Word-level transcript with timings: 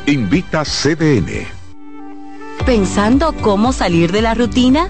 Invita 0.05 0.63
CDN. 0.63 1.45
¿Pensando 2.65 3.33
cómo 3.41 3.73
salir 3.73 4.13
de 4.13 4.21
la 4.21 4.33
rutina? 4.33 4.89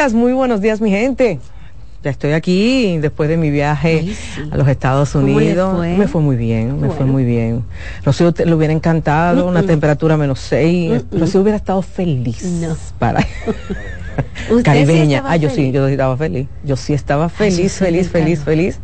días, 0.00 0.14
muy 0.14 0.32
buenos 0.32 0.62
días 0.62 0.80
mi 0.80 0.90
gente. 0.90 1.40
Ya 2.02 2.10
estoy 2.10 2.32
aquí 2.32 2.96
después 2.96 3.28
de 3.28 3.36
mi 3.36 3.50
viaje 3.50 4.14
a 4.50 4.56
los 4.56 4.66
Estados 4.66 5.14
Unidos. 5.14 5.78
Me 5.78 6.08
fue 6.08 6.22
muy 6.22 6.36
bien, 6.36 6.80
me 6.80 6.88
fue 6.88 7.04
muy 7.04 7.22
bien. 7.22 7.64
Rocío 8.02 8.32
le 8.42 8.54
hubiera 8.54 8.72
encantado, 8.72 9.46
una 9.46 9.62
temperatura 9.62 10.16
menos 10.16 10.40
6. 10.40 11.04
Rocío 11.12 11.42
hubiera 11.42 11.58
estado 11.58 11.82
feliz 11.82 12.42
para 12.98 13.26
caribeña. 14.64 15.22
ah, 15.26 15.36
yo 15.36 15.50
sí, 15.50 15.70
yo 15.70 15.86
estaba 15.86 16.16
feliz. 16.16 16.48
Yo 16.64 16.76
sí 16.76 16.94
estaba 16.94 17.28
feliz, 17.28 17.74
feliz, 17.74 18.08
feliz, 18.08 18.40
feliz, 18.40 18.80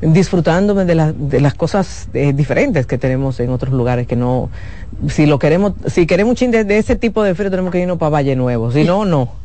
disfrutándome 0.00 0.84
de, 0.84 1.14
de 1.16 1.40
las 1.40 1.54
cosas 1.54 2.08
eh, 2.12 2.32
diferentes 2.32 2.86
que 2.86 2.98
tenemos 2.98 3.38
en 3.38 3.50
otros 3.50 3.72
lugares 3.72 4.08
que 4.08 4.16
no, 4.16 4.50
si 5.08 5.26
lo 5.26 5.38
queremos, 5.38 5.74
si 5.86 6.06
queremos 6.06 6.30
un 6.30 6.36
chin 6.36 6.50
de, 6.50 6.64
de 6.64 6.78
ese 6.78 6.96
tipo 6.96 7.22
de 7.22 7.36
frío 7.36 7.52
tenemos 7.52 7.70
que 7.70 7.78
irnos 7.78 7.98
para 7.98 8.10
Valle 8.10 8.34
Nuevo, 8.34 8.72
si 8.72 8.82
no, 8.82 9.04
no. 9.04 9.39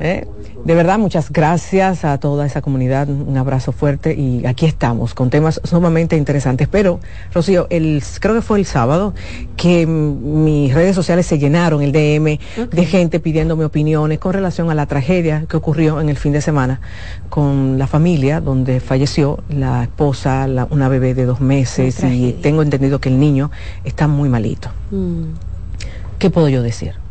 ¿Eh? 0.00 0.26
De 0.64 0.74
verdad, 0.74 0.98
muchas 0.98 1.30
gracias 1.30 2.04
a 2.04 2.18
toda 2.18 2.44
esa 2.44 2.60
comunidad, 2.60 3.08
un 3.08 3.36
abrazo 3.36 3.70
fuerte 3.70 4.14
y 4.14 4.44
aquí 4.46 4.66
estamos 4.66 5.14
con 5.14 5.30
temas 5.30 5.60
sumamente 5.62 6.16
interesantes. 6.16 6.66
Pero, 6.66 6.98
Rocío, 7.32 7.68
el, 7.70 8.02
creo 8.18 8.34
que 8.34 8.42
fue 8.42 8.58
el 8.58 8.66
sábado 8.66 9.14
que 9.56 9.86
mis 9.86 10.74
redes 10.74 10.96
sociales 10.96 11.24
se 11.26 11.38
llenaron, 11.38 11.82
el 11.82 11.92
DM, 11.92 12.38
de 12.70 12.84
gente 12.84 13.20
pidiéndome 13.20 13.64
opiniones 13.64 14.18
con 14.18 14.32
relación 14.32 14.68
a 14.68 14.74
la 14.74 14.86
tragedia 14.86 15.44
que 15.48 15.56
ocurrió 15.56 16.00
en 16.00 16.08
el 16.08 16.16
fin 16.16 16.32
de 16.32 16.40
semana 16.40 16.80
con 17.28 17.78
la 17.78 17.86
familia 17.86 18.40
donde 18.40 18.80
falleció 18.80 19.44
la 19.48 19.84
esposa, 19.84 20.48
una 20.70 20.88
bebé 20.88 21.14
de 21.14 21.26
dos 21.26 21.40
meses 21.40 22.02
y 22.02 22.32
tengo 22.42 22.62
entendido 22.62 23.00
que 23.00 23.08
el 23.08 23.20
niño 23.20 23.52
está 23.84 24.08
muy 24.08 24.28
malito. 24.28 24.70
Mm. 24.90 25.26
¿Qué 26.18 26.30
puedo 26.30 26.48
yo 26.48 26.62
decir? 26.62 27.05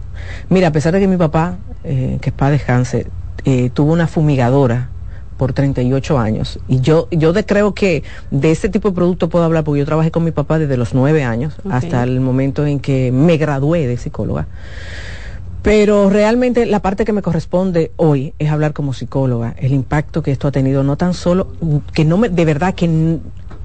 Mira, 0.50 0.68
a 0.70 0.72
pesar 0.72 0.94
de 0.94 1.00
que 1.00 1.08
mi 1.08 1.18
papá, 1.18 1.58
eh, 1.84 2.18
que 2.22 2.30
es 2.30 2.36
padre 2.36 2.58
descanse, 2.58 3.08
eh, 3.46 3.70
tuvo 3.74 3.94
una 3.94 4.08
fumigadora 4.08 4.90
por 5.38 5.54
38 5.54 6.18
años. 6.18 6.60
Y 6.68 6.80
yo, 6.80 7.08
yo 7.12 7.34
creo 7.34 7.74
que 7.74 8.04
de 8.32 8.52
este 8.52 8.70
tipo 8.70 8.90
de 8.90 8.96
producto 8.96 9.30
puedo 9.30 9.46
hablar 9.46 9.64
porque 9.64 9.80
yo 9.80 9.86
trabajé 9.86 10.12
con 10.12 10.24
mi 10.24 10.32
papá 10.32 10.60
desde 10.60 10.78
los 10.78 10.94
nueve 10.94 11.24
años 11.24 11.56
hasta 11.70 12.04
el 12.04 12.20
momento 12.22 12.66
en 12.66 12.80
que 12.80 13.12
me 13.12 13.38
gradué 13.38 13.88
de 13.88 13.98
psicóloga. 13.98 14.48
Pero 15.62 16.12
realmente 16.12 16.68
la 16.68 16.80
parte 16.80 17.06
que 17.06 17.12
me 17.12 17.24
corresponde 17.24 17.92
hoy 17.96 18.36
es 18.38 18.52
hablar 18.52 18.74
como 18.74 18.94
psicóloga, 18.94 19.56
el 19.58 19.74
impacto 19.74 20.22
que 20.22 20.32
esto 20.32 20.48
ha 20.48 20.52
tenido, 20.52 20.84
no 20.84 20.96
tan 20.96 21.16
solo, 21.16 21.48
que 21.92 22.06
no 22.06 22.18
me, 22.18 22.30
de 22.30 22.46
verdad 22.46 22.76
que 22.76 23.20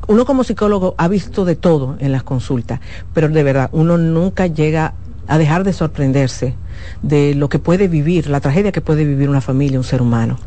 uno 0.09 0.25
como 0.25 0.43
psicólogo 0.43 0.95
ha 0.97 1.09
visto 1.09 1.45
de 1.45 1.57
todo 1.57 1.97
en 2.01 2.13
las 2.13 2.23
consultas, 2.23 2.81
pero 3.13 3.29
de 3.29 3.43
verdad 3.43 3.69
uno 3.73 3.99
nunca 3.99 4.47
llega 4.47 4.95
a 5.31 5.39
dejar 5.39 5.63
de 5.63 5.73
sorprenderse 5.73 6.55
de 7.03 7.37
lo 7.37 7.49
que 7.49 7.61
puede 7.61 7.87
vivir, 7.87 8.29
la 8.29 8.41
tragedia 8.41 8.73
que 8.73 8.81
puede 8.81 9.05
vivir 9.05 9.31
una 9.31 9.41
familia, 9.41 9.79
un 9.79 9.85
ser 9.85 10.03
humano. 10.03 10.41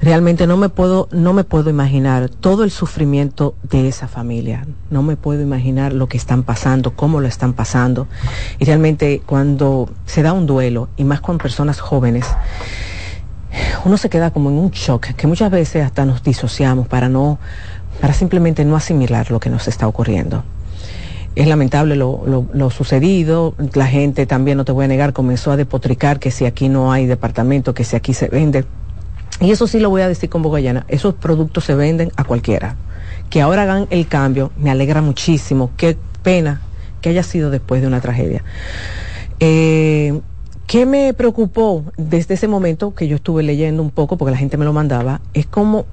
Realmente 0.00 0.46
no 0.46 0.56
me 0.56 0.68
puedo, 0.68 1.08
no 1.10 1.32
me 1.32 1.42
puedo 1.42 1.68
imaginar 1.68 2.28
todo 2.28 2.62
el 2.62 2.70
sufrimiento 2.70 3.56
de 3.64 3.88
esa 3.88 4.06
familia. 4.06 4.68
No 4.88 5.02
me 5.02 5.16
puedo 5.16 5.42
imaginar 5.42 5.92
lo 5.92 6.06
que 6.06 6.16
están 6.16 6.44
pasando, 6.44 6.94
cómo 6.94 7.20
lo 7.20 7.26
están 7.26 7.54
pasando. 7.54 8.06
Y 8.60 8.66
realmente 8.66 9.20
cuando 9.26 9.90
se 10.06 10.22
da 10.22 10.32
un 10.32 10.46
duelo, 10.46 10.88
y 10.96 11.02
más 11.02 11.20
con 11.20 11.38
personas 11.38 11.80
jóvenes, 11.80 12.24
uno 13.84 13.96
se 13.96 14.08
queda 14.08 14.30
como 14.30 14.48
en 14.48 14.58
un 14.58 14.70
shock, 14.70 15.06
que 15.14 15.26
muchas 15.26 15.50
veces 15.50 15.84
hasta 15.84 16.04
nos 16.04 16.22
disociamos 16.22 16.86
para 16.86 17.08
no, 17.08 17.40
para 18.00 18.14
simplemente 18.14 18.64
no 18.64 18.76
asimilar 18.76 19.32
lo 19.32 19.40
que 19.40 19.50
nos 19.50 19.66
está 19.66 19.88
ocurriendo. 19.88 20.44
Es 21.34 21.48
lamentable 21.48 21.96
lo, 21.96 22.46
lo, 22.52 22.70
sucedido, 22.70 23.54
la 23.74 23.86
gente 23.86 24.24
también, 24.24 24.56
no 24.56 24.64
te 24.64 24.72
voy 24.72 24.84
a 24.84 24.88
negar, 24.88 25.12
comenzó 25.12 25.50
a 25.50 25.56
depotricar 25.56 26.20
que 26.20 26.30
si 26.30 26.44
aquí 26.44 26.68
no 26.68 26.92
hay 26.92 27.06
departamento, 27.06 27.74
que 27.74 27.82
si 27.82 27.96
aquí 27.96 28.14
se 28.14 28.28
vende. 28.28 28.64
Y 29.40 29.50
eso 29.50 29.66
sí 29.66 29.80
lo 29.80 29.90
voy 29.90 30.02
a 30.02 30.08
decir 30.08 30.30
con 30.30 30.42
Bogayana, 30.42 30.84
esos 30.88 31.14
productos 31.14 31.64
se 31.64 31.74
venden 31.74 32.12
a 32.16 32.24
cualquiera. 32.24 32.76
Que 33.30 33.40
ahora 33.40 33.62
hagan 33.62 33.88
el 33.90 34.06
cambio, 34.06 34.52
me 34.56 34.70
alegra 34.70 35.02
muchísimo, 35.02 35.72
qué 35.76 35.96
pena 36.22 36.60
que 37.00 37.08
haya 37.08 37.24
sido 37.24 37.50
después 37.50 37.80
de 37.82 37.88
una 37.88 38.00
tragedia. 38.00 38.44
Eh, 39.40 40.20
¿Qué 40.66 40.86
me 40.86 41.12
preocupó 41.14 41.84
desde 41.96 42.34
ese 42.34 42.48
momento 42.48 42.94
que 42.94 43.08
yo 43.08 43.16
estuve 43.16 43.42
leyendo 43.42 43.82
un 43.82 43.90
poco, 43.90 44.16
porque 44.16 44.30
la 44.30 44.38
gente 44.38 44.56
me 44.56 44.64
lo 44.64 44.72
mandaba, 44.72 45.20
es 45.34 45.46
cómo 45.46 45.84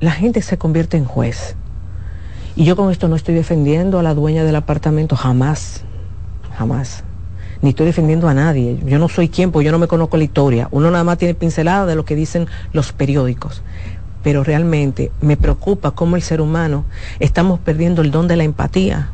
la 0.00 0.10
gente 0.10 0.42
se 0.42 0.58
convierte 0.58 0.96
en 0.96 1.04
juez. 1.04 1.56
Y 2.56 2.64
yo 2.64 2.74
con 2.74 2.90
esto 2.90 3.06
no 3.06 3.16
estoy 3.16 3.34
defendiendo 3.34 3.98
a 3.98 4.02
la 4.02 4.14
dueña 4.14 4.42
del 4.42 4.56
apartamento, 4.56 5.14
jamás, 5.14 5.82
jamás. 6.56 7.04
Ni 7.60 7.70
estoy 7.70 7.84
defendiendo 7.84 8.28
a 8.28 8.34
nadie. 8.34 8.80
Yo 8.86 8.98
no 8.98 9.10
soy 9.10 9.28
quien, 9.28 9.52
porque 9.52 9.66
yo 9.66 9.72
no 9.72 9.78
me 9.78 9.88
conozco 9.88 10.16
la 10.16 10.24
historia. 10.24 10.68
Uno 10.70 10.90
nada 10.90 11.04
más 11.04 11.18
tiene 11.18 11.34
pincelada 11.34 11.84
de 11.84 11.94
lo 11.94 12.06
que 12.06 12.16
dicen 12.16 12.46
los 12.72 12.92
periódicos. 12.92 13.62
Pero 14.22 14.42
realmente 14.42 15.12
me 15.20 15.36
preocupa 15.36 15.90
cómo 15.90 16.16
el 16.16 16.22
ser 16.22 16.40
humano 16.40 16.86
estamos 17.20 17.60
perdiendo 17.60 18.00
el 18.00 18.10
don 18.10 18.26
de 18.26 18.36
la 18.36 18.44
empatía. 18.44 19.10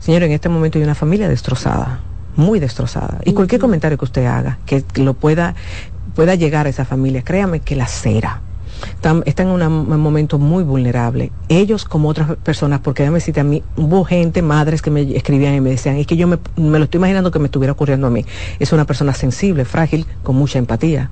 Señor, 0.00 0.24
en 0.24 0.32
este 0.32 0.48
momento 0.48 0.78
hay 0.78 0.84
una 0.84 0.96
familia 0.96 1.28
destrozada 1.28 2.00
muy 2.36 2.58
destrozada. 2.58 3.20
Y 3.24 3.32
cualquier 3.32 3.60
comentario 3.60 3.96
que 3.98 4.04
usted 4.04 4.26
haga, 4.26 4.58
que 4.66 4.84
lo 4.96 5.14
pueda, 5.14 5.54
pueda 6.16 6.34
llegar 6.34 6.66
a 6.66 6.70
esa 6.70 6.84
familia, 6.84 7.22
créame 7.22 7.60
que 7.60 7.76
la 7.76 7.86
cera. 7.86 8.40
Están, 8.94 9.22
en 9.26 9.48
un 9.48 10.00
momento 10.00 10.38
muy 10.38 10.64
vulnerable. 10.64 11.32
Ellos 11.48 11.84
como 11.84 12.08
otras 12.08 12.36
personas, 12.36 12.80
porque 12.80 13.02
déjame 13.02 13.18
decirte 13.18 13.40
a 13.40 13.44
mí, 13.44 13.62
hubo 13.76 14.04
gente, 14.04 14.42
madres 14.42 14.82
que 14.82 14.90
me 14.90 15.16
escribían 15.16 15.54
y 15.54 15.60
me 15.60 15.70
decían, 15.70 15.96
es 15.96 16.06
que 16.06 16.16
yo 16.16 16.26
me, 16.26 16.38
lo 16.56 16.84
estoy 16.84 16.98
imaginando 16.98 17.30
que 17.30 17.38
me 17.38 17.46
estuviera 17.46 17.72
ocurriendo 17.72 18.06
a 18.06 18.10
mí. 18.10 18.24
Es 18.58 18.72
una 18.72 18.84
persona 18.84 19.14
sensible, 19.14 19.64
frágil, 19.64 20.06
con 20.22 20.36
mucha 20.36 20.58
empatía. 20.58 21.10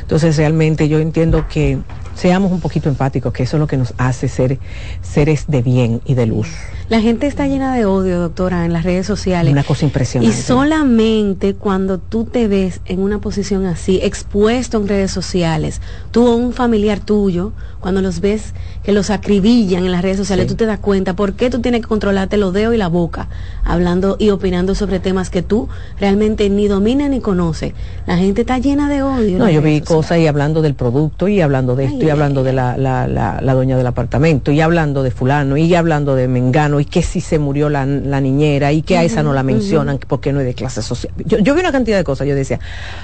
Entonces 0.00 0.36
realmente 0.36 0.88
yo 0.88 0.98
entiendo 0.98 1.46
que 1.48 1.78
seamos 2.14 2.50
un 2.52 2.60
poquito 2.60 2.88
empáticos, 2.88 3.32
que 3.32 3.44
eso 3.44 3.56
es 3.56 3.60
lo 3.60 3.66
que 3.66 3.76
nos 3.76 3.94
hace 3.98 4.28
ser 4.28 4.58
seres 5.02 5.44
de 5.48 5.62
bien 5.62 6.00
y 6.04 6.14
de 6.14 6.26
luz. 6.26 6.48
La 6.88 7.02
gente 7.02 7.26
está 7.26 7.46
llena 7.46 7.74
de 7.74 7.84
odio, 7.84 8.18
doctora, 8.18 8.64
en 8.64 8.72
las 8.72 8.82
redes 8.82 9.06
sociales. 9.06 9.52
Una 9.52 9.62
cosa 9.62 9.84
impresionante. 9.84 10.34
Y 10.34 10.42
solamente 10.42 11.54
cuando 11.54 11.98
tú 11.98 12.24
te 12.24 12.48
ves 12.48 12.80
en 12.86 13.00
una 13.00 13.20
posición 13.20 13.66
así, 13.66 14.00
expuesto 14.02 14.78
en 14.78 14.88
redes 14.88 15.10
sociales, 15.10 15.82
tú 16.12 16.26
o 16.26 16.34
un 16.34 16.54
familiar 16.54 17.00
tuyo, 17.00 17.52
cuando 17.80 18.00
los 18.00 18.20
ves 18.20 18.54
que 18.88 18.94
los 18.94 19.10
acribillan 19.10 19.84
en 19.84 19.92
las 19.92 20.00
redes 20.00 20.16
sociales, 20.16 20.46
tú 20.46 20.54
te 20.54 20.64
das 20.64 20.78
cuenta 20.78 21.12
por 21.12 21.34
qué 21.34 21.50
tú 21.50 21.60
tienes 21.60 21.82
que 21.82 21.88
controlarte 21.88 22.38
los 22.38 22.54
dedos 22.54 22.74
y 22.74 22.78
la 22.78 22.88
boca, 22.88 23.28
hablando 23.62 24.16
y 24.18 24.30
opinando 24.30 24.74
sobre 24.74 24.98
temas 24.98 25.28
que 25.28 25.42
tú 25.42 25.68
realmente 26.00 26.48
ni 26.48 26.68
dominas 26.68 27.10
ni 27.10 27.20
conoces. 27.20 27.74
La 28.06 28.16
gente 28.16 28.40
está 28.40 28.56
llena 28.56 28.88
de 28.88 29.02
odio. 29.02 29.36
No, 29.36 29.50
yo 29.50 29.60
vi 29.60 29.82
cosas 29.82 30.20
y 30.20 30.26
hablando 30.26 30.62
del 30.62 30.72
producto 30.72 31.28
y 31.28 31.42
hablando 31.42 31.76
de 31.76 31.84
esto 31.84 32.02
y 32.02 32.08
hablando 32.08 32.42
de 32.42 32.54
la, 32.54 32.78
la, 32.78 33.06
la, 33.06 33.54
dueña 33.54 33.76
del 33.76 33.86
apartamento 33.86 34.52
y 34.52 34.62
hablando 34.62 35.02
de 35.02 35.10
fulano 35.10 35.58
y 35.58 35.74
hablando 35.74 36.14
de 36.14 36.26
mengano 36.26 36.80
y 36.80 36.86
que 36.86 37.02
si 37.02 37.20
se 37.20 37.38
murió 37.38 37.68
la, 37.68 37.84
niñera 37.84 38.72
y 38.72 38.80
que 38.80 38.96
a 38.96 39.04
esa 39.04 39.22
no 39.22 39.34
la 39.34 39.42
mencionan 39.42 39.98
porque 40.08 40.32
no 40.32 40.40
es 40.40 40.46
de 40.46 40.54
clase 40.54 40.80
social. 40.80 41.12
Yo, 41.26 41.36
yo 41.40 41.54
vi 41.54 41.60
una 41.60 41.72
cantidad 41.72 41.98
de 41.98 42.04
cosas, 42.04 42.26
yo 42.26 42.34
decía, 42.34 42.58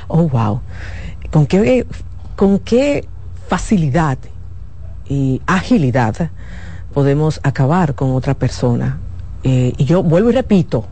oh, 0.08 0.26
wow, 0.30 0.60
¿con 1.30 1.44
qué, 1.44 1.84
con 2.36 2.58
qué 2.58 3.04
facilidad 3.48 4.16
y 5.08 5.40
agilidad 5.46 6.30
podemos 6.92 7.40
acabar 7.42 7.94
con 7.94 8.12
otra 8.12 8.34
persona. 8.34 8.98
Eh, 9.42 9.72
y 9.76 9.84
yo 9.84 10.02
vuelvo 10.02 10.30
y 10.30 10.32
repito, 10.32 10.86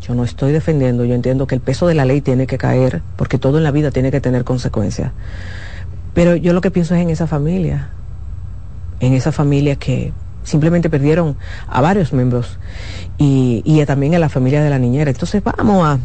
yo 0.00 0.14
no 0.14 0.24
estoy 0.24 0.52
defendiendo, 0.52 1.04
yo 1.04 1.14
entiendo 1.14 1.46
que 1.46 1.54
el 1.54 1.60
peso 1.60 1.86
de 1.86 1.94
la 1.94 2.04
ley 2.04 2.20
tiene 2.20 2.46
que 2.46 2.56
caer, 2.56 3.02
porque 3.16 3.38
todo 3.38 3.58
en 3.58 3.64
la 3.64 3.70
vida 3.70 3.90
tiene 3.90 4.10
que 4.10 4.20
tener 4.20 4.44
consecuencias. 4.44 5.12
Pero 6.14 6.36
yo 6.36 6.52
lo 6.52 6.60
que 6.60 6.70
pienso 6.70 6.94
es 6.94 7.02
en 7.02 7.10
esa 7.10 7.26
familia, 7.26 7.90
en 9.00 9.12
esa 9.12 9.32
familia 9.32 9.76
que 9.76 10.12
simplemente 10.44 10.88
perdieron 10.88 11.36
a 11.68 11.80
varios 11.80 12.12
miembros 12.12 12.58
y, 13.18 13.62
y 13.64 13.84
también 13.84 14.14
a 14.14 14.18
la 14.18 14.28
familia 14.28 14.62
de 14.62 14.70
la 14.70 14.78
niñera. 14.78 15.10
Entonces 15.10 15.42
vamos 15.42 15.86
a 15.86 15.98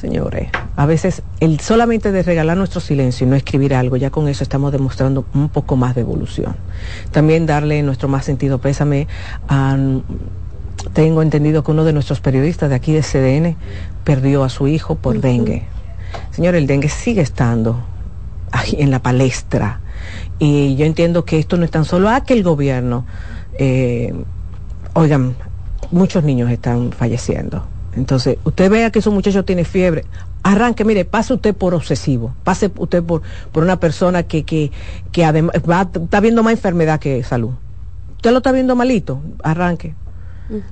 señores. 0.00 0.48
A 0.76 0.86
veces 0.86 1.22
el 1.40 1.60
solamente 1.60 2.10
de 2.10 2.22
regalar 2.22 2.56
nuestro 2.56 2.80
silencio 2.80 3.26
y 3.26 3.30
no 3.30 3.36
escribir 3.36 3.74
algo, 3.74 3.96
ya 3.96 4.10
con 4.10 4.28
eso 4.28 4.42
estamos 4.42 4.72
demostrando 4.72 5.24
un 5.34 5.48
poco 5.48 5.76
más 5.76 5.94
de 5.94 6.00
evolución. 6.00 6.56
También 7.10 7.46
darle 7.46 7.82
nuestro 7.82 8.08
más 8.08 8.24
sentido 8.24 8.58
pésame 8.58 9.06
a 9.48 9.76
tengo 10.94 11.20
entendido 11.22 11.62
que 11.62 11.70
uno 11.70 11.84
de 11.84 11.92
nuestros 11.92 12.20
periodistas 12.20 12.70
de 12.70 12.74
aquí 12.74 12.92
de 12.92 13.02
CDN 13.02 13.56
perdió 14.02 14.44
a 14.44 14.48
su 14.48 14.66
hijo 14.66 14.94
por 14.94 15.20
dengue. 15.20 15.64
Señor, 16.30 16.54
el 16.54 16.66
dengue 16.66 16.88
sigue 16.88 17.20
estando 17.20 17.84
en 18.72 18.90
la 18.90 19.00
palestra. 19.00 19.80
Y 20.38 20.76
yo 20.76 20.86
entiendo 20.86 21.24
que 21.24 21.38
esto 21.38 21.56
no 21.58 21.64
es 21.64 21.70
tan 21.70 21.84
solo 21.84 22.08
a 22.08 22.24
que 22.24 22.32
el 22.32 22.42
gobierno, 22.42 23.04
eh, 23.58 24.14
oigan, 24.94 25.36
muchos 25.90 26.24
niños 26.24 26.50
están 26.50 26.92
falleciendo. 26.92 27.66
Entonces, 27.96 28.38
usted 28.44 28.70
vea 28.70 28.90
que 28.90 29.00
ese 29.00 29.10
muchacho 29.10 29.44
tiene 29.44 29.64
fiebre, 29.64 30.04
arranque, 30.42 30.84
mire, 30.84 31.04
pase 31.04 31.34
usted 31.34 31.54
por 31.54 31.74
obsesivo, 31.74 32.34
pase 32.44 32.70
usted 32.76 33.02
por, 33.02 33.22
por 33.52 33.64
una 33.64 33.80
persona 33.80 34.22
que, 34.22 34.44
que, 34.44 34.70
que 35.12 35.24
además 35.24 35.56
está 35.56 36.20
viendo 36.20 36.42
más 36.42 36.52
enfermedad 36.52 37.00
que 37.00 37.22
salud. 37.24 37.50
Usted 38.16 38.30
lo 38.30 38.38
está 38.38 38.52
viendo 38.52 38.76
malito, 38.76 39.20
arranque, 39.42 39.94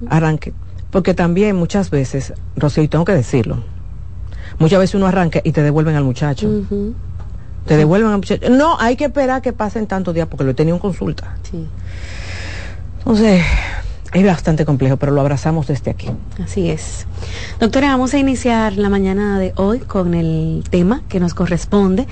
arranque. 0.09 0.53
Porque 0.91 1.13
también 1.15 1.57
muchas 1.57 1.91
veces, 1.91 2.33
Rocío, 2.57 2.83
y 2.83 2.89
tengo 2.89 3.05
que 3.05 3.13
decirlo, 3.13 3.63
muchas 4.59 4.79
veces 4.79 4.95
uno 4.95 5.07
arranca 5.07 5.41
y 5.43 5.53
te 5.53 5.63
devuelven 5.63 5.97
al 5.97 6.05
muchacho. 6.05 6.65
Te 7.67 7.77
devuelven 7.77 8.11
al 8.11 8.19
muchacho. 8.19 8.49
No, 8.49 8.79
hay 8.79 8.97
que 8.97 9.07
esperar 9.07 9.43
que 9.43 9.53
pasen 9.53 9.87
tantos 9.87 10.15
días 10.15 10.29
porque 10.29 10.45
lo 10.45 10.53
he 10.53 10.55
tenido 10.55 10.77
en 10.77 10.81
consulta. 10.81 11.37
Sí. 11.43 11.67
Entonces, 12.99 13.43
es 14.13 14.25
bastante 14.25 14.65
complejo, 14.65 14.97
pero 14.97 15.13
lo 15.13 15.21
abrazamos 15.21 15.67
desde 15.67 15.91
aquí. 15.91 16.11
Así 16.43 16.71
es. 16.71 17.07
Doctora, 17.61 17.89
vamos 17.89 18.15
a 18.15 18.19
iniciar 18.19 18.77
la 18.77 18.89
mañana 18.89 19.39
de 19.39 19.53
hoy 19.57 19.81
con 19.81 20.15
el 20.15 20.65
tema 20.71 21.03
que 21.09 21.21
nos 21.21 21.35
corresponde. 21.35 22.07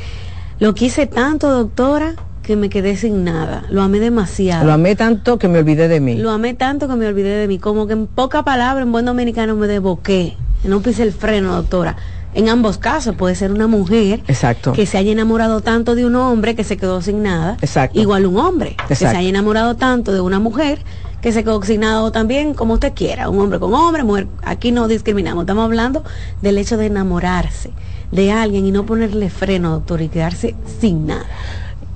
Lo 0.58 0.74
quise 0.74 1.06
tanto, 1.06 1.50
doctora, 1.50 2.14
que 2.42 2.56
me 2.56 2.68
quedé 2.68 2.96
sin 2.96 3.24
nada. 3.24 3.64
Lo 3.70 3.82
amé 3.82 3.98
demasiado. 3.98 4.64
Lo 4.64 4.72
amé 4.72 4.94
tanto 4.94 5.38
que 5.38 5.48
me 5.48 5.58
olvidé 5.58 5.88
de 5.88 6.00
mí. 6.00 6.16
Lo 6.16 6.30
amé 6.30 6.54
tanto 6.54 6.86
que 6.86 6.94
me 6.94 7.06
olvidé 7.06 7.36
de 7.36 7.48
mí. 7.48 7.58
Como 7.58 7.86
que 7.86 7.94
en 7.94 8.06
poca 8.06 8.44
palabra, 8.44 8.82
en 8.82 8.92
buen 8.92 9.04
dominicano, 9.04 9.56
me 9.56 9.66
desboqué. 9.66 10.36
No 10.64 10.80
pise 10.80 11.02
el 11.02 11.12
freno, 11.12 11.54
doctora. 11.54 11.96
En 12.34 12.50
ambos 12.50 12.76
casos 12.76 13.16
puede 13.16 13.34
ser 13.34 13.50
una 13.50 13.66
mujer 13.66 14.22
Exacto. 14.28 14.72
que 14.72 14.84
se 14.84 14.98
haya 14.98 15.10
enamorado 15.10 15.62
tanto 15.62 15.94
de 15.94 16.04
un 16.04 16.16
hombre 16.16 16.54
que 16.54 16.64
se 16.64 16.76
quedó 16.76 17.00
sin 17.00 17.22
nada. 17.22 17.56
Exacto. 17.62 17.98
Igual 17.98 18.26
un 18.26 18.36
hombre 18.36 18.76
que 18.86 18.94
se 18.94 19.06
haya 19.06 19.26
enamorado 19.28 19.74
tanto 19.76 20.12
de 20.12 20.20
una 20.20 20.38
mujer 20.38 20.80
que 21.26 21.32
se 21.32 21.40
asignado 21.40 22.12
también 22.12 22.54
como 22.54 22.74
usted 22.74 22.92
quiera, 22.94 23.28
un 23.28 23.40
hombre 23.40 23.58
con 23.58 23.74
hombre, 23.74 24.04
mujer, 24.04 24.28
aquí 24.44 24.70
no 24.70 24.86
discriminamos, 24.86 25.42
estamos 25.42 25.64
hablando 25.64 26.04
del 26.40 26.56
hecho 26.56 26.76
de 26.76 26.86
enamorarse 26.86 27.72
de 28.12 28.30
alguien 28.30 28.64
y 28.64 28.70
no 28.70 28.86
ponerle 28.86 29.28
freno, 29.28 29.72
doctor, 29.72 30.02
y 30.02 30.08
quedarse 30.08 30.54
sin 30.80 31.08
nada. 31.08 31.26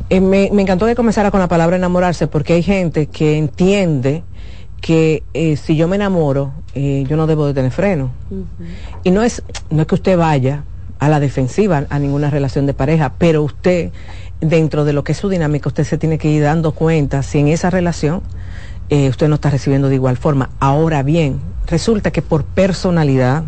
Eh, 0.09 0.21
me, 0.21 0.47
encantó 0.47 0.85
que 0.87 0.97
comenzara 0.97 1.31
con 1.31 1.39
la 1.39 1.47
palabra 1.47 1.77
enamorarse 1.77 2.27
porque 2.27 2.55
hay 2.55 2.65
gente 2.65 3.07
que 3.07 3.39
entiende 3.39 4.25
que 4.81 5.23
eh, 5.33 5.57
si 5.57 5.77
yo 5.77 5.87
me 5.87 5.95
enamoro, 5.95 6.51
eh, 6.75 7.05
yo 7.09 7.17
no 7.17 7.29
debo 7.29 7.47
de 7.47 7.55
tener 7.55 7.71
freno. 7.71 8.11
Y 9.05 9.13
no 9.13 9.23
es, 9.23 9.45
no 9.71 9.83
es 9.83 9.87
que 9.87 9.95
usted 9.95 10.19
vaya 10.19 10.65
a 10.99 11.09
la 11.09 11.21
defensiva 11.21 11.87
a 11.89 11.99
ninguna 12.01 12.31
relación 12.31 12.67
de 12.67 12.75
pareja, 12.75 13.13
pero 13.17 13.45
usted, 13.45 13.93
dentro 14.41 14.85
de 14.85 14.93
lo 14.93 15.05
que 15.05 15.13
es 15.13 15.19
su 15.19 15.29
dinámica, 15.29 15.69
usted 15.69 15.85
se 15.85 15.99
tiene 15.99 16.19
que 16.19 16.29
ir 16.29 16.43
dando 16.43 16.73
cuenta 16.73 17.23
si 17.23 17.39
en 17.39 17.47
esa 17.47 17.71
relación 17.71 18.23
eh, 18.91 19.09
usted 19.09 19.29
no 19.29 19.37
está 19.37 19.51
recibiendo 19.51 19.89
de 19.89 19.95
igual 19.95 20.17
forma. 20.17 20.51
Ahora 20.59 21.03
bien, 21.03 21.41
resulta 21.67 22.11
que 22.11 22.23
por 22.23 22.45
personalidad, 22.45 23.45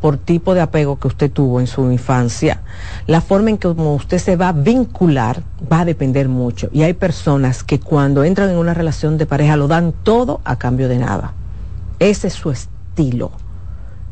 por 0.00 0.18
tipo 0.18 0.54
de 0.54 0.60
apego 0.60 0.98
que 0.98 1.08
usted 1.08 1.30
tuvo 1.30 1.60
en 1.60 1.68
su 1.68 1.90
infancia, 1.90 2.60
la 3.06 3.20
forma 3.20 3.50
en 3.50 3.58
que 3.58 3.68
usted 3.68 4.18
se 4.18 4.36
va 4.36 4.48
a 4.48 4.52
vincular 4.52 5.42
va 5.72 5.80
a 5.80 5.84
depender 5.84 6.28
mucho. 6.28 6.68
Y 6.72 6.82
hay 6.82 6.94
personas 6.94 7.62
que 7.62 7.78
cuando 7.80 8.24
entran 8.24 8.50
en 8.50 8.56
una 8.56 8.74
relación 8.74 9.18
de 9.18 9.26
pareja 9.26 9.56
lo 9.56 9.68
dan 9.68 9.94
todo 10.02 10.40
a 10.44 10.56
cambio 10.56 10.88
de 10.88 10.98
nada. 10.98 11.32
Ese 12.00 12.26
es 12.26 12.34
su 12.34 12.50
estilo. 12.50 13.30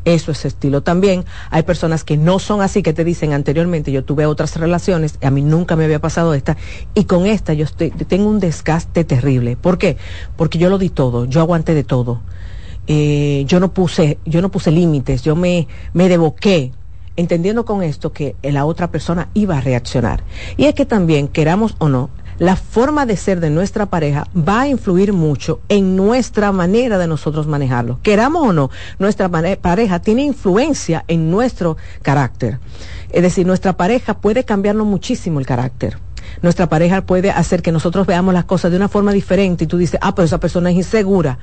Eso 0.05 0.31
es 0.31 0.45
estilo. 0.45 0.83
También 0.83 1.25
hay 1.49 1.63
personas 1.63 2.03
que 2.03 2.15
no 2.15 2.37
son 2.37 2.61
así, 2.61 2.83
que 2.83 2.93
te 2.93 3.03
dicen 3.03 3.33
anteriormente, 3.33 3.91
yo 3.91 4.03
tuve 4.03 4.27
otras 4.27 4.55
relaciones, 4.55 5.17
a 5.21 5.31
mí 5.31 5.41
nunca 5.41 5.75
me 5.75 5.83
había 5.83 5.99
pasado 5.99 6.35
esta, 6.35 6.57
y 6.93 7.05
con 7.05 7.25
esta 7.25 7.53
yo 7.53 7.65
estoy, 7.65 7.89
tengo 7.89 8.29
un 8.29 8.39
desgaste 8.39 9.03
terrible. 9.03 9.57
¿Por 9.57 9.79
qué? 9.79 9.97
Porque 10.37 10.59
yo 10.59 10.69
lo 10.69 10.77
di 10.77 10.89
todo, 10.89 11.25
yo 11.25 11.41
aguanté 11.41 11.73
de 11.73 11.83
todo. 11.83 12.21
Eh, 12.87 13.45
yo 13.47 13.59
no 13.59 13.73
puse, 13.73 14.19
yo 14.25 14.43
no 14.43 14.49
puse 14.49 14.69
límites, 14.69 15.23
yo 15.23 15.35
me, 15.35 15.67
me 15.93 16.07
devoqué. 16.07 16.71
entendiendo 17.17 17.65
con 17.65 17.81
esto 17.81 18.11
que 18.11 18.35
la 18.43 18.65
otra 18.65 18.91
persona 18.91 19.29
iba 19.33 19.57
a 19.57 19.61
reaccionar. 19.61 20.23
Y 20.57 20.65
es 20.65 20.75
que 20.75 20.85
también, 20.85 21.27
queramos 21.29 21.75
o 21.79 21.89
no, 21.89 22.09
la 22.37 22.55
forma 22.55 23.05
de 23.05 23.17
ser 23.17 23.39
de 23.39 23.49
nuestra 23.49 23.85
pareja 23.85 24.27
va 24.35 24.61
a 24.61 24.67
influir 24.67 25.13
mucho 25.13 25.59
en 25.69 25.95
nuestra 25.95 26.51
manera 26.51 26.97
de 26.97 27.07
nosotros 27.07 27.47
manejarlo. 27.47 27.99
Queramos 28.03 28.49
o 28.49 28.53
no, 28.53 28.69
nuestra 28.99 29.29
pareja 29.29 29.99
tiene 29.99 30.23
influencia 30.23 31.05
en 31.07 31.31
nuestro 31.31 31.77
carácter. 32.01 32.59
Es 33.11 33.21
decir, 33.21 33.45
nuestra 33.47 33.77
pareja 33.77 34.15
puede 34.15 34.43
cambiarnos 34.43 34.85
muchísimo 34.85 35.39
el 35.39 35.45
carácter. 35.45 35.97
Nuestra 36.41 36.67
pareja 36.67 37.05
puede 37.05 37.31
hacer 37.31 37.61
que 37.61 37.71
nosotros 37.71 38.07
veamos 38.07 38.33
las 38.33 38.45
cosas 38.45 38.71
de 38.71 38.77
una 38.77 38.89
forma 38.89 39.13
diferente 39.13 39.63
y 39.63 39.67
tú 39.67 39.77
dices, 39.77 39.99
ah, 40.01 40.13
pero 40.13 40.25
esa 40.25 40.39
persona 40.39 40.71
es 40.71 40.75
insegura. 40.75 41.37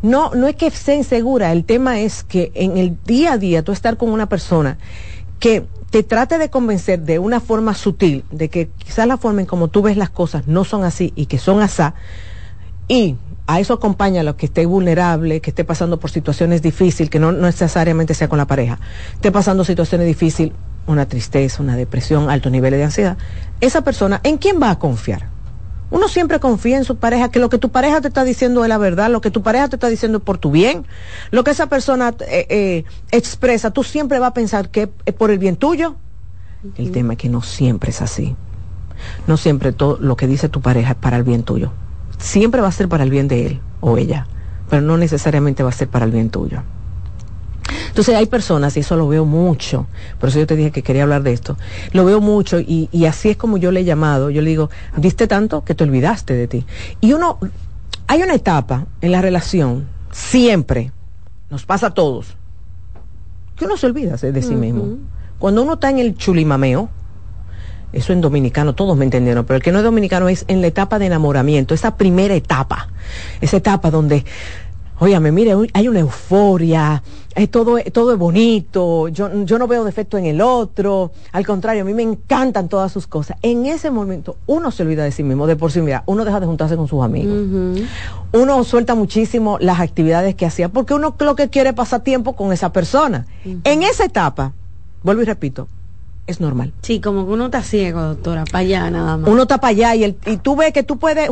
No, 0.00 0.32
no 0.34 0.46
es 0.46 0.54
que 0.54 0.70
sea 0.70 0.94
insegura, 0.94 1.50
el 1.50 1.64
tema 1.64 1.98
es 1.98 2.22
que 2.22 2.52
en 2.54 2.76
el 2.76 2.96
día 3.04 3.32
a 3.32 3.38
día 3.38 3.64
tú 3.64 3.72
estar 3.72 3.96
con 3.96 4.10
una 4.10 4.28
persona 4.28 4.78
que 5.38 5.66
te 5.90 6.02
trate 6.02 6.38
de 6.38 6.50
convencer 6.50 7.00
de 7.00 7.18
una 7.18 7.40
forma 7.40 7.74
sutil 7.74 8.24
de 8.30 8.48
que 8.48 8.68
quizás 8.68 9.06
la 9.06 9.16
forma 9.16 9.40
en 9.40 9.46
como 9.46 9.68
tú 9.68 9.82
ves 9.82 9.96
las 9.96 10.10
cosas 10.10 10.46
no 10.46 10.64
son 10.64 10.84
así 10.84 11.12
y 11.16 11.26
que 11.26 11.38
son 11.38 11.60
asá, 11.60 11.94
y 12.88 13.16
a 13.46 13.60
eso 13.60 13.74
acompaña 13.74 14.22
lo 14.22 14.36
que 14.36 14.46
esté 14.46 14.66
vulnerable, 14.66 15.40
que 15.40 15.50
esté 15.50 15.64
pasando 15.64 15.98
por 15.98 16.10
situaciones 16.10 16.60
difíciles, 16.60 17.08
que 17.08 17.18
no, 17.18 17.32
necesariamente 17.32 18.14
sea 18.14 18.28
con 18.28 18.38
la 18.38 18.46
pareja, 18.46 18.78
esté 19.14 19.32
pasando 19.32 19.64
situaciones 19.64 20.06
difíciles, 20.06 20.52
una 20.86 21.06
tristeza, 21.06 21.62
una 21.62 21.76
depresión, 21.76 22.30
alto 22.30 22.50
nivel 22.50 22.72
de 22.72 22.84
ansiedad, 22.84 23.16
esa 23.60 23.82
persona, 23.82 24.20
¿en 24.24 24.38
quién 24.38 24.60
va 24.60 24.70
a 24.70 24.78
confiar? 24.78 25.28
Uno 25.90 26.08
siempre 26.08 26.38
confía 26.38 26.76
en 26.76 26.84
su 26.84 26.96
pareja, 26.96 27.30
que 27.30 27.38
lo 27.38 27.48
que 27.48 27.58
tu 27.58 27.70
pareja 27.70 28.00
te 28.00 28.08
está 28.08 28.24
diciendo 28.24 28.62
es 28.62 28.68
la 28.68 28.78
verdad, 28.78 29.10
lo 29.10 29.20
que 29.20 29.30
tu 29.30 29.42
pareja 29.42 29.68
te 29.68 29.76
está 29.76 29.88
diciendo 29.88 30.18
es 30.18 30.24
por 30.24 30.38
tu 30.38 30.50
bien, 30.50 30.86
lo 31.30 31.44
que 31.44 31.50
esa 31.50 31.66
persona 31.66 32.14
eh, 32.20 32.46
eh, 32.50 32.84
expresa, 33.10 33.70
tú 33.70 33.82
siempre 33.82 34.18
vas 34.18 34.30
a 34.30 34.34
pensar 34.34 34.68
que 34.68 34.90
es 35.06 35.14
por 35.14 35.30
el 35.30 35.38
bien 35.38 35.56
tuyo. 35.56 35.96
El 36.76 36.90
tema 36.90 37.14
es 37.14 37.18
que 37.18 37.28
no 37.28 37.40
siempre 37.40 37.90
es 37.90 38.02
así. 38.02 38.36
No 39.26 39.36
siempre 39.36 39.72
todo 39.72 39.96
lo 40.00 40.16
que 40.16 40.26
dice 40.26 40.48
tu 40.48 40.60
pareja 40.60 40.90
es 40.90 40.96
para 40.96 41.16
el 41.16 41.22
bien 41.22 41.42
tuyo. 41.42 41.72
Siempre 42.18 42.60
va 42.60 42.68
a 42.68 42.72
ser 42.72 42.88
para 42.88 43.04
el 43.04 43.10
bien 43.10 43.28
de 43.28 43.46
él 43.46 43.60
o 43.80 43.96
ella, 43.96 44.26
pero 44.68 44.82
no 44.82 44.96
necesariamente 44.96 45.62
va 45.62 45.70
a 45.70 45.72
ser 45.72 45.88
para 45.88 46.04
el 46.04 46.10
bien 46.10 46.30
tuyo. 46.30 46.62
Entonces 47.98 48.14
hay 48.14 48.26
personas, 48.26 48.76
y 48.76 48.80
eso 48.80 48.94
lo 48.94 49.08
veo 49.08 49.24
mucho, 49.24 49.88
por 50.20 50.28
eso 50.28 50.38
yo 50.38 50.46
te 50.46 50.54
dije 50.54 50.70
que 50.70 50.84
quería 50.84 51.02
hablar 51.02 51.24
de 51.24 51.32
esto, 51.32 51.56
lo 51.90 52.04
veo 52.04 52.20
mucho 52.20 52.60
y, 52.60 52.88
así 53.06 53.30
es 53.30 53.36
como 53.36 53.56
yo 53.56 53.72
le 53.72 53.80
he 53.80 53.84
llamado, 53.84 54.30
yo 54.30 54.40
le 54.40 54.50
digo, 54.50 54.70
viste 54.96 55.26
tanto 55.26 55.64
que 55.64 55.74
te 55.74 55.82
olvidaste 55.82 56.34
de 56.34 56.46
ti. 56.46 56.64
Y 57.00 57.12
uno, 57.12 57.40
hay 58.06 58.22
una 58.22 58.36
etapa 58.36 58.86
en 59.00 59.10
la 59.10 59.20
relación, 59.20 59.88
siempre, 60.12 60.92
nos 61.50 61.66
pasa 61.66 61.88
a 61.88 61.90
todos, 61.90 62.36
que 63.56 63.64
uno 63.64 63.76
se 63.76 63.86
olvida 63.86 64.14
de 64.14 64.42
sí 64.42 64.54
mismo. 64.54 64.98
Cuando 65.40 65.64
uno 65.64 65.72
está 65.72 65.90
en 65.90 65.98
el 65.98 66.14
chulimameo, 66.16 66.88
eso 67.92 68.12
en 68.12 68.20
dominicano, 68.20 68.76
todos 68.76 68.96
me 68.96 69.06
entendieron, 69.06 69.44
pero 69.44 69.56
el 69.56 69.62
que 69.64 69.72
no 69.72 69.78
es 69.78 69.84
dominicano 69.84 70.28
es 70.28 70.44
en 70.46 70.60
la 70.60 70.68
etapa 70.68 71.00
de 71.00 71.06
enamoramiento, 71.06 71.74
esa 71.74 71.96
primera 71.96 72.36
etapa, 72.36 72.90
esa 73.40 73.56
etapa 73.56 73.90
donde 73.90 74.24
Óyame, 75.00 75.30
mire, 75.30 75.54
hay 75.74 75.88
una 75.88 76.00
euforia, 76.00 77.02
es 77.34 77.50
todo, 77.50 77.78
todo 77.92 78.12
es 78.12 78.18
bonito, 78.18 79.06
yo, 79.08 79.44
yo 79.44 79.58
no 79.58 79.68
veo 79.68 79.84
defecto 79.84 80.18
en 80.18 80.26
el 80.26 80.40
otro, 80.40 81.12
al 81.30 81.46
contrario, 81.46 81.82
a 81.82 81.84
mí 81.84 81.94
me 81.94 82.02
encantan 82.02 82.68
todas 82.68 82.90
sus 82.90 83.06
cosas. 83.06 83.36
En 83.42 83.66
ese 83.66 83.92
momento 83.92 84.36
uno 84.46 84.72
se 84.72 84.82
olvida 84.82 85.04
de 85.04 85.12
sí 85.12 85.22
mismo, 85.22 85.46
de 85.46 85.54
por 85.54 85.70
sí, 85.70 85.80
mira, 85.80 86.02
uno 86.06 86.24
deja 86.24 86.40
de 86.40 86.46
juntarse 86.46 86.76
con 86.76 86.88
sus 86.88 87.04
amigos, 87.04 87.38
uno 88.32 88.64
suelta 88.64 88.96
muchísimo 88.96 89.56
las 89.60 89.78
actividades 89.78 90.34
que 90.34 90.46
hacía, 90.46 90.68
porque 90.68 90.94
uno 90.94 91.14
lo 91.18 91.36
que 91.36 91.48
quiere 91.48 91.70
es 91.70 91.74
pasar 91.76 92.00
tiempo 92.00 92.34
con 92.34 92.52
esa 92.52 92.72
persona. 92.72 93.26
En 93.44 93.84
esa 93.84 94.04
etapa, 94.04 94.52
vuelvo 95.04 95.22
y 95.22 95.26
repito, 95.26 95.68
es 96.26 96.40
normal. 96.40 96.72
Sí, 96.82 97.00
como 97.00 97.24
que 97.24 97.32
uno 97.32 97.46
está 97.46 97.62
ciego, 97.62 98.02
doctora, 98.02 98.44
para 98.44 98.58
allá 98.58 98.90
nada 98.90 99.16
más. 99.16 99.30
Uno 99.30 99.42
está 99.42 99.58
para 99.58 99.70
allá 99.70 99.94
y, 99.94 100.04
el, 100.04 100.16
y 100.26 100.36
tú 100.36 100.56
ves 100.56 100.72
que 100.72 100.82
tú 100.82 100.98
puedes 100.98 101.30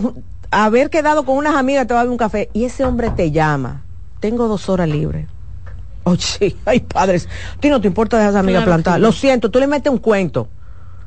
haber 0.50 0.91
quedado 0.91 1.25
con 1.25 1.37
unas 1.37 1.57
amigas, 1.57 1.87
te 1.87 1.95
va 1.95 2.00
a 2.00 2.05
dar 2.05 2.11
un 2.11 2.17
café, 2.17 2.50
y 2.53 2.65
ese 2.65 2.85
hombre 2.85 3.11
te 3.11 3.31
llama, 3.31 3.83
tengo 4.21 4.49
dos 4.49 4.69
horas 4.69 4.88
libres. 4.88 5.26
Oye, 6.05 6.23
sí, 6.23 6.57
ay 6.65 6.81
padres, 6.81 7.29
a 7.57 7.61
ti 7.61 7.69
no 7.69 7.81
te 7.81 7.88
importa 7.88 8.17
dejar 8.17 8.29
a 8.29 8.31
esa 8.31 8.41
amiga 8.41 8.65
plantada. 8.65 8.99
Lo 8.99 9.12
siento, 9.12 9.50
tú 9.50 9.59
le 9.59 9.67
metes 9.67 9.93
un 9.93 9.99
cuento. 9.99 10.49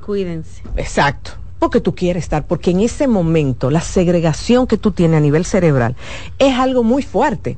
Cuídense. 0.06 0.64
Exacto. 0.76 1.32
Porque 1.60 1.82
tú 1.82 1.94
quieres 1.94 2.24
estar, 2.24 2.46
porque 2.46 2.72
en 2.72 2.80
ese 2.80 3.08
momento 3.08 3.70
la 3.70 3.82
segregación 3.82 4.66
que 4.66 4.78
tú 4.78 4.92
tienes 4.92 5.18
a 5.18 5.22
nivel 5.22 5.46
cerebral 5.46 5.96
es 6.38 6.58
algo 6.58 6.84
muy 6.84 7.04
fuerte. 7.04 7.58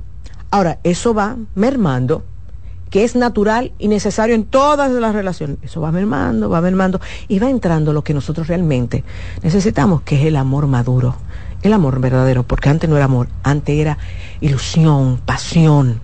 Ahora, 0.49 0.79
eso 0.83 1.13
va 1.13 1.37
mermando, 1.55 2.23
que 2.89 3.03
es 3.03 3.15
natural 3.15 3.71
y 3.79 3.87
necesario 3.87 4.35
en 4.35 4.43
todas 4.43 4.91
las 4.91 5.13
relaciones. 5.13 5.57
Eso 5.61 5.81
va 5.81 5.91
mermando, 5.91 6.49
va 6.49 6.61
mermando 6.61 6.99
y 7.27 7.39
va 7.39 7.49
entrando 7.49 7.93
lo 7.93 8.03
que 8.03 8.13
nosotros 8.13 8.47
realmente 8.47 9.03
necesitamos, 9.43 10.01
que 10.01 10.19
es 10.19 10.25
el 10.25 10.35
amor 10.35 10.67
maduro 10.67 11.15
el 11.61 11.73
amor 11.73 11.99
verdadero, 11.99 12.43
porque 12.43 12.69
antes 12.69 12.89
no 12.89 12.95
era 12.95 13.05
amor, 13.05 13.27
antes 13.43 13.77
era 13.77 13.97
ilusión, 14.39 15.19
pasión. 15.25 16.01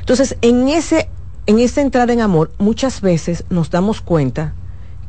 Entonces, 0.00 0.36
en 0.42 0.68
ese, 0.68 1.08
en 1.46 1.58
ese 1.58 1.80
entrar 1.80 2.10
en 2.10 2.20
amor, 2.20 2.52
muchas 2.58 3.00
veces 3.00 3.44
nos 3.50 3.70
damos 3.70 4.00
cuenta 4.00 4.54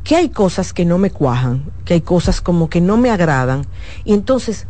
que 0.04 0.16
hay 0.16 0.28
cosas 0.28 0.72
que 0.72 0.84
no 0.84 0.98
me 0.98 1.10
cuajan, 1.10 1.64
que 1.84 1.94
hay 1.94 2.00
cosas 2.00 2.40
como 2.40 2.68
que 2.68 2.80
no 2.80 2.96
me 2.96 3.10
agradan, 3.10 3.66
y 4.04 4.14
entonces 4.14 4.66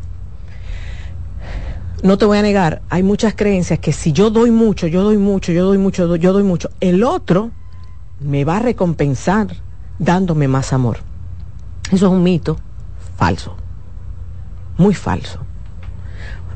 no 2.03 2.19
te 2.19 2.25
voy 2.25 2.39
a 2.39 2.43
negar, 2.43 2.83
hay 2.89 3.03
muchas 3.03 3.35
creencias 3.35 3.79
que 3.79 3.93
si 3.93 4.13
yo 4.13 4.31
doy 4.31 4.51
mucho, 4.51 4.87
yo 4.87 5.03
doy 5.03 5.19
mucho, 5.19 5.53
yo 5.53 5.67
doy 5.67 5.79
mucho, 5.79 6.17
yo 6.17 6.33
doy 6.33 6.43
mucho, 6.43 6.71
el 6.81 7.05
otro 7.05 7.51
me 8.21 8.45
va 8.45 8.57
a 8.59 8.61
recompensar 8.61 9.49
dándome 9.99 10.49
más 10.49 10.73
amor. 10.73 10.99
Eso 11.91 12.07
es 12.07 12.13
un 12.13 12.23
mito 12.23 12.59
falso 13.17 13.57
muy 14.77 14.95
falso. 14.95 15.41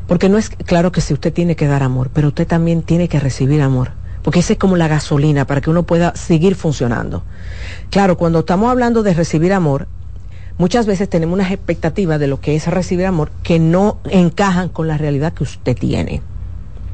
Porque 0.06 0.28
no 0.28 0.38
es 0.38 0.50
claro 0.50 0.90
que 0.92 1.00
si 1.00 1.14
usted 1.14 1.32
tiene 1.32 1.56
que 1.56 1.66
dar 1.66 1.82
amor, 1.82 2.10
pero 2.12 2.28
usted 2.28 2.46
también 2.46 2.82
tiene 2.82 3.08
que 3.08 3.20
recibir 3.20 3.62
amor. 3.62 3.92
Porque 4.22 4.40
esa 4.40 4.54
es 4.54 4.58
como 4.58 4.76
la 4.76 4.88
gasolina 4.88 5.46
para 5.46 5.60
que 5.60 5.70
uno 5.70 5.84
pueda 5.84 6.14
seguir 6.14 6.54
funcionando. 6.54 7.22
Claro, 7.90 8.18
cuando 8.18 8.40
estamos 8.40 8.70
hablando 8.70 9.02
de 9.02 9.14
recibir 9.14 9.52
amor, 9.52 9.86
muchas 10.58 10.86
veces 10.86 11.08
tenemos 11.08 11.34
unas 11.34 11.52
expectativas 11.52 12.18
de 12.20 12.26
lo 12.26 12.40
que 12.40 12.56
es 12.56 12.66
recibir 12.66 13.06
amor 13.06 13.30
que 13.42 13.58
no 13.58 13.98
encajan 14.10 14.68
con 14.68 14.88
la 14.88 14.98
realidad 14.98 15.32
que 15.32 15.44
usted 15.44 15.76
tiene. 15.76 16.22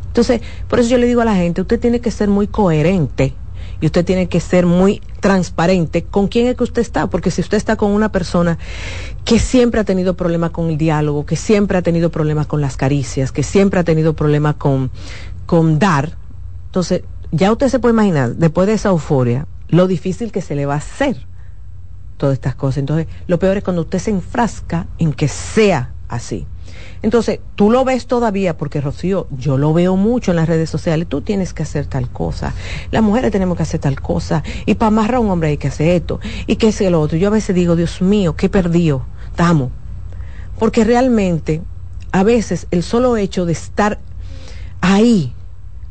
Entonces, 0.08 0.40
por 0.68 0.78
eso 0.78 0.90
yo 0.90 0.98
le 0.98 1.06
digo 1.06 1.22
a 1.22 1.24
la 1.24 1.34
gente, 1.34 1.62
usted 1.62 1.80
tiene 1.80 2.00
que 2.00 2.10
ser 2.10 2.28
muy 2.28 2.46
coherente 2.46 3.34
y 3.80 3.86
usted 3.86 4.04
tiene 4.04 4.28
que 4.28 4.40
ser 4.40 4.66
muy 4.66 5.00
transparente 5.20 6.04
con 6.04 6.28
quién 6.28 6.46
es 6.46 6.56
que 6.56 6.64
usted 6.64 6.82
está, 6.82 7.08
porque 7.08 7.30
si 7.30 7.40
usted 7.40 7.56
está 7.56 7.76
con 7.76 7.92
una 7.92 8.10
persona 8.10 8.58
que 9.24 9.38
siempre 9.38 9.80
ha 9.80 9.84
tenido 9.84 10.16
problemas 10.16 10.50
con 10.50 10.70
el 10.70 10.78
diálogo, 10.78 11.26
que 11.26 11.36
siempre 11.36 11.78
ha 11.78 11.82
tenido 11.82 12.10
problemas 12.10 12.46
con 12.46 12.60
las 12.60 12.76
caricias, 12.76 13.32
que 13.32 13.42
siempre 13.42 13.80
ha 13.80 13.84
tenido 13.84 14.14
problemas 14.14 14.56
con, 14.56 14.90
con 15.46 15.78
dar, 15.78 16.16
entonces 16.66 17.02
ya 17.32 17.52
usted 17.52 17.68
se 17.68 17.78
puede 17.78 17.92
imaginar, 17.92 18.36
después 18.36 18.66
de 18.66 18.74
esa 18.74 18.90
euforia, 18.90 19.46
lo 19.68 19.86
difícil 19.86 20.32
que 20.32 20.42
se 20.42 20.54
le 20.54 20.66
va 20.66 20.74
a 20.74 20.78
hacer 20.78 21.26
todas 22.16 22.34
estas 22.34 22.54
cosas. 22.54 22.78
Entonces, 22.78 23.06
lo 23.26 23.38
peor 23.38 23.56
es 23.56 23.64
cuando 23.64 23.82
usted 23.82 23.98
se 23.98 24.10
enfrasca 24.10 24.86
en 24.98 25.12
que 25.12 25.28
sea 25.28 25.92
así. 26.08 26.46
Entonces, 27.06 27.38
tú 27.54 27.70
lo 27.70 27.84
ves 27.84 28.08
todavía, 28.08 28.56
porque 28.56 28.80
Rocío, 28.80 29.28
yo 29.30 29.58
lo 29.58 29.72
veo 29.72 29.94
mucho 29.94 30.32
en 30.32 30.38
las 30.38 30.48
redes 30.48 30.68
sociales, 30.68 31.06
tú 31.08 31.20
tienes 31.20 31.54
que 31.54 31.62
hacer 31.62 31.86
tal 31.86 32.10
cosa, 32.10 32.52
las 32.90 33.00
mujeres 33.00 33.30
tenemos 33.30 33.56
que 33.56 33.62
hacer 33.62 33.78
tal 33.78 34.00
cosa, 34.00 34.42
y 34.66 34.74
para 34.74 34.88
amarrar 34.88 35.14
a 35.14 35.20
un 35.20 35.30
hombre 35.30 35.50
hay 35.50 35.56
que 35.56 35.68
hacer 35.68 35.90
esto, 35.90 36.18
y 36.48 36.56
qué 36.56 36.66
es 36.66 36.80
lo 36.80 37.00
otro. 37.00 37.16
Yo 37.16 37.28
a 37.28 37.30
veces 37.30 37.54
digo, 37.54 37.76
Dios 37.76 38.02
mío, 38.02 38.34
qué 38.34 38.48
perdido, 38.48 39.06
estamos. 39.28 39.70
Porque 40.58 40.82
realmente, 40.82 41.62
a 42.10 42.24
veces, 42.24 42.66
el 42.72 42.82
solo 42.82 43.16
hecho 43.16 43.46
de 43.46 43.52
estar 43.52 44.00
ahí, 44.80 45.32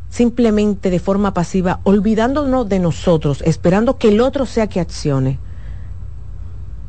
simplemente 0.10 0.90
de 0.90 1.00
forma 1.00 1.34
pasiva, 1.34 1.80
olvidándonos 1.84 2.68
de 2.68 2.80
nosotros, 2.80 3.42
esperando 3.46 3.98
que 3.98 4.10
el 4.10 4.20
otro 4.20 4.46
sea 4.46 4.68
que 4.68 4.82
accione, 4.82 5.40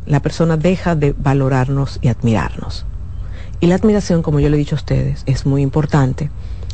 la 0.04 0.18
persona 0.18 0.56
deja 0.56 0.96
de 0.96 1.14
valorarnos 1.16 2.00
y 2.02 2.08
admirarnos. 2.08 2.86
Y 3.60 3.66
la 3.66 3.76
admiración, 3.76 4.22
como 4.22 4.40
yo 4.40 4.48
le 4.48 4.56
he 4.56 4.58
dicho 4.58 4.74
a 4.74 4.78
ustedes, 4.78 5.22
es 5.26 5.46
muy 5.46 5.62
importante 5.62 6.30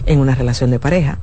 en 0.07 0.19
una 0.19 0.35
relación 0.35 0.71
de 0.71 0.79
pareja. 0.79 1.19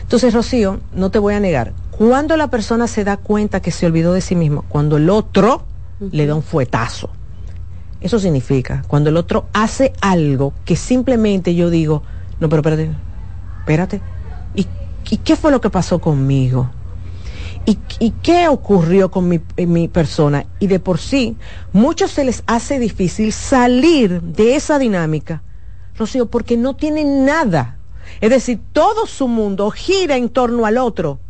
Entonces, 0.00 0.32
Rocío, 0.32 0.80
no 0.94 1.10
te 1.10 1.18
voy 1.18 1.34
a 1.34 1.40
negar, 1.40 1.72
cuando 1.90 2.36
la 2.36 2.48
persona 2.48 2.86
se 2.86 3.04
da 3.04 3.16
cuenta 3.18 3.60
que 3.60 3.70
se 3.70 3.86
olvidó 3.86 4.14
de 4.14 4.20
sí 4.20 4.34
mismo, 4.34 4.64
cuando 4.68 4.96
el 4.96 5.10
otro 5.10 5.64
le 6.00 6.26
da 6.26 6.34
un 6.34 6.42
fuetazo. 6.42 7.10
Eso 8.00 8.18
significa, 8.18 8.82
cuando 8.88 9.10
el 9.10 9.16
otro 9.16 9.46
hace 9.52 9.92
algo 10.00 10.54
que 10.64 10.76
simplemente 10.76 11.54
yo 11.54 11.70
digo, 11.70 12.02
no, 12.40 12.48
pero 12.48 12.60
espérate, 12.60 12.90
espérate, 13.60 14.00
¿y, 14.56 14.66
¿y 15.10 15.18
qué 15.18 15.36
fue 15.36 15.52
lo 15.52 15.60
que 15.60 15.70
pasó 15.70 16.00
conmigo? 16.00 16.70
¿Y, 17.64 18.10
qué 18.22 18.48
ocurrió 18.48 19.10
con 19.10 19.28
mi, 19.28 19.40
mi, 19.56 19.86
persona? 19.86 20.46
Y 20.58 20.66
de 20.66 20.80
por 20.80 20.98
sí, 20.98 21.36
muchos 21.72 22.10
se 22.10 22.24
les 22.24 22.42
hace 22.46 22.80
difícil 22.80 23.32
salir 23.32 24.20
de 24.20 24.56
esa 24.56 24.80
dinámica, 24.80 25.42
Rocío, 25.96 26.26
porque 26.26 26.56
no 26.56 26.74
tienen 26.74 27.24
nada. 27.24 27.78
Es 28.20 28.30
decir, 28.30 28.60
todo 28.72 29.06
su 29.06 29.28
mundo 29.28 29.70
gira 29.70 30.16
en 30.16 30.28
torno 30.28 30.66
al 30.66 30.78
otro. 30.78 31.20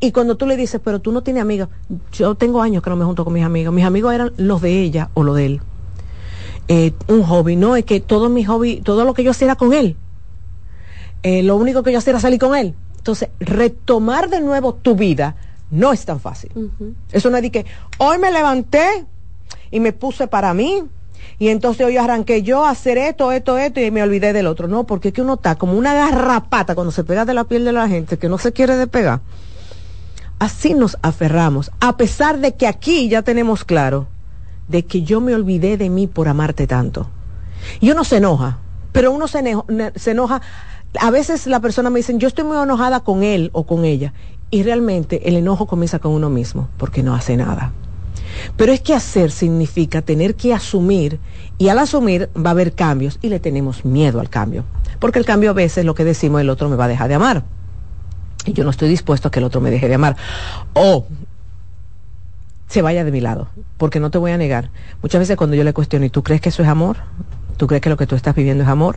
Y 0.00 0.12
cuando 0.12 0.36
tú 0.36 0.46
le 0.46 0.56
dices, 0.56 0.80
pero 0.82 1.00
tú 1.00 1.12
no 1.12 1.22
tienes 1.22 1.42
amigas, 1.42 1.68
yo 2.12 2.34
tengo 2.34 2.62
años 2.62 2.82
que 2.82 2.90
no 2.90 2.96
me 2.96 3.04
junto 3.04 3.24
con 3.24 3.34
mis 3.34 3.44
amigos, 3.44 3.74
mis 3.74 3.84
amigos 3.84 4.14
eran 4.14 4.32
los 4.36 4.62
de 4.62 4.80
ella 4.80 5.10
o 5.14 5.22
los 5.22 5.36
de 5.36 5.46
él. 5.46 5.60
Eh, 6.68 6.92
un 7.08 7.22
hobby, 7.24 7.56
no, 7.56 7.76
es 7.76 7.84
que 7.84 8.00
todo 8.00 8.30
mi 8.30 8.44
hobby, 8.44 8.80
todo 8.80 9.04
lo 9.04 9.12
que 9.12 9.22
yo 9.22 9.32
hacía 9.32 9.46
era 9.46 9.56
con 9.56 9.74
él. 9.74 9.96
Eh, 11.22 11.42
lo 11.42 11.56
único 11.56 11.82
que 11.82 11.92
yo 11.92 11.98
hacía 11.98 12.12
era 12.12 12.20
salir 12.20 12.38
con 12.38 12.56
él. 12.56 12.74
Entonces, 12.96 13.28
retomar 13.38 14.30
de 14.30 14.40
nuevo 14.40 14.74
tu 14.74 14.94
vida 14.94 15.36
no 15.74 15.92
es 15.92 16.04
tan 16.04 16.20
fácil. 16.20 16.50
Eso 17.10 17.30
no 17.30 17.36
es 17.36 17.42
de 17.42 17.50
que 17.50 17.66
hoy 17.98 18.18
me 18.18 18.30
levanté 18.30 19.04
y 19.70 19.80
me 19.80 19.92
puse 19.92 20.28
para 20.28 20.54
mí 20.54 20.84
y 21.38 21.48
entonces 21.48 21.84
hoy 21.84 21.96
arranqué 21.96 22.42
yo 22.42 22.64
a 22.64 22.70
hacer 22.70 22.96
esto, 22.96 23.32
esto, 23.32 23.58
esto 23.58 23.80
y 23.80 23.90
me 23.90 24.02
olvidé 24.02 24.32
del 24.32 24.46
otro. 24.46 24.68
No, 24.68 24.84
porque 24.84 25.08
es 25.08 25.14
que 25.14 25.22
uno 25.22 25.34
está 25.34 25.56
como 25.56 25.76
una 25.76 25.92
garrapata 25.92 26.76
cuando 26.76 26.92
se 26.92 27.02
pega 27.02 27.24
de 27.24 27.34
la 27.34 27.44
piel 27.44 27.64
de 27.64 27.72
la 27.72 27.88
gente 27.88 28.18
que 28.18 28.28
no 28.28 28.38
se 28.38 28.52
quiere 28.52 28.76
despegar. 28.76 29.20
Así 30.38 30.74
nos 30.74 30.96
aferramos, 31.02 31.70
a 31.80 31.96
pesar 31.96 32.38
de 32.38 32.54
que 32.54 32.66
aquí 32.66 33.08
ya 33.08 33.22
tenemos 33.22 33.64
claro 33.64 34.06
de 34.68 34.84
que 34.84 35.02
yo 35.02 35.20
me 35.20 35.34
olvidé 35.34 35.76
de 35.76 35.90
mí 35.90 36.06
por 36.06 36.28
amarte 36.28 36.66
tanto. 36.66 37.08
Y 37.80 37.90
uno 37.90 38.04
se 38.04 38.18
enoja, 38.18 38.58
pero 38.92 39.10
uno 39.10 39.26
se, 39.26 39.42
se 39.96 40.10
enoja 40.12 40.40
a 41.00 41.10
veces 41.10 41.46
la 41.46 41.60
persona 41.60 41.90
me 41.90 41.98
dice, 41.98 42.14
yo 42.16 42.28
estoy 42.28 42.44
muy 42.44 42.56
enojada 42.56 43.00
con 43.00 43.22
él 43.22 43.50
o 43.52 43.64
con 43.66 43.84
ella. 43.84 44.12
Y 44.50 44.62
realmente 44.62 45.28
el 45.28 45.36
enojo 45.36 45.66
comienza 45.66 45.98
con 45.98 46.12
uno 46.12 46.30
mismo, 46.30 46.68
porque 46.76 47.02
no 47.02 47.14
hace 47.14 47.36
nada. 47.36 47.72
Pero 48.56 48.72
es 48.72 48.80
que 48.80 48.94
hacer 48.94 49.30
significa 49.30 50.02
tener 50.02 50.34
que 50.34 50.54
asumir, 50.54 51.18
y 51.58 51.68
al 51.68 51.78
asumir 51.78 52.30
va 52.36 52.50
a 52.50 52.52
haber 52.52 52.74
cambios, 52.74 53.18
y 53.22 53.28
le 53.28 53.40
tenemos 53.40 53.84
miedo 53.84 54.20
al 54.20 54.28
cambio. 54.28 54.64
Porque 55.00 55.18
el 55.18 55.24
cambio 55.24 55.50
a 55.50 55.54
veces 55.54 55.84
lo 55.84 55.94
que 55.94 56.04
decimos, 56.04 56.40
el 56.40 56.50
otro 56.50 56.68
me 56.68 56.76
va 56.76 56.84
a 56.84 56.88
dejar 56.88 57.08
de 57.08 57.14
amar. 57.14 57.44
Y 58.44 58.52
yo 58.52 58.64
no 58.64 58.70
estoy 58.70 58.88
dispuesto 58.88 59.28
a 59.28 59.30
que 59.30 59.38
el 59.38 59.44
otro 59.44 59.60
me 59.60 59.70
deje 59.70 59.88
de 59.88 59.94
amar. 59.94 60.16
O 60.74 61.06
se 62.68 62.82
vaya 62.82 63.04
de 63.04 63.12
mi 63.12 63.20
lado, 63.20 63.48
porque 63.78 64.00
no 64.00 64.10
te 64.10 64.18
voy 64.18 64.32
a 64.32 64.36
negar. 64.36 64.70
Muchas 65.02 65.20
veces 65.20 65.36
cuando 65.36 65.56
yo 65.56 65.64
le 65.64 65.72
cuestiono, 65.72 66.04
¿y 66.06 66.10
tú 66.10 66.22
crees 66.22 66.40
que 66.40 66.48
eso 66.48 66.62
es 66.62 66.68
amor? 66.68 66.96
¿Tú 67.56 67.66
crees 67.66 67.82
que 67.82 67.90
lo 67.90 67.96
que 67.96 68.06
tú 68.06 68.16
estás 68.16 68.34
viviendo 68.34 68.64
es 68.64 68.68
amor? 68.68 68.96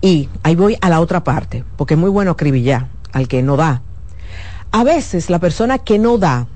Y 0.00 0.28
ahí 0.42 0.54
voy 0.54 0.76
a 0.80 0.88
la 0.88 1.00
otra 1.00 1.24
parte, 1.24 1.64
porque 1.76 1.94
es 1.94 2.00
muy 2.00 2.10
bueno 2.10 2.30
acribillar 2.30 2.88
al 3.12 3.26
que 3.26 3.42
no 3.42 3.56
da. 3.56 3.82
A 4.74 4.82
veces 4.82 5.30
la 5.30 5.38
persona 5.38 5.78
que 5.78 6.00
no 6.00 6.18
da, 6.18 6.48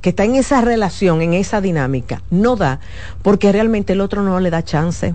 que 0.00 0.08
está 0.08 0.24
en 0.24 0.34
esa 0.34 0.62
relación, 0.62 1.22
en 1.22 1.32
esa 1.32 1.60
dinámica, 1.60 2.20
no 2.28 2.56
da 2.56 2.80
porque 3.22 3.52
realmente 3.52 3.92
el 3.92 4.00
otro 4.00 4.24
no 4.24 4.40
le 4.40 4.50
da 4.50 4.64
chance. 4.64 5.14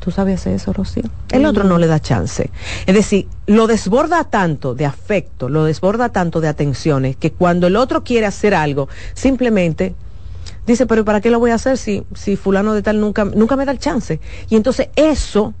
¿Tú 0.00 0.10
sabes 0.10 0.46
eso, 0.46 0.72
Rocío? 0.72 1.02
El 1.30 1.44
otro 1.44 1.64
no 1.64 1.76
le 1.76 1.86
da 1.86 2.00
chance. 2.00 2.50
Es 2.86 2.94
decir, 2.94 3.28
lo 3.46 3.66
desborda 3.66 4.24
tanto 4.24 4.74
de 4.74 4.86
afecto, 4.86 5.50
lo 5.50 5.64
desborda 5.64 6.08
tanto 6.08 6.40
de 6.40 6.48
atenciones, 6.48 7.16
que 7.16 7.32
cuando 7.32 7.66
el 7.66 7.76
otro 7.76 8.02
quiere 8.02 8.24
hacer 8.24 8.54
algo, 8.54 8.88
simplemente 9.12 9.94
dice, 10.66 10.86
pero 10.86 11.04
¿para 11.04 11.20
qué 11.20 11.28
lo 11.28 11.38
voy 11.38 11.50
a 11.50 11.56
hacer 11.56 11.76
si, 11.76 12.02
si 12.14 12.36
fulano 12.36 12.72
de 12.72 12.80
tal 12.80 12.98
nunca, 12.98 13.26
nunca 13.26 13.56
me 13.56 13.66
da 13.66 13.72
el 13.72 13.78
chance? 13.78 14.20
Y 14.48 14.56
entonces 14.56 14.88
eso 14.96 15.52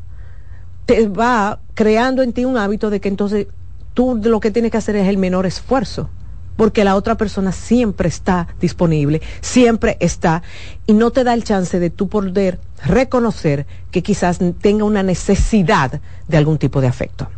te 0.86 1.06
va 1.06 1.58
creando 1.74 2.22
en 2.22 2.32
ti 2.32 2.46
un 2.46 2.56
hábito 2.56 2.88
de 2.88 3.00
que 3.00 3.08
entonces 3.08 3.46
tú 3.94 4.20
lo 4.22 4.40
que 4.40 4.50
tienes 4.50 4.70
que 4.70 4.78
hacer 4.78 4.96
es 4.96 5.08
el 5.08 5.18
menor 5.18 5.46
esfuerzo, 5.46 6.10
porque 6.56 6.84
la 6.84 6.96
otra 6.96 7.16
persona 7.16 7.52
siempre 7.52 8.08
está 8.08 8.48
disponible, 8.60 9.22
siempre 9.40 9.96
está, 10.00 10.42
y 10.86 10.92
no 10.92 11.10
te 11.10 11.24
da 11.24 11.32
el 11.34 11.44
chance 11.44 11.80
de 11.80 11.90
tú 11.90 12.08
poder 12.08 12.60
reconocer 12.84 13.66
que 13.90 14.02
quizás 14.02 14.38
tenga 14.60 14.84
una 14.84 15.02
necesidad 15.02 16.00
de 16.28 16.36
algún 16.36 16.58
tipo 16.58 16.80
de 16.80 16.88
afecto. 16.88 17.28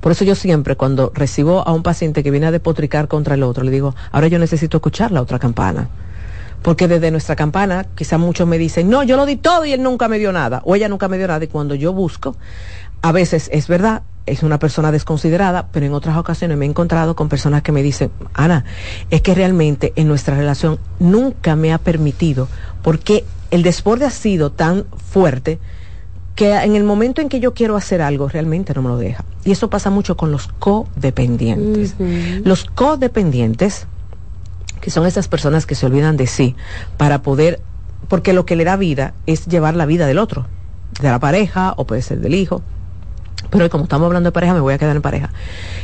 Por 0.00 0.12
eso 0.12 0.24
yo 0.24 0.34
siempre 0.34 0.76
cuando 0.76 1.12
recibo 1.14 1.66
a 1.66 1.72
un 1.72 1.82
paciente 1.82 2.22
que 2.22 2.30
viene 2.30 2.46
a 2.46 2.50
depotricar 2.50 3.08
contra 3.08 3.34
el 3.34 3.42
otro, 3.42 3.64
le 3.64 3.70
digo, 3.70 3.94
ahora 4.12 4.28
yo 4.28 4.38
necesito 4.38 4.78
escuchar 4.78 5.12
la 5.12 5.22
otra 5.22 5.38
campana 5.38 5.88
porque 6.64 6.88
desde 6.88 7.10
nuestra 7.10 7.36
campana 7.36 7.84
quizás 7.94 8.18
muchos 8.18 8.48
me 8.48 8.56
dicen, 8.56 8.88
no, 8.88 9.02
yo 9.02 9.18
lo 9.18 9.26
di 9.26 9.36
todo 9.36 9.66
y 9.66 9.74
él 9.74 9.82
nunca 9.82 10.08
me 10.08 10.18
dio 10.18 10.32
nada, 10.32 10.62
o 10.64 10.74
ella 10.74 10.88
nunca 10.88 11.08
me 11.08 11.18
dio 11.18 11.28
nada, 11.28 11.44
y 11.44 11.48
cuando 11.48 11.74
yo 11.74 11.92
busco, 11.92 12.36
a 13.02 13.12
veces 13.12 13.50
es 13.52 13.68
verdad, 13.68 14.02
es 14.26 14.42
una 14.42 14.58
persona 14.58 14.90
desconsiderada, 14.90 15.68
pero 15.68 15.86
en 15.86 15.92
otras 15.92 16.16
ocasiones 16.16 16.56
me 16.56 16.64
he 16.64 16.68
encontrado 16.68 17.14
con 17.14 17.28
personas 17.28 17.62
que 17.62 17.72
me 17.72 17.82
dicen, 17.82 18.10
Ana, 18.32 18.64
es 19.10 19.20
que 19.20 19.34
realmente 19.34 19.92
en 19.96 20.08
nuestra 20.08 20.36
relación 20.36 20.78
nunca 20.98 21.56
me 21.56 21.72
ha 21.72 21.78
permitido, 21.78 22.48
porque 22.82 23.24
el 23.50 23.62
desborde 23.62 24.06
ha 24.06 24.10
sido 24.10 24.50
tan 24.50 24.86
fuerte 25.12 25.58
que 26.34 26.54
en 26.54 26.74
el 26.74 26.84
momento 26.84 27.20
en 27.20 27.28
que 27.28 27.38
yo 27.38 27.54
quiero 27.54 27.76
hacer 27.76 28.02
algo, 28.02 28.28
realmente 28.28 28.74
no 28.74 28.82
me 28.82 28.88
lo 28.88 28.96
deja. 28.96 29.24
Y 29.44 29.52
eso 29.52 29.70
pasa 29.70 29.90
mucho 29.90 30.16
con 30.16 30.32
los 30.32 30.48
codependientes. 30.48 31.94
Los 32.42 32.64
codependientes 32.64 33.86
que 34.84 34.90
son 34.90 35.06
esas 35.06 35.28
personas 35.28 35.64
que 35.64 35.74
se 35.74 35.86
olvidan 35.86 36.18
de 36.18 36.26
sí 36.26 36.56
para 36.98 37.22
poder, 37.22 37.58
porque 38.08 38.34
lo 38.34 38.44
que 38.44 38.54
le 38.54 38.64
da 38.64 38.76
vida 38.76 39.14
es 39.24 39.46
llevar 39.46 39.74
la 39.74 39.86
vida 39.86 40.06
del 40.06 40.18
otro, 40.18 40.46
de 41.00 41.08
la 41.08 41.18
pareja 41.18 41.72
o 41.78 41.86
puede 41.86 42.02
ser 42.02 42.20
del 42.20 42.34
hijo. 42.34 42.60
Pero 43.50 43.70
como 43.70 43.84
estamos 43.84 44.06
hablando 44.06 44.28
de 44.28 44.32
pareja, 44.32 44.54
me 44.54 44.60
voy 44.60 44.74
a 44.74 44.78
quedar 44.78 44.96
en 44.96 45.02
pareja. 45.02 45.30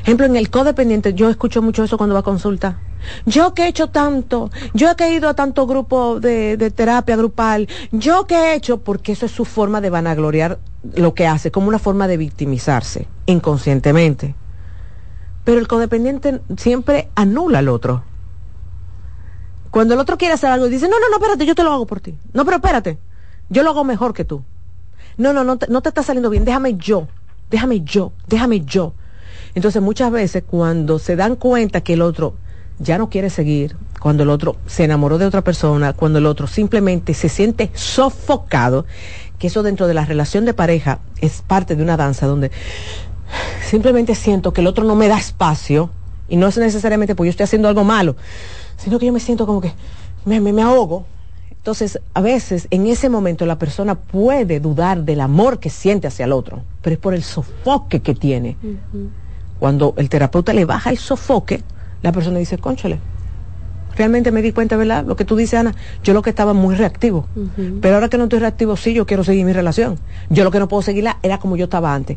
Ejemplo, 0.02 0.26
en 0.26 0.36
el 0.36 0.50
codependiente, 0.50 1.14
yo 1.14 1.28
escucho 1.28 1.62
mucho 1.62 1.84
eso 1.84 1.96
cuando 1.96 2.14
va 2.14 2.20
a 2.20 2.24
consulta. 2.24 2.78
Yo 3.26 3.54
que 3.54 3.64
he 3.64 3.68
hecho 3.68 3.88
tanto, 3.88 4.50
yo 4.74 4.94
que 4.96 5.04
he 5.04 5.14
ido 5.14 5.28
a 5.28 5.34
tanto 5.34 5.66
grupo 5.66 6.20
de, 6.20 6.72
terapia 6.74 7.16
grupal, 7.16 7.68
yo 7.92 8.26
que 8.26 8.34
he 8.34 8.54
hecho, 8.54 8.78
porque 8.78 9.12
eso 9.12 9.26
es 9.26 9.32
su 9.32 9.44
forma 9.44 9.80
de 9.80 9.90
vanagloriar 9.90 10.58
lo 10.94 11.14
que 11.14 11.26
hace, 11.26 11.50
como 11.50 11.68
una 11.68 11.78
forma 11.78 12.08
de 12.08 12.16
victimizarse, 12.16 13.08
inconscientemente. 13.26 14.34
Pero 15.44 15.58
el 15.58 15.68
codependiente 15.68 16.40
siempre 16.56 17.08
anula 17.14 17.60
al 17.60 17.68
otro. 17.68 18.04
Cuando 19.70 19.94
el 19.94 20.00
otro 20.00 20.18
quiere 20.18 20.34
hacer 20.34 20.50
algo 20.50 20.68
dice, 20.68 20.88
no, 20.88 20.98
no, 20.98 21.08
no, 21.08 21.16
espérate, 21.16 21.46
yo 21.46 21.54
te 21.54 21.62
lo 21.62 21.72
hago 21.72 21.86
por 21.86 22.00
ti. 22.00 22.18
No, 22.32 22.44
pero 22.44 22.56
espérate, 22.56 22.98
yo 23.48 23.62
lo 23.62 23.70
hago 23.70 23.84
mejor 23.84 24.12
que 24.12 24.24
tú. 24.24 24.42
No, 25.16 25.32
no, 25.32 25.44
no 25.44 25.58
te, 25.58 25.68
no 25.68 25.80
te 25.80 25.88
está 25.88 26.02
saliendo 26.02 26.30
bien, 26.30 26.44
déjame 26.44 26.76
yo, 26.76 27.06
déjame 27.50 27.80
yo, 27.80 28.12
déjame 28.26 28.60
yo. 28.60 28.94
Entonces 29.54 29.82
muchas 29.82 30.10
veces 30.12 30.44
cuando 30.46 30.98
se 30.98 31.16
dan 31.16 31.36
cuenta 31.36 31.80
que 31.80 31.94
el 31.94 32.02
otro 32.02 32.34
ya 32.78 32.98
no 32.98 33.10
quiere 33.10 33.30
seguir, 33.30 33.76
cuando 34.00 34.22
el 34.22 34.30
otro 34.30 34.56
se 34.66 34.84
enamoró 34.84 35.18
de 35.18 35.26
otra 35.26 35.42
persona, 35.42 35.92
cuando 35.92 36.18
el 36.18 36.26
otro 36.26 36.46
simplemente 36.46 37.12
se 37.14 37.28
siente 37.28 37.70
sofocado, 37.74 38.86
que 39.38 39.48
eso 39.48 39.62
dentro 39.62 39.86
de 39.86 39.94
la 39.94 40.04
relación 40.04 40.44
de 40.44 40.54
pareja 40.54 41.00
es 41.20 41.42
parte 41.42 41.76
de 41.76 41.82
una 41.82 41.96
danza 41.96 42.26
donde 42.26 42.50
simplemente 43.68 44.14
siento 44.14 44.52
que 44.52 44.60
el 44.60 44.66
otro 44.66 44.84
no 44.84 44.94
me 44.94 45.08
da 45.08 45.18
espacio 45.18 45.90
y 46.28 46.36
no 46.36 46.46
es 46.46 46.56
necesariamente 46.56 47.14
porque 47.14 47.28
yo 47.28 47.30
estoy 47.30 47.44
haciendo 47.44 47.68
algo 47.68 47.84
malo, 47.84 48.16
sino 48.76 48.98
que 48.98 49.06
yo 49.06 49.12
me 49.12 49.20
siento 49.20 49.46
como 49.46 49.60
que 49.60 49.72
me, 50.24 50.40
me, 50.40 50.62
ahogo. 50.62 51.06
Entonces, 51.60 52.00
a 52.14 52.22
veces 52.22 52.68
en 52.70 52.86
ese 52.86 53.10
momento 53.10 53.44
la 53.44 53.58
persona 53.58 53.94
puede 53.94 54.60
dudar 54.60 55.04
del 55.04 55.20
amor 55.20 55.60
que 55.60 55.68
siente 55.68 56.06
hacia 56.06 56.24
el 56.24 56.32
otro, 56.32 56.62
pero 56.80 56.94
es 56.94 56.98
por 56.98 57.12
el 57.12 57.22
sofoque 57.22 58.00
que 58.00 58.14
tiene. 58.14 58.56
Cuando 59.58 59.92
el 59.98 60.08
terapeuta 60.08 60.54
le 60.54 60.64
baja 60.64 60.88
el 60.88 60.96
sofoque, 60.96 61.62
la 62.00 62.12
persona 62.12 62.38
dice, 62.38 62.56
conchale, 62.56 62.98
realmente 63.94 64.32
me 64.32 64.40
di 64.40 64.52
cuenta, 64.52 64.78
¿verdad? 64.78 65.04
Lo 65.04 65.16
que 65.16 65.26
tú 65.26 65.36
dices, 65.36 65.60
Ana, 65.60 65.74
yo 66.02 66.14
lo 66.14 66.22
que 66.22 66.30
estaba 66.30 66.54
muy 66.54 66.76
reactivo. 66.76 67.26
Pero 67.82 67.94
ahora 67.96 68.08
que 68.08 68.16
no 68.16 68.24
estoy 68.24 68.38
reactivo, 68.38 68.78
sí, 68.78 68.94
yo 68.94 69.04
quiero 69.04 69.22
seguir 69.22 69.44
mi 69.44 69.52
relación. 69.52 69.98
Yo 70.30 70.44
lo 70.44 70.50
que 70.50 70.60
no 70.60 70.66
puedo 70.66 70.80
seguirla 70.80 71.18
era 71.22 71.36
como 71.36 71.58
yo 71.58 71.64
estaba 71.64 71.94
antes. 71.94 72.16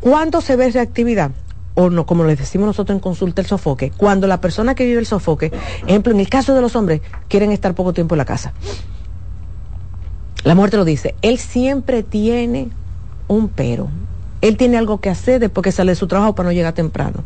¿Cuándo 0.00 0.42
se 0.42 0.56
ve 0.56 0.70
reactividad? 0.70 1.30
O 1.74 1.90
no, 1.90 2.06
como 2.06 2.24
les 2.24 2.38
decimos 2.38 2.66
nosotros 2.66 2.96
en 2.96 3.00
consulta, 3.00 3.40
el 3.40 3.46
sofoque, 3.46 3.90
cuando 3.96 4.26
la 4.26 4.40
persona 4.40 4.74
que 4.74 4.84
vive 4.84 5.00
el 5.00 5.06
sofoque, 5.06 5.52
ejemplo, 5.86 6.12
en 6.12 6.20
el 6.20 6.28
caso 6.28 6.54
de 6.54 6.60
los 6.60 6.76
hombres, 6.76 7.00
quieren 7.28 7.50
estar 7.50 7.74
poco 7.74 7.92
tiempo 7.92 8.14
en 8.14 8.18
la 8.18 8.24
casa. 8.24 8.52
La 10.44 10.54
muerte 10.54 10.76
lo 10.76 10.84
dice, 10.84 11.14
él 11.22 11.38
siempre 11.38 12.02
tiene 12.02 12.68
un 13.28 13.48
pero. 13.48 13.88
Él 14.40 14.56
tiene 14.56 14.76
algo 14.76 15.00
que 15.00 15.08
hacer 15.08 15.40
después 15.40 15.64
que 15.64 15.72
sale 15.72 15.92
de 15.92 15.96
su 15.96 16.06
trabajo 16.06 16.34
para 16.34 16.48
no 16.48 16.52
llegar 16.52 16.74
temprano. 16.74 17.24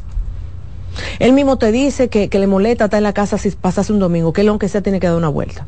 Él 1.18 1.32
mismo 1.32 1.58
te 1.58 1.72
dice 1.72 2.08
que, 2.08 2.28
le 2.32 2.46
molesta 2.46 2.84
estar 2.84 2.98
en 2.98 3.04
la 3.04 3.12
casa 3.12 3.36
si 3.36 3.50
pasas 3.50 3.90
un 3.90 3.98
domingo, 3.98 4.32
que 4.32 4.42
él 4.42 4.48
aunque 4.48 4.68
sea 4.68 4.82
tiene 4.82 5.00
que 5.00 5.08
dar 5.08 5.16
una 5.16 5.28
vuelta. 5.28 5.66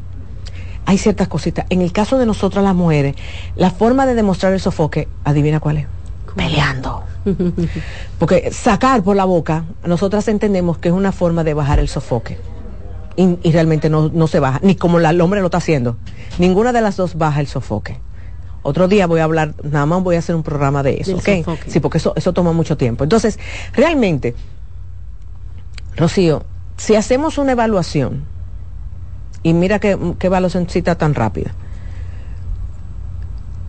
Hay 0.87 0.99
ciertas 0.99 1.29
cositas. 1.29 1.67
En 1.71 1.83
el 1.83 1.93
caso 1.93 2.19
de 2.19 2.27
nosotras 2.27 2.65
las 2.65 2.75
mujeres, 2.75 3.17
la 3.57 3.71
forma 3.71 4.07
de 4.07 4.15
demostrar 4.15 4.53
el 4.53 4.61
sofoque, 4.61 5.09
adivina 5.25 5.61
cuál 5.61 5.79
es. 5.79 5.87
Peleando. 6.37 7.05
Porque 8.19 8.51
sacar 8.53 9.03
por 9.03 9.17
la 9.17 9.25
boca, 9.25 9.65
nosotras 9.85 10.29
entendemos 10.29 10.79
que 10.79 10.89
es 10.89 10.95
una 10.95 11.13
forma 11.13 11.45
de 11.45 11.55
bajar 11.55 11.79
el 11.79 11.89
sofoque. 11.89 12.39
Y, 13.17 13.53
realmente 13.53 13.91
no, 13.91 14.27
se 14.29 14.41
baja, 14.41 14.61
ni 14.63 14.77
como 14.77 14.99
el 14.99 15.21
hombre 15.21 15.41
lo 15.41 15.47
está 15.47 15.59
haciendo. 15.59 15.99
Ninguna 16.39 16.73
de 16.73 16.81
las 16.81 16.97
dos 16.97 17.17
baja 17.17 17.41
el 17.41 17.49
sofoque. 17.49 18.01
Otro 18.63 18.89
día 18.89 19.07
voy 19.07 19.21
a 19.21 19.25
hablar, 19.25 19.55
nada 19.63 19.85
más 19.85 20.03
voy 20.03 20.17
a 20.17 20.21
hacer 20.21 20.35
un 20.35 20.43
programa 20.43 20.83
de 20.83 20.99
eso, 21.01 21.17
¿ok? 21.17 21.47
Sí, 21.67 21.81
porque 21.81 21.99
eso, 21.99 22.15
eso 22.17 22.33
toma 22.33 22.53
mucho 22.53 22.79
tiempo. 22.79 23.05
Entonces, 23.05 23.39
realmente, 23.75 24.35
Rocío, 25.97 26.45
si 26.79 26.95
hacemos 26.95 27.37
una 27.37 27.53
evaluación, 27.53 28.25
y 29.43 29.53
mira 29.53 29.81
qué, 29.81 29.99
qué 30.19 30.27
evaluación 30.29 30.67
cita 30.69 30.97
tan 30.97 31.15
rápida, 31.15 31.53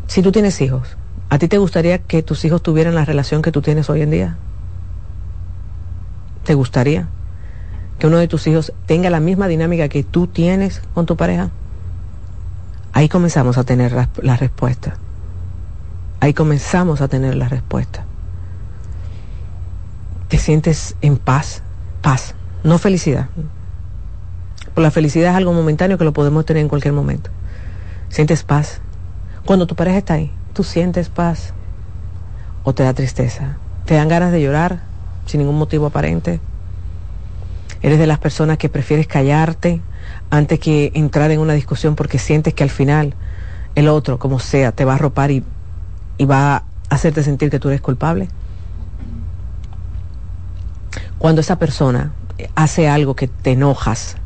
si 0.08 0.21
tú 0.21 0.32
tienes 0.32 0.60
hijos, 0.62 0.97
¿A 1.32 1.38
ti 1.38 1.48
te 1.48 1.60
gustaría 1.60 1.98
que 2.00 2.24
tus 2.24 2.44
hijos 2.44 2.62
tuvieran 2.62 2.94
la 2.94 3.06
relación 3.06 3.41
que 3.41 3.54
tú 3.54 3.62
tienes 3.62 3.89
hoy 3.89 4.02
en 4.02 4.12
día? 4.12 4.36
¿Te 6.44 6.56
gustaría 6.56 7.08
que 7.98 8.08
uno 8.08 8.17
de 8.17 8.28
tus 8.28 8.48
hijos 8.48 8.74
tenga 8.86 9.10
la 9.10 9.22
misma 9.22 9.48
dinámica 9.48 9.88
que 9.88 10.04
tú 10.04 10.28
tienes 10.28 10.82
con 10.94 11.06
tu 11.06 11.15
pareja? 11.15 11.50
Ahí 12.91 13.08
comenzamos 13.08 13.58
a 13.58 13.63
tener 13.63 13.94
la, 13.94 14.36
respuesta. 14.36 14.98
Ahí 16.20 16.34
comenzamos 16.34 17.00
a 17.00 17.08
tener 17.08 17.36
la 17.36 17.48
respuesta. 17.48 18.04
Te 20.28 20.38
sientes 20.38 20.98
en 21.00 21.15
paz, 21.15 21.63
paz, 22.02 22.36
no 22.65 22.78
felicidad. 22.78 23.30
Por 24.74 24.84
la 24.84 24.91
felicidad 24.91 25.32
es 25.32 25.38
algo 25.38 25.54
momentáneo 25.54 25.98
que 25.98 26.04
lo 26.04 26.12
podemos 26.12 26.46
tener 26.46 26.60
en 26.60 26.67
cualquier 26.67 26.94
momento. 26.94 27.30
Sientes 28.10 28.44
paz. 28.44 28.82
Cuando 29.46 29.65
tu 29.65 29.78
pareja 29.78 30.00
está 30.00 30.15
ahí, 30.15 30.34
tú 30.52 30.64
sientes 30.64 31.10
paz 31.10 31.54
o 32.64 32.74
te 32.74 32.84
da 32.84 32.94
tristeza. 32.94 33.58
Te 33.86 33.96
dan 33.96 34.08
ganas 34.08 34.32
de 34.32 34.42
llorar 34.42 34.82
sin 35.26 35.40
ningún 35.40 35.58
motivo 35.58 35.88
aparente. 35.88 36.40
Eres 37.82 38.00
de 38.00 38.08
las 38.08 38.20
personas 38.20 38.58
que 38.58 38.70
prefieres 38.70 39.08
callarte 39.08 39.82
antes 40.30 40.60
que 40.60 40.92
entrar 40.94 41.32
en 41.32 41.40
una 41.40 41.54
discusión 41.54 41.96
porque 41.96 42.20
sientes 42.20 42.54
que 42.54 42.64
al 42.64 42.70
final 42.70 43.16
el 43.76 43.88
otro, 43.88 44.20
como 44.20 44.40
sea, 44.40 44.72
te 44.72 44.86
va 44.86 44.94
a 44.94 44.96
arropar 44.96 45.32
y, 45.32 45.44
y 46.18 46.26
va 46.26 46.56
a 46.56 46.64
hacerte 46.90 47.24
sentir 47.24 47.50
que 47.50 47.60
tú 47.60 47.70
eres 47.70 47.82
culpable. 47.82 48.28
Cuando 51.18 51.42
esa 51.42 51.58
persona 51.58 52.12
hace 52.56 52.90
algo 52.90 53.16
que 53.16 53.28
te 53.28 53.52
enojas, 53.52 54.18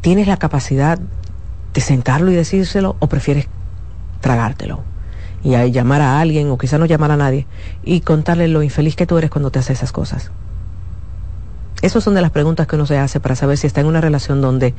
¿tienes 0.00 0.26
la 0.26 0.36
capacidad 0.36 0.98
de 1.74 1.80
sentarlo 1.80 2.30
y 2.30 2.34
decírselo 2.34 2.96
o 3.00 3.08
prefieres 3.08 3.48
tragártelo? 4.20 4.82
Y 5.44 5.54
ahí 5.54 5.70
llamar 5.70 6.00
a 6.00 6.20
alguien 6.20 6.50
o 6.50 6.58
quizá 6.58 6.78
no 6.78 6.86
llamar 6.86 7.12
a 7.12 7.16
nadie 7.16 7.46
y 7.84 8.00
contarle 8.00 8.48
lo 8.48 8.62
infeliz 8.62 8.96
que 8.96 9.06
tú 9.06 9.18
eres 9.18 9.30
cuando 9.30 9.50
te 9.50 9.58
hace 9.58 9.72
esas 9.72 9.92
cosas. 9.92 10.30
Esas 11.80 12.02
son 12.02 12.14
de 12.14 12.22
las 12.22 12.32
preguntas 12.32 12.66
que 12.66 12.74
uno 12.74 12.86
se 12.86 12.98
hace 12.98 13.20
para 13.20 13.36
saber 13.36 13.56
si 13.56 13.66
está 13.66 13.80
en 13.80 13.86
una 13.86 14.00
relación 14.00 14.40
donde 14.40 14.74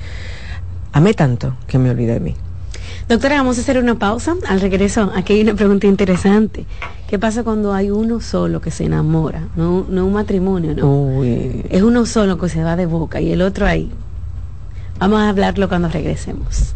amé 0.91 1.13
tanto 1.13 1.55
que 1.67 1.79
me 1.79 1.89
olvidé 1.89 2.13
de 2.13 2.19
mí. 2.19 2.35
Doctora, 3.07 3.37
vamos 3.37 3.57
a 3.57 3.61
hacer 3.61 3.79
una 3.79 3.97
pausa. 3.97 4.35
Al 4.47 4.61
regreso, 4.61 5.11
aquí 5.15 5.33
hay 5.33 5.41
una 5.41 5.55
pregunta 5.55 5.87
interesante. 5.87 6.65
¿Qué 7.07 7.17
pasa 7.17 7.43
cuando 7.43 7.73
hay 7.73 7.89
uno 7.89 8.19
solo 8.19 8.61
que 8.61 8.69
se 8.69 8.85
enamora? 8.85 9.47
No, 9.55 9.85
no 9.89 10.05
un 10.05 10.13
matrimonio, 10.13 10.75
¿no? 10.75 11.23
Es 11.23 11.81
uno 11.81 12.05
solo 12.05 12.37
que 12.37 12.49
se 12.49 12.63
va 12.63 12.75
de 12.75 12.85
boca 12.85 13.21
y 13.21 13.31
el 13.31 13.41
otro 13.41 13.65
ahí. 13.65 13.91
Vamos 14.99 15.21
a 15.21 15.29
hablarlo 15.29 15.69
cuando 15.69 15.87
regresemos. 15.87 16.75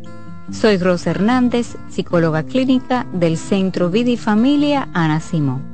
Soy 0.51 0.77
Rosa 0.77 1.11
Hernández, 1.11 1.77
psicóloga 1.89 2.43
clínica 2.43 3.07
del 3.13 3.37
Centro 3.37 3.89
Vida 3.89 4.09
y 4.11 4.17
Familia 4.17 4.89
Ana 4.93 5.19
Simón. 5.19 5.71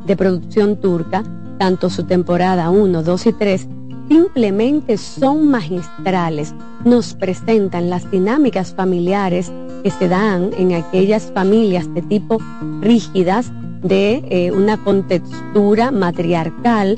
de 0.05 0.15
producción 0.15 0.79
turca, 0.79 1.21
tanto 1.59 1.89
su 1.89 2.05
temporada 2.05 2.69
1, 2.69 3.03
2 3.03 3.25
y 3.25 3.33
3, 3.33 3.67
simplemente 4.07 4.95
son 4.95 5.49
magistrales. 5.49 6.55
Nos 6.85 7.13
presentan 7.13 7.89
las 7.89 8.09
dinámicas 8.09 8.73
familiares 8.73 9.51
que 9.83 9.91
se 9.91 10.07
dan 10.07 10.51
en 10.57 10.75
aquellas 10.75 11.33
familias 11.33 11.93
de 11.93 12.03
tipo 12.03 12.37
rígidas, 12.79 13.51
de 13.83 14.23
eh, 14.29 14.51
una 14.51 14.81
contextura 14.81 15.91
matriarcal, 15.91 16.97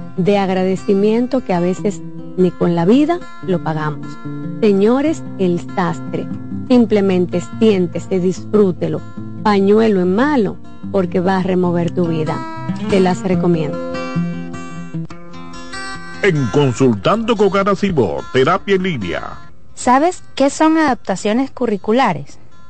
de 0.17 0.37
agradecimiento 0.37 1.43
que 1.43 1.53
a 1.53 1.59
veces 1.59 2.01
ni 2.37 2.51
con 2.51 2.75
la 2.75 2.85
vida 2.85 3.19
lo 3.45 3.63
pagamos. 3.63 4.07
Señores, 4.61 5.23
el 5.39 5.59
sastre, 5.75 6.27
simplemente 6.67 7.41
siéntese, 7.59 8.19
disfrútelo, 8.19 9.01
pañuelo 9.43 10.01
en 10.01 10.15
malo, 10.15 10.57
porque 10.91 11.19
va 11.19 11.37
a 11.37 11.43
remover 11.43 11.91
tu 11.91 12.07
vida. 12.07 12.37
Te 12.89 12.99
las 12.99 13.21
recomiendo. 13.23 13.77
En 16.23 16.45
Consultando 16.47 17.35
con 17.35 17.49
Garacimo, 17.49 18.17
Terapia 18.31 18.75
en 18.75 18.83
Línea. 18.83 19.51
¿Sabes 19.73 20.23
qué 20.35 20.51
son 20.51 20.77
adaptaciones 20.77 21.49
curriculares? 21.49 22.40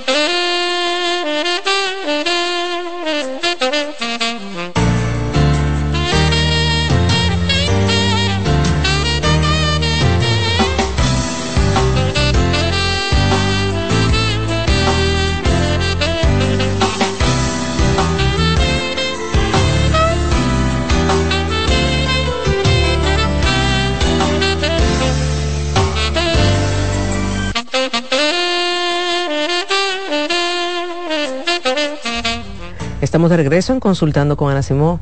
Estamos 33.21 33.37
de 33.37 33.37
regreso 33.37 33.71
en 33.71 33.79
Consultando 33.79 34.35
con 34.35 34.49
Ana 34.49 34.63
Simó. 34.63 34.99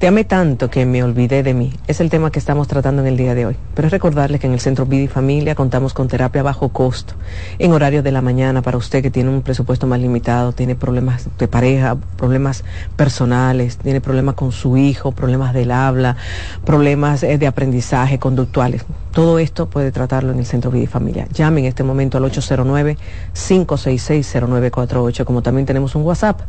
Te 0.00 0.06
amé 0.06 0.24
tanto 0.24 0.70
que 0.70 0.86
me 0.86 1.04
olvidé 1.04 1.42
de 1.42 1.52
mí. 1.52 1.74
Es 1.86 2.00
el 2.00 2.08
tema 2.08 2.30
que 2.30 2.38
estamos 2.38 2.66
tratando 2.66 3.02
en 3.02 3.08
el 3.08 3.18
día 3.18 3.34
de 3.34 3.44
hoy. 3.44 3.56
Pero 3.74 3.86
es 3.86 3.92
recordarles 3.92 4.40
que 4.40 4.46
en 4.46 4.54
el 4.54 4.60
Centro 4.60 4.86
Vida 4.86 5.02
y 5.02 5.08
Familia 5.08 5.54
contamos 5.54 5.92
con 5.92 6.08
terapia 6.08 6.40
a 6.40 6.44
bajo 6.44 6.70
costo, 6.70 7.12
en 7.58 7.72
horario 7.72 8.02
de 8.02 8.10
la 8.10 8.22
mañana 8.22 8.62
para 8.62 8.78
usted 8.78 9.02
que 9.02 9.10
tiene 9.10 9.28
un 9.28 9.42
presupuesto 9.42 9.86
más 9.86 10.00
limitado, 10.00 10.52
tiene 10.52 10.74
problemas 10.74 11.28
de 11.38 11.48
pareja, 11.48 11.98
problemas 12.16 12.64
personales, 12.96 13.76
tiene 13.76 14.00
problemas 14.00 14.36
con 14.36 14.52
su 14.52 14.78
hijo, 14.78 15.12
problemas 15.12 15.52
del 15.52 15.70
habla, 15.70 16.16
problemas 16.64 17.22
eh, 17.22 17.36
de 17.36 17.46
aprendizaje, 17.46 18.18
conductuales. 18.18 18.86
Todo 19.12 19.38
esto 19.38 19.68
puede 19.68 19.92
tratarlo 19.92 20.32
en 20.32 20.38
el 20.38 20.46
Centro 20.46 20.70
Vida 20.70 20.84
y 20.84 20.86
Familia. 20.86 21.28
Llame 21.34 21.60
en 21.60 21.66
este 21.66 21.82
momento 21.82 22.16
al 22.16 22.24
809-566-0948, 22.24 25.24
como 25.24 25.42
también 25.42 25.66
tenemos 25.66 25.94
un 25.94 26.04
WhatsApp 26.04 26.40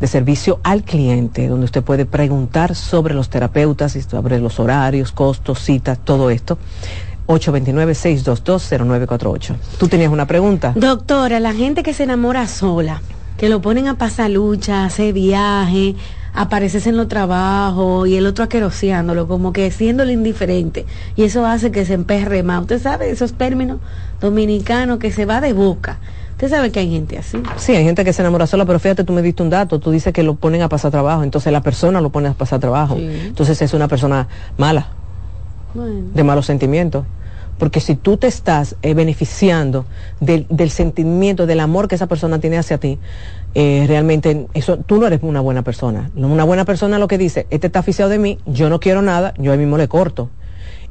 de 0.00 0.06
servicio 0.06 0.58
al 0.62 0.84
cliente, 0.84 1.48
donde 1.48 1.66
usted 1.66 1.82
puede 1.82 2.06
preguntar 2.06 2.74
sobre 2.74 2.93
los 3.02 3.28
terapeutas 3.28 3.96
y 3.96 4.02
sobre 4.02 4.38
los 4.40 4.60
horarios, 4.60 5.12
costos, 5.12 5.60
citas, 5.60 5.98
todo 6.02 6.30
esto. 6.30 6.56
829-622-0948. 7.26 9.56
¿Tú 9.78 9.88
tenías 9.88 10.12
una 10.12 10.26
pregunta? 10.26 10.72
Doctora, 10.76 11.40
la 11.40 11.54
gente 11.54 11.82
que 11.82 11.94
se 11.94 12.04
enamora 12.04 12.46
sola, 12.46 13.00
que 13.38 13.48
lo 13.48 13.62
ponen 13.62 13.88
a 13.88 13.96
pasar 13.96 14.28
lucha, 14.30 14.84
hacer 14.84 15.14
viaje, 15.14 15.94
apareces 16.34 16.86
en 16.86 16.96
los 16.96 17.08
trabajos 17.08 18.08
y 18.08 18.16
el 18.16 18.26
otro 18.26 18.44
aqueroseándolo, 18.44 19.26
como 19.26 19.52
que 19.52 19.70
siéndole 19.70 20.12
indiferente. 20.12 20.84
Y 21.16 21.22
eso 21.22 21.46
hace 21.46 21.70
que 21.70 21.86
se 21.86 21.94
emperre 21.94 22.42
más. 22.42 22.62
Usted 22.62 22.82
sabe 22.82 23.10
esos 23.10 23.34
términos 23.34 23.78
dominicanos 24.20 24.98
que 24.98 25.10
se 25.10 25.24
va 25.24 25.40
de 25.40 25.52
boca. 25.52 25.98
Usted 26.44 26.56
sabe 26.58 26.70
que 26.70 26.80
hay 26.80 26.90
gente 26.90 27.16
así. 27.16 27.42
Sí, 27.56 27.74
hay 27.74 27.84
gente 27.84 28.04
que 28.04 28.12
se 28.12 28.20
enamora 28.20 28.46
sola, 28.46 28.66
pero 28.66 28.78
fíjate, 28.78 29.02
tú 29.02 29.14
me 29.14 29.22
diste 29.22 29.42
un 29.42 29.48
dato, 29.48 29.80
tú 29.80 29.90
dices 29.90 30.12
que 30.12 30.22
lo 30.22 30.34
ponen 30.34 30.60
a 30.60 30.68
pasar 30.68 30.90
trabajo, 30.90 31.22
entonces 31.22 31.50
la 31.50 31.62
persona 31.62 32.02
lo 32.02 32.10
pone 32.10 32.28
a 32.28 32.34
pasar 32.34 32.60
trabajo. 32.60 32.98
Entonces 32.98 33.62
es 33.62 33.72
una 33.72 33.88
persona 33.88 34.28
mala, 34.58 34.88
de 35.72 36.22
malos 36.22 36.44
sentimientos. 36.44 37.06
Porque 37.56 37.80
si 37.80 37.94
tú 37.94 38.18
te 38.18 38.26
estás 38.26 38.76
eh, 38.82 38.92
beneficiando 38.92 39.86
del, 40.20 40.46
del, 40.50 40.68
sentimiento, 40.68 41.46
del 41.46 41.60
amor 41.60 41.88
que 41.88 41.94
esa 41.94 42.08
persona 42.08 42.38
tiene 42.40 42.58
hacia 42.58 42.76
ti, 42.76 42.98
eh, 43.54 43.86
realmente 43.88 44.46
eso, 44.52 44.76
tú 44.76 44.98
no 44.98 45.06
eres 45.06 45.20
una 45.22 45.40
buena 45.40 45.62
persona. 45.62 46.10
Una 46.14 46.44
buena 46.44 46.66
persona 46.66 46.98
lo 46.98 47.08
que 47.08 47.16
dice, 47.16 47.46
este 47.48 47.68
está 47.68 47.78
aficiado 47.78 48.10
de 48.10 48.18
mí, 48.18 48.38
yo 48.44 48.68
no 48.68 48.80
quiero 48.80 49.00
nada, 49.00 49.32
yo 49.38 49.50
ahí 49.50 49.56
mismo 49.56 49.78
le 49.78 49.88
corto. 49.88 50.28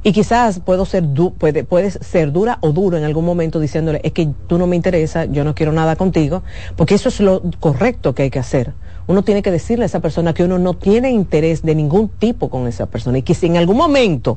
Y 0.06 0.12
quizás 0.12 0.60
puedo 0.60 0.84
ser 0.84 1.02
puede, 1.38 1.64
puedes 1.64 1.98
ser 2.02 2.30
dura 2.30 2.58
o 2.60 2.72
duro 2.72 2.98
en 2.98 3.04
algún 3.04 3.24
momento 3.24 3.58
diciéndole, 3.58 4.02
es 4.04 4.12
que 4.12 4.28
tú 4.46 4.58
no 4.58 4.66
me 4.66 4.76
interesa, 4.76 5.24
yo 5.24 5.44
no 5.44 5.54
quiero 5.54 5.72
nada 5.72 5.96
contigo, 5.96 6.42
porque 6.76 6.94
eso 6.94 7.08
es 7.08 7.20
lo 7.20 7.42
correcto 7.58 8.14
que 8.14 8.24
hay 8.24 8.30
que 8.30 8.38
hacer. 8.38 8.74
Uno 9.06 9.24
tiene 9.24 9.40
que 9.40 9.50
decirle 9.50 9.84
a 9.84 9.86
esa 9.86 10.00
persona 10.00 10.34
que 10.34 10.44
uno 10.44 10.58
no 10.58 10.74
tiene 10.74 11.10
interés 11.10 11.62
de 11.62 11.74
ningún 11.74 12.10
tipo 12.10 12.50
con 12.50 12.68
esa 12.68 12.84
persona 12.84 13.16
y 13.16 13.22
que 13.22 13.32
si 13.32 13.46
en 13.46 13.56
algún 13.56 13.78
momento 13.78 14.36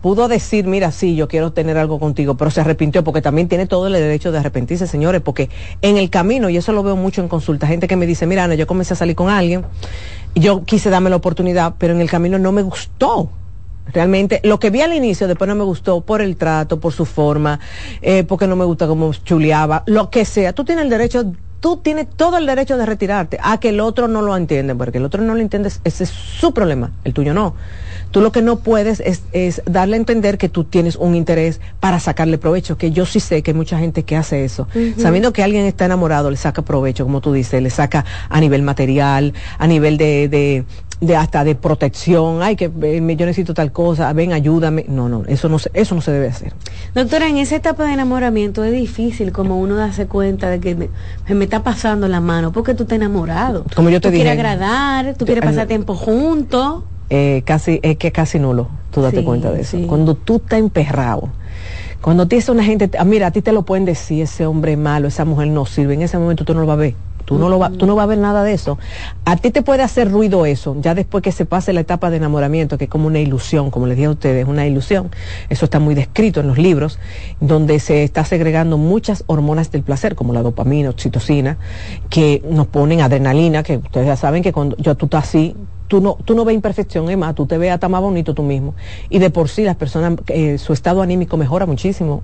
pudo 0.00 0.26
decir, 0.26 0.66
mira, 0.66 0.90
sí, 0.90 1.14
yo 1.14 1.28
quiero 1.28 1.52
tener 1.52 1.78
algo 1.78 2.00
contigo, 2.00 2.36
pero 2.36 2.50
se 2.50 2.60
arrepintió 2.60 3.04
porque 3.04 3.22
también 3.22 3.46
tiene 3.46 3.66
todo 3.66 3.86
el 3.86 3.92
derecho 3.92 4.32
de 4.32 4.38
arrepentirse, 4.38 4.88
señores, 4.88 5.20
porque 5.20 5.48
en 5.80 5.96
el 5.96 6.10
camino, 6.10 6.50
y 6.50 6.56
eso 6.56 6.72
lo 6.72 6.82
veo 6.82 6.96
mucho 6.96 7.22
en 7.22 7.28
consulta, 7.28 7.68
gente 7.68 7.86
que 7.86 7.94
me 7.94 8.04
dice, 8.04 8.26
mira, 8.26 8.42
Ana, 8.42 8.56
yo 8.56 8.66
comencé 8.66 8.94
a 8.94 8.96
salir 8.96 9.14
con 9.14 9.28
alguien, 9.30 9.64
yo 10.34 10.64
quise 10.64 10.90
darme 10.90 11.08
la 11.08 11.16
oportunidad, 11.16 11.74
pero 11.78 11.94
en 11.94 12.00
el 12.00 12.10
camino 12.10 12.36
no 12.40 12.50
me 12.50 12.62
gustó 12.62 13.30
Realmente, 13.92 14.40
lo 14.44 14.58
que 14.58 14.70
vi 14.70 14.80
al 14.80 14.92
inicio, 14.92 15.28
después 15.28 15.48
no 15.48 15.54
me 15.54 15.64
gustó 15.64 16.00
por 16.00 16.22
el 16.22 16.36
trato, 16.36 16.80
por 16.80 16.92
su 16.92 17.04
forma, 17.04 17.60
eh, 18.00 18.24
porque 18.24 18.46
no 18.46 18.56
me 18.56 18.64
gusta 18.64 18.86
cómo 18.86 19.12
chuleaba, 19.12 19.82
lo 19.86 20.10
que 20.10 20.24
sea. 20.24 20.52
Tú 20.52 20.64
tienes 20.64 20.84
el 20.84 20.90
derecho 20.90 21.32
tú 21.62 21.76
tienes 21.76 22.08
todo 22.16 22.38
el 22.38 22.44
derecho 22.44 22.76
de 22.76 22.84
retirarte. 22.84 23.38
A 23.40 23.60
que 23.60 23.68
el 23.68 23.78
otro 23.78 24.08
no 24.08 24.20
lo 24.20 24.36
entiende, 24.36 24.74
porque 24.74 24.98
el 24.98 25.04
otro 25.04 25.22
no 25.22 25.32
lo 25.34 25.40
entiende, 25.40 25.70
ese 25.84 26.04
es 26.04 26.10
su 26.10 26.52
problema, 26.52 26.90
el 27.04 27.14
tuyo 27.14 27.32
no. 27.32 27.54
Tú 28.10 28.20
lo 28.20 28.32
que 28.32 28.42
no 28.42 28.58
puedes 28.58 29.00
es, 29.00 29.62
darle 29.64 29.94
a 29.94 29.98
entender 30.00 30.38
que 30.38 30.48
tú 30.48 30.64
tienes 30.64 30.96
un 30.96 31.14
interés 31.14 31.60
para 31.78 32.00
sacarle 32.00 32.36
provecho, 32.36 32.76
que 32.76 32.90
yo 32.90 33.06
sí 33.06 33.20
sé 33.20 33.42
que 33.42 33.52
hay 33.52 33.56
mucha 33.56 33.78
gente 33.78 34.02
que 34.02 34.16
hace 34.16 34.44
eso. 34.44 34.66
Sabiendo 34.98 35.32
que 35.32 35.42
alguien 35.42 35.64
está 35.64 35.84
enamorado, 35.84 36.30
le 36.30 36.36
saca 36.36 36.62
provecho, 36.62 37.04
como 37.04 37.20
tú 37.20 37.32
dices, 37.32 37.62
le 37.62 37.70
saca 37.70 38.04
a 38.28 38.40
nivel 38.40 38.62
material, 38.62 39.32
a 39.56 39.66
nivel 39.66 39.96
de, 39.96 40.28
de 40.28 40.64
hasta 41.16 41.44
de 41.44 41.54
protección, 41.54 42.42
ay 42.42 42.56
que 42.56 42.66
eh, 42.66 43.16
yo 43.16 43.26
necesito 43.26 43.54
tal 43.54 43.72
cosa, 43.72 44.12
ven 44.12 44.32
ayúdame, 44.32 44.84
no, 44.88 45.08
no, 45.08 45.24
eso 45.26 45.48
no 45.48 45.58
eso 45.74 45.94
no 45.94 46.00
se 46.00 46.12
debe 46.12 46.28
hacer. 46.28 46.52
Doctora, 46.94 47.28
en 47.28 47.38
esa 47.38 47.56
etapa 47.56 47.84
de 47.84 47.92
enamoramiento 47.92 48.62
es 48.64 48.72
difícil 48.72 49.32
como 49.32 49.58
uno 49.58 49.76
darse 49.76 50.06
cuenta 50.06 50.48
de 50.48 50.60
que 50.60 50.74
me, 50.74 50.88
me 51.28 51.44
está 51.44 51.62
pasando 51.62 52.06
la 52.08 52.20
mano 52.20 52.52
porque 52.52 52.74
tú 52.74 52.84
estás 52.84 52.96
enamorado. 52.96 53.64
Como 53.74 53.90
yo 53.90 54.00
te 54.00 54.08
tú 54.08 54.12
dije. 54.12 54.24
quieres 54.24 54.38
agradar, 54.38 55.14
tú 55.16 55.24
quieres 55.24 55.44
pasar 55.44 55.66
tiempo 55.66 55.94
juntos. 55.94 56.84
Eh, 57.10 57.42
casi 57.44 57.80
es 57.82 57.96
que 57.98 58.10
casi 58.12 58.38
nulo, 58.38 58.68
tú 58.90 59.02
date 59.02 59.22
cuenta 59.24 59.50
de 59.50 59.62
eso. 59.62 59.76
Cuando 59.86 60.14
tú 60.14 60.36
estás 60.36 60.58
emperrado, 60.58 61.28
cuando 62.00 62.26
tienes 62.26 62.48
una 62.48 62.64
gente, 62.64 62.90
ah, 62.98 63.04
mira, 63.04 63.28
a 63.28 63.30
ti 63.30 63.42
te 63.42 63.52
lo 63.52 63.62
pueden 63.62 63.84
decir, 63.84 64.22
ese 64.22 64.46
hombre 64.46 64.76
malo, 64.76 65.08
esa 65.08 65.24
mujer 65.24 65.48
no 65.48 65.66
sirve, 65.66 65.94
en 65.94 66.02
ese 66.02 66.18
momento 66.18 66.44
tú 66.44 66.54
no 66.54 66.60
lo 66.60 66.66
vas 66.66 66.74
a 66.74 66.80
ver. 66.80 66.94
Tú 67.32 67.38
no, 67.38 67.48
lo 67.48 67.58
va, 67.58 67.70
tú 67.70 67.86
no 67.86 67.94
vas 67.94 68.04
a 68.04 68.06
ver 68.06 68.18
nada 68.18 68.44
de 68.44 68.52
eso. 68.52 68.78
A 69.24 69.36
ti 69.36 69.50
te 69.50 69.62
puede 69.62 69.82
hacer 69.82 70.10
ruido 70.10 70.44
eso, 70.44 70.76
ya 70.78 70.94
después 70.94 71.22
que 71.22 71.32
se 71.32 71.46
pase 71.46 71.72
la 71.72 71.80
etapa 71.80 72.10
de 72.10 72.18
enamoramiento, 72.18 72.76
que 72.76 72.84
es 72.84 72.90
como 72.90 73.06
una 73.06 73.20
ilusión, 73.20 73.70
como 73.70 73.86
les 73.86 73.96
dije 73.96 74.08
a 74.08 74.10
ustedes, 74.10 74.46
una 74.46 74.66
ilusión. 74.66 75.10
Eso 75.48 75.64
está 75.64 75.78
muy 75.78 75.94
descrito 75.94 76.40
en 76.40 76.48
los 76.48 76.58
libros, 76.58 76.98
donde 77.40 77.80
se 77.80 78.04
está 78.04 78.22
segregando 78.26 78.76
muchas 78.76 79.24
hormonas 79.28 79.70
del 79.70 79.82
placer, 79.82 80.14
como 80.14 80.34
la 80.34 80.42
dopamina, 80.42 80.90
oxitocina, 80.90 81.56
que 82.10 82.42
nos 82.50 82.66
ponen 82.66 83.00
adrenalina, 83.00 83.62
que 83.62 83.78
ustedes 83.78 84.06
ya 84.06 84.16
saben 84.16 84.42
que 84.42 84.52
cuando 84.52 84.76
yo, 84.76 84.94
tú 84.94 85.06
estás 85.06 85.24
así, 85.24 85.56
tú 85.88 86.02
no, 86.02 86.18
tú 86.22 86.34
no 86.34 86.44
ves 86.44 86.54
imperfección, 86.54 87.08
es 87.08 87.34
tú 87.34 87.46
te 87.46 87.56
ves 87.56 87.72
hasta 87.72 87.88
más 87.88 88.02
bonito 88.02 88.34
tú 88.34 88.42
mismo. 88.42 88.74
Y 89.08 89.20
de 89.20 89.30
por 89.30 89.48
sí 89.48 89.62
las 89.62 89.76
personas, 89.76 90.18
eh, 90.28 90.58
su 90.58 90.74
estado 90.74 91.00
anímico 91.00 91.38
mejora 91.38 91.64
muchísimo 91.64 92.22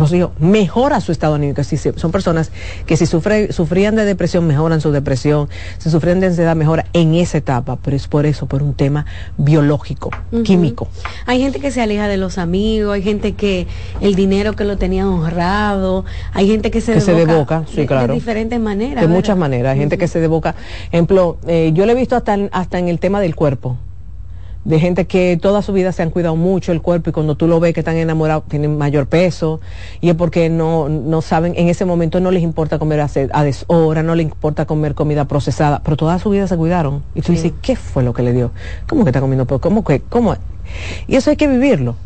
Rocío, 0.00 0.32
mejora 0.38 1.00
su 1.00 1.12
estado 1.12 1.34
anímico. 1.34 1.62
Si 1.64 1.76
son 1.76 2.10
personas 2.10 2.50
que 2.86 2.96
si 2.96 3.06
sufrían 3.06 3.96
de 3.96 4.04
depresión, 4.04 4.46
mejoran 4.46 4.80
su 4.80 4.90
depresión, 4.92 5.48
si 5.78 5.90
sufren 5.90 6.20
de 6.20 6.28
ansiedad, 6.28 6.56
mejora 6.56 6.86
en 6.92 7.14
esa 7.14 7.38
etapa, 7.38 7.76
pero 7.76 7.96
es 7.96 8.08
por 8.08 8.26
eso, 8.26 8.46
por 8.46 8.62
un 8.62 8.74
tema 8.74 9.06
biológico, 9.36 10.10
químico. 10.44 10.88
Hay 11.26 11.40
gente 11.40 11.60
que 11.60 11.70
se 11.70 11.80
aleja 11.80 12.08
de 12.08 12.16
los 12.16 12.38
amigos, 12.38 12.94
hay 12.94 13.02
gente 13.02 13.32
que 13.32 13.66
el 14.00 14.14
dinero 14.14 14.54
que 14.56 14.64
lo 14.64 14.76
tenía 14.76 15.08
honrado, 15.08 16.04
hay 16.32 16.48
gente 16.48 16.70
que 16.70 16.80
se, 16.80 16.94
que 16.94 17.12
devoca, 17.12 17.64
sí, 17.72 17.86
claro. 17.86 18.08
de 18.08 18.14
diferentes 18.14 18.58
maneras. 18.58 19.02
De 19.02 19.08
muchas 19.08 19.36
maneras, 19.36 19.74
hay 19.74 19.78
gente 19.78 19.98
que 19.98 20.08
se 20.08 20.20
devoca. 20.20 20.54
Ejemplo, 20.90 21.38
eh, 21.46 21.70
yo 21.74 21.86
lo 21.86 21.92
he 21.92 21.94
visto 21.94 22.16
hasta, 22.16 22.36
hasta 22.52 22.78
en 22.78 22.88
el 22.88 22.98
tema 22.98 23.20
del 23.20 23.34
cuerpo 23.34 23.76
de 24.64 24.78
gente 24.78 25.06
que 25.06 25.38
toda 25.40 25.62
su 25.62 25.72
vida 25.72 25.90
se 25.92 26.02
han 26.02 26.10
cuidado 26.10 26.36
mucho 26.36 26.72
el 26.72 26.82
cuerpo 26.82 27.10
y 27.10 27.12
cuando 27.12 27.34
tú 27.34 27.46
lo 27.46 27.60
ves 27.60 27.72
que 27.72 27.80
están 27.80 27.96
enamorados 27.96 28.44
tienen 28.48 28.76
mayor 28.76 29.06
peso 29.06 29.60
y 30.00 30.10
es 30.10 30.14
porque 30.14 30.50
no, 30.50 30.88
no 30.88 31.22
saben, 31.22 31.54
en 31.56 31.68
ese 31.68 31.84
momento 31.84 32.20
no 32.20 32.30
les 32.30 32.42
importa 32.42 32.78
comer 32.78 33.00
a, 33.00 33.42
deshora, 33.42 34.02
no 34.02 34.14
les 34.14 34.26
importa 34.26 34.66
comer 34.66 34.94
comida 34.94 35.24
procesada, 35.24 35.80
pero 35.82 35.96
toda 35.96 36.18
su 36.18 36.30
vida 36.30 36.46
se 36.46 36.56
cuidaron. 36.56 37.02
Y 37.14 37.22
tú 37.22 37.32
dices, 37.32 37.52
¿qué 37.62 37.76
fue 37.76 38.02
lo 38.02 38.12
que 38.12 38.22
le 38.22 38.32
dio? 38.32 38.50
¿Cómo 38.88 39.04
que 39.04 39.10
está 39.10 39.20
comiendo? 39.20 39.46
¿Cómo 39.46 39.84
que? 39.84 40.00
¿Cómo? 40.00 40.36
Y 41.06 41.16
eso 41.16 41.30
hay 41.30 41.36
que 41.36 41.48
vivirlo. 41.48 41.96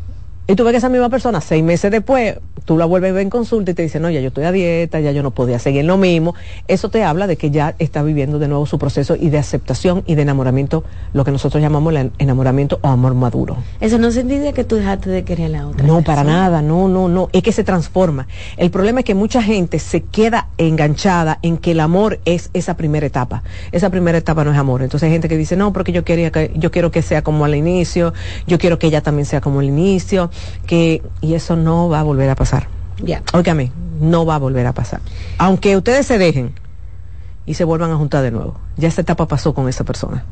Y 0.47 0.57
tú 0.57 0.65
ves 0.65 0.73
que 0.73 0.77
esa 0.77 0.91
misma 0.91 1.09
persona, 1.09 1.41
seis 1.41 1.65
meses 1.65 1.91
después, 1.91 2.37
tú 2.67 2.77
la 2.77 2.85
vuelves 2.85 3.13
a 3.13 3.15
ver 3.15 3.23
en 3.23 3.31
consulta 3.31 3.71
y 3.71 3.75
te 3.75 3.83
dice, 3.83 3.99
no, 3.99 4.11
ya 4.11 4.21
yo 4.21 4.29
estoy 4.29 4.45
a 4.45 4.53
dieta, 4.53 5.01
ya 5.01 5.11
yo 5.11 5.23
no 5.23 5.31
podía 5.31 5.59
seguir 5.59 5.87
lo 5.87 5.97
mismo. 5.97 6.35
Eso 6.69 6.91
te 6.91 7.03
habla 7.03 7.27
de 7.27 7.39
que 7.39 7.51
ya 7.51 7.75
está 7.79 8.03
viviendo 8.03 8.39
de 8.39 8.49
nuevo 8.49 8.67
su 8.67 8.79
proceso 8.79 9.17
y 9.17 9.31
de 9.31 9.39
aceptación 9.39 10.03
y 10.07 10.17
de 10.17 10.23
enamoramiento, 10.23 10.85
lo 11.15 11.25
que 11.25 11.31
nosotros 11.31 11.63
llamamos 11.63 11.95
el 11.95 12.13
enamoramiento 12.19 12.79
o 12.83 12.89
amor 12.89 13.15
maduro. 13.15 13.57
Eso 13.81 13.97
no 13.97 14.11
significa 14.11 14.53
que 14.53 14.65
tú 14.65 14.77
dejaste 14.77 15.09
de 15.09 15.25
querer 15.25 15.47
a 15.47 15.49
la 15.49 15.67
otra. 15.67 15.87
No, 15.87 16.03
para 16.03 16.25
nada, 16.25 16.61
no, 16.61 16.89
no, 16.89 17.09
no. 17.09 17.31
Es 17.33 17.43
que 17.43 17.53
se 17.53 17.65
transforma. 17.65 18.27
El 18.59 18.71
problema 18.71 19.01
es 19.01 19.07
que 19.07 19.15
mucha 19.15 19.43
gente 19.43 19.79
se 19.79 20.03
queda 20.03 20.49
enganchada 20.59 21.39
en 21.41 21.57
que 21.57 21.71
el 21.71 21.81
amor 21.81 22.21
es 22.27 22.51
esa 22.53 22.77
primera 22.77 23.07
etapa. 23.07 23.43
Esa 23.73 23.89
primera 23.89 24.19
etapa 24.19 24.45
no 24.45 24.53
es 24.53 24.59
amor. 24.59 24.83
Entonces 24.83 25.07
hay 25.07 25.13
gente 25.13 25.31
que 25.31 25.39
dice, 25.39 25.57
no, 25.57 25.73
porque 25.73 25.93
yo 25.93 26.05
quería 26.05 26.31
que, 26.31 26.53
yo 26.55 26.71
quiero 26.71 26.91
que 26.91 27.01
sea 27.01 27.23
como 27.23 27.47
al 27.47 27.55
inicio, 27.55 28.13
yo 28.47 28.59
quiero 28.59 28.79
que 28.79 28.89
ella 28.89 29.01
también 29.01 29.25
sea 29.25 29.41
como 29.41 29.61
al 29.61 29.67
inicio 29.67 30.31
que, 30.67 31.03
y 31.21 31.35
eso 31.35 31.57
no 31.57 31.89
va 31.89 32.01
a 32.01 32.03
volver 32.03 32.31
a 32.31 32.35
pasar. 32.35 32.69
Ya. 33.03 33.23
Óigame, 33.33 33.73
no 34.01 34.25
va 34.25 34.37
a 34.37 34.39
volver 34.39 34.67
a 34.67 34.73
pasar. 34.73 35.01
Aunque 35.39 35.77
ustedes 35.77 36.07
se 36.07 36.19
dejen 36.19 36.55
y 37.47 37.55
se 37.55 37.65
vuelvan 37.65 37.91
a 37.91 37.97
juntar 37.97 38.23
de 38.23 38.31
nuevo. 38.31 38.55
Ya 38.77 38.89
esta 38.89 39.01
etapa 39.03 39.29
pasó 39.29 39.55
con 39.55 39.69
esa 39.69 39.85
persona. 39.85 40.25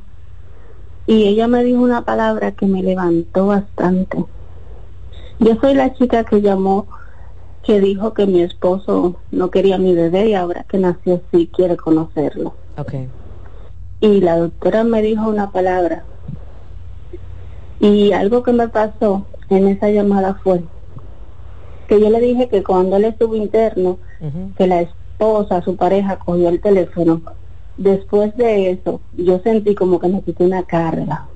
y 1.07 1.29
ella 1.29 1.47
me 1.47 1.63
dijo 1.63 1.81
una 1.81 2.05
palabra 2.05 2.51
que 2.53 2.67
me 2.67 2.83
levantó 2.83 3.47
bastante. 3.47 4.25
Yo 5.39 5.57
soy 5.61 5.75
la 5.75 5.93
chica 5.95 6.25
que 6.25 6.41
llamó, 6.41 6.87
que 7.65 7.81
dijo 7.81 8.15
que 8.15 8.27
mi 8.27 8.43
esposo 8.43 9.17
no 9.31 9.51
quería 9.51 9.79
mi 9.79 9.95
bebé 9.95 10.29
y 10.29 10.35
ahora 10.35 10.65
que 10.69 10.79
nació 10.79 11.23
sí 11.33 11.51
quiere 11.53 11.77
conocerlo. 11.77 12.55
Okay. 12.77 13.09
Y 14.01 14.21
la 14.21 14.39
doctora 14.39 14.85
me 14.85 15.03
dijo 15.03 15.29
una 15.29 15.51
palabra. 15.51 16.05
Y 17.81 18.13
algo 18.13 18.43
que 18.43 18.53
me 18.53 18.69
pasó 18.69 19.27
en 19.51 19.69
esa 19.69 19.91
llamada 19.91 20.35
fue 20.43 20.63
que 21.89 22.01
yo 22.01 22.09
le 22.11 22.21
dije 22.21 22.49
que 22.49 22.63
cuando 22.63 22.97
él 22.97 23.05
estuvo 23.05 23.35
interno, 23.37 23.99
que 24.57 24.67
la 24.67 24.83
esposa, 24.83 25.63
su 25.63 25.77
pareja, 25.77 26.19
cogió 26.19 26.49
el 26.49 26.61
teléfono. 26.61 27.21
Después 27.77 28.35
de 28.37 28.71
eso, 28.71 29.01
yo 29.13 29.41
sentí 29.41 29.75
como 29.75 29.99
que 29.99 30.09
me 30.09 30.23
quitó 30.23 30.45
una 30.45 30.63
carga, 30.63 31.27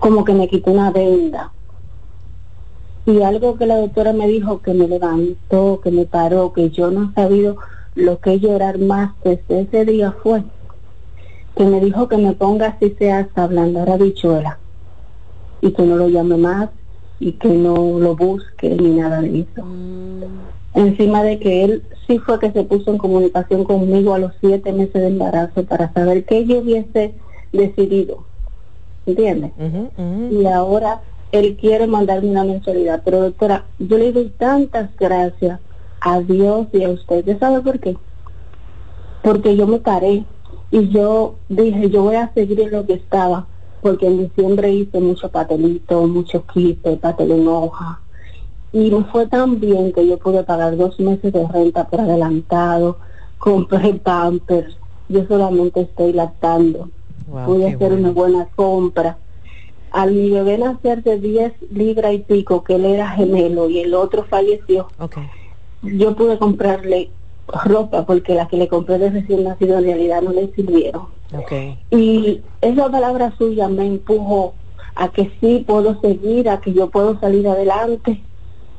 como 0.00 0.24
que 0.24 0.34
me 0.34 0.48
quitó 0.48 0.72
una 0.72 0.90
venda 0.90 1.52
y 3.06 3.22
algo 3.22 3.56
que 3.56 3.66
la 3.66 3.78
doctora 3.78 4.12
me 4.12 4.26
dijo 4.26 4.60
que 4.62 4.74
me 4.74 4.88
levantó, 4.88 5.80
que 5.82 5.90
me 5.90 6.04
paró, 6.06 6.52
que 6.52 6.70
yo 6.70 6.90
no 6.90 7.10
he 7.10 7.14
sabido 7.14 7.56
lo 7.94 8.18
que 8.20 8.40
llorar 8.40 8.78
más 8.78 9.12
desde 9.24 9.60
ese 9.60 9.84
día 9.84 10.14
fue 10.22 10.42
que 11.56 11.64
me 11.64 11.80
dijo 11.80 12.08
que 12.08 12.18
me 12.18 12.34
ponga 12.34 12.68
así 12.68 12.94
sea 12.98 13.20
hasta 13.20 13.44
hablando 13.44 13.80
ahora 13.80 13.96
bichuela 13.96 14.58
y 15.62 15.72
que 15.72 15.82
no 15.82 15.96
lo 15.96 16.08
llame 16.08 16.36
más 16.36 16.68
y 17.18 17.32
que 17.32 17.48
no 17.48 17.98
lo 17.98 18.14
busque 18.14 18.68
ni 18.68 18.90
nada 18.90 19.22
de 19.22 19.40
eso. 19.40 19.64
Mm. 19.64 20.22
Encima 20.74 21.22
de 21.22 21.38
que 21.38 21.64
él 21.64 21.82
sí 22.06 22.18
fue 22.18 22.38
que 22.38 22.52
se 22.52 22.62
puso 22.64 22.90
en 22.90 22.98
comunicación 22.98 23.64
conmigo 23.64 24.12
a 24.12 24.18
los 24.18 24.32
siete 24.40 24.70
meses 24.74 24.92
de 24.92 25.08
embarazo 25.08 25.64
para 25.64 25.90
saber 25.94 26.26
que 26.26 26.44
yo 26.44 26.58
hubiese 26.58 27.14
decidido, 27.52 28.24
¿entiendes? 29.06 29.52
Y 30.30 30.44
ahora 30.44 31.00
él 31.38 31.56
quiere 31.56 31.86
mandarme 31.86 32.30
una 32.30 32.44
mensualidad. 32.44 33.02
Pero 33.04 33.20
doctora, 33.20 33.64
yo 33.78 33.98
le 33.98 34.12
doy 34.12 34.28
tantas 34.30 34.94
gracias 34.96 35.60
a 36.00 36.20
Dios 36.20 36.66
y 36.72 36.84
a 36.84 36.90
usted. 36.90 37.24
¿Ya 37.24 37.38
sabe 37.38 37.60
por 37.60 37.78
qué? 37.80 37.96
Porque 39.22 39.56
yo 39.56 39.66
me 39.66 39.78
paré 39.78 40.24
y 40.70 40.88
yo 40.88 41.36
dije, 41.48 41.90
yo 41.90 42.02
voy 42.02 42.16
a 42.16 42.32
seguir 42.32 42.60
en 42.60 42.70
lo 42.72 42.86
que 42.86 42.94
estaba, 42.94 43.46
porque 43.80 44.06
en 44.06 44.18
diciembre 44.18 44.72
hice 44.72 45.00
mucho 45.00 45.30
patelito, 45.30 46.06
mucho 46.06 46.44
quite, 46.46 46.96
patel 46.96 47.32
en 47.32 47.48
hoja. 47.48 48.00
Y 48.72 48.90
me 48.90 49.04
fue 49.04 49.26
tan 49.26 49.58
bien 49.58 49.92
que 49.92 50.06
yo 50.06 50.18
pude 50.18 50.42
pagar 50.44 50.76
dos 50.76 50.98
meses 51.00 51.32
de 51.32 51.46
renta 51.48 51.88
por 51.88 52.00
adelantado, 52.00 52.98
compré 53.38 53.94
pampers, 53.94 54.76
yo 55.08 55.26
solamente 55.26 55.82
estoy 55.82 56.12
lactando. 56.12 56.90
pude 57.44 57.68
hacer 57.68 57.92
una 57.92 58.10
buena 58.10 58.48
compra 58.54 59.18
al 59.96 60.12
mi 60.12 60.28
bebé 60.28 60.58
nacer 60.58 61.02
de 61.02 61.18
10 61.18 61.54
libras 61.72 62.12
y 62.12 62.18
pico, 62.18 62.62
que 62.62 62.74
él 62.74 62.84
era 62.84 63.08
gemelo 63.08 63.70
y 63.70 63.80
el 63.80 63.94
otro 63.94 64.24
falleció, 64.24 64.88
yo 65.82 66.14
pude 66.14 66.38
comprarle 66.38 67.08
ropa 67.64 68.04
porque 68.04 68.34
las 68.34 68.48
que 68.48 68.58
le 68.58 68.68
compré 68.68 68.98
de 68.98 69.08
recién 69.08 69.44
nacido 69.44 69.78
en 69.78 69.84
realidad 69.84 70.20
no 70.20 70.32
le 70.32 70.52
sirvieron. 70.52 71.06
Y 71.90 72.42
esa 72.60 72.90
palabra 72.90 73.34
suya 73.38 73.68
me 73.68 73.86
empujó 73.86 74.52
a 74.96 75.08
que 75.08 75.32
sí 75.40 75.64
puedo 75.66 75.98
seguir, 76.02 76.50
a 76.50 76.60
que 76.60 76.74
yo 76.74 76.90
puedo 76.90 77.18
salir 77.18 77.48
adelante 77.48 78.22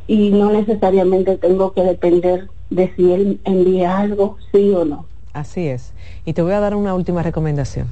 y 0.06 0.30
no 0.30 0.52
necesariamente 0.52 1.38
tengo 1.38 1.74
que 1.74 1.82
depender 1.82 2.48
de 2.70 2.94
si 2.96 3.12
él 3.12 3.40
envía 3.44 3.98
algo, 3.98 4.38
sí 4.52 4.70
o 4.70 4.86
no. 4.86 5.08
Así 5.34 5.68
es. 5.68 5.94
Y 6.26 6.34
te 6.34 6.44
voy 6.44 6.52
a 6.52 6.60
dar 6.60 6.76
una 6.76 6.94
última 6.94 7.24
recomendación. 7.24 7.88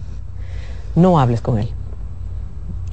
No 0.96 1.20
hables 1.20 1.42
con 1.42 1.58
él. 1.58 1.70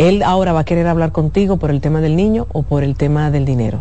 Él 0.02 0.24
ahora 0.24 0.52
va 0.52 0.60
a 0.60 0.64
querer 0.64 0.88
hablar 0.88 1.12
contigo 1.12 1.58
por 1.58 1.70
el 1.70 1.80
tema 1.80 2.00
del 2.00 2.16
niño 2.16 2.48
o 2.52 2.64
por 2.64 2.82
el 2.82 2.96
tema 2.96 3.30
del 3.30 3.44
dinero. 3.44 3.78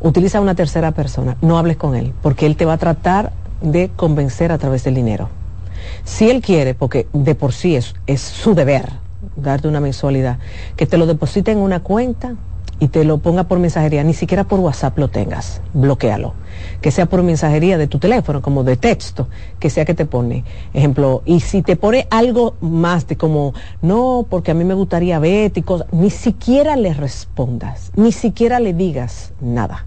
Utiliza 0.00 0.40
una 0.40 0.54
tercera 0.54 0.92
persona. 0.92 1.36
No 1.42 1.58
hables 1.58 1.76
con 1.76 1.94
él, 1.94 2.14
porque 2.22 2.46
él 2.46 2.56
te 2.56 2.64
va 2.64 2.72
a 2.72 2.78
tratar 2.78 3.30
de 3.60 3.90
convencer 3.94 4.52
a 4.52 4.56
través 4.56 4.84
del 4.84 4.94
dinero. 4.94 5.28
Si 6.04 6.30
él 6.30 6.40
quiere, 6.40 6.72
porque 6.72 7.08
de 7.12 7.34
por 7.34 7.52
sí 7.52 7.76
es, 7.76 7.94
es 8.06 8.22
su 8.22 8.54
deber 8.54 8.88
darte 9.36 9.68
una 9.68 9.80
mensualidad, 9.80 10.38
que 10.76 10.86
te 10.86 10.96
lo 10.96 11.04
deposite 11.04 11.50
en 11.50 11.58
una 11.58 11.80
cuenta 11.80 12.36
y 12.82 12.88
te 12.88 13.04
lo 13.04 13.18
ponga 13.18 13.44
por 13.44 13.60
mensajería, 13.60 14.02
ni 14.02 14.12
siquiera 14.12 14.42
por 14.42 14.58
WhatsApp 14.58 14.98
lo 14.98 15.06
tengas, 15.06 15.60
bloquealo. 15.72 16.34
Que 16.80 16.90
sea 16.90 17.06
por 17.06 17.22
mensajería 17.22 17.78
de 17.78 17.86
tu 17.86 18.00
teléfono, 18.00 18.42
como 18.42 18.64
de 18.64 18.76
texto, 18.76 19.28
que 19.60 19.70
sea 19.70 19.84
que 19.84 19.94
te 19.94 20.04
pone. 20.04 20.42
Ejemplo, 20.74 21.22
y 21.24 21.38
si 21.38 21.62
te 21.62 21.76
pone 21.76 22.08
algo 22.10 22.56
más 22.60 23.06
de 23.06 23.14
como, 23.14 23.54
no, 23.82 24.26
porque 24.28 24.50
a 24.50 24.54
mí 24.54 24.64
me 24.64 24.74
gustaría 24.74 25.20
ver 25.20 25.52
y 25.54 25.62
cosas, 25.62 25.86
ni 25.92 26.10
siquiera 26.10 26.74
le 26.74 26.92
respondas, 26.92 27.92
ni 27.94 28.10
siquiera 28.10 28.58
le 28.58 28.74
digas 28.74 29.32
nada. 29.40 29.86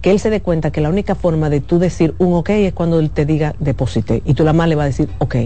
Que 0.00 0.10
él 0.10 0.18
se 0.18 0.30
dé 0.30 0.40
cuenta 0.40 0.70
que 0.70 0.80
la 0.80 0.88
única 0.88 1.14
forma 1.14 1.50
de 1.50 1.60
tú 1.60 1.78
decir 1.78 2.14
un 2.16 2.32
ok 2.32 2.48
es 2.48 2.72
cuando 2.72 3.00
él 3.00 3.10
te 3.10 3.26
diga 3.26 3.54
deposite. 3.58 4.22
Y 4.24 4.32
tú 4.32 4.44
la 4.44 4.54
más 4.54 4.66
le 4.66 4.76
va 4.76 4.84
a 4.84 4.86
decir 4.86 5.10
ok. 5.18 5.36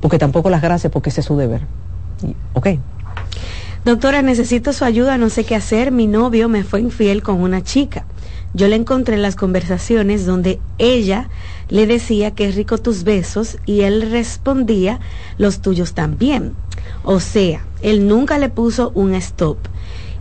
Porque 0.00 0.18
tampoco 0.18 0.50
las 0.50 0.62
gracias 0.62 0.92
porque 0.92 1.10
ese 1.10 1.20
es 1.20 1.26
su 1.26 1.36
deber. 1.36 1.60
ok. 2.54 2.66
Doctora, 3.84 4.22
necesito 4.22 4.72
su 4.72 4.86
ayuda, 4.86 5.18
no 5.18 5.28
sé 5.28 5.44
qué 5.44 5.54
hacer. 5.54 5.92
Mi 5.92 6.06
novio 6.06 6.48
me 6.48 6.64
fue 6.64 6.80
infiel 6.80 7.22
con 7.22 7.42
una 7.42 7.62
chica. 7.62 8.06
Yo 8.54 8.66
le 8.66 8.76
encontré 8.76 9.16
en 9.16 9.22
las 9.22 9.36
conversaciones 9.36 10.24
donde 10.24 10.58
ella 10.78 11.28
le 11.68 11.86
decía 11.86 12.30
que 12.30 12.46
es 12.48 12.54
rico 12.54 12.78
tus 12.78 13.04
besos 13.04 13.58
y 13.66 13.82
él 13.82 14.10
respondía 14.10 15.00
los 15.36 15.60
tuyos 15.60 15.92
también. 15.92 16.54
O 17.02 17.20
sea, 17.20 17.62
él 17.82 18.08
nunca 18.08 18.38
le 18.38 18.48
puso 18.48 18.90
un 18.94 19.14
stop. 19.14 19.58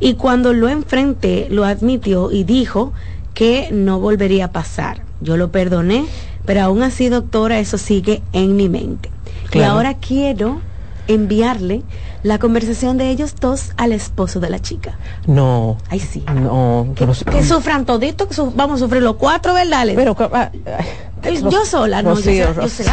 Y 0.01 0.15
cuando 0.15 0.51
lo 0.51 0.67
enfrenté, 0.67 1.47
lo 1.49 1.63
admitió 1.63 2.31
y 2.31 2.43
dijo 2.43 2.91
que 3.33 3.69
no 3.71 3.97
volvería 3.99 4.45
a 4.45 4.51
pasar. 4.51 5.03
Yo 5.21 5.37
lo 5.37 5.51
perdoné, 5.51 6.05
pero 6.45 6.63
aún 6.63 6.83
así, 6.83 7.07
doctora, 7.07 7.59
eso 7.59 7.77
sigue 7.77 8.21
en 8.33 8.57
mi 8.57 8.67
mente. 8.67 9.09
Y 9.53 9.61
ahora 9.61 9.93
quiero 9.93 10.59
enviarle 11.07 11.83
la 12.23 12.39
conversación 12.39 12.97
de 12.97 13.09
ellos 13.09 13.35
dos 13.39 13.71
al 13.77 13.91
esposo 13.91 14.39
de 14.39 14.49
la 14.49 14.59
chica. 14.59 14.97
No. 15.27 15.77
Ay, 15.89 15.99
sí. 15.99 16.23
No. 16.33 16.87
Que, 16.95 17.43
sufran 17.43 17.85
todito, 17.85 18.27
que 18.27 18.35
vamos 18.55 18.81
a 18.81 18.85
sufrir 18.85 19.03
los 19.03 19.17
cuatro, 19.17 19.53
¿verdad? 19.53 19.85
Pero, 19.95 20.15
ah, 20.33 20.49
yo 21.51 21.65
sola, 21.65 22.01
no, 22.01 22.11
Rocío, 22.11 22.53
Rocío, 22.53 22.87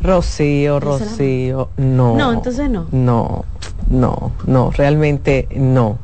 Rocío, 0.00 0.80
Rocío, 0.80 1.68
no. 1.76 2.16
No, 2.16 2.32
entonces 2.32 2.68
no. 2.68 2.86
No, 2.90 3.44
no, 3.88 4.32
no, 4.46 4.70
realmente 4.70 5.48
no, 5.54 5.98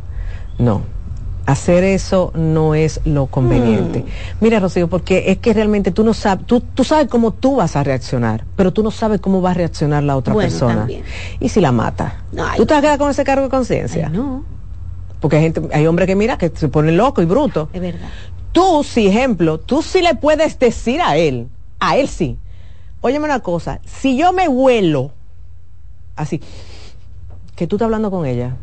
no 0.59 0.98
hacer 1.49 1.83
eso 1.83 2.31
no 2.35 2.75
es 2.75 3.01
lo 3.05 3.27
conveniente. 3.27 4.01
Mm. 4.01 4.05
Mira, 4.41 4.61
Rocío, 4.61 4.87
porque 4.89 5.25
es 5.29 5.39
que 5.39 5.55
realmente 5.55 5.93
tú 5.93 6.05
no 6.05 6.13
sabes, 6.13 6.45
tú, 6.45 6.61
tú, 6.61 6.85
sabes 6.85 7.09
cómo 7.09 7.33
tú 7.33 7.57
vas 7.57 7.75
a 7.75 7.83
reaccionar, 7.83 8.45
pero 8.55 8.71
tú 8.71 8.83
no 8.83 8.91
sabes 8.91 9.19
cómo 9.19 9.41
va 9.41 9.53
a 9.53 9.55
reaccionar 9.55 10.03
la 10.03 10.19
otra 10.19 10.35
persona. 10.35 10.87
Y 11.41 11.49
si 11.49 11.63
la 11.63 11.73
mata, 11.73 12.17
¿tú 12.55 12.67
te 12.67 12.75
vas 12.75 12.81
a 12.81 12.83
quedar 12.83 12.99
con 12.99 13.11
ese 13.11 13.25
cargo 13.25 13.45
de 13.45 13.49
conciencia? 13.49 14.11
No. 14.11 14.45
Porque 15.21 15.37
hay 15.37 15.43
gente, 15.45 15.63
hay 15.73 15.87
hombres 15.87 16.07
que 16.07 16.15
mira 16.15 16.37
que 16.37 16.53
se 16.55 16.69
ponen 16.69 16.99
loco 16.99 17.23
y 17.23 17.25
bruto. 17.25 17.71
Es 17.73 17.81
verdad. 17.81 18.11
Tú, 18.53 18.85
si 18.85 19.07
ejemplo, 19.07 19.59
tú 19.59 19.81
sí 19.81 20.03
le 20.03 20.17
puedes 20.17 20.59
decir 20.59 21.01
a 21.01 21.17
él, 21.17 21.49
a 21.81 21.97
él 21.97 22.09
sí. 22.09 22.37
Óyeme 23.01 23.25
una 23.25 23.41
cosa, 23.41 23.81
si 23.87 24.19
yo 24.19 24.35
me 24.35 24.49
vuelo 24.49 25.13
así, 26.15 26.43
que 27.57 27.67
tú 27.67 27.77
estás 27.77 27.87
hablando 27.87 28.11
con 28.11 28.27
ella, 28.27 28.55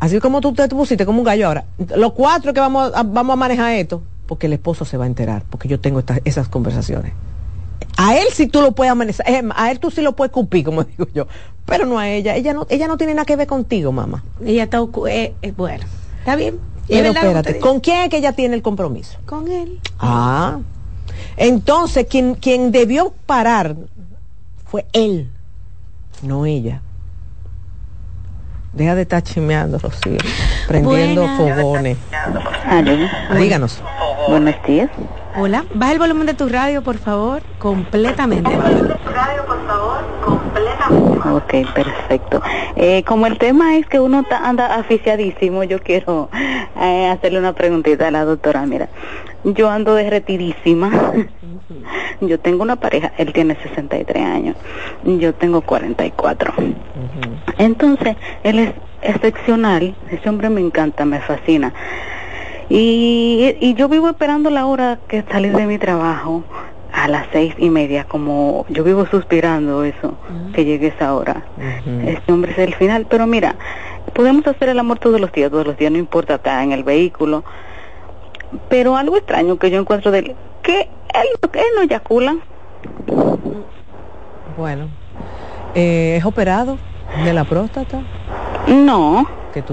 Así 0.00 0.20
como 0.20 0.40
tú 0.40 0.52
te 0.52 0.68
pusiste 0.68 1.04
como 1.04 1.18
un 1.18 1.24
gallo 1.24 1.48
ahora. 1.48 1.64
Los 1.96 2.12
cuatro 2.12 2.52
que 2.52 2.60
vamos 2.60 2.92
a, 2.94 3.02
vamos 3.02 3.32
a 3.32 3.36
manejar 3.36 3.72
esto, 3.72 4.02
porque 4.26 4.46
el 4.46 4.52
esposo 4.52 4.84
se 4.84 4.96
va 4.96 5.04
a 5.04 5.06
enterar, 5.08 5.42
porque 5.50 5.68
yo 5.68 5.80
tengo 5.80 5.98
estas, 5.98 6.20
esas 6.24 6.48
conversaciones. 6.48 7.12
A 7.96 8.16
él 8.16 8.28
sí 8.32 8.46
tú 8.46 8.62
lo 8.62 8.72
puedes 8.72 8.92
amanecer, 8.92 9.26
a 9.54 9.70
él 9.70 9.80
tú 9.80 9.90
sí 9.90 10.02
lo 10.02 10.14
puedes 10.14 10.32
cupir, 10.32 10.64
como 10.64 10.84
digo 10.84 11.06
yo, 11.12 11.26
pero 11.66 11.84
no 11.84 11.98
a 11.98 12.08
ella. 12.08 12.36
Ella 12.36 12.54
no, 12.54 12.66
ella 12.68 12.86
no 12.86 12.96
tiene 12.96 13.14
nada 13.14 13.24
que 13.24 13.36
ver 13.36 13.48
contigo, 13.48 13.90
mamá. 13.90 14.22
Ella 14.44 14.64
está, 14.64 14.78
eh, 15.08 15.34
eh, 15.42 15.52
bueno, 15.56 15.84
está 16.20 16.36
bien. 16.36 16.60
Pero 16.86 17.10
espérate, 17.10 17.58
¿con 17.58 17.80
quién 17.80 18.02
es 18.02 18.08
que 18.08 18.18
ella 18.18 18.32
tiene 18.32 18.54
el 18.54 18.62
compromiso? 18.62 19.18
Con 19.26 19.48
él. 19.48 19.80
Ah, 19.98 20.58
entonces 21.36 22.06
quien, 22.08 22.34
quien 22.34 22.72
debió 22.72 23.12
parar 23.26 23.76
fue 24.64 24.86
él, 24.92 25.28
no 26.22 26.46
ella. 26.46 26.82
Deja 28.78 28.94
de 28.94 29.02
estar 29.02 29.20
chimeando, 29.24 29.76
Rocío. 29.80 30.18
Prendiendo 30.68 31.26
fogones. 31.36 31.98
Díganos. 33.36 33.82
Buenos 34.28 34.54
días. 34.68 34.88
Hola. 35.34 35.64
Baja 35.74 35.92
el 35.94 35.98
volumen 35.98 36.26
de 36.26 36.34
tu 36.34 36.48
radio, 36.48 36.80
por 36.80 36.96
favor, 36.96 37.42
completamente. 37.58 38.48
Radio, 38.48 39.44
por 39.46 39.66
favor, 39.66 40.04
completamente. 40.24 41.28
Ok, 41.28 41.74
perfecto. 41.74 42.40
Eh, 42.76 43.02
como 43.02 43.26
el 43.26 43.36
tema 43.38 43.76
es 43.76 43.86
que 43.86 43.98
uno 43.98 44.24
anda 44.30 44.76
aficiadísimo, 44.76 45.64
yo 45.64 45.80
quiero 45.80 46.30
eh, 46.80 47.08
hacerle 47.08 47.40
una 47.40 47.54
preguntita 47.54 48.06
a 48.06 48.10
la 48.12 48.24
doctora. 48.24 48.64
Mira, 48.64 48.88
yo 49.44 49.70
ando 49.70 49.94
derretidísima. 49.94 50.90
Yo 52.20 52.40
tengo 52.40 52.64
una 52.64 52.76
pareja, 52.76 53.12
él 53.16 53.32
tiene 53.32 53.54
63 53.62 54.24
años, 54.24 54.56
yo 55.04 55.34
tengo 55.34 55.60
44. 55.60 56.52
Entonces, 57.58 58.16
él 58.42 58.58
es 58.58 58.72
excepcional, 59.02 59.94
ese 60.10 60.28
hombre 60.28 60.50
me 60.50 60.60
encanta, 60.60 61.04
me 61.04 61.20
fascina. 61.20 61.72
Y, 62.68 63.54
y 63.60 63.74
yo 63.74 63.88
vivo 63.88 64.08
esperando 64.08 64.50
la 64.50 64.66
hora 64.66 64.98
que 65.06 65.22
salir 65.30 65.54
de 65.54 65.66
mi 65.66 65.78
trabajo 65.78 66.42
a 66.92 67.06
las 67.06 67.26
seis 67.32 67.54
y 67.58 67.70
media, 67.70 68.04
como 68.04 68.66
yo 68.68 68.82
vivo 68.82 69.06
suspirando 69.06 69.84
eso, 69.84 70.14
que 70.52 70.64
llegue 70.64 70.88
esa 70.88 71.14
hora. 71.14 71.44
Este 72.04 72.32
hombre 72.32 72.52
es 72.52 72.58
el 72.58 72.74
final, 72.74 73.06
pero 73.08 73.26
mira, 73.26 73.54
podemos 74.14 74.46
hacer 74.46 74.70
el 74.70 74.78
amor 74.78 74.98
todos 74.98 75.20
los 75.20 75.30
días, 75.32 75.50
todos 75.50 75.66
los 75.66 75.76
días, 75.76 75.92
no 75.92 75.98
importa, 75.98 76.36
está 76.36 76.62
en 76.62 76.72
el 76.72 76.82
vehículo. 76.82 77.44
Pero 78.68 78.96
algo 78.96 79.16
extraño 79.16 79.58
que 79.58 79.70
yo 79.70 79.80
encuentro 79.80 80.10
de 80.10 80.18
él, 80.20 80.36
que 80.62 80.80
él, 80.80 81.28
él 81.52 81.64
no 81.76 81.82
eyacula. 81.82 82.36
Bueno, 84.56 84.88
eh, 85.74 86.16
¿es 86.18 86.24
operado 86.24 86.78
de 87.24 87.32
la 87.32 87.44
próstata? 87.44 88.00
No. 88.66 89.26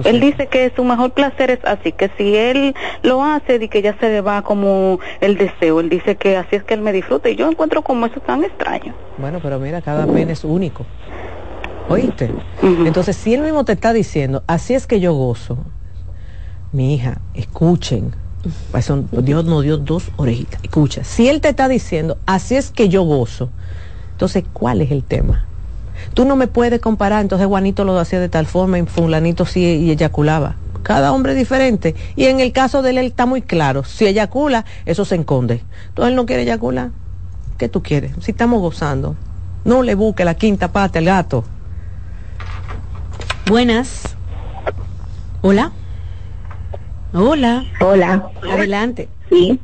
Él 0.04 0.20
dice 0.20 0.48
que 0.48 0.72
su 0.76 0.84
mejor 0.84 1.12
placer 1.12 1.52
es 1.52 1.60
así, 1.66 1.92
que 1.92 2.10
si 2.18 2.36
él 2.36 2.74
lo 3.04 3.24
hace 3.24 3.56
y 3.56 3.68
que 3.68 3.82
ya 3.82 3.98
se 4.00 4.10
le 4.10 4.22
va 4.22 4.42
como 4.42 5.00
el 5.22 5.38
deseo, 5.38 5.80
él 5.80 5.90
dice 5.90 6.16
que 6.16 6.38
así 6.38 6.56
es 6.56 6.64
que 6.64 6.74
él 6.74 6.82
me 6.82 6.92
disfruta 6.92 7.30
y 7.30 7.36
yo 7.36 7.50
encuentro 7.50 7.82
como 7.82 8.06
eso 8.06 8.20
tan 8.22 8.44
extraño. 8.44 8.94
Bueno, 9.18 9.40
pero 9.42 9.60
mira, 9.60 9.82
cada 9.82 10.08
pene 10.08 10.34
es 10.34 10.44
único. 10.44 10.86
¿Oíste? 11.88 12.32
Entonces, 12.64 13.16
si 13.16 13.34
él 13.34 13.42
mismo 13.42 13.64
te 13.64 13.74
está 13.74 13.94
diciendo, 13.94 14.44
así 14.48 14.74
es 14.74 14.88
que 14.88 15.00
yo 15.00 15.14
gozo, 15.14 15.58
mi 16.72 16.96
hija, 16.96 17.20
escuchen, 17.36 18.16
Dios 19.24 19.46
nos 19.46 19.64
dio 19.64 19.78
dos 19.78 20.12
orejitas. 20.18 20.60
Escucha, 20.64 21.04
si 21.04 21.28
Él 21.28 21.42
te 21.42 21.50
está 21.50 21.68
diciendo, 21.68 22.18
así 22.26 22.56
es 22.56 22.72
que 22.72 22.90
yo 22.90 23.04
gozo, 23.04 23.50
entonces, 24.16 24.46
¿cuál 24.54 24.80
es 24.80 24.92
el 24.92 25.04
tema? 25.04 25.44
Tú 26.14 26.24
no 26.24 26.38
me 26.38 26.48
puedes 26.48 26.80
comparar, 26.80 27.22
entonces 27.22 27.48
Juanito 27.48 27.84
lo 27.84 28.00
hacía 28.00 28.20
de 28.20 28.30
tal 28.30 28.46
forma 28.46 28.80
y 28.80 28.86
fulanito 28.86 29.46
sí 29.46 29.62
y 29.62 29.92
eyaculaba. 29.92 30.56
Cada 30.84 31.12
hombre 31.12 31.34
es 31.34 31.38
diferente. 31.38 31.96
Y 32.16 32.26
en 32.26 32.40
el 32.40 32.54
caso 32.54 32.82
de 32.82 32.92
él, 32.92 33.00
está 33.00 33.26
muy 33.26 33.42
claro. 33.42 33.84
Si 33.84 34.06
eyacula, 34.06 34.64
eso 34.86 35.04
se 35.04 35.16
enconde. 35.16 35.64
Entonces 35.90 36.12
él 36.12 36.16
no 36.16 36.26
quiere 36.26 36.44
eyacular. 36.44 36.92
¿Qué 37.58 37.68
tú 37.68 37.82
quieres? 37.84 38.14
Si 38.22 38.32
estamos 38.32 38.62
gozando. 38.62 39.16
No 39.66 39.82
le 39.82 39.96
busque 39.96 40.24
la 40.24 40.36
quinta 40.36 40.72
pata 40.72 41.00
al 41.00 41.06
gato. 41.06 41.44
Buenas. 43.48 44.16
Hola. 45.42 45.72
Hola. 47.18 47.64
Hola. 47.80 48.30
Adelante. 48.52 49.08
Sí. 49.30 49.58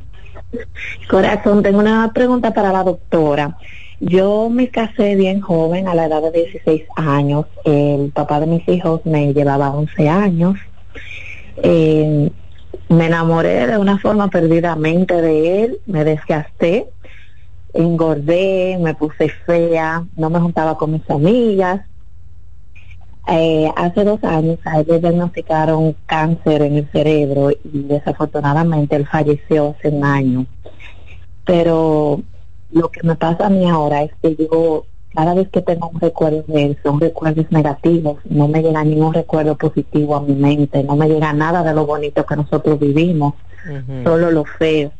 Corazón, 1.10 1.62
tengo 1.62 1.80
una 1.80 2.10
pregunta 2.14 2.54
para 2.54 2.72
la 2.72 2.82
doctora. 2.82 3.58
Yo 4.00 4.48
me 4.48 4.68
casé 4.68 5.16
bien 5.16 5.42
joven, 5.42 5.86
a 5.86 5.94
la 5.94 6.06
edad 6.06 6.22
de 6.22 6.30
16 6.30 6.84
años. 6.96 7.44
El 7.66 8.10
papá 8.10 8.40
de 8.40 8.46
mis 8.46 8.66
hijos 8.68 9.02
me 9.04 9.34
llevaba 9.34 9.70
11 9.70 10.08
años. 10.08 10.58
Eh, 11.58 12.30
me 12.88 13.06
enamoré 13.06 13.66
de 13.66 13.76
una 13.76 13.98
forma 13.98 14.28
perdidamente 14.28 15.20
de 15.20 15.64
él, 15.64 15.80
me 15.84 16.04
desgasté, 16.04 16.88
engordé, 17.74 18.78
me 18.80 18.94
puse 18.94 19.28
fea, 19.28 20.04
no 20.16 20.30
me 20.30 20.40
juntaba 20.40 20.78
con 20.78 20.92
mis 20.92 21.10
amigas. 21.10 21.82
Eh, 23.28 23.70
hace 23.76 24.04
dos 24.04 24.22
años 24.24 24.58
a 24.64 24.80
él 24.80 24.86
le 24.88 24.98
diagnosticaron 24.98 25.94
cáncer 26.06 26.62
en 26.62 26.76
el 26.78 26.90
cerebro 26.90 27.50
y 27.50 27.82
desafortunadamente 27.84 28.96
él 28.96 29.06
falleció 29.06 29.76
hace 29.78 29.90
un 29.90 30.04
año. 30.04 30.46
Pero 31.44 32.20
lo 32.72 32.90
que 32.90 33.02
me 33.04 33.14
pasa 33.14 33.46
a 33.46 33.50
mí 33.50 33.68
ahora 33.68 34.02
es 34.02 34.10
que 34.20 34.36
yo, 34.36 34.86
cada 35.14 35.34
vez 35.34 35.48
que 35.50 35.62
tengo 35.62 35.88
un 35.88 36.00
recuerdo 36.00 36.42
de 36.48 36.64
él, 36.66 36.78
son 36.82 37.00
recuerdos 37.00 37.46
negativos, 37.50 38.18
no 38.28 38.48
me 38.48 38.60
llega 38.60 38.82
ningún 38.82 39.14
recuerdo 39.14 39.56
positivo 39.56 40.16
a 40.16 40.22
mi 40.22 40.34
mente, 40.34 40.82
no 40.82 40.96
me 40.96 41.08
llega 41.08 41.32
nada 41.32 41.62
de 41.62 41.74
lo 41.74 41.86
bonito 41.86 42.26
que 42.26 42.36
nosotros 42.36 42.80
vivimos, 42.80 43.34
solo 44.02 44.32
lo 44.32 44.44
feo. 44.44 44.90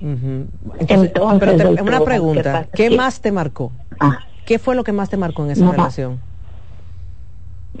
Entonces, 0.00 1.12
una 1.80 2.00
pregunta, 2.00 2.66
¿qué 2.74 2.90
más 2.90 3.20
te 3.20 3.30
marcó? 3.30 3.70
Ah. 4.00 4.18
¿Qué 4.46 4.58
fue 4.58 4.74
lo 4.74 4.82
que 4.82 4.92
más 4.92 5.08
te 5.08 5.16
marcó 5.16 5.44
en 5.44 5.52
esa 5.52 5.70
relación? 5.70 6.18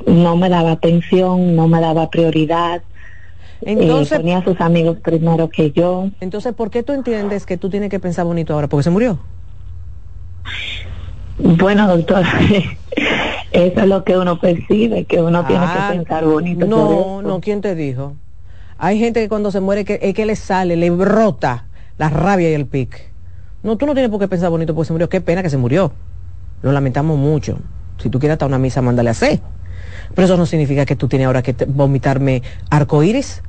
No 0.06 0.36
me 0.36 0.48
daba 0.48 0.72
atención, 0.72 1.54
no 1.54 1.68
me 1.68 1.80
daba 1.80 2.10
prioridad, 2.10 2.82
entonces, 3.62 4.18
ponía 4.18 4.38
a 4.38 4.44
sus 4.44 4.60
amigos 4.60 4.98
primero 5.02 5.50
que 5.50 5.70
yo. 5.70 6.08
Entonces, 6.20 6.54
¿por 6.54 6.70
qué 6.70 6.82
tú 6.82 6.92
entiendes 6.92 7.44
que 7.46 7.56
tú 7.56 7.68
tienes 7.68 7.90
que 7.90 8.00
pensar 8.00 8.24
bonito 8.24 8.54
ahora? 8.54 8.68
¿Porque 8.68 8.84
se 8.84 8.90
murió? 8.90 9.18
Bueno, 11.38 11.88
doctor, 11.88 12.24
eso 13.52 13.80
es 13.80 13.86
lo 13.86 14.04
que 14.04 14.16
uno 14.16 14.38
percibe, 14.38 15.04
que 15.04 15.20
uno 15.20 15.44
tiene 15.46 15.64
que 15.64 15.78
ah, 15.78 15.88
pensar 15.92 16.24
bonito. 16.24 16.66
No, 16.66 17.22
no, 17.22 17.40
¿quién 17.40 17.60
te 17.60 17.74
dijo? 17.74 18.14
Hay 18.78 18.98
gente 18.98 19.20
que 19.20 19.28
cuando 19.28 19.50
se 19.50 19.60
muere 19.60 19.84
que, 19.84 19.98
es 20.02 20.14
que 20.14 20.24
le 20.24 20.36
sale, 20.36 20.76
le 20.76 20.90
brota 20.90 21.66
la 21.98 22.08
rabia 22.08 22.50
y 22.50 22.54
el 22.54 22.66
pic. 22.66 23.10
No, 23.62 23.76
tú 23.76 23.84
no 23.84 23.92
tienes 23.92 24.10
por 24.10 24.20
qué 24.20 24.28
pensar 24.28 24.48
bonito 24.48 24.74
porque 24.74 24.86
se 24.86 24.92
murió. 24.94 25.08
Qué 25.10 25.20
pena 25.20 25.42
que 25.42 25.50
se 25.50 25.58
murió. 25.58 25.92
Lo 26.62 26.72
lamentamos 26.72 27.18
mucho. 27.18 27.58
Si 27.98 28.08
tú 28.08 28.18
quieres 28.18 28.34
estar 28.34 28.48
una 28.48 28.58
misa, 28.58 28.80
mándale 28.80 29.10
a 29.10 29.12
hacer. 29.12 29.40
Pero 30.14 30.26
eso 30.26 30.36
no 30.36 30.46
significa 30.46 30.84
que 30.84 30.96
tú 30.96 31.08
tienes 31.08 31.26
ahora 31.26 31.42
que 31.42 31.54
vomitarme 31.66 32.42
arcoíris 32.68 33.42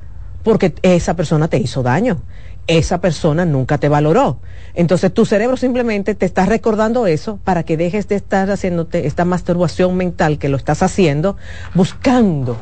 porque 0.43 0.73
esa 0.81 1.15
persona 1.15 1.47
te 1.47 1.57
hizo 1.57 1.83
daño. 1.83 2.21
Esa 2.67 3.01
persona 3.01 3.45
nunca 3.45 3.79
te 3.79 3.89
valoró. 3.89 4.39
Entonces 4.75 5.13
tu 5.13 5.25
cerebro 5.25 5.57
simplemente 5.57 6.15
te 6.15 6.25
está 6.25 6.45
recordando 6.45 7.07
eso 7.07 7.39
para 7.43 7.63
que 7.63 7.77
dejes 7.77 8.07
de 8.07 8.15
estar 8.15 8.49
haciéndote 8.49 9.07
esta 9.07 9.25
masturbación 9.25 9.97
mental 9.97 10.37
que 10.37 10.49
lo 10.49 10.57
estás 10.57 10.83
haciendo, 10.83 11.37
buscando 11.73 12.57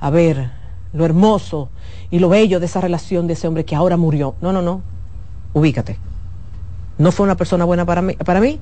a 0.00 0.10
ver 0.10 0.50
lo 0.92 1.04
hermoso 1.04 1.70
y 2.10 2.18
lo 2.18 2.28
bello 2.28 2.60
de 2.60 2.66
esa 2.66 2.80
relación 2.80 3.26
de 3.26 3.34
ese 3.34 3.48
hombre 3.48 3.64
que 3.64 3.74
ahora 3.74 3.96
murió. 3.96 4.34
No, 4.40 4.52
no, 4.52 4.60
no. 4.60 4.82
Ubícate. 5.52 5.98
No 6.98 7.10
fue 7.10 7.24
una 7.24 7.36
persona 7.36 7.64
buena 7.64 7.84
para 7.84 8.02
mí. 8.02 8.14
Para 8.14 8.40
mí. 8.40 8.60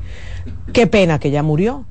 Qué 0.72 0.86
pena 0.86 1.18
que 1.18 1.30
ya 1.30 1.43
murió. 1.43 1.84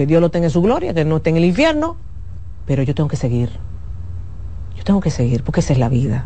Que 0.00 0.06
Dios 0.06 0.22
lo 0.22 0.30
tenga 0.30 0.46
en 0.46 0.50
su 0.50 0.62
gloria, 0.62 0.94
que 0.94 1.04
no 1.04 1.18
esté 1.18 1.28
en 1.28 1.36
el 1.36 1.44
infierno. 1.44 1.98
Pero 2.64 2.82
yo 2.82 2.94
tengo 2.94 3.10
que 3.10 3.16
seguir 3.16 3.50
yo 4.80 4.84
tengo 4.84 5.00
que 5.00 5.10
seguir, 5.10 5.42
porque 5.42 5.60
esa 5.60 5.74
es 5.74 5.78
la 5.78 5.90
vida. 5.90 6.24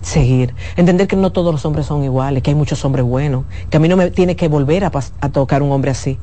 Seguir. 0.00 0.54
Entender 0.76 1.06
que 1.06 1.16
no 1.16 1.32
todos 1.32 1.52
los 1.52 1.66
hombres 1.66 1.84
son 1.84 2.02
iguales, 2.02 2.42
que 2.42 2.50
hay 2.50 2.54
muchos 2.54 2.82
hombres 2.82 3.04
buenos, 3.04 3.44
que 3.68 3.76
a 3.76 3.80
mí 3.80 3.88
no 3.88 3.96
me 3.98 4.10
tiene 4.10 4.36
que 4.36 4.48
volver 4.48 4.86
a, 4.86 4.92
a 5.20 5.28
tocar 5.28 5.62
un 5.62 5.70
hombre 5.70 5.90
así. 5.90 6.18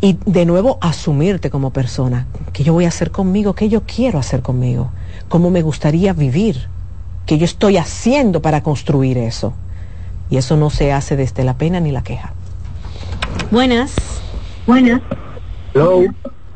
Y 0.00 0.18
de 0.26 0.44
nuevo 0.46 0.78
asumirte 0.80 1.48
como 1.48 1.70
persona. 1.70 2.26
¿Qué 2.52 2.64
yo 2.64 2.72
voy 2.72 2.86
a 2.86 2.88
hacer 2.88 3.12
conmigo? 3.12 3.54
¿Qué 3.54 3.68
yo 3.68 3.82
quiero 3.82 4.18
hacer 4.18 4.42
conmigo? 4.42 4.90
¿Cómo 5.28 5.50
me 5.50 5.62
gustaría 5.62 6.12
vivir? 6.12 6.66
¿Qué 7.24 7.38
yo 7.38 7.44
estoy 7.44 7.76
haciendo 7.76 8.42
para 8.42 8.64
construir 8.64 9.16
eso? 9.16 9.52
Y 10.28 10.38
eso 10.38 10.56
no 10.56 10.70
se 10.70 10.92
hace 10.92 11.14
desde 11.14 11.44
la 11.44 11.56
pena 11.56 11.78
ni 11.78 11.92
la 11.92 12.02
queja. 12.02 12.32
Buenas. 13.52 13.94
Buenas. 14.66 15.02
Hello. 15.72 16.02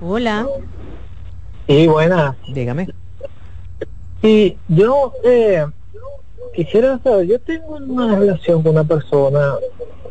Hola. 0.01 0.47
Sí, 1.69 1.87
buenas. 1.87 2.37
Dígame. 2.53 2.89
Y 4.23 4.59
yo 4.69 5.13
eh, 5.23 5.65
quisiera 6.53 6.99
saber, 6.99 7.27
yo 7.27 7.41
tengo 7.41 7.77
una 7.77 8.17
relación 8.17 8.63
con 8.63 8.73
una 8.73 8.85
persona, 8.85 9.55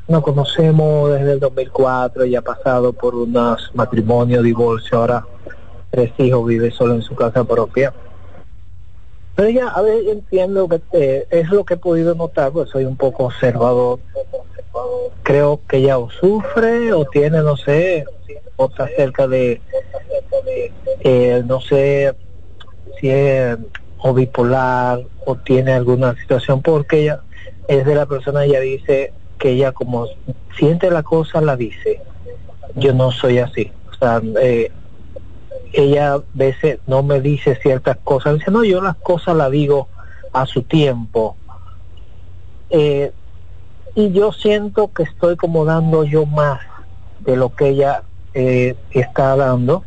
nos 0.08 0.24
conocemos 0.24 1.12
desde 1.12 1.34
el 1.34 1.39
2004, 1.39 2.26
ya 2.26 2.39
ha 2.39 2.41
pasado 2.43 2.93
por 2.93 3.16
unos 3.16 3.72
matrimonios, 3.74 4.43
divorcio, 4.43 4.99
ahora 4.99 5.26
tres 5.89 6.12
hijos, 6.20 6.45
vive 6.47 6.72
solo 6.72 6.95
en 6.95 7.01
su 7.01 7.14
casa 7.16 7.43
propia. 7.43 7.93
Pero 9.36 9.49
ya, 9.49 9.68
a 9.68 9.82
ver, 9.82 10.08
entiendo 10.08 10.70
que 10.70 10.82
eh, 10.93 11.28
es 11.30 11.49
lo 11.49 11.66
que 11.66 11.74
he 11.74 11.78
podido 11.78 12.16
notar, 12.16 12.51
pues 12.51 12.70
soy 12.70 12.86
un 12.86 12.95
poco 12.95 13.26
observador. 13.26 13.99
Creo 15.24 15.61
que 15.67 15.78
ella 15.78 15.97
o 15.97 16.09
sufre 16.09 16.93
o 16.93 17.05
tiene, 17.05 17.41
no 17.41 17.55
sé, 17.55 18.05
o 18.55 18.65
está 18.65 18.88
cerca 18.88 19.28
de, 19.28 19.61
eh, 21.01 21.43
no 21.45 21.61
sé, 21.61 22.15
si 22.99 23.09
es 23.09 23.57
o 24.05 24.13
bipolar 24.13 24.99
o 25.26 25.36
tiene 25.36 25.74
alguna 25.74 26.13
situación 26.15 26.61
porque 26.61 27.01
ella 27.01 27.24
es 27.67 27.86
de 27.86 27.95
la 27.95 28.05
persona 28.05 28.43
ella 28.43 28.59
dice 28.59 29.13
que 29.38 29.51
ella 29.51 29.71
como 29.71 30.07
siente 30.57 30.91
la 30.91 31.03
cosa 31.03 31.39
la 31.41 31.55
dice. 31.55 32.01
Yo 32.76 32.93
no 32.93 33.11
soy 33.11 33.39
así. 33.39 33.71
O 33.89 33.93
sea 33.93 34.21
eh, 34.41 34.71
ella 35.71 36.15
a 36.15 36.24
veces 36.34 36.80
no 36.86 37.01
me 37.01 37.21
dice 37.21 37.55
ciertas 37.55 37.97
cosas. 38.03 38.36
Dice 38.36 38.51
no 38.51 38.63
yo 38.65 38.82
las 38.82 38.97
cosas 38.97 39.38
las 39.38 39.51
digo 39.51 39.88
a 40.34 40.45
su 40.45 40.63
tiempo 40.63 41.38
eh, 42.69 43.13
y 43.95 44.11
yo 44.11 44.31
siento 44.31 44.91
que 44.91 45.03
estoy 45.03 45.35
como 45.35 45.65
dando 45.65 46.03
yo 46.03 46.25
más 46.25 46.59
de 47.19 47.35
lo 47.35 47.53
que 47.55 47.69
ella 47.69 48.03
eh, 48.33 48.75
está 48.91 49.35
dando 49.35 49.83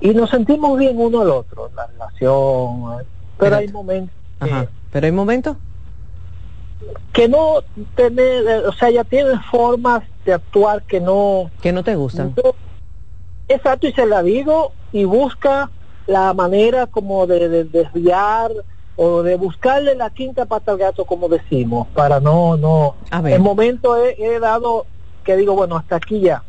y 0.00 0.12
nos 0.12 0.30
sentimos 0.30 0.78
bien 0.78 0.98
uno 0.98 1.22
al 1.22 1.30
otro, 1.30 1.70
la 1.74 1.86
relación, 1.86 3.06
pero 3.38 3.56
hay 3.56 3.68
momentos. 3.68 4.16
Pero 4.90 5.06
hay 5.06 5.12
momentos 5.12 5.56
que 7.12 7.28
no 7.28 7.62
tener, 7.94 8.66
o 8.66 8.72
sea, 8.72 8.90
ya 8.90 9.04
tiene 9.04 9.38
formas 9.50 10.02
de 10.24 10.34
actuar 10.34 10.82
que 10.82 11.00
no 11.00 11.50
que 11.62 11.72
no 11.72 11.82
te 11.82 11.94
gustan. 11.94 12.34
exacto, 13.48 13.86
y 13.86 13.92
se 13.92 14.06
la 14.06 14.22
digo 14.22 14.72
y 14.92 15.04
busca 15.04 15.70
la 16.06 16.34
manera 16.34 16.86
como 16.86 17.26
de, 17.26 17.64
desviar 17.64 18.52
o 18.96 19.22
de 19.22 19.36
buscarle 19.36 19.94
la 19.94 20.10
quinta 20.10 20.46
pata 20.46 20.72
al 20.72 20.78
gato 20.78 21.04
como 21.04 21.28
decimos, 21.28 21.88
para 21.94 22.20
no 22.20 22.56
no 22.56 22.94
en 23.10 23.42
momento 23.42 23.96
he, 23.96 24.16
he 24.18 24.38
dado 24.38 24.86
que 25.24 25.36
digo, 25.36 25.54
bueno, 25.54 25.76
hasta 25.76 25.96
aquí 25.96 26.20
ya. 26.20 26.44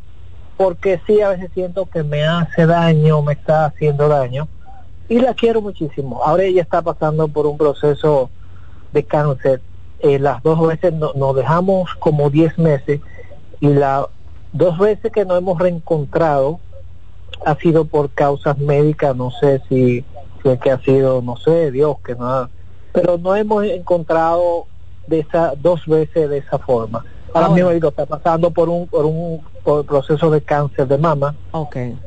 Porque 0.58 1.02
sí 1.08 1.22
a 1.22 1.30
veces 1.30 1.50
siento 1.54 1.88
que 1.88 2.04
me 2.04 2.24
hace 2.24 2.66
daño, 2.66 3.22
me 3.22 3.34
está 3.34 3.66
haciendo 3.66 4.08
daño 4.08 4.48
y 5.10 5.20
la 5.20 5.34
quiero 5.34 5.62
muchísimo. 5.62 6.22
Ahora 6.24 6.44
ella 6.44 6.62
está 6.62 6.82
pasando 6.82 7.28
por 7.28 7.48
un 7.48 7.58
proceso 7.58 8.30
de 8.94 9.04
cáncer. 9.04 9.62
Eh, 10.00 10.20
las 10.20 10.44
dos 10.44 10.68
veces 10.68 10.94
nos 10.94 11.36
dejamos 11.36 11.94
como 11.96 12.30
10 12.30 12.58
meses 12.60 13.02
y 13.60 13.68
las 13.70 14.06
dos 14.52 14.78
veces 14.78 15.12
que 15.12 15.26
nos 15.26 15.38
hemos 15.38 15.60
reencontrado 15.60 16.60
ha 17.46 17.56
sido 17.56 17.86
por 17.86 18.10
causas 18.12 18.58
médicas, 18.58 19.16
no 19.16 19.32
sé 19.32 19.62
si, 19.68 20.06
si 20.46 20.52
es 20.52 20.60
que 20.60 20.70
ha 20.70 20.80
sido, 20.80 21.24
no 21.24 21.38
sé, 21.38 21.72
Dios, 21.72 21.98
que 22.06 22.14
nada, 22.14 22.52
pero 22.92 23.18
no 23.18 23.36
hemos 23.36 23.64
encontrado 23.66 24.68
de 25.08 25.22
esa 25.22 25.54
dos 25.58 25.86
veces 25.88 26.30
de 26.30 26.38
esa 26.38 26.60
forma. 26.60 27.04
Ahora 27.34 27.50
mismo 27.50 27.72
está 27.72 28.06
pasando 28.06 28.52
por 28.52 28.70
un 28.70 28.88
por 28.88 29.06
un 29.06 29.42
proceso 29.86 30.30
de 30.30 30.42
cáncer 30.42 30.88
de 30.88 30.98
mama. 31.00 31.36
Okay. 31.52 31.98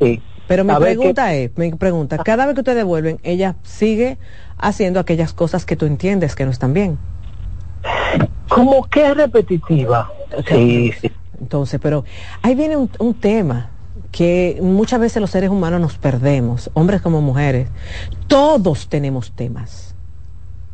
Sí. 0.00 0.20
Pero 0.48 0.64
mi 0.64 0.74
pregunta 0.74 1.32
es, 1.34 1.56
mi 1.56 1.72
pregunta, 1.72 2.18
cada 2.18 2.46
vez 2.46 2.54
que 2.54 2.62
ustedes 2.62 2.84
vuelven, 2.84 3.20
ella 3.22 3.54
sigue 3.62 4.18
haciendo 4.58 4.98
aquellas 4.98 5.32
cosas 5.32 5.64
que 5.64 5.76
tú 5.76 5.86
entiendes 5.86 6.34
que 6.34 6.44
no 6.44 6.50
están 6.50 6.74
bien. 6.74 6.98
Como 8.48 8.84
que 8.88 9.06
es 9.06 9.16
repetitiva. 9.16 10.10
sí, 10.48 10.92
sí. 11.00 11.12
Entonces, 11.40 11.78
pero 11.80 12.04
ahí 12.42 12.56
viene 12.56 12.76
un, 12.76 12.90
un 12.98 13.14
tema 13.14 13.70
que 14.18 14.58
muchas 14.60 14.98
veces 14.98 15.20
los 15.20 15.30
seres 15.30 15.48
humanos 15.48 15.80
nos 15.80 15.96
perdemos, 15.96 16.72
hombres 16.74 17.00
como 17.00 17.20
mujeres. 17.20 17.68
Todos 18.26 18.88
tenemos 18.88 19.30
temas. 19.30 19.94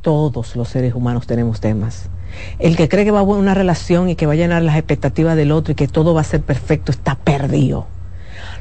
Todos 0.01 0.57
los 0.57 0.71
seres 0.71 0.95
humanos 0.95 1.27
tenemos 1.27 1.61
temas. 1.61 2.09
El 2.59 2.75
que 2.75 2.89
cree 2.89 3.05
que 3.05 3.11
va 3.11 3.21
a 3.21 3.23
una 3.23 3.53
relación 3.53 4.09
y 4.09 4.17
que 4.17 4.25
va 4.25 4.33
a 4.33 4.37
llenar 4.37 4.63
las 4.63 4.77
expectativas 4.77 5.37
del 5.37 5.53
otro 5.53 5.73
y 5.73 5.75
que 5.75 5.89
todo 5.89 6.15
va 6.15 6.23
a 6.23 6.25
ser 6.25 6.41
perfecto 6.41 6.91
está 6.91 7.17
perdido. 7.17 7.87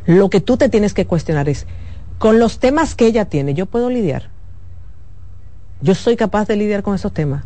Lo 0.06 0.30
que 0.30 0.42
tú 0.42 0.58
te 0.58 0.68
tienes 0.68 0.94
que 0.94 1.08
cuestionar 1.08 1.48
es, 1.48 1.66
con 2.18 2.38
los 2.38 2.60
temas 2.60 2.94
que 2.96 3.06
ella 3.06 3.24
tiene, 3.24 3.54
¿yo 3.54 3.68
puedo 3.68 3.90
lidiar? 3.90 4.32
¿Yo 5.80 5.96
soy 5.96 6.18
capaz 6.18 6.46
de 6.50 6.58
lidiar 6.58 6.84
con 6.84 6.94
esos 6.94 7.14
temas? 7.14 7.46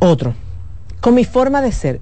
Otro, 0.00 0.34
con 1.00 1.14
mi 1.14 1.24
forma 1.24 1.62
de 1.62 1.70
ser, 1.70 2.00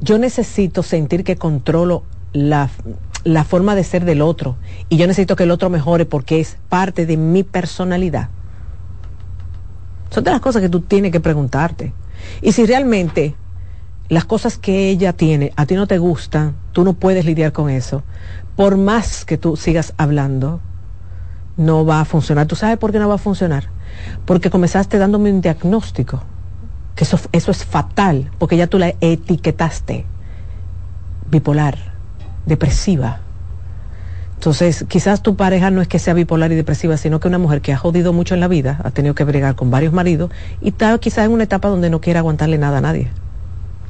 yo 0.00 0.18
necesito 0.18 0.84
sentir 0.84 1.24
que 1.24 1.34
controlo 1.34 2.04
la, 2.34 2.68
la 3.24 3.44
forma 3.44 3.74
de 3.74 3.84
ser 3.84 4.04
del 4.04 4.20
otro 4.20 4.56
y 4.90 4.98
yo 4.98 5.06
necesito 5.06 5.36
que 5.36 5.44
el 5.44 5.50
otro 5.50 5.70
mejore 5.70 6.04
porque 6.04 6.40
es 6.40 6.58
parte 6.68 7.06
de 7.06 7.16
mi 7.16 7.42
personalidad. 7.42 8.28
Son 10.10 10.22
de 10.22 10.30
las 10.30 10.40
cosas 10.40 10.60
que 10.60 10.68
tú 10.68 10.80
tienes 10.80 11.10
que 11.10 11.20
preguntarte. 11.20 11.94
Y 12.42 12.52
si 12.52 12.66
realmente 12.66 13.34
las 14.08 14.26
cosas 14.26 14.58
que 14.58 14.90
ella 14.90 15.14
tiene 15.14 15.52
a 15.56 15.64
ti 15.64 15.74
no 15.74 15.86
te 15.86 15.98
gustan, 15.98 16.54
tú 16.72 16.84
no 16.84 16.92
puedes 16.92 17.24
lidiar 17.24 17.52
con 17.52 17.70
eso, 17.70 18.02
por 18.56 18.76
más 18.76 19.24
que 19.24 19.38
tú 19.38 19.56
sigas 19.56 19.94
hablando, 19.96 20.60
no 21.56 21.86
va 21.86 22.00
a 22.00 22.04
funcionar. 22.04 22.46
¿Tú 22.46 22.56
sabes 22.56 22.78
por 22.78 22.92
qué 22.92 22.98
no 22.98 23.08
va 23.08 23.14
a 23.14 23.18
funcionar? 23.18 23.70
Porque 24.24 24.50
comenzaste 24.50 24.98
dándome 24.98 25.32
un 25.32 25.40
diagnóstico, 25.40 26.22
que 26.94 27.04
eso, 27.04 27.18
eso 27.32 27.50
es 27.50 27.64
fatal, 27.64 28.30
porque 28.38 28.56
ya 28.56 28.66
tú 28.66 28.78
la 28.78 28.94
etiquetaste 29.00 30.04
bipolar, 31.30 31.93
depresiva. 32.46 33.20
Entonces, 34.34 34.84
quizás 34.88 35.22
tu 35.22 35.36
pareja 35.36 35.70
no 35.70 35.80
es 35.80 35.88
que 35.88 35.98
sea 35.98 36.12
bipolar 36.12 36.52
y 36.52 36.54
depresiva, 36.54 36.96
sino 36.96 37.18
que 37.18 37.28
una 37.28 37.38
mujer 37.38 37.62
que 37.62 37.72
ha 37.72 37.78
jodido 37.78 38.12
mucho 38.12 38.34
en 38.34 38.40
la 38.40 38.48
vida, 38.48 38.80
ha 38.84 38.90
tenido 38.90 39.14
que 39.14 39.24
bregar 39.24 39.54
con 39.54 39.70
varios 39.70 39.92
maridos 39.92 40.30
y 40.60 40.68
está 40.68 40.96
quizás 40.98 41.24
en 41.24 41.32
una 41.32 41.44
etapa 41.44 41.68
donde 41.68 41.88
no 41.88 42.00
quiere 42.00 42.18
aguantarle 42.18 42.58
nada 42.58 42.78
a 42.78 42.80
nadie. 42.82 43.10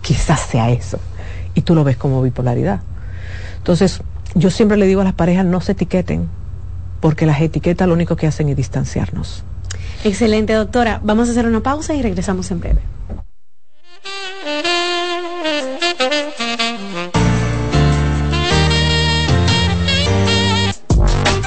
Quizás 0.02 0.40
sea 0.40 0.70
eso. 0.70 1.00
Y 1.54 1.62
tú 1.62 1.74
lo 1.74 1.82
ves 1.82 1.96
como 1.96 2.22
bipolaridad. 2.22 2.80
Entonces, 3.56 4.02
yo 4.34 4.50
siempre 4.50 4.76
le 4.76 4.86
digo 4.86 5.00
a 5.00 5.04
las 5.04 5.14
parejas, 5.14 5.44
no 5.44 5.60
se 5.60 5.72
etiqueten, 5.72 6.28
porque 7.00 7.26
las 7.26 7.40
etiquetas 7.40 7.88
lo 7.88 7.94
único 7.94 8.14
que 8.14 8.26
hacen 8.26 8.48
es 8.48 8.56
distanciarnos. 8.56 9.44
Excelente, 10.04 10.52
doctora. 10.52 11.00
Vamos 11.02 11.28
a 11.28 11.32
hacer 11.32 11.46
una 11.46 11.62
pausa 11.62 11.94
y 11.94 12.02
regresamos 12.02 12.50
en 12.50 12.60
breve. 12.60 12.80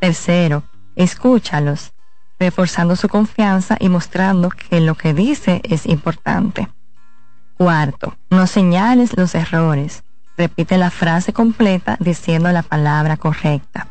Tercero, 0.00 0.62
escúchalos, 0.96 1.92
reforzando 2.38 2.96
su 2.96 3.10
confianza 3.10 3.76
y 3.78 3.90
mostrando 3.90 4.48
que 4.48 4.80
lo 4.80 4.94
que 4.94 5.12
dice 5.12 5.60
es 5.62 5.84
importante. 5.84 6.70
Cuarto, 7.58 8.16
no 8.30 8.46
señales 8.46 9.14
los 9.14 9.34
errores. 9.34 10.04
Repite 10.38 10.78
la 10.78 10.88
frase 10.88 11.34
completa 11.34 11.98
diciendo 12.00 12.50
la 12.50 12.62
palabra 12.62 13.18
correcta. 13.18 13.88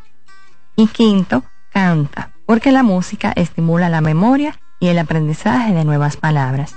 Y 0.75 0.87
quinto, 0.87 1.43
canta, 1.71 2.31
porque 2.51 2.73
la 2.73 2.83
música 2.83 3.31
estimula 3.33 3.87
la 3.87 4.01
memoria 4.01 4.59
y 4.81 4.87
el 4.87 4.99
aprendizaje 4.99 5.73
de 5.73 5.85
nuevas 5.85 6.17
palabras. 6.17 6.75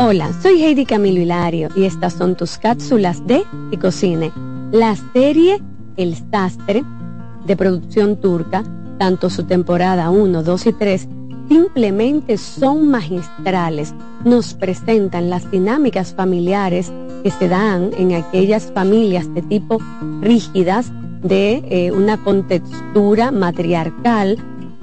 Hola, 0.00 0.32
soy 0.42 0.60
Heidi 0.64 0.86
Camilo 0.86 1.20
Hilario 1.20 1.68
y 1.76 1.84
estas 1.84 2.14
son 2.14 2.34
tus 2.34 2.58
cápsulas 2.58 3.24
de 3.28 3.44
y. 3.70 4.32
La 4.72 4.96
serie 5.12 5.62
El 5.96 6.16
Sastre, 6.16 6.82
de 7.44 7.56
producción 7.56 8.20
turca, 8.20 8.64
tanto 8.98 9.30
su 9.30 9.44
temporada 9.44 10.10
1, 10.10 10.42
2 10.42 10.66
y 10.66 10.72
3, 10.72 11.08
simplemente 11.48 12.38
son 12.38 12.88
magistrales. 12.88 13.94
Nos 14.24 14.54
presentan 14.54 15.30
las 15.30 15.48
dinámicas 15.52 16.12
familiares 16.12 16.92
que 17.22 17.30
se 17.30 17.46
dan 17.46 17.92
en 17.96 18.14
aquellas 18.14 18.72
familias 18.72 19.32
de 19.32 19.42
tipo 19.42 19.78
rígidas, 20.22 20.90
de 21.22 21.62
eh, 21.70 21.92
una 21.92 22.22
contextura 22.22 23.30
matriarcal, 23.30 24.38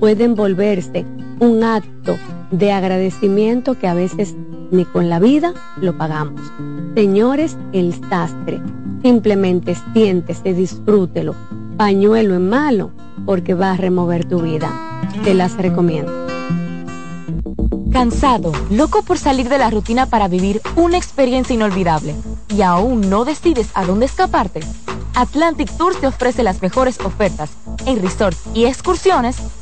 pueden 0.00 0.34
volverse 0.34 1.04
un 1.40 1.62
acto 1.64 2.16
de 2.50 2.72
agradecimiento 2.72 3.78
que 3.78 3.88
a 3.88 3.94
veces 3.94 4.34
ni 4.70 4.84
con 4.84 5.08
la 5.08 5.18
vida 5.18 5.54
lo 5.80 5.96
pagamos. 5.96 6.40
Señores, 6.94 7.56
el 7.72 7.94
sastre, 8.08 8.60
simplemente 9.02 9.76
siéntese, 9.92 10.54
disfrútelo, 10.54 11.34
pañuelo 11.76 12.34
en 12.34 12.48
malo, 12.48 12.90
porque 13.24 13.54
va 13.54 13.72
a 13.72 13.76
remover 13.76 14.24
tu 14.24 14.40
vida. 14.40 14.70
Te 15.24 15.34
las 15.34 15.56
recomiendo. 15.56 16.26
Cansado, 17.92 18.52
loco 18.70 19.02
por 19.02 19.18
salir 19.18 19.48
de 19.48 19.58
la 19.58 19.70
rutina 19.70 20.06
para 20.06 20.28
vivir 20.28 20.60
una 20.76 20.98
experiencia 20.98 21.54
inolvidable 21.54 22.14
y 22.48 22.62
aún 22.62 23.08
no 23.08 23.24
decides 23.24 23.70
a 23.74 23.84
dónde 23.86 24.06
escaparte. 24.06 24.60
Atlantic 25.14 25.70
Tours 25.78 25.98
te 25.98 26.06
ofrece 26.06 26.42
las 26.42 26.60
mejores 26.60 27.00
ofertas 27.00 27.50
en 27.86 28.02
resorts 28.02 28.42
y 28.52 28.66
excursiones 28.66 29.38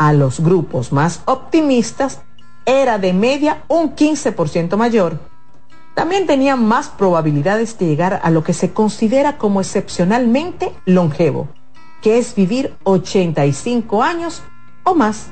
a 0.00 0.14
los 0.14 0.40
grupos 0.40 0.92
más 0.92 1.20
optimistas 1.26 2.22
era 2.64 2.98
de 2.98 3.12
media 3.12 3.64
un 3.68 3.94
15% 3.94 4.76
mayor. 4.76 5.20
También 5.94 6.26
tenían 6.26 6.64
más 6.64 6.88
probabilidades 6.88 7.78
de 7.78 7.86
llegar 7.86 8.18
a 8.22 8.30
lo 8.30 8.42
que 8.42 8.54
se 8.54 8.72
considera 8.72 9.36
como 9.36 9.60
excepcionalmente 9.60 10.72
longevo, 10.86 11.48
que 12.00 12.16
es 12.16 12.34
vivir 12.34 12.74
85 12.84 14.02
años 14.02 14.42
o 14.84 14.94
más. 14.94 15.26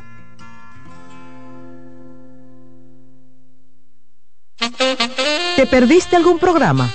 ¿Te 5.57 5.67
perdiste 5.67 6.15
algún 6.15 6.39
programa? 6.39 6.91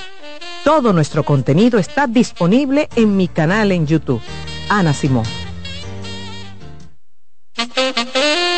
Todo 0.64 0.94
nuestro 0.94 1.24
contenido 1.24 1.80
está 1.80 2.06
disponible 2.06 2.88
en 2.96 3.18
mi 3.18 3.28
canal 3.28 3.72
en 3.72 3.88
YouTube. 3.88 4.22
Ana 4.70 4.94
Simón. 4.94 5.43
De 7.76 8.53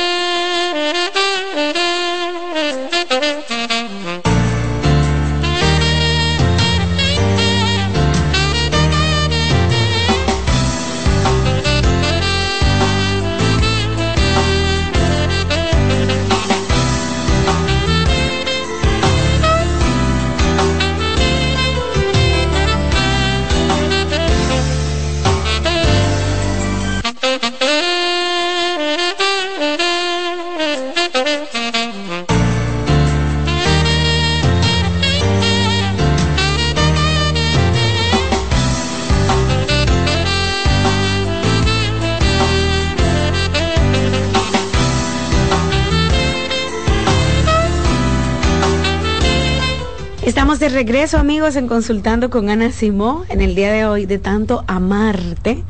regreso 50.76 51.18
amigos 51.18 51.56
en 51.56 51.70
Consultando 51.70 52.30
con 52.30 52.50
Ana 52.50 52.70
Simó 52.70 53.24
en 53.30 53.40
el 53.40 53.56
día 53.56 53.72
de 53.72 53.86
hoy 53.86 54.06
de 54.06 54.18
tanto 54.18 54.66
amarte 54.68 55.64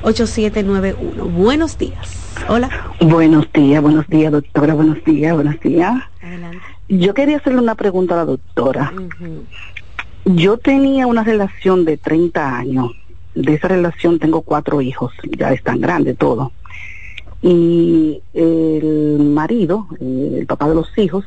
809-683-8791. 0.02 1.32
Buenos 1.32 1.78
días. 1.78 2.16
Hola. 2.48 2.68
Buenos 3.00 3.52
días, 3.52 3.80
buenos 3.82 4.06
días, 4.08 4.32
doctora. 4.32 4.74
Buenos 4.74 5.04
días, 5.04 5.32
buenos 5.34 5.60
días. 5.60 6.02
Adelante. 6.22 6.58
Yo 6.88 7.14
quería 7.14 7.36
hacerle 7.36 7.60
una 7.60 7.76
pregunta 7.76 8.14
a 8.14 8.16
la 8.18 8.24
doctora. 8.24 8.92
Yo 10.24 10.58
tenía 10.58 11.06
una 11.06 11.24
relación 11.24 11.84
de 11.84 11.96
30 11.96 12.56
años. 12.56 12.92
De 13.34 13.54
esa 13.54 13.68
relación 13.68 14.18
tengo 14.18 14.42
cuatro 14.42 14.80
hijos, 14.80 15.12
ya 15.38 15.52
están 15.52 15.80
grandes 15.80 16.16
todos. 16.18 16.52
Y 17.42 18.20
el 18.34 19.18
marido, 19.32 19.86
el 20.00 20.44
papá 20.46 20.68
de 20.68 20.74
los 20.74 20.96
hijos, 20.98 21.24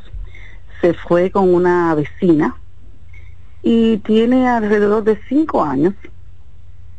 se 0.82 0.94
fue 0.94 1.32
con 1.32 1.54
una 1.54 1.96
vecina 1.96 2.58
y 3.64 3.98
tiene 3.98 4.48
alrededor 4.48 5.04
de 5.04 5.18
cinco 5.28 5.64
años. 5.64 5.94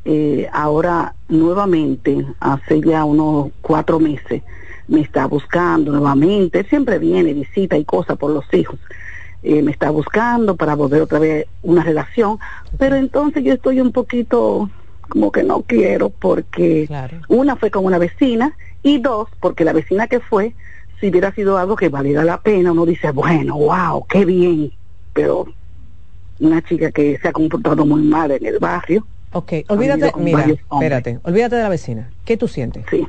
Eh, 0.06 0.48
ahora 0.52 1.14
nuevamente, 1.28 2.26
hace 2.40 2.80
ya 2.80 3.04
unos 3.04 3.50
cuatro 3.60 4.00
meses, 4.00 4.42
me 4.88 5.00
está 5.00 5.26
buscando 5.26 5.92
nuevamente, 5.92 6.64
siempre 6.64 6.98
viene, 6.98 7.34
visita 7.34 7.76
y 7.76 7.84
cosas 7.84 8.16
por 8.16 8.30
los 8.30 8.52
hijos. 8.52 8.78
Eh, 9.46 9.60
me 9.60 9.72
está 9.72 9.90
buscando 9.90 10.56
para 10.56 10.74
volver 10.74 11.02
otra 11.02 11.18
vez 11.18 11.46
una 11.62 11.84
relación, 11.84 12.38
pero 12.78 12.96
entonces 12.96 13.44
yo 13.44 13.52
estoy 13.52 13.78
un 13.78 13.92
poquito 13.92 14.70
como 15.10 15.30
que 15.30 15.42
no 15.42 15.60
quiero 15.60 16.08
porque 16.08 16.88
una 17.28 17.54
fue 17.56 17.70
con 17.70 17.84
una 17.84 17.98
vecina 17.98 18.56
y 18.82 18.98
dos 18.98 19.28
porque 19.40 19.64
la 19.64 19.74
vecina 19.74 20.06
que 20.06 20.20
fue 20.20 20.54
si 20.98 21.10
hubiera 21.10 21.30
sido 21.34 21.58
algo 21.58 21.76
que 21.76 21.90
valiera 21.90 22.24
la 22.24 22.40
pena 22.40 22.72
uno 22.72 22.86
dice 22.86 23.10
bueno 23.10 23.58
wow 23.58 24.06
qué 24.08 24.24
bien 24.24 24.72
pero 25.12 25.46
una 26.40 26.62
chica 26.62 26.90
que 26.90 27.18
se 27.18 27.28
ha 27.28 27.32
comportado 27.32 27.84
muy 27.84 28.02
mal 28.02 28.30
en 28.30 28.46
el 28.46 28.58
barrio 28.58 29.06
Ok, 29.36 29.52
olvídate, 29.66 30.12
mira, 30.16 30.46
espérate, 30.46 31.18
olvídate 31.24 31.56
de 31.56 31.62
la 31.62 31.68
vecina. 31.68 32.08
¿Qué 32.24 32.36
tú 32.36 32.46
sientes? 32.46 32.84
Sí. 32.88 33.04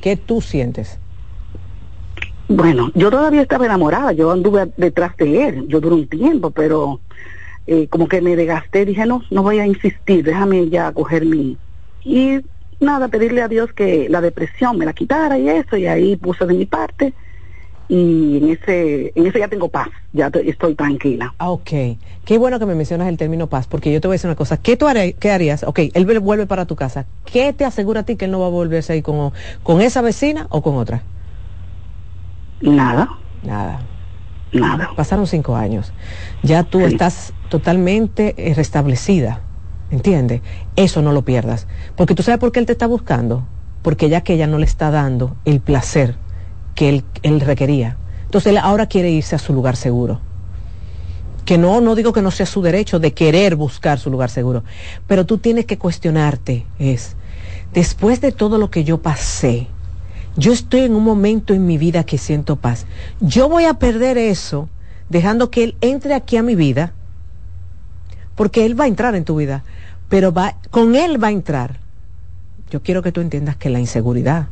¿Qué 0.00 0.16
tú 0.16 0.40
sientes? 0.40 0.98
Bueno, 2.48 2.90
yo 2.94 3.10
todavía 3.10 3.42
estaba 3.42 3.66
enamorada, 3.66 4.12
yo 4.12 4.30
anduve 4.30 4.72
detrás 4.78 5.14
de 5.18 5.48
él, 5.48 5.68
yo 5.68 5.80
duré 5.80 5.94
un 5.94 6.08
tiempo, 6.08 6.50
pero 6.50 7.00
eh, 7.66 7.88
como 7.88 8.08
que 8.08 8.22
me 8.22 8.36
desgasté, 8.36 8.86
dije, 8.86 9.04
no, 9.04 9.22
no 9.30 9.42
voy 9.42 9.58
a 9.58 9.66
insistir, 9.66 10.24
déjame 10.24 10.70
ya 10.70 10.90
coger 10.92 11.26
mi... 11.26 11.58
Y 12.02 12.40
nada, 12.80 13.08
pedirle 13.08 13.42
a 13.42 13.48
Dios 13.48 13.70
que 13.74 14.08
la 14.08 14.22
depresión 14.22 14.78
me 14.78 14.86
la 14.86 14.94
quitara 14.94 15.38
y 15.38 15.46
eso, 15.46 15.76
y 15.76 15.86
ahí 15.86 16.16
puse 16.16 16.46
de 16.46 16.54
mi 16.54 16.64
parte, 16.64 17.12
y 17.86 18.38
en 18.38 18.48
ese, 18.48 19.12
en 19.14 19.26
ese 19.26 19.40
ya 19.40 19.48
tengo 19.48 19.68
paz, 19.68 19.88
ya 20.14 20.30
estoy 20.46 20.74
tranquila. 20.74 21.34
Ah, 21.38 21.50
ok. 21.50 21.70
Qué 22.24 22.38
bueno 22.38 22.58
que 22.58 22.64
me 22.64 22.74
mencionas 22.74 23.08
el 23.08 23.18
término 23.18 23.48
paz, 23.48 23.66
porque 23.66 23.92
yo 23.92 24.00
te 24.00 24.08
voy 24.08 24.14
a 24.14 24.16
decir 24.16 24.28
una 24.28 24.36
cosa, 24.36 24.56
¿qué, 24.56 24.78
tú 24.78 24.86
qué 25.20 25.30
harías? 25.30 25.64
Ok, 25.64 25.80
él 25.92 26.06
vuelve 26.20 26.46
para 26.46 26.64
tu 26.64 26.76
casa, 26.76 27.04
¿qué 27.30 27.52
te 27.52 27.66
asegura 27.66 28.00
a 28.00 28.04
ti 28.04 28.16
que 28.16 28.24
él 28.24 28.30
no 28.30 28.40
va 28.40 28.46
a 28.46 28.50
volverse 28.50 28.94
ahí 28.94 29.02
con, 29.02 29.32
con 29.62 29.82
esa 29.82 30.00
vecina 30.00 30.46
o 30.48 30.62
con 30.62 30.76
otra? 30.76 31.02
Nada. 32.60 33.08
Nada. 33.42 33.80
Nada. 34.52 34.90
Pasaron 34.96 35.26
cinco 35.26 35.56
años. 35.56 35.92
Ya 36.42 36.64
tú 36.64 36.80
estás 36.80 37.32
totalmente 37.48 38.34
eh, 38.36 38.54
restablecida. 38.54 39.40
¿Entiendes? 39.90 40.42
Eso 40.76 41.02
no 41.02 41.12
lo 41.12 41.22
pierdas. 41.22 41.66
Porque 41.96 42.14
tú 42.14 42.22
sabes 42.22 42.40
por 42.40 42.52
qué 42.52 42.60
él 42.60 42.66
te 42.66 42.72
está 42.72 42.86
buscando. 42.86 43.44
Porque 43.82 44.08
ya 44.08 44.22
que 44.22 44.34
ella 44.34 44.46
no 44.46 44.58
le 44.58 44.64
está 44.64 44.90
dando 44.90 45.36
el 45.44 45.60
placer 45.60 46.16
que 46.74 46.88
él, 46.88 47.04
él 47.22 47.40
requería. 47.40 47.96
Entonces 48.24 48.50
él 48.50 48.58
ahora 48.58 48.86
quiere 48.86 49.10
irse 49.10 49.36
a 49.36 49.38
su 49.38 49.52
lugar 49.52 49.76
seguro. 49.76 50.20
Que 51.44 51.56
no, 51.56 51.80
no 51.80 51.94
digo 51.94 52.12
que 52.12 52.20
no 52.20 52.30
sea 52.30 52.44
su 52.44 52.60
derecho 52.60 52.98
de 52.98 53.14
querer 53.14 53.56
buscar 53.56 53.98
su 53.98 54.10
lugar 54.10 54.28
seguro. 54.28 54.64
Pero 55.06 55.24
tú 55.24 55.38
tienes 55.38 55.64
que 55.64 55.78
cuestionarte, 55.78 56.66
es, 56.78 57.16
después 57.72 58.20
de 58.20 58.32
todo 58.32 58.58
lo 58.58 58.70
que 58.70 58.84
yo 58.84 59.00
pasé, 59.00 59.66
yo 60.38 60.52
estoy 60.52 60.82
en 60.82 60.94
un 60.94 61.02
momento 61.02 61.52
en 61.52 61.66
mi 61.66 61.78
vida 61.78 62.04
que 62.04 62.16
siento 62.16 62.54
paz. 62.54 62.86
Yo 63.20 63.48
voy 63.48 63.64
a 63.64 63.74
perder 63.74 64.16
eso 64.16 64.68
dejando 65.08 65.50
que 65.50 65.64
Él 65.64 65.76
entre 65.80 66.14
aquí 66.14 66.36
a 66.36 66.44
mi 66.44 66.54
vida, 66.54 66.92
porque 68.36 68.64
Él 68.64 68.78
va 68.78 68.84
a 68.84 68.88
entrar 68.88 69.16
en 69.16 69.24
tu 69.24 69.34
vida, 69.34 69.64
pero 70.08 70.32
va, 70.32 70.54
con 70.70 70.94
Él 70.94 71.22
va 71.22 71.28
a 71.28 71.32
entrar. 71.32 71.80
Yo 72.70 72.84
quiero 72.84 73.02
que 73.02 73.10
tú 73.10 73.20
entiendas 73.20 73.56
que 73.56 73.68
la 73.68 73.80
inseguridad 73.80 74.46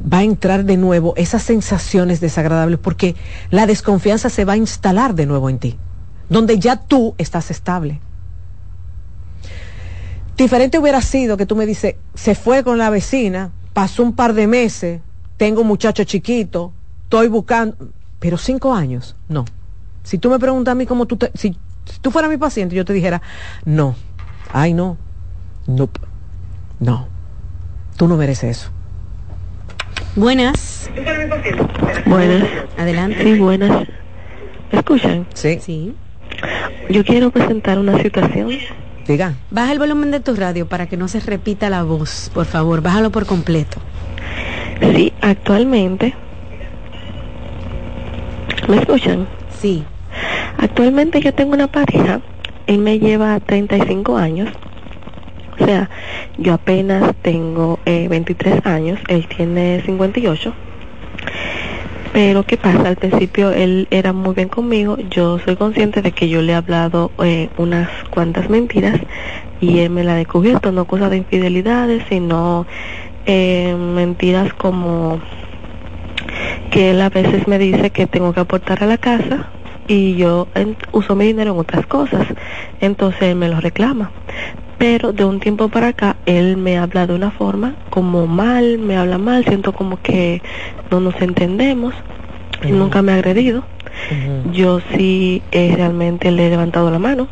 va 0.00 0.18
a 0.18 0.22
entrar 0.22 0.64
de 0.64 0.76
nuevo 0.76 1.14
esas 1.16 1.42
sensaciones 1.42 2.20
desagradables, 2.20 2.78
porque 2.78 3.16
la 3.50 3.66
desconfianza 3.66 4.30
se 4.30 4.44
va 4.44 4.52
a 4.52 4.58
instalar 4.58 5.16
de 5.16 5.26
nuevo 5.26 5.50
en 5.50 5.58
ti, 5.58 5.76
donde 6.28 6.60
ya 6.60 6.76
tú 6.76 7.16
estás 7.18 7.50
estable. 7.50 8.00
Diferente 10.36 10.78
hubiera 10.78 11.02
sido 11.02 11.36
que 11.36 11.46
tú 11.46 11.56
me 11.56 11.66
dices, 11.66 11.96
se 12.14 12.36
fue 12.36 12.62
con 12.62 12.78
la 12.78 12.90
vecina, 12.90 13.50
pasó 13.78 14.02
un 14.02 14.12
par 14.12 14.34
de 14.34 14.48
meses, 14.48 15.00
tengo 15.36 15.60
un 15.60 15.68
muchacho 15.68 16.02
chiquito, 16.02 16.72
estoy 17.04 17.28
buscando, 17.28 17.76
pero 18.18 18.36
cinco 18.36 18.74
años, 18.74 19.14
no. 19.28 19.44
Si 20.02 20.18
tú 20.18 20.30
me 20.30 20.40
preguntas 20.40 20.72
a 20.72 20.74
mí 20.74 20.84
cómo 20.84 21.06
tú 21.06 21.16
te, 21.16 21.30
si, 21.36 21.56
tú 22.00 22.10
fueras 22.10 22.28
mi 22.28 22.38
paciente, 22.38 22.74
yo 22.74 22.84
te 22.84 22.92
dijera, 22.92 23.22
no, 23.64 23.94
ay 24.52 24.74
no, 24.74 24.96
no, 25.68 25.88
no, 26.80 27.06
tú 27.96 28.08
no 28.08 28.16
mereces 28.16 28.58
eso. 28.58 28.70
Buenas. 30.16 30.90
Buenas. 32.04 32.48
Adelante. 32.78 33.22
Sí, 33.22 33.38
buenas. 33.38 33.86
¿Me 34.72 34.78
escuchan? 34.80 35.24
Sí. 35.34 35.60
Sí. 35.60 35.94
Yo 36.90 37.04
quiero 37.04 37.30
presentar 37.30 37.78
una 37.78 37.96
situación 38.02 38.50
Baja 39.50 39.72
el 39.72 39.78
volumen 39.78 40.10
de 40.10 40.20
tu 40.20 40.34
radio 40.34 40.68
para 40.68 40.86
que 40.86 40.96
no 40.96 41.08
se 41.08 41.20
repita 41.20 41.70
la 41.70 41.82
voz, 41.82 42.30
por 42.34 42.46
favor, 42.46 42.82
bájalo 42.82 43.10
por 43.10 43.26
completo. 43.26 43.78
Sí, 44.94 45.12
actualmente. 45.20 46.14
¿Me 48.68 48.76
escuchan? 48.76 49.26
Sí. 49.60 49.84
Actualmente 50.58 51.20
yo 51.20 51.32
tengo 51.32 51.54
una 51.54 51.68
pareja 51.68 52.20
él 52.68 52.78
me 52.78 52.98
lleva 52.98 53.40
35 53.40 54.18
años. 54.18 54.50
O 55.58 55.64
sea, 55.64 55.88
yo 56.36 56.52
apenas 56.52 57.14
tengo 57.22 57.80
eh, 57.86 58.06
23 58.08 58.64
años, 58.66 59.00
él 59.08 59.26
tiene 59.26 59.82
58. 59.84 60.54
Pero 62.12 62.42
¿qué 62.42 62.56
pasa? 62.56 62.88
Al 62.88 62.96
principio 62.96 63.50
él 63.50 63.86
era 63.90 64.12
muy 64.12 64.34
bien 64.34 64.48
conmigo. 64.48 64.96
Yo 65.10 65.38
soy 65.38 65.56
consciente 65.56 66.02
de 66.02 66.12
que 66.12 66.28
yo 66.28 66.42
le 66.42 66.52
he 66.52 66.54
hablado 66.54 67.10
eh, 67.22 67.48
unas 67.56 67.88
cuantas 68.10 68.48
mentiras 68.50 68.98
y 69.60 69.80
él 69.80 69.90
me 69.90 70.04
la 70.04 70.12
ha 70.12 70.16
descubierto, 70.16 70.72
no 70.72 70.84
cosas 70.84 71.10
de 71.10 71.18
infidelidades, 71.18 72.04
sino 72.08 72.66
eh, 73.26 73.74
mentiras 73.76 74.52
como 74.54 75.20
que 76.70 76.90
él 76.90 77.00
a 77.00 77.10
veces 77.10 77.46
me 77.46 77.58
dice 77.58 77.90
que 77.90 78.06
tengo 78.06 78.32
que 78.32 78.40
aportar 78.40 78.82
a 78.82 78.86
la 78.86 78.98
casa 78.98 79.50
y 79.86 80.16
yo 80.16 80.48
uso 80.92 81.16
mi 81.16 81.26
dinero 81.26 81.52
en 81.52 81.58
otras 81.58 81.86
cosas, 81.86 82.26
entonces 82.80 83.22
él 83.22 83.36
me 83.36 83.48
lo 83.48 83.60
reclama. 83.60 84.12
Pero 84.78 85.12
de 85.12 85.24
un 85.24 85.40
tiempo 85.40 85.68
para 85.68 85.88
acá 85.88 86.16
él 86.24 86.56
me 86.56 86.78
habla 86.78 87.06
de 87.06 87.14
una 87.14 87.30
forma 87.30 87.74
como 87.90 88.26
mal, 88.26 88.78
me 88.78 88.96
habla 88.96 89.18
mal, 89.18 89.44
siento 89.44 89.72
como 89.72 90.00
que 90.00 90.40
no 90.90 91.00
nos 91.00 91.20
entendemos, 91.20 91.94
nunca 92.70 93.02
me 93.02 93.12
ha 93.12 93.16
agredido. 93.16 93.64
Yo 94.52 94.80
sí 94.94 95.42
eh, 95.50 95.72
realmente 95.74 96.30
le 96.30 96.46
he 96.46 96.50
levantado 96.50 96.90
la 96.90 96.98
mano, 96.98 97.28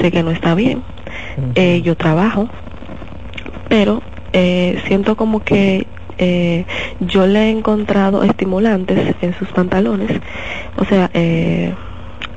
sé 0.00 0.10
que 0.10 0.22
no 0.22 0.32
está 0.32 0.54
bien, 0.54 0.82
eh, 1.54 1.80
yo 1.82 1.96
trabajo, 1.96 2.48
pero 3.68 4.02
eh, 4.32 4.80
siento 4.86 5.16
como 5.16 5.40
que 5.40 5.86
eh, 6.18 6.64
yo 7.00 7.26
le 7.26 7.44
he 7.44 7.50
encontrado 7.50 8.24
estimulantes 8.24 9.14
en 9.22 9.34
sus 9.34 9.48
pantalones, 9.48 10.10
o 10.76 10.84
sea, 10.84 11.10
eh, 11.14 11.72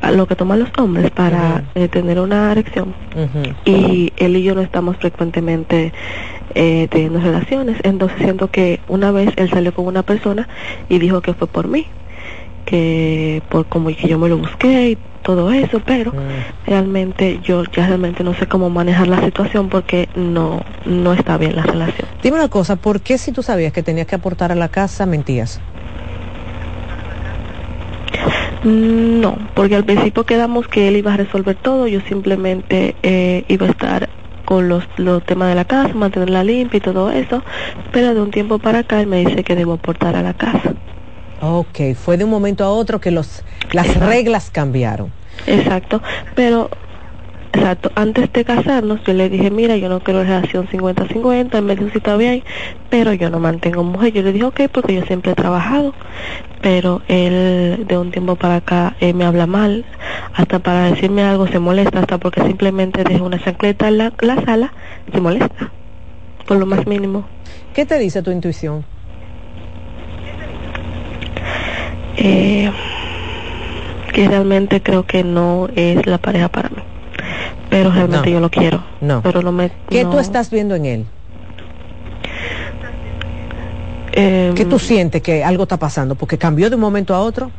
a 0.02 0.12
lo 0.12 0.28
que 0.28 0.36
toman 0.36 0.60
los 0.60 0.70
hombres 0.78 1.12
para 1.12 1.64
eh, 1.76 1.88
tener 1.88 2.20
una 2.20 2.52
erección. 2.52 2.93
Y 3.66 4.12
él 4.18 4.36
y 4.36 4.43
yo 4.43 4.56
no 4.56 4.62
estamos 4.62 4.97
frecuentemente 4.97 5.93
eh, 6.56 6.88
teniendo 6.89 7.20
relaciones, 7.20 7.78
entonces 7.84 8.18
siento 8.20 8.49
que 8.49 8.80
una 8.88 9.12
vez 9.12 9.30
él 9.38 9.49
salió 9.49 9.74
con 9.74 9.86
una 9.86 10.04
persona 10.04 10.47
y 10.89 10.99
dijo 10.99 11.22
que 11.22 11.34
fue 11.34 11.47
por 11.47 11.68
mí, 11.68 11.86
que 12.66 13.41
por 13.49 13.66
como 13.68 13.89
que 13.89 14.08
yo 14.08 14.18
me 14.18 14.28
lo 14.28 14.38
busqué 14.38 14.91
y 14.91 14.97
todo 15.22 15.52
eso, 15.52 15.82
pero 15.86 16.12
mm. 16.12 16.66
realmente 16.68 17.39
yo 17.43 17.64
ya 17.66 17.86
realmente 17.86 18.24
no 18.24 18.34
sé 18.34 18.47
cómo 18.47 18.70
manejar 18.70 19.08
la 19.08 19.24
situación 19.24 19.70
porque 19.70 20.10
no 20.16 20.62
no 20.86 21.14
está 21.14 21.38
bien 21.38 21.56
la 21.56 21.64
relación. 21.64 22.08
Dime 22.24 22.38
una 22.38 22.49
cosa, 22.49 22.76
¿por 22.76 23.02
qué 23.02 23.18
si 23.18 23.32
tú 23.32 23.43
sabías 23.43 23.72
que 23.72 23.84
tenías 23.84 24.08
que 24.08 24.16
aportar 24.16 24.52
a 24.52 24.56
la 24.56 24.70
casa 24.70 25.06
mentías? 25.06 25.62
No, 28.64 29.38
porque 29.55 29.76
al 29.76 29.84
principio 29.86 30.24
quedamos 30.24 30.68
que 30.68 30.88
él 30.88 30.95
iba 30.97 31.14
a 31.14 31.18
resolver 31.18 31.55
todo, 31.55 31.88
yo 31.88 31.99
simplemente 32.01 32.95
eh, 33.01 33.43
iba 33.47 33.66
a 33.66 33.70
estar 33.72 34.09
con 34.45 34.70
los, 34.70 34.84
los 34.97 35.24
temas 35.24 35.49
de 35.49 35.55
la 35.55 35.66
casa, 35.66 35.93
mantenerla 35.93 36.43
limpia 36.43 36.78
y 36.78 36.82
todo 36.82 37.09
eso, 37.09 37.43
pero 37.91 38.14
de 38.14 38.22
un 38.22 38.32
tiempo 38.32 38.59
para 38.59 38.80
acá 38.80 38.99
él 38.99 39.07
me 39.07 39.26
dice 39.26 39.43
que 39.43 39.55
debo 39.55 39.74
aportar 39.74 40.16
a 40.16 40.22
la 40.22 40.34
casa. 40.34 40.76
Ok, 41.41 41.95
fue 41.95 42.18
de 42.18 42.24
un 42.24 42.30
momento 42.30 42.64
a 42.64 42.70
otro 42.70 42.99
que 42.99 43.09
los, 43.09 43.43
las 43.72 43.95
reglas 43.99 44.51
cambiaron. 44.51 45.12
Exacto, 45.47 46.01
pero 46.36 46.70
Exacto, 47.54 47.91
antes 47.95 48.32
de 48.32 48.45
casarnos 48.45 49.02
yo 49.04 49.14
le 49.14 49.28
dije, 49.28 49.52
mira, 49.52 49.76
yo 49.76 49.89
no 49.89 49.99
quiero 49.99 50.24
relación 50.24 50.68
50-50, 50.70 51.58
él 51.58 51.66
me 51.66 51.76
dijo, 51.76 51.89
sí, 51.89 51.97
está 51.97 52.16
bien, 52.16 52.43
pero 52.89 53.12
yo 53.14 53.30
no 53.30 53.39
mantengo 53.39 53.84
mujer. 53.84 54.14
Yo 54.14 54.22
le 54.22 54.32
dije, 54.32 54.45
ok, 54.45 54.62
porque 54.72 54.95
yo 54.95 55.02
siempre 55.04 55.34
he 55.34 55.36
trabajado, 55.36 55.93
pero 56.62 57.02
él 57.10 57.86
de 57.88 57.97
un 57.97 58.12
tiempo 58.12 58.38
para 58.38 58.56
acá 58.56 58.95
me 59.14 59.26
habla 59.26 59.47
mal, 59.47 59.84
hasta 60.34 60.60
para 60.60 60.91
decirme 60.91 61.24
algo 61.24 61.45
se 61.47 61.60
molesta, 61.60 61.99
hasta 61.99 62.18
porque 62.20 62.41
simplemente 62.41 63.04
deja 63.04 63.22
una 63.22 63.38
chancleta 63.38 63.89
en 63.89 63.97
la, 63.97 64.14
la 64.22 64.41
sala, 64.45 64.74
se 65.12 65.20
molesta, 65.20 65.72
por 66.47 66.58
lo 66.58 66.66
más 66.66 66.88
mínimo. 66.88 67.26
¿Qué 67.74 67.86
te 67.86 67.99
dice 67.99 68.22
tu 68.22 68.32
intuición? 68.32 68.86
Eh, 72.16 72.72
que 74.14 74.28
realmente 74.28 74.82
creo 74.82 75.06
que 75.06 75.24
no 75.24 75.68
es 75.76 76.06
la 76.06 76.18
pareja 76.18 76.47
para 76.47 76.70
mí. 76.70 76.91
Pero 77.69 77.91
realmente 77.91 78.32
yo 78.32 78.39
lo 78.39 78.49
quiero. 78.49 78.84
No. 78.99 79.21
Pero 79.21 79.41
no 79.41 79.51
me, 79.51 79.71
¿Qué 79.89 80.03
tú 80.03 80.19
estás 80.19 80.49
viendo 80.49 80.75
en 80.75 80.86
él? 80.86 81.05
Eh, 84.13 84.51
¿Qué 84.55 84.65
tú 84.65 84.77
sientes 84.77 85.21
que 85.21 85.43
algo 85.43 85.63
está 85.63 85.77
pasando? 85.77 86.15
Porque 86.15 86.38
cambió 86.38 86.69
de 86.69 86.75
un 86.75 86.82
momento 86.82 87.15
a 87.15 87.21
otro. 87.21 87.51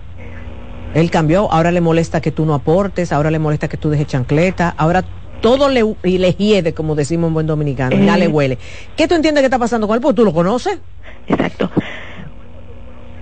Él 0.94 1.10
cambió, 1.10 1.50
ahora 1.50 1.70
le 1.72 1.80
molesta 1.80 2.20
que 2.20 2.30
tú 2.30 2.44
no 2.44 2.52
aportes, 2.52 3.12
ahora 3.12 3.30
le 3.30 3.38
molesta 3.38 3.68
que 3.68 3.78
tú 3.78 3.88
dejes 3.88 4.06
chancleta, 4.06 4.74
ahora 4.76 5.02
todo 5.40 5.70
le, 5.70 5.82
le 6.02 6.32
hiede, 6.34 6.74
como 6.74 6.94
decimos 6.94 7.28
en 7.28 7.34
buen 7.34 7.46
dominicano, 7.46 7.96
ya 7.96 8.18
le 8.18 8.26
eh. 8.26 8.28
huele. 8.28 8.58
¿Qué 8.96 9.08
tú 9.08 9.14
entiendes 9.14 9.40
que 9.40 9.46
está 9.46 9.58
pasando 9.58 9.88
con 9.88 9.96
él? 9.96 10.02
Porque 10.02 10.16
tú 10.16 10.24
lo 10.24 10.34
conoces. 10.34 10.78
Exacto. 11.26 11.70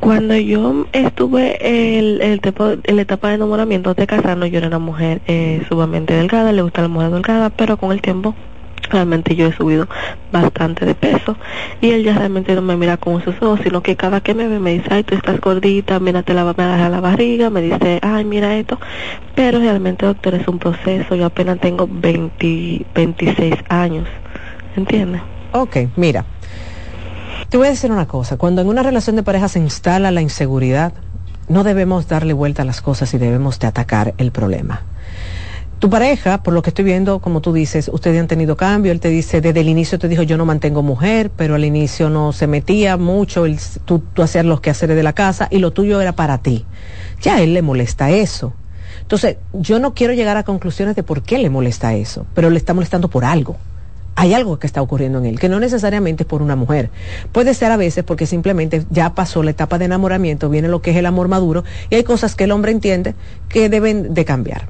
Cuando 0.00 0.34
yo 0.34 0.86
estuve 0.92 1.58
el, 1.60 2.20
el 2.22 2.40
la 2.96 3.02
etapa 3.02 3.28
de 3.28 3.34
enamoramiento 3.34 3.94
de 3.94 4.06
casarnos, 4.06 4.50
yo 4.50 4.58
era 4.58 4.68
una 4.68 4.78
mujer 4.78 5.20
eh, 5.26 5.62
sumamente 5.68 6.14
delgada, 6.14 6.52
le 6.52 6.62
gusta 6.62 6.82
la 6.82 6.88
mujer 6.88 7.10
delgada, 7.10 7.50
pero 7.50 7.76
con 7.76 7.92
el 7.92 8.00
tiempo 8.00 8.34
realmente 8.90 9.36
yo 9.36 9.46
he 9.46 9.52
subido 9.52 9.86
bastante 10.32 10.84
de 10.84 10.94
peso 10.94 11.36
y 11.80 11.90
él 11.90 12.02
ya 12.02 12.14
realmente 12.14 12.54
no 12.54 12.62
me 12.62 12.76
mira 12.76 12.96
con 12.96 13.22
sus 13.22 13.34
ojos, 13.42 13.60
sino 13.62 13.82
que 13.82 13.94
cada 13.96 14.20
que 14.20 14.34
me 14.34 14.48
ve 14.48 14.58
me 14.58 14.72
dice, 14.72 14.88
ay, 14.90 15.04
tú 15.04 15.14
estás 15.14 15.40
gordita, 15.40 16.00
mira, 16.00 16.22
te 16.22 16.34
la 16.34 16.44
va 16.44 16.54
a 16.56 16.76
dar 16.76 16.90
la 16.90 17.00
barriga, 17.00 17.50
me 17.50 17.62
dice, 17.62 18.00
ay, 18.02 18.24
mira 18.24 18.56
esto, 18.56 18.78
pero 19.34 19.58
realmente, 19.58 20.06
doctor, 20.06 20.34
es 20.34 20.48
un 20.48 20.58
proceso, 20.58 21.14
yo 21.14 21.26
apenas 21.26 21.60
tengo 21.60 21.88
20, 21.90 22.86
26 22.94 23.54
años, 23.68 24.08
¿entiendes? 24.76 25.22
Ok, 25.52 25.76
mira, 25.96 26.24
te 27.50 27.56
voy 27.56 27.66
a 27.66 27.70
decir 27.70 27.90
una 27.90 28.06
cosa, 28.06 28.36
cuando 28.36 28.62
en 28.62 28.68
una 28.68 28.84
relación 28.84 29.16
de 29.16 29.24
pareja 29.24 29.48
se 29.48 29.58
instala 29.58 30.12
la 30.12 30.20
inseguridad, 30.20 30.92
no 31.48 31.64
debemos 31.64 32.06
darle 32.06 32.32
vuelta 32.32 32.62
a 32.62 32.64
las 32.64 32.80
cosas 32.80 33.12
y 33.12 33.18
debemos 33.18 33.58
de 33.58 33.66
atacar 33.66 34.14
el 34.18 34.30
problema. 34.30 34.82
Tu 35.80 35.90
pareja, 35.90 36.44
por 36.44 36.54
lo 36.54 36.62
que 36.62 36.70
estoy 36.70 36.84
viendo, 36.84 37.18
como 37.18 37.40
tú 37.40 37.52
dices, 37.52 37.90
ustedes 37.92 38.20
han 38.20 38.28
tenido 38.28 38.56
cambio, 38.56 38.92
él 38.92 39.00
te 39.00 39.08
dice, 39.08 39.40
desde 39.40 39.62
el 39.62 39.68
inicio 39.68 39.98
te 39.98 40.06
dijo, 40.06 40.22
yo 40.22 40.36
no 40.36 40.44
mantengo 40.46 40.84
mujer, 40.84 41.32
pero 41.34 41.56
al 41.56 41.64
inicio 41.64 42.08
no 42.08 42.32
se 42.32 42.46
metía 42.46 42.96
mucho, 42.96 43.44
tú, 43.84 43.98
tú 43.98 44.22
hacías 44.22 44.44
los 44.44 44.60
quehaceres 44.60 44.94
de 44.94 45.02
la 45.02 45.14
casa 45.14 45.48
y 45.50 45.58
lo 45.58 45.72
tuyo 45.72 46.00
era 46.00 46.12
para 46.12 46.38
ti. 46.38 46.64
Ya 47.20 47.36
a 47.36 47.40
él 47.42 47.52
le 47.52 47.62
molesta 47.62 48.10
eso. 48.10 48.52
Entonces, 49.00 49.38
yo 49.54 49.80
no 49.80 49.92
quiero 49.92 50.12
llegar 50.12 50.36
a 50.36 50.44
conclusiones 50.44 50.94
de 50.94 51.02
por 51.02 51.22
qué 51.22 51.38
le 51.38 51.50
molesta 51.50 51.94
eso, 51.94 52.26
pero 52.32 52.48
le 52.48 52.58
está 52.58 52.74
molestando 52.74 53.08
por 53.08 53.24
algo 53.24 53.56
hay 54.20 54.34
algo 54.34 54.58
que 54.58 54.66
está 54.66 54.82
ocurriendo 54.82 55.18
en 55.18 55.24
él, 55.24 55.40
que 55.40 55.48
no 55.48 55.58
necesariamente 55.60 56.24
es 56.24 56.26
por 56.26 56.42
una 56.42 56.54
mujer. 56.54 56.90
Puede 57.32 57.54
ser 57.54 57.72
a 57.72 57.78
veces 57.78 58.04
porque 58.04 58.26
simplemente 58.26 58.84
ya 58.90 59.14
pasó 59.14 59.42
la 59.42 59.52
etapa 59.52 59.78
de 59.78 59.86
enamoramiento, 59.86 60.50
viene 60.50 60.68
lo 60.68 60.82
que 60.82 60.90
es 60.90 60.98
el 60.98 61.06
amor 61.06 61.28
maduro 61.28 61.64
y 61.88 61.94
hay 61.94 62.04
cosas 62.04 62.34
que 62.34 62.44
el 62.44 62.52
hombre 62.52 62.70
entiende 62.70 63.14
que 63.48 63.70
deben 63.70 64.12
de 64.12 64.24
cambiar. 64.26 64.68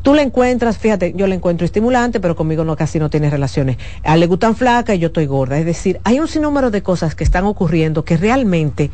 Tú 0.00 0.14
le 0.14 0.22
encuentras, 0.22 0.78
fíjate, 0.78 1.12
yo 1.14 1.26
le 1.26 1.34
encuentro 1.34 1.66
estimulante, 1.66 2.18
pero 2.18 2.34
conmigo 2.34 2.64
no 2.64 2.76
casi 2.76 2.98
no 2.98 3.10
tiene 3.10 3.28
relaciones. 3.28 3.76
A 4.04 4.14
él 4.14 4.20
le 4.20 4.26
gustan 4.26 4.56
flaca 4.56 4.94
y 4.94 5.00
yo 5.00 5.08
estoy 5.08 5.26
gorda. 5.26 5.58
Es 5.58 5.66
decir, 5.66 6.00
hay 6.04 6.18
un 6.18 6.26
sinnúmero 6.26 6.70
de 6.70 6.82
cosas 6.82 7.14
que 7.14 7.24
están 7.24 7.44
ocurriendo 7.44 8.06
que 8.06 8.16
realmente 8.16 8.90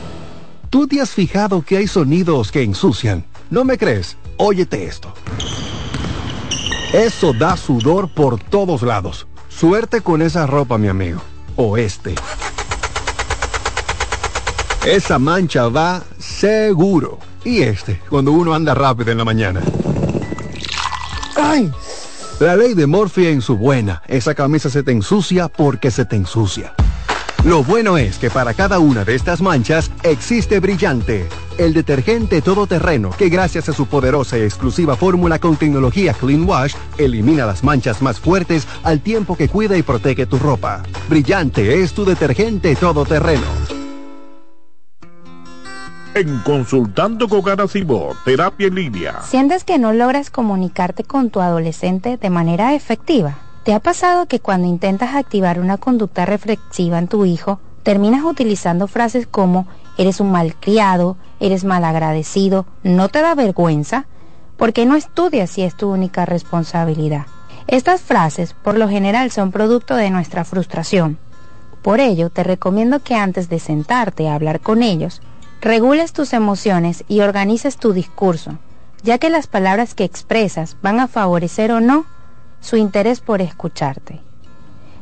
¿Tú 0.71 0.87
te 0.87 1.01
has 1.01 1.09
fijado 1.09 1.63
que 1.63 1.75
hay 1.75 1.85
sonidos 1.85 2.49
que 2.49 2.63
ensucian? 2.63 3.25
¿No 3.49 3.65
me 3.65 3.77
crees? 3.77 4.15
Óyete 4.37 4.85
esto. 4.85 5.13
Eso 6.93 7.33
da 7.33 7.57
sudor 7.57 8.07
por 8.07 8.39
todos 8.41 8.81
lados. 8.81 9.27
Suerte 9.49 9.99
con 9.99 10.21
esa 10.21 10.47
ropa, 10.47 10.77
mi 10.77 10.87
amigo. 10.87 11.21
O 11.57 11.75
este. 11.75 12.15
Esa 14.85 15.19
mancha 15.19 15.67
va 15.67 16.03
seguro. 16.17 17.19
Y 17.43 17.63
este, 17.63 18.01
cuando 18.09 18.31
uno 18.31 18.53
anda 18.53 18.73
rápido 18.73 19.11
en 19.11 19.17
la 19.17 19.25
mañana. 19.25 19.61
¡Ay! 21.35 21.69
La 22.39 22.55
ley 22.55 22.75
de 22.75 22.87
Morphy 22.87 23.27
en 23.27 23.41
su 23.41 23.57
buena. 23.57 24.03
Esa 24.07 24.35
camisa 24.35 24.69
se 24.69 24.83
te 24.83 24.93
ensucia 24.93 25.49
porque 25.49 25.91
se 25.91 26.05
te 26.05 26.15
ensucia. 26.15 26.73
Lo 27.43 27.63
bueno 27.63 27.97
es 27.97 28.19
que 28.19 28.29
para 28.29 28.53
cada 28.53 28.77
una 28.77 29.03
de 29.03 29.15
estas 29.15 29.41
manchas 29.41 29.89
existe 30.03 30.59
Brillante, 30.59 31.27
el 31.57 31.73
detergente 31.73 32.39
todoterreno 32.39 33.09
que 33.17 33.29
gracias 33.29 33.67
a 33.67 33.73
su 33.73 33.87
poderosa 33.87 34.37
y 34.37 34.41
exclusiva 34.41 34.95
fórmula 34.95 35.39
con 35.39 35.55
tecnología 35.55 36.13
Clean 36.13 36.47
Wash 36.47 36.75
elimina 36.99 37.47
las 37.47 37.63
manchas 37.63 37.99
más 38.03 38.19
fuertes 38.19 38.67
al 38.83 38.99
tiempo 38.99 39.35
que 39.35 39.49
cuida 39.49 39.75
y 39.75 39.81
protege 39.81 40.27
tu 40.27 40.37
ropa. 40.37 40.83
Brillante 41.09 41.81
es 41.81 41.93
tu 41.93 42.05
detergente 42.05 42.75
todoterreno. 42.75 43.47
En 46.13 46.39
Consultando 46.39 47.27
con 47.27 47.41
Garacimo, 47.41 48.09
Terapia 48.23 48.67
en 48.67 48.75
Línea. 48.75 49.21
¿Sientes 49.23 49.63
que 49.63 49.79
no 49.79 49.93
logras 49.93 50.29
comunicarte 50.29 51.03
con 51.03 51.31
tu 51.31 51.41
adolescente 51.41 52.17
de 52.17 52.29
manera 52.29 52.75
efectiva? 52.75 53.39
¿Te 53.63 53.75
ha 53.75 53.79
pasado 53.79 54.25
que 54.25 54.39
cuando 54.39 54.67
intentas 54.67 55.13
activar 55.13 55.59
una 55.59 55.77
conducta 55.77 56.25
reflexiva 56.25 56.97
en 56.97 57.07
tu 57.07 57.25
hijo, 57.25 57.59
terminas 57.83 58.23
utilizando 58.23 58.87
frases 58.87 59.27
como 59.27 59.67
eres 59.99 60.19
un 60.19 60.31
malcriado, 60.31 61.15
eres 61.39 61.63
malagradecido, 61.63 62.65
no 62.81 63.09
te 63.09 63.21
da 63.21 63.35
vergüenza? 63.35 64.07
¿Por 64.57 64.73
qué 64.73 64.87
no 64.87 64.95
estudias 64.95 65.51
si 65.51 65.61
es 65.61 65.75
tu 65.75 65.91
única 65.91 66.25
responsabilidad? 66.25 67.27
Estas 67.67 68.01
frases 68.01 68.55
por 68.55 68.79
lo 68.79 68.89
general 68.89 69.29
son 69.29 69.51
producto 69.51 69.95
de 69.95 70.09
nuestra 70.09 70.43
frustración. 70.43 71.19
Por 71.83 71.99
ello, 71.99 72.31
te 72.31 72.43
recomiendo 72.43 72.99
que 72.99 73.13
antes 73.13 73.47
de 73.47 73.59
sentarte 73.59 74.27
a 74.27 74.33
hablar 74.33 74.59
con 74.59 74.81
ellos, 74.81 75.21
regules 75.61 76.13
tus 76.13 76.33
emociones 76.33 77.03
y 77.07 77.19
organices 77.19 77.77
tu 77.77 77.93
discurso, 77.93 78.57
ya 79.03 79.19
que 79.19 79.29
las 79.29 79.45
palabras 79.45 79.93
que 79.93 80.03
expresas 80.03 80.77
van 80.81 80.99
a 80.99 81.07
favorecer 81.07 81.71
o 81.71 81.79
no 81.79 82.05
su 82.61 82.77
interés 82.77 83.19
por 83.19 83.41
escucharte. 83.41 84.21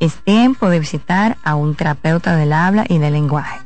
es 0.00 0.14
tiempo 0.16 0.68
de 0.68 0.78
visitar 0.78 1.36
a 1.42 1.54
un 1.54 1.74
terapeuta 1.74 2.36
del 2.36 2.52
habla 2.52 2.84
y 2.88 2.98
del 2.98 3.14
lenguaje. 3.14 3.65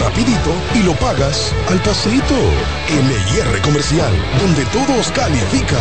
rapidito 0.00 0.50
y 0.74 0.82
lo 0.82 0.92
pagas 0.94 1.54
al 1.68 1.78
pasito. 1.80 2.34
LIR 2.88 3.62
Comercial, 3.62 4.12
donde 4.40 4.64
todos 4.66 5.10
califican. 5.12 5.78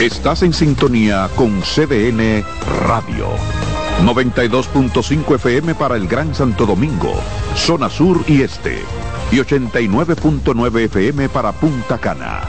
Estás 0.00 0.42
en 0.42 0.54
sintonía 0.54 1.28
con 1.36 1.60
CDN 1.60 2.44
Radio. 2.86 3.28
92.5 4.04 5.34
FM 5.34 5.74
para 5.74 5.96
el 5.96 6.08
Gran 6.08 6.34
Santo 6.34 6.64
Domingo, 6.64 7.12
zona 7.54 7.90
sur 7.90 8.24
y 8.26 8.40
este. 8.40 8.82
Y 9.30 9.36
89.9 9.36 10.80
FM 10.84 11.28
para 11.28 11.52
Punta 11.52 11.98
Cana. 11.98 12.40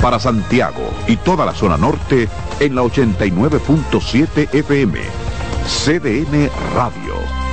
Para 0.00 0.18
Santiago 0.18 0.90
y 1.06 1.16
toda 1.16 1.46
la 1.46 1.54
zona 1.54 1.76
norte 1.76 2.28
en 2.58 2.74
la 2.74 2.82
89.7 2.82 4.52
FM. 4.52 4.98
CDN 5.64 6.50
Radio 6.74 7.41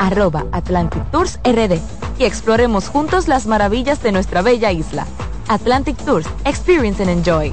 arroba 0.00 0.46
Atlantic 0.50 1.08
Tours 1.12 1.38
RD 1.44 1.78
y 2.18 2.24
exploremos 2.24 2.88
juntos 2.88 3.28
las 3.28 3.46
maravillas 3.46 4.02
de 4.02 4.10
nuestra 4.10 4.42
bella 4.42 4.72
isla. 4.72 5.06
Atlantic 5.48 5.96
Tours, 5.98 6.26
Experience 6.44 7.02
and 7.02 7.10
Enjoy. 7.10 7.52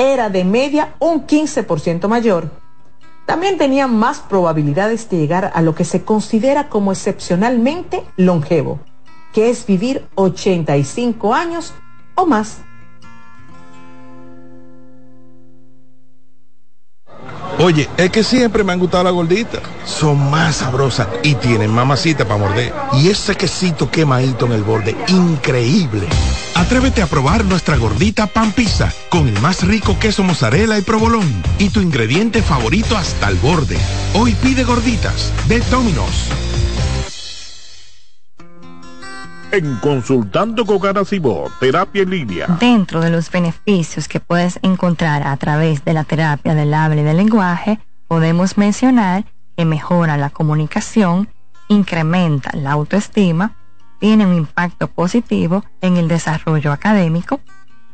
era 0.00 0.30
de 0.30 0.44
media 0.44 0.94
un 0.98 1.26
15% 1.26 2.08
mayor. 2.08 2.50
También 3.26 3.58
tenían 3.58 3.94
más 3.94 4.20
probabilidades 4.20 5.08
de 5.10 5.18
llegar 5.18 5.52
a 5.54 5.62
lo 5.62 5.74
que 5.74 5.84
se 5.84 6.04
considera 6.04 6.68
como 6.68 6.90
excepcionalmente 6.90 8.04
longevo, 8.16 8.80
que 9.32 9.50
es 9.50 9.66
vivir 9.66 10.06
85 10.16 11.34
años 11.34 11.72
o 12.14 12.26
más. 12.26 12.58
Oye, 17.58 17.90
es 17.98 18.10
que 18.10 18.24
siempre 18.24 18.64
me 18.64 18.72
han 18.72 18.78
gustado 18.78 19.04
las 19.04 19.12
gorditas. 19.12 19.60
Son 19.84 20.30
más 20.30 20.56
sabrosas 20.56 21.06
y 21.22 21.34
tienen 21.34 21.70
mamacita 21.70 22.24
para 22.24 22.40
morder. 22.40 22.72
Y 22.94 23.10
ese 23.10 23.36
quesito 23.36 23.90
quemadito 23.90 24.46
en 24.46 24.52
el 24.52 24.62
borde, 24.62 24.96
increíble. 25.08 26.08
Atrévete 26.54 27.02
a 27.02 27.06
probar 27.06 27.44
nuestra 27.44 27.76
gordita 27.76 28.26
pan 28.26 28.52
pizza 28.52 28.92
con 29.08 29.28
el 29.28 29.40
más 29.40 29.66
rico 29.66 29.98
queso 29.98 30.22
mozzarella 30.22 30.78
y 30.78 30.82
provolón 30.82 31.42
y 31.58 31.70
tu 31.70 31.80
ingrediente 31.80 32.42
favorito 32.42 32.96
hasta 32.96 33.28
el 33.28 33.36
borde. 33.36 33.78
Hoy 34.14 34.34
pide 34.34 34.64
gorditas 34.64 35.32
de 35.48 35.60
Domino's. 35.60 36.30
En 39.52 39.76
Consultando 39.76 40.64
con 40.64 40.78
Garacimo, 40.78 41.50
Terapia 41.58 42.02
en 42.02 42.10
Línea. 42.10 42.46
Dentro 42.60 43.00
de 43.00 43.10
los 43.10 43.32
beneficios 43.32 44.06
que 44.06 44.20
puedes 44.20 44.60
encontrar 44.62 45.26
a 45.26 45.36
través 45.38 45.84
de 45.84 45.92
la 45.92 46.04
terapia 46.04 46.54
del 46.54 46.72
habla 46.72 47.00
y 47.00 47.04
del 47.04 47.16
lenguaje, 47.16 47.80
podemos 48.06 48.56
mencionar 48.56 49.24
que 49.56 49.64
mejora 49.64 50.16
la 50.16 50.30
comunicación, 50.30 51.28
incrementa 51.66 52.52
la 52.56 52.72
autoestima, 52.72 53.56
tiene 54.00 54.26
un 54.26 54.34
impacto 54.34 54.88
positivo 54.88 55.64
en 55.80 55.96
el 55.96 56.08
desarrollo 56.08 56.72
académico 56.72 57.40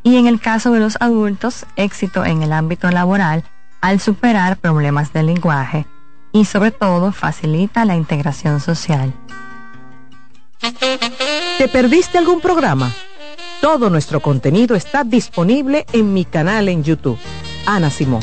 y 0.02 0.16
en 0.16 0.26
el 0.26 0.40
caso 0.40 0.72
de 0.72 0.80
los 0.80 0.96
adultos, 1.00 1.66
éxito 1.74 2.24
en 2.24 2.42
el 2.42 2.52
ámbito 2.52 2.90
laboral 2.90 3.44
al 3.80 4.00
superar 4.00 4.57
problemas 4.57 5.12
del 5.12 5.26
lenguaje 5.26 5.86
y 6.32 6.44
sobre 6.44 6.70
todo 6.70 7.12
facilita 7.12 7.84
la 7.84 7.96
integración 7.96 8.61
social. 8.61 9.12
¿Te 11.59 11.68
perdiste 11.68 12.18
algún 12.18 12.40
programa? 12.40 12.92
Todo 13.61 13.90
nuestro 13.90 14.20
contenido 14.20 14.76
está 14.76 15.02
disponible 15.02 15.86
en 15.92 16.12
mi 16.12 16.24
canal 16.24 16.68
en 16.68 16.84
YouTube. 16.84 17.18
Ana 17.66 17.90
Simón. 17.90 18.22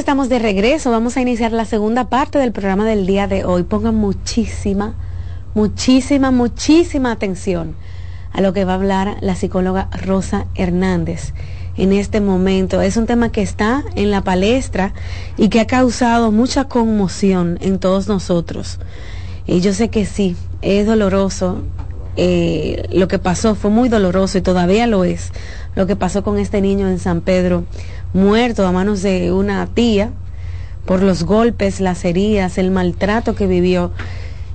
Estamos 0.00 0.30
de 0.30 0.38
regreso. 0.38 0.90
Vamos 0.90 1.18
a 1.18 1.20
iniciar 1.20 1.52
la 1.52 1.66
segunda 1.66 2.08
parte 2.08 2.38
del 2.38 2.52
programa 2.52 2.86
del 2.86 3.06
día 3.06 3.28
de 3.28 3.44
hoy. 3.44 3.64
Pongan 3.64 3.96
muchísima, 3.96 4.94
muchísima, 5.54 6.30
muchísima 6.30 7.12
atención 7.12 7.76
a 8.32 8.40
lo 8.40 8.54
que 8.54 8.64
va 8.64 8.72
a 8.72 8.76
hablar 8.76 9.18
la 9.20 9.34
psicóloga 9.34 9.90
Rosa 10.02 10.46
Hernández 10.54 11.34
en 11.76 11.92
este 11.92 12.22
momento. 12.22 12.80
Es 12.80 12.96
un 12.96 13.04
tema 13.04 13.30
que 13.30 13.42
está 13.42 13.84
en 13.94 14.10
la 14.10 14.22
palestra 14.22 14.94
y 15.36 15.50
que 15.50 15.60
ha 15.60 15.66
causado 15.66 16.32
mucha 16.32 16.64
conmoción 16.64 17.58
en 17.60 17.78
todos 17.78 18.08
nosotros. 18.08 18.78
Y 19.46 19.60
yo 19.60 19.74
sé 19.74 19.90
que 19.90 20.06
sí, 20.06 20.34
es 20.62 20.86
doloroso. 20.86 21.60
Eh, 22.16 22.88
lo 22.90 23.06
que 23.06 23.18
pasó 23.18 23.54
fue 23.54 23.70
muy 23.70 23.90
doloroso 23.90 24.38
y 24.38 24.40
todavía 24.40 24.86
lo 24.86 25.04
es. 25.04 25.30
Lo 25.74 25.86
que 25.86 25.94
pasó 25.94 26.22
con 26.22 26.38
este 26.38 26.62
niño 26.62 26.88
en 26.88 26.98
San 26.98 27.20
Pedro, 27.20 27.64
muerto 28.12 28.66
a 28.66 28.72
manos 28.72 29.02
de 29.02 29.32
una 29.32 29.66
tía 29.66 30.10
por 30.84 31.02
los 31.02 31.24
golpes, 31.24 31.80
las 31.80 32.04
heridas, 32.04 32.58
el 32.58 32.70
maltrato 32.70 33.34
que 33.34 33.46
vivió. 33.46 33.92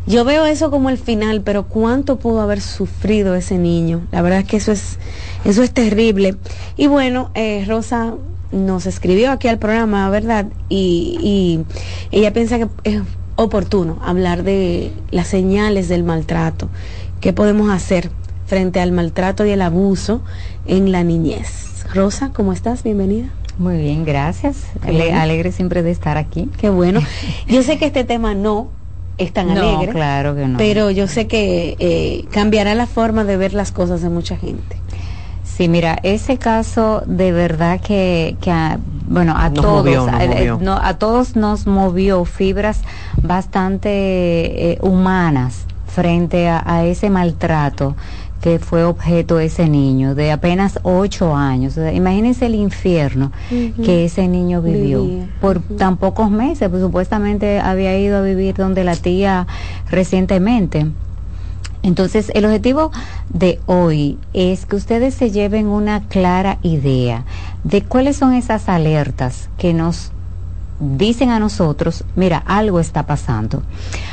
Yo 0.08 0.24
veo 0.24 0.46
eso 0.46 0.70
como 0.70 0.90
el 0.90 0.98
final, 0.98 1.42
pero 1.42 1.64
cuánto 1.64 2.18
pudo 2.18 2.42
haber 2.42 2.62
sufrido 2.62 3.34
ese 3.36 3.58
niño. 3.58 4.02
La 4.12 4.22
verdad 4.22 4.40
es 4.40 4.46
que 4.46 4.58
eso 4.58 4.72
es, 4.72 5.00
eso 5.46 5.64
es 5.64 5.72
terrible. 5.72 6.36
Y 6.78 6.88
bueno, 6.88 7.32
eh, 7.34 7.64
Rosa 7.68 8.14
nos 8.52 8.86
escribió 8.86 9.32
aquí 9.32 9.48
al 9.48 9.58
programa, 9.58 10.10
¿verdad? 10.10 10.46
Y, 10.70 11.18
y 11.22 11.66
ella 12.16 12.34
piensa 12.34 12.60
que 12.60 12.68
es 12.84 13.02
oportuno 13.36 14.00
hablar 14.04 14.44
de 14.44 14.92
las 15.12 15.28
señales 15.28 15.90
del 15.90 16.04
maltrato. 16.04 16.70
¿Qué 17.20 17.34
podemos 17.34 17.72
hacer 17.72 18.12
frente 18.46 18.80
al 18.82 18.92
maltrato 18.92 19.46
y 19.46 19.52
el 19.52 19.62
abuso 19.62 20.22
en 20.68 20.92
la 20.92 21.04
niñez? 21.04 21.86
Rosa, 21.94 22.32
¿cómo 22.34 22.54
estás? 22.54 22.84
Bienvenida. 22.84 23.30
Muy 23.58 23.78
bien, 23.78 24.06
gracias. 24.06 24.66
alegre 24.84 25.52
siempre 25.52 25.82
de 25.84 25.92
estar 25.92 26.18
aquí. 26.18 26.50
Qué 26.58 26.70
bueno. 26.70 27.02
Yo 27.48 27.64
sé 27.64 27.78
que 27.78 27.86
este 27.86 28.04
tema 28.04 28.34
no 28.34 28.68
es 29.18 29.32
tan 29.32 29.50
alegre. 29.52 29.92
Claro 29.92 30.36
que 30.36 30.46
no. 30.48 30.58
Pero 30.58 30.92
yo 30.92 31.08
sé 31.08 31.28
que 31.28 31.78
eh, 31.80 32.26
cambiará 32.32 32.76
la 32.76 32.86
forma 32.86 33.24
de 33.24 33.38
ver 33.38 33.54
las 33.54 33.72
cosas 33.72 34.02
de 34.02 34.10
mucha 34.10 34.36
gente. 34.36 34.76
Sí, 35.44 35.70
mira, 35.70 36.00
ese 36.04 36.38
caso 36.38 37.02
de 37.06 37.32
verdad 37.32 37.80
que, 37.80 38.36
que 38.42 38.52
a, 38.52 38.78
bueno, 39.08 39.36
a 39.38 39.54
todos, 39.54 40.10
a, 40.10 40.94
todos 40.98 41.36
nos 41.38 41.66
movió 41.66 42.26
fibras 42.26 42.82
bastante 43.22 43.90
eh, 43.92 44.80
humanas 44.82 45.66
frente 45.88 46.50
a, 46.50 46.84
ese 46.86 47.10
maltrato 47.10 47.96
que 48.42 48.60
fue 48.60 48.84
objeto 48.84 49.40
ese 49.40 49.68
niño 49.68 50.16
de 50.16 50.32
apenas 50.32 50.80
ocho 50.84 51.36
años. 51.36 51.78
imagínense 51.78 52.46
el 52.46 52.56
infierno 52.56 53.32
que 53.50 54.06
ese 54.06 54.28
niño 54.28 54.62
vivió 54.62 55.04
por 55.42 55.60
tan 55.62 55.98
pocos 55.98 56.30
meses, 56.30 56.70
pues 56.70 56.82
supuestamente 56.82 57.60
había 57.60 57.98
ido 57.98 58.18
a 58.18 58.22
vivir 58.22 58.56
donde 58.56 58.84
la 58.84 58.96
tía 58.96 59.48
recientemente. 59.90 60.86
Entonces, 61.82 62.32
el 62.34 62.46
objetivo 62.46 62.92
de 63.30 63.60
hoy 63.68 64.18
es 64.34 64.66
que 64.66 64.76
ustedes 64.76 65.14
se 65.14 65.30
lleven 65.30 65.68
una 65.68 66.02
clara 66.08 66.58
idea 66.64 67.26
de 67.64 67.84
cuáles 67.84 68.18
son 68.18 68.34
esas 68.34 68.70
alertas 68.70 69.50
que 69.60 69.74
nos 69.74 70.12
dicen 70.80 71.30
a 71.30 71.40
nosotros, 71.40 72.04
mira, 72.16 72.38
algo 72.46 72.80
está 72.80 73.06
pasando. 73.06 73.62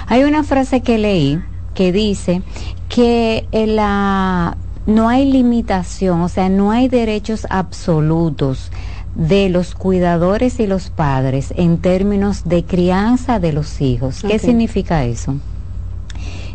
Hay 0.07 0.25
una 0.25 0.45
frase 0.45 0.83
que 0.83 0.99
leí 0.99 1.43
que 1.75 1.93
dice 1.93 2.43
que 2.89 3.47
la, 3.53 4.57
no 4.87 5.09
hay 5.09 5.31
limitación, 5.31 6.21
o 6.23 6.29
sea, 6.29 6.49
no 6.49 6.71
hay 6.71 6.89
derechos 6.89 7.47
absolutos 7.51 8.71
de 9.15 9.49
los 9.49 9.75
cuidadores 9.75 10.59
y 10.61 10.67
los 10.67 10.91
padres 10.91 11.53
en 11.57 11.79
términos 11.79 12.45
de 12.45 12.65
crianza 12.65 13.39
de 13.39 13.53
los 13.53 13.81
hijos. 13.81 14.23
¿Qué 14.23 14.39
significa 14.39 15.05
eso? 15.05 15.37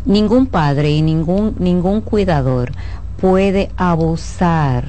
Ningún 0.04 0.46
padre 0.46 0.90
y 0.90 1.02
ningún, 1.02 1.54
ningún 1.58 2.00
cuidador 2.00 2.72
puede 3.20 3.70
abusar 3.76 4.86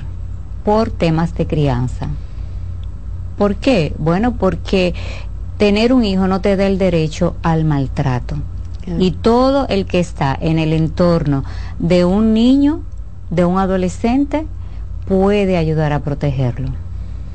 por 0.64 0.92
temas 0.92 1.36
de 1.36 1.48
crianza. 1.48 2.10
¿Por 3.38 3.56
qué? 3.56 3.94
Bueno, 3.98 4.36
porque 4.36 4.94
tener 5.58 5.94
un 5.94 6.04
hijo 6.04 6.28
no 6.28 6.42
te 6.42 6.56
da 6.56 6.68
el 6.68 6.78
derecho 6.78 7.36
al 7.42 7.66
maltrato. 7.66 8.36
Y 8.98 9.12
todo 9.12 9.68
el 9.68 9.86
que 9.86 10.00
está 10.00 10.38
en 10.40 10.58
el 10.58 10.74
entorno 10.74 11.44
de 11.78 12.06
un 12.06 12.34
niño, 12.34 12.82
de 13.30 13.46
un 13.46 13.60
adolescente, 13.60 14.48
puede 15.08 15.58
ayudar 15.58 15.94
a 15.94 16.00
protegerlo. 16.00 16.70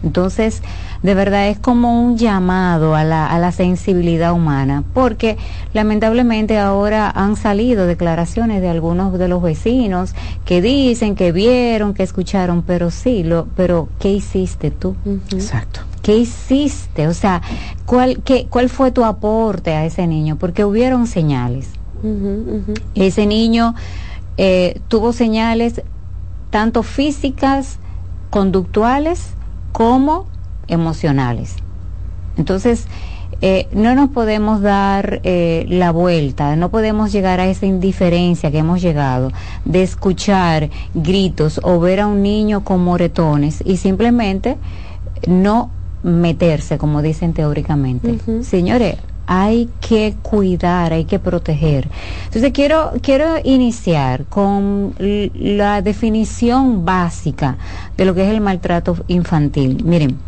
Entonces, 0.03 0.63
de 1.03 1.15
verdad 1.15 1.49
es 1.49 1.59
como 1.59 2.03
un 2.03 2.19
llamado 2.19 2.95
a 2.95 3.05
la, 3.05 3.27
a 3.27 3.39
la 3.39 3.53
sensibilidad 3.53 4.33
humana, 4.35 4.85
porque 4.93 5.39
lamentablemente 5.73 6.59
ahora 6.59 7.11
han 7.11 7.37
salido 7.37 7.87
declaraciones 7.87 8.61
de 8.61 8.69
algunos 8.69 9.19
de 9.19 9.29
los 9.29 9.43
vecinos 9.43 10.15
que 10.45 10.61
dicen 10.61 11.15
que 11.15 11.33
vieron, 11.33 11.95
que 11.95 12.03
escucharon, 12.03 12.63
pero 12.63 12.91
sí, 12.91 13.25
lo, 13.25 13.47
pero 13.57 13.89
¿qué 13.99 14.13
hiciste 14.13 14.71
tú? 14.71 14.95
Exacto. 15.31 15.81
¿Qué 16.05 16.19
hiciste? 16.19 17.09
O 17.09 17.15
sea, 17.15 17.41
¿cuál, 17.87 18.23
qué, 18.23 18.47
¿cuál 18.51 18.69
fue 18.69 18.93
tu 18.93 19.07
aporte 19.07 19.73
a 19.73 19.87
ese 19.87 20.07
niño? 20.07 20.37
Porque 20.37 20.63
hubieron 20.63 21.07
señales. 21.07 21.71
Ese 22.95 23.25
niño 23.25 23.75
eh, 24.37 24.83
tuvo 24.89 25.15
señales 25.15 25.81
tanto 26.51 26.83
físicas, 26.83 27.79
conductuales, 28.29 29.31
como 29.73 30.27
emocionales. 30.69 31.57
Entonces, 32.37 32.87
eh, 33.41 33.67
no 33.73 33.95
nos 33.95 34.11
podemos 34.11 34.61
dar 34.61 35.23
eh, 35.25 35.65
la 35.71 35.91
vuelta, 35.91 36.55
no 36.55 36.69
podemos 36.71 37.13
llegar 37.13 37.41
a 37.41 37.47
esa 37.47 37.65
indiferencia 37.65 38.51
que 38.51 38.59
hemos 38.59 38.83
llegado 38.83 39.33
de 39.65 39.83
escuchar 39.83 40.69
gritos 40.93 41.61
o 41.63 41.81
ver 41.81 42.01
a 42.01 42.07
un 42.07 42.23
niño 42.23 42.63
con 42.63 42.85
moretones 42.85 43.63
y 43.65 43.79
simplemente 43.79 44.59
no 45.27 45.71
meterse, 46.05 46.79
como 46.79 47.03
dicen 47.03 47.33
teóricamente. 47.33 48.19
Señores, 48.43 48.97
hay 49.27 49.71
que 49.81 50.15
cuidar, 50.23 50.93
hay 50.93 51.07
que 51.07 51.19
proteger. 51.19 51.89
Entonces 52.27 52.53
quiero 52.53 52.93
quiero 53.01 53.37
iniciar 53.43 54.27
con 54.27 54.95
la 54.99 55.81
definición 55.81 56.85
básica 56.85 57.57
de 57.97 58.05
lo 58.05 58.15
que 58.15 58.29
es 58.29 58.35
el 58.35 58.43
maltrato 58.43 58.97
infantil. 59.09 59.83
Miren, 59.83 60.19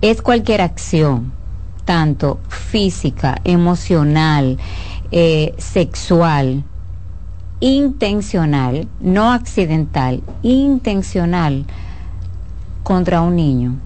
es 0.00 0.20
cualquier 0.20 0.62
acción, 0.62 1.32
tanto 1.84 2.40
física, 2.48 3.36
emocional, 3.44 4.58
eh, 5.12 5.54
sexual, 5.58 6.64
intencional, 7.60 8.88
no 9.00 9.32
accidental, 9.32 10.22
intencional 10.42 11.64
contra 12.82 13.20
un 13.20 13.36
niño 13.36 13.76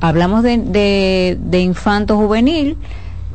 hablamos 0.00 0.42
de, 0.42 1.38
de, 1.40 1.60
infanto 1.60 2.16
juvenil 2.16 2.76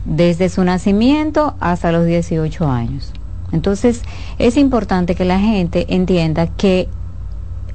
desde 0.05 0.49
su 0.49 0.63
nacimiento 0.63 1.55
hasta 1.59 1.91
los 1.91 2.05
18 2.05 2.67
años. 2.67 3.11
Entonces, 3.51 4.01
es 4.39 4.57
importante 4.57 5.15
que 5.15 5.25
la 5.25 5.39
gente 5.39 5.85
entienda 5.89 6.47
que 6.47 6.89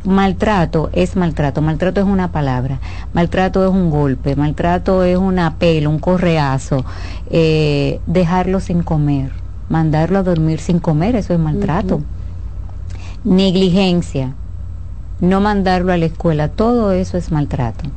maltrato 0.05 0.91
es 0.93 1.17
maltrato, 1.17 1.63
maltrato 1.63 2.01
es 2.01 2.07
una 2.07 2.33
palabra, 2.33 2.81
maltrato 3.13 3.65
es 3.65 3.71
un 3.71 3.91
golpe, 3.91 4.37
maltrato 4.37 5.05
es 5.05 5.17
una 5.17 5.57
pelo, 5.57 5.91
un 5.91 5.99
correazo, 5.99 6.85
eh, 7.31 8.01
dejarlo 8.07 8.61
sin 8.61 8.83
comer, 8.83 9.33
mandarlo 9.69 10.19
a 10.19 10.23
dormir 10.23 10.61
sin 10.61 10.79
comer, 10.79 11.17
eso 11.17 11.33
es 11.33 11.39
maltrato. 11.39 12.01
Negligencia, 13.25 14.35
no 15.21 15.41
mandarlo 15.41 15.93
a 15.93 15.97
la 15.97 16.07
escuela, 16.07 16.49
todo 16.49 16.93
eso 16.93 17.17
es 17.17 17.31
maltrato. 17.33 17.91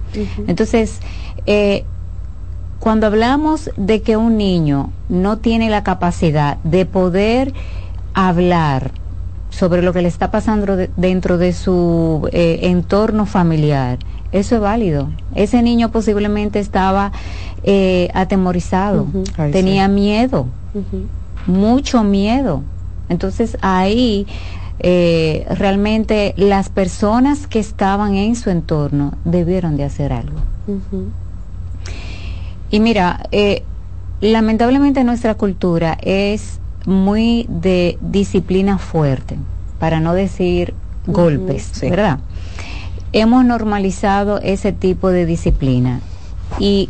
Entonces, 0.48 1.00
eh, 1.46 1.86
cuando 2.80 3.08
hablamos 3.08 3.70
de 3.78 4.02
que 4.02 4.18
un 4.18 4.38
niño 4.38 4.92
no 5.08 5.38
tiene 5.38 5.70
la 5.70 5.84
capacidad 5.84 6.58
de 6.64 6.86
poder 6.86 7.54
hablar 8.14 8.92
sobre 9.50 9.84
lo 9.84 9.94
que 9.94 10.02
le 10.02 10.08
está 10.08 10.32
pasando 10.32 10.78
dentro 10.98 11.38
de 11.38 11.54
su 11.54 12.28
eh, 12.32 12.60
entorno 12.64 13.26
familiar, 13.26 14.00
eso 14.32 14.56
es 14.56 14.62
válido. 14.62 15.10
Ese 15.36 15.62
niño 15.62 15.92
posiblemente 15.92 16.60
estaba 16.60 17.12
eh, 17.64 18.10
atemorizado, 18.14 19.08
tenía 19.52 19.88
miedo, 19.88 20.48
mucho 21.46 22.04
miedo. 22.04 22.64
Entonces 23.10 23.58
ahí 23.62 24.26
eh, 24.84 25.46
realmente 25.52 26.34
las 26.38 26.70
personas 26.70 27.46
que 27.46 27.60
estaban 27.60 28.16
en 28.16 28.36
su 28.36 28.50
entorno 28.50 29.14
debieron 29.26 29.78
de 29.78 29.84
hacer 29.84 30.12
algo. 30.12 30.40
Y 32.72 32.80
mira, 32.80 33.28
eh, 33.32 33.64
lamentablemente 34.22 35.04
nuestra 35.04 35.36
cultura 35.36 35.98
es 36.02 36.60
muy 36.88 37.46
de 37.48 38.00
disciplina 38.02 38.80
fuerte, 38.80 39.38
para 39.80 40.00
no 40.00 40.14
decir 40.14 40.74
golpes, 41.06 41.80
¿verdad? 41.82 42.20
Hemos 43.14 43.46
normalizado 43.46 44.40
ese 44.40 44.72
tipo 44.72 45.10
de 45.10 45.26
disciplina 45.26 46.00
Y 46.60 46.90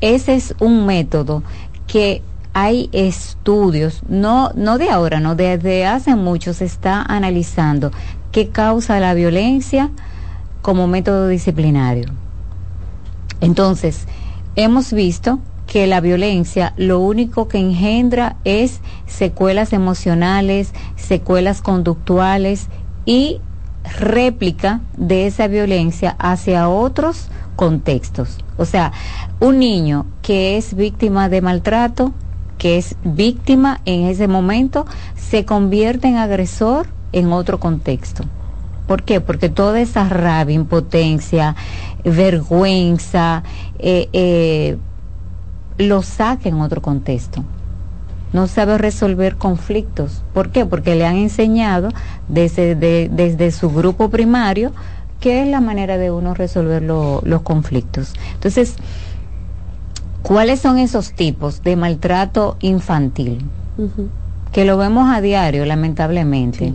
ese 0.00 0.34
es 0.34 0.54
un 0.60 0.84
método 0.86 1.42
que 1.86 2.22
hay 2.60 2.90
estudios, 2.90 4.02
no, 4.08 4.50
no 4.56 4.78
de 4.78 4.90
ahora, 4.90 5.20
no, 5.20 5.36
desde 5.36 5.86
hace 5.86 6.16
mucho 6.16 6.52
se 6.52 6.64
está 6.64 7.02
analizando 7.02 7.92
qué 8.32 8.48
causa 8.48 8.98
la 8.98 9.14
violencia 9.14 9.90
como 10.60 10.88
método 10.88 11.28
disciplinario. 11.28 12.08
Entonces, 13.40 14.06
hemos 14.56 14.92
visto 14.92 15.38
que 15.68 15.86
la 15.86 16.00
violencia 16.00 16.72
lo 16.76 16.98
único 16.98 17.46
que 17.46 17.58
engendra 17.58 18.34
es 18.42 18.80
secuelas 19.06 19.72
emocionales, 19.72 20.72
secuelas 20.96 21.62
conductuales 21.62 22.66
y 23.04 23.40
réplica 24.00 24.80
de 24.96 25.28
esa 25.28 25.46
violencia 25.46 26.16
hacia 26.18 26.68
otros 26.68 27.28
contextos. 27.54 28.38
O 28.56 28.64
sea, 28.64 28.90
un 29.38 29.60
niño 29.60 30.06
que 30.22 30.56
es 30.56 30.74
víctima 30.74 31.28
de 31.28 31.40
maltrato, 31.40 32.12
que 32.58 32.76
es 32.76 32.96
víctima 33.04 33.80
en 33.84 34.04
ese 34.06 34.28
momento, 34.28 34.86
se 35.16 35.44
convierte 35.44 36.08
en 36.08 36.16
agresor 36.16 36.88
en 37.12 37.32
otro 37.32 37.58
contexto. 37.58 38.24
¿Por 38.86 39.02
qué? 39.02 39.20
Porque 39.20 39.48
toda 39.48 39.80
esa 39.80 40.08
rabia, 40.08 40.54
impotencia, 40.54 41.54
vergüenza, 42.04 43.42
eh, 43.78 44.08
eh, 44.12 44.78
lo 45.76 46.02
saca 46.02 46.48
en 46.48 46.60
otro 46.60 46.82
contexto. 46.82 47.44
No 48.32 48.46
sabe 48.46 48.76
resolver 48.76 49.36
conflictos. 49.36 50.22
¿Por 50.34 50.50
qué? 50.50 50.66
Porque 50.66 50.94
le 50.94 51.06
han 51.06 51.16
enseñado 51.16 51.90
desde, 52.28 52.74
desde 52.74 53.50
su 53.52 53.70
grupo 53.70 54.10
primario 54.10 54.72
que 55.20 55.42
es 55.42 55.48
la 55.48 55.60
manera 55.60 55.98
de 55.98 56.10
uno 56.10 56.34
resolver 56.34 56.82
los 56.82 57.42
conflictos. 57.42 58.14
Entonces, 58.34 58.76
¿cuáles 60.28 60.60
son 60.60 60.78
esos 60.78 61.12
tipos 61.12 61.62
de 61.62 61.74
maltrato 61.74 62.58
infantil? 62.60 63.46
Que 64.52 64.66
lo 64.66 64.76
vemos 64.76 65.08
a 65.08 65.22
diario, 65.22 65.64
lamentablemente. 65.64 66.74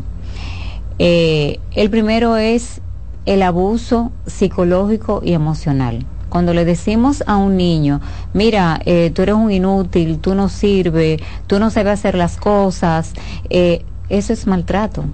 Eh, 0.98 1.60
el 1.76 1.92
primero 1.92 2.36
es 2.38 2.82
el 3.28 3.44
abuso 3.44 4.12
psicológico 4.26 5.22
y 5.24 5.34
emocional. 5.34 6.04
Cuando 6.30 6.56
le 6.56 6.66
decimos 6.66 7.24
a 7.28 7.38
un 7.38 7.56
niño, 7.56 8.02
mira, 8.34 8.82
eh, 8.86 9.12
tú 9.14 9.22
eres 9.22 9.36
un 9.36 9.52
inútil, 9.52 10.18
tú 10.18 10.34
no 10.34 10.50
sirves, 10.50 11.22
tú 11.46 11.60
no 11.60 11.70
sabes 11.70 11.94
hacer 11.94 12.16
las 12.16 12.38
cosas, 12.38 13.14
eh, 13.52 13.86
eso 14.10 14.34
es 14.34 14.48
maltrato. 14.48 15.06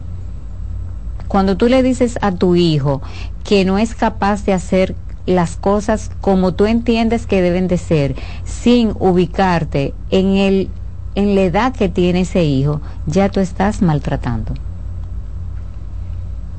Cuando 1.28 1.58
tú 1.58 1.68
le 1.68 1.84
dices 1.84 2.18
a 2.22 2.32
tu 2.32 2.56
hijo 2.56 3.02
que 3.44 3.66
no 3.66 3.78
es 3.78 3.96
capaz 3.96 4.46
de 4.46 4.54
hacer 4.54 4.96
las 5.30 5.58
cosas 5.58 6.10
como 6.22 6.54
tú 6.54 6.66
entiendes 6.66 7.28
que 7.28 7.42
deben 7.42 7.68
de 7.68 7.78
ser, 7.78 8.16
sin 8.46 8.94
ubicarte 9.00 9.94
en 10.10 10.38
el 10.38 10.70
en 11.16 11.36
la 11.36 11.42
edad 11.42 11.74
que 11.74 11.90
tiene 11.90 12.22
ese 12.22 12.44
hijo, 12.44 12.82
ya 13.06 13.30
tú 13.30 13.40
estás 13.40 13.82
maltratando. 13.82 14.54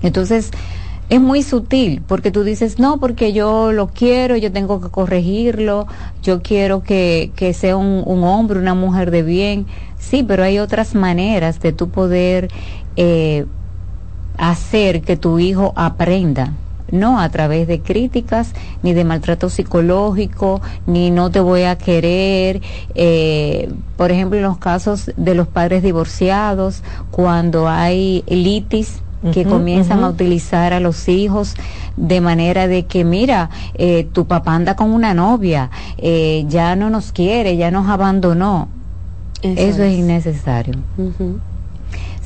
Entonces, 0.02 0.51
es 1.09 1.20
muy 1.20 1.42
sutil, 1.42 2.02
porque 2.06 2.30
tú 2.30 2.44
dices, 2.44 2.78
no, 2.78 2.98
porque 2.98 3.32
yo 3.32 3.72
lo 3.72 3.88
quiero, 3.88 4.36
yo 4.36 4.52
tengo 4.52 4.80
que 4.80 4.88
corregirlo, 4.88 5.86
yo 6.22 6.42
quiero 6.42 6.82
que, 6.82 7.32
que 7.36 7.55
sea 7.55 7.76
un, 7.76 8.05
hombre, 8.24 8.59
una 8.59 8.74
mujer 8.74 9.10
de 9.10 9.22
bien. 9.22 9.66
Sí, 9.98 10.22
pero 10.22 10.42
hay 10.42 10.59
otras 10.59 10.94
maneras 10.94 11.60
de 11.60 11.72
tú 11.72 11.88
poder 11.90 12.48
eh, 12.97 13.47
hacer 14.36 15.02
que 15.02 15.16
tu 15.16 15.38
hijo 15.38 15.72
aprenda 15.76 16.52
no 16.93 17.21
a 17.21 17.29
través 17.29 17.69
de 17.69 17.81
críticas, 17.81 18.53
ni 18.83 18.93
de 18.93 19.05
maltrato 19.05 19.49
psicológico, 19.51 20.61
ni 20.87 21.11
no 21.11 21.31
te 21.31 21.41
voy 21.41 21.62
a 21.62 21.77
querer. 21.77 22.61
Eh, 22.95 23.71
por 23.97 24.11
ejemplo, 24.11 24.39
en 24.39 24.45
los 24.45 24.59
casos 24.59 25.11
de 25.17 25.35
los 25.35 25.49
padres 25.49 25.83
divorciados, 25.83 26.83
cuando 27.11 27.69
hay 27.69 28.25
litis, 28.29 29.03
que 29.33 29.45
comienzan 29.45 30.03
a 30.03 30.09
utilizar 30.09 30.73
a 30.73 30.81
los 30.81 31.07
hijos 31.09 31.55
de 31.97 32.23
manera 32.23 32.67
de 32.67 32.87
que, 32.87 33.05
mira, 33.05 33.51
eh, 33.75 34.09
tu 34.11 34.27
papá 34.27 34.55
anda 34.55 34.77
con 34.77 34.93
una 34.93 35.12
novia, 35.12 35.71
eh, 35.99 36.45
ya 36.49 36.75
no 36.75 36.89
nos 36.89 37.12
quiere, 37.12 37.57
ya 37.59 37.71
nos 37.71 37.89
abandonó. 37.89 38.69
Eso, 39.43 39.83
es. 39.83 39.99
innecesario. 39.99 40.75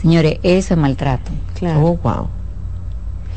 Señores, 0.01 0.39
eso 0.43 0.75
es 0.75 0.81
maltrato. 0.81 1.31
Claro. 1.55 1.85
Oh, 1.85 1.97
wow. 2.03 2.29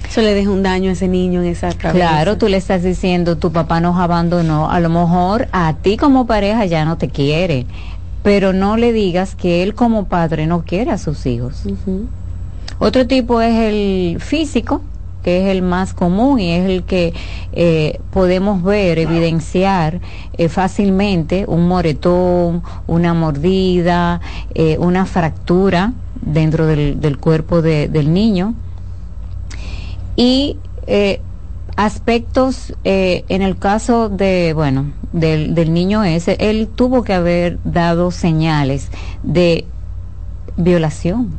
Eso 0.08 0.22
le 0.22 0.34
deja 0.34 0.50
un 0.50 0.64
daño 0.64 0.90
a 0.90 0.94
ese 0.94 1.08
niño 1.08 1.42
en 1.42 1.48
esa 1.48 1.74
cabeza. 1.74 2.08
Claro, 2.08 2.38
tú 2.38 2.48
le 2.48 2.58
estás 2.58 2.84
diciendo, 2.84 3.38
tu 3.38 3.52
papá 3.52 3.82
nos 3.82 4.00
abandonó, 4.00 4.70
a 4.70 4.80
lo 4.80 4.90
mejor 4.90 5.48
a 5.52 5.74
ti 5.74 5.98
como 5.98 6.26
pareja 6.26 6.66
ya 6.66 6.86
no 6.86 6.98
te 6.98 7.10
quiere, 7.10 7.66
pero 8.24 8.54
no 8.54 8.78
le 8.78 8.94
digas 8.94 9.36
que 9.36 9.64
él 9.64 9.76
como 9.76 10.06
padre 10.06 10.48
no 10.48 10.64
quiere 10.64 10.92
a 10.92 10.98
sus 10.98 11.26
hijos. 11.26 11.64
Otro 12.80 13.08
tipo 13.08 13.42
es 13.42 13.56
el 13.56 14.18
físico, 14.20 14.82
que 15.24 15.42
es 15.42 15.48
el 15.50 15.62
más 15.62 15.94
común 15.94 16.40
y 16.40 16.54
es 16.54 16.70
el 16.70 16.84
que 16.84 17.14
eh, 17.52 18.00
podemos 18.12 18.64
ver, 18.64 18.98
evidenciar 18.98 20.00
eh, 20.38 20.48
fácilmente 20.48 21.44
un 21.48 21.68
moretón, 21.68 22.64
una 22.88 23.14
mordida, 23.14 24.22
eh, 24.54 24.78
una 24.80 25.06
fractura 25.06 25.92
dentro 26.22 26.66
del, 26.66 27.18
cuerpo 27.18 27.62
del 27.62 28.14
niño. 28.14 28.54
Y 30.18 30.58
aspectos, 31.78 32.74
en 32.84 33.42
el 33.42 33.58
caso 33.58 34.10
de, 34.10 34.52
bueno, 34.54 34.92
del, 35.14 35.56
del 35.56 35.74
niño 35.74 36.04
ese, 36.04 36.36
él 36.40 36.68
tuvo 36.68 37.04
que 37.04 37.14
haber 37.14 37.60
dado 37.64 38.12
señales 38.12 38.90
de 39.24 39.66
violación 40.58 41.38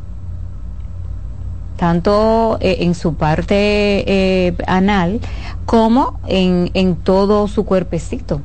tanto 1.79 2.57
eh, 2.59 2.79
en 2.81 2.93
su 2.93 3.13
parte 3.13 3.55
eh, 3.55 4.53
anal 4.67 5.21
como 5.65 6.19
en, 6.27 6.71
en, 6.73 6.97
todo 6.97 7.47
su 7.47 7.63
cuerpecito. 7.63 8.41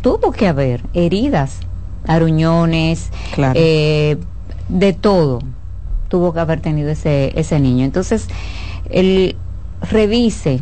Tuvo 0.00 0.32
que 0.32 0.48
haber 0.48 0.80
heridas, 0.94 1.60
aruñones, 2.06 3.10
eh, 3.54 4.16
de 4.70 4.92
todo. 4.94 5.40
Tuvo 6.08 6.32
que 6.32 6.40
haber 6.40 6.60
tenido 6.60 6.88
ese, 6.88 7.38
ese 7.38 7.60
niño. 7.60 7.84
Entonces, 7.84 8.26
él 8.88 9.36
revise 9.82 10.60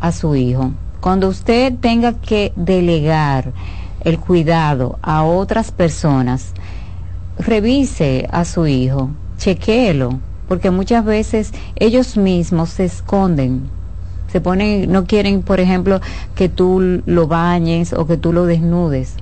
a 0.00 0.12
su 0.12 0.34
hijo. 0.34 0.72
Cuando 1.00 1.28
usted 1.28 1.74
tenga 1.80 2.14
que 2.14 2.52
delegar 2.56 3.52
el 4.04 4.18
cuidado 4.18 4.98
a 5.02 5.24
otras 5.24 5.70
personas, 5.70 6.52
revise 7.38 8.28
a 8.30 8.44
su 8.44 8.66
hijo, 8.66 9.10
chequéelo 9.38 10.20
porque 10.48 10.70
muchas 10.70 11.04
veces 11.04 11.52
ellos 11.76 12.16
mismos 12.16 12.70
se 12.70 12.84
esconden, 12.84 13.68
se 14.30 14.40
ponen, 14.40 14.90
no 14.90 15.04
quieren, 15.04 15.42
por 15.42 15.60
ejemplo, 15.60 16.00
que 16.34 16.48
tú 16.48 17.02
lo 17.04 17.26
bañes 17.26 17.92
o 17.92 18.06
que 18.06 18.16
tú 18.16 18.32
lo 18.32 18.46
desnudes. 18.46 19.14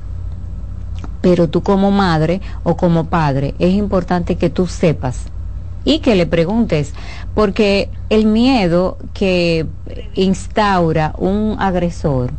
Pero 1.20 1.48
tú 1.48 1.62
como 1.62 1.90
madre 1.90 2.42
o 2.62 2.76
como 2.76 3.06
padre 3.06 3.54
es 3.58 3.72
importante 3.74 4.36
que 4.36 4.50
tú 4.50 4.66
sepas 4.66 5.26
y 5.84 5.98
que 5.98 6.14
le 6.14 6.26
preguntes, 6.26 6.92
porque 7.34 7.90
el 8.10 8.26
miedo 8.26 8.96
que 9.12 9.66
instaura 10.14 11.14
un 11.18 11.56
agresor 11.58 12.30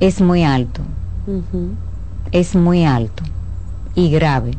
es 0.00 0.20
muy 0.20 0.44
alto, 0.44 0.80
es 2.32 2.54
muy 2.54 2.84
alto 2.84 3.22
y 3.94 4.10
grave. 4.10 4.52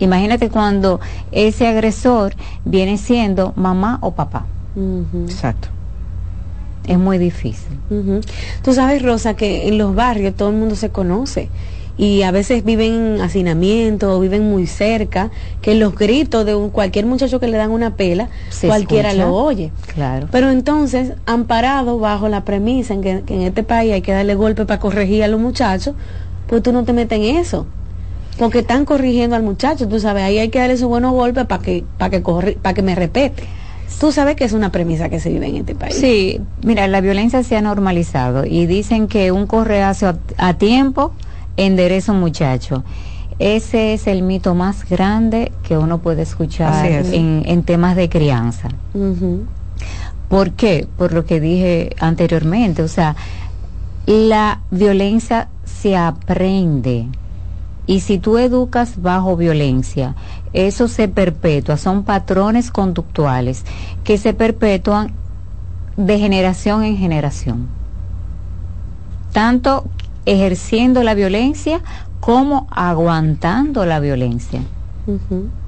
Imagínate 0.00 0.50
cuando 0.50 1.00
ese 1.30 1.68
agresor 1.68 2.34
viene 2.64 2.98
siendo 2.98 3.52
mamá 3.56 3.98
o 4.00 4.12
papá. 4.12 4.46
Exacto. 5.26 5.68
Es 6.86 6.98
muy 6.98 7.18
difícil. 7.18 7.78
Tú 8.62 8.72
sabes, 8.72 9.02
Rosa, 9.02 9.34
que 9.34 9.68
en 9.68 9.78
los 9.78 9.94
barrios 9.94 10.34
todo 10.34 10.50
el 10.50 10.56
mundo 10.56 10.76
se 10.76 10.90
conoce 10.90 11.48
y 11.98 12.22
a 12.22 12.30
veces 12.30 12.64
viven 12.64 13.16
en 13.16 13.20
hacinamiento 13.20 14.16
o 14.16 14.20
viven 14.20 14.50
muy 14.50 14.66
cerca, 14.66 15.30
que 15.62 15.74
los 15.74 15.94
gritos 15.94 16.44
de 16.44 16.54
cualquier 16.70 17.06
muchacho 17.06 17.40
que 17.40 17.48
le 17.48 17.56
dan 17.56 17.70
una 17.70 17.96
pela, 17.96 18.28
cualquiera 18.60 19.14
lo 19.14 19.34
oye. 19.34 19.72
Claro. 19.94 20.28
Pero 20.30 20.50
entonces, 20.50 21.12
amparado 21.24 21.98
bajo 21.98 22.28
la 22.28 22.44
premisa 22.44 22.94
en 22.94 23.02
que, 23.02 23.22
que, 23.24 23.34
en 23.34 23.42
este 23.42 23.62
país 23.62 23.92
hay 23.92 24.02
que 24.02 24.12
darle 24.12 24.34
golpe 24.34 24.66
para 24.66 24.80
corregir 24.80 25.24
a 25.24 25.28
los 25.28 25.40
muchachos, 25.40 25.94
pues 26.48 26.62
tú 26.62 26.72
no 26.72 26.84
te 26.84 26.92
metes 26.92 27.18
en 27.18 27.36
eso 27.36 27.66
porque 28.38 28.60
están 28.60 28.84
corrigiendo 28.84 29.36
al 29.36 29.42
muchacho, 29.42 29.88
tú 29.88 29.98
sabes, 29.98 30.24
ahí 30.24 30.38
hay 30.38 30.48
que 30.48 30.58
darle 30.58 30.76
su 30.76 30.88
buenos 30.88 31.12
golpes 31.12 31.46
para 31.46 31.62
que, 31.62 31.84
para 31.98 32.10
que, 32.10 32.20
para 32.20 32.74
que 32.74 32.82
me 32.82 32.94
repete. 32.94 33.44
Tú 34.00 34.12
sabes 34.12 34.36
que 34.36 34.44
es 34.44 34.52
una 34.52 34.70
premisa 34.72 35.08
que 35.08 35.20
se 35.20 35.30
vive 35.30 35.46
en 35.46 35.56
este 35.56 35.74
país. 35.74 35.94
Sí, 35.94 36.40
mira, 36.62 36.86
la 36.86 37.00
violencia 37.00 37.42
se 37.42 37.56
ha 37.56 37.62
normalizado 37.62 38.44
y 38.44 38.66
dicen 38.66 39.08
que 39.08 39.32
un 39.32 39.46
correazo 39.46 40.18
a, 40.36 40.54
tiempo 40.54 41.12
endereza 41.56 42.12
un 42.12 42.20
muchacho. 42.20 42.84
Ese 43.38 43.92
es 43.92 44.06
el 44.06 44.22
mito 44.22 44.54
más 44.54 44.88
grande 44.88 45.52
que 45.62 45.76
uno 45.76 45.98
puede 45.98 46.22
escuchar 46.22 46.86
en, 46.86 47.62
temas 47.64 47.94
de 47.96 48.08
crianza. 48.08 48.68
¿Por 50.28 50.52
qué? 50.52 50.88
Por 50.96 51.12
lo 51.12 51.24
que 51.26 51.38
dije 51.38 51.94
anteriormente, 52.00 52.82
o 52.82 52.88
sea, 52.88 53.14
la 54.06 54.60
violencia 54.70 55.48
se 55.64 55.96
aprende. 55.96 57.06
Y 57.86 58.00
si 58.00 58.18
tú 58.18 58.38
educas 58.38 59.00
bajo 59.00 59.36
violencia, 59.36 60.16
eso 60.52 60.88
se 60.88 61.06
perpetúa, 61.06 61.76
son 61.76 62.02
patrones 62.02 62.70
conductuales 62.70 63.64
que 64.02 64.18
se 64.18 64.32
perpetúan 64.32 65.12
de 65.96 66.18
generación 66.18 66.82
en 66.82 66.96
generación. 66.96 67.68
Tanto 69.32 69.84
ejerciendo 70.26 71.02
la 71.02 71.14
violencia 71.14 71.80
como 72.20 72.66
aguantando 72.70 73.86
la 73.86 74.00
violencia. 74.00 74.60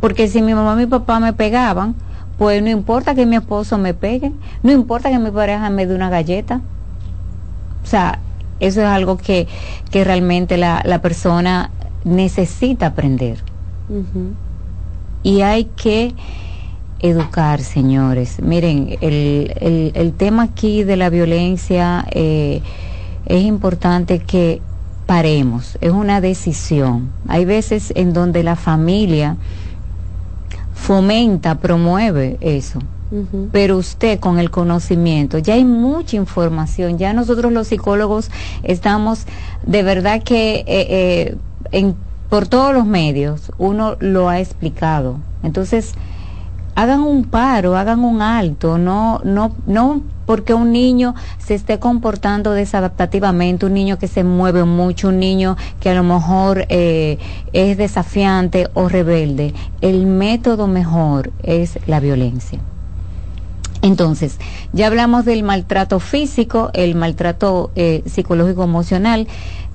Porque 0.00 0.28
si 0.28 0.42
mi 0.42 0.52
mamá 0.54 0.74
y 0.74 0.84
mi 0.84 0.86
papá 0.86 1.20
me 1.20 1.32
pegaban, 1.32 1.94
pues 2.38 2.62
no 2.62 2.68
importa 2.68 3.14
que 3.14 3.24
mi 3.24 3.36
esposo 3.36 3.78
me 3.78 3.94
pegue, 3.94 4.32
no 4.62 4.72
importa 4.72 5.10
que 5.10 5.18
mi 5.18 5.30
pareja 5.30 5.70
me 5.70 5.86
dé 5.86 5.94
una 5.94 6.10
galleta. 6.10 6.60
O 7.82 7.86
sea, 7.86 8.18
eso 8.60 8.80
es 8.80 8.86
algo 8.86 9.16
que, 9.16 9.46
que 9.90 10.04
realmente 10.04 10.56
la, 10.56 10.82
la 10.84 11.00
persona 11.00 11.70
necesita 12.04 12.86
aprender. 12.86 13.38
Y 15.22 15.42
hay 15.42 15.64
que 15.64 16.14
educar, 17.00 17.60
señores. 17.60 18.40
Miren, 18.42 18.98
el, 19.00 19.54
el, 19.60 19.92
el 19.94 20.12
tema 20.12 20.42
aquí 20.44 20.82
de 20.82 20.96
la 20.96 21.10
violencia 21.10 22.04
eh, 22.10 22.60
es 23.28 23.44
importante 23.44 24.18
que 24.18 24.60
paremos, 25.06 25.78
es 25.80 25.92
una 25.92 26.20
decisión. 26.20 27.10
Hay 27.28 27.44
veces 27.44 27.92
en 27.94 28.12
donde 28.12 28.42
la 28.42 28.56
familia 28.56 29.36
fomenta, 30.74 31.56
promueve 31.56 32.38
eso. 32.40 32.80
Pero 33.52 33.78
usted 33.78 34.20
con 34.20 34.38
el 34.38 34.50
conocimiento, 34.50 35.38
ya 35.38 35.54
hay 35.54 35.64
mucha 35.64 36.16
información, 36.16 36.98
ya 36.98 37.14
nosotros 37.14 37.50
los 37.50 37.68
psicólogos 37.68 38.30
estamos 38.62 39.24
de 39.64 39.82
verdad 39.82 40.22
que 40.22 40.56
eh, 40.56 40.66
eh, 40.66 41.36
en, 41.72 41.96
por 42.28 42.48
todos 42.48 42.74
los 42.74 42.84
medios 42.84 43.50
uno 43.56 43.96
lo 44.00 44.28
ha 44.28 44.40
explicado. 44.40 45.16
Entonces, 45.42 45.94
hagan 46.74 47.00
un 47.00 47.24
paro, 47.24 47.78
hagan 47.78 48.04
un 48.04 48.20
alto, 48.20 48.76
no, 48.76 49.22
no, 49.24 49.52
no 49.66 50.02
porque 50.28 50.52
un 50.52 50.72
niño 50.72 51.14
se 51.38 51.54
esté 51.54 51.78
comportando 51.78 52.50
desadaptativamente, 52.50 53.64
un 53.64 53.72
niño 53.72 53.98
que 53.98 54.08
se 54.08 54.24
mueve 54.24 54.64
mucho, 54.64 55.08
un 55.08 55.20
niño 55.20 55.56
que 55.80 55.88
a 55.88 55.94
lo 55.94 56.02
mejor 56.02 56.66
eh, 56.68 57.16
es 57.54 57.78
desafiante 57.78 58.68
o 58.74 58.90
rebelde. 58.90 59.54
El 59.80 60.04
método 60.04 60.66
mejor 60.66 61.32
es 61.42 61.78
la 61.86 61.98
violencia. 61.98 62.60
Entonces, 63.80 64.36
ya 64.74 64.88
hablamos 64.88 65.24
del 65.24 65.44
maltrato 65.44 65.98
físico, 65.98 66.68
el 66.74 66.94
maltrato 66.94 67.70
eh, 67.74 68.02
psicológico 68.04 68.64
emocional, 68.64 69.28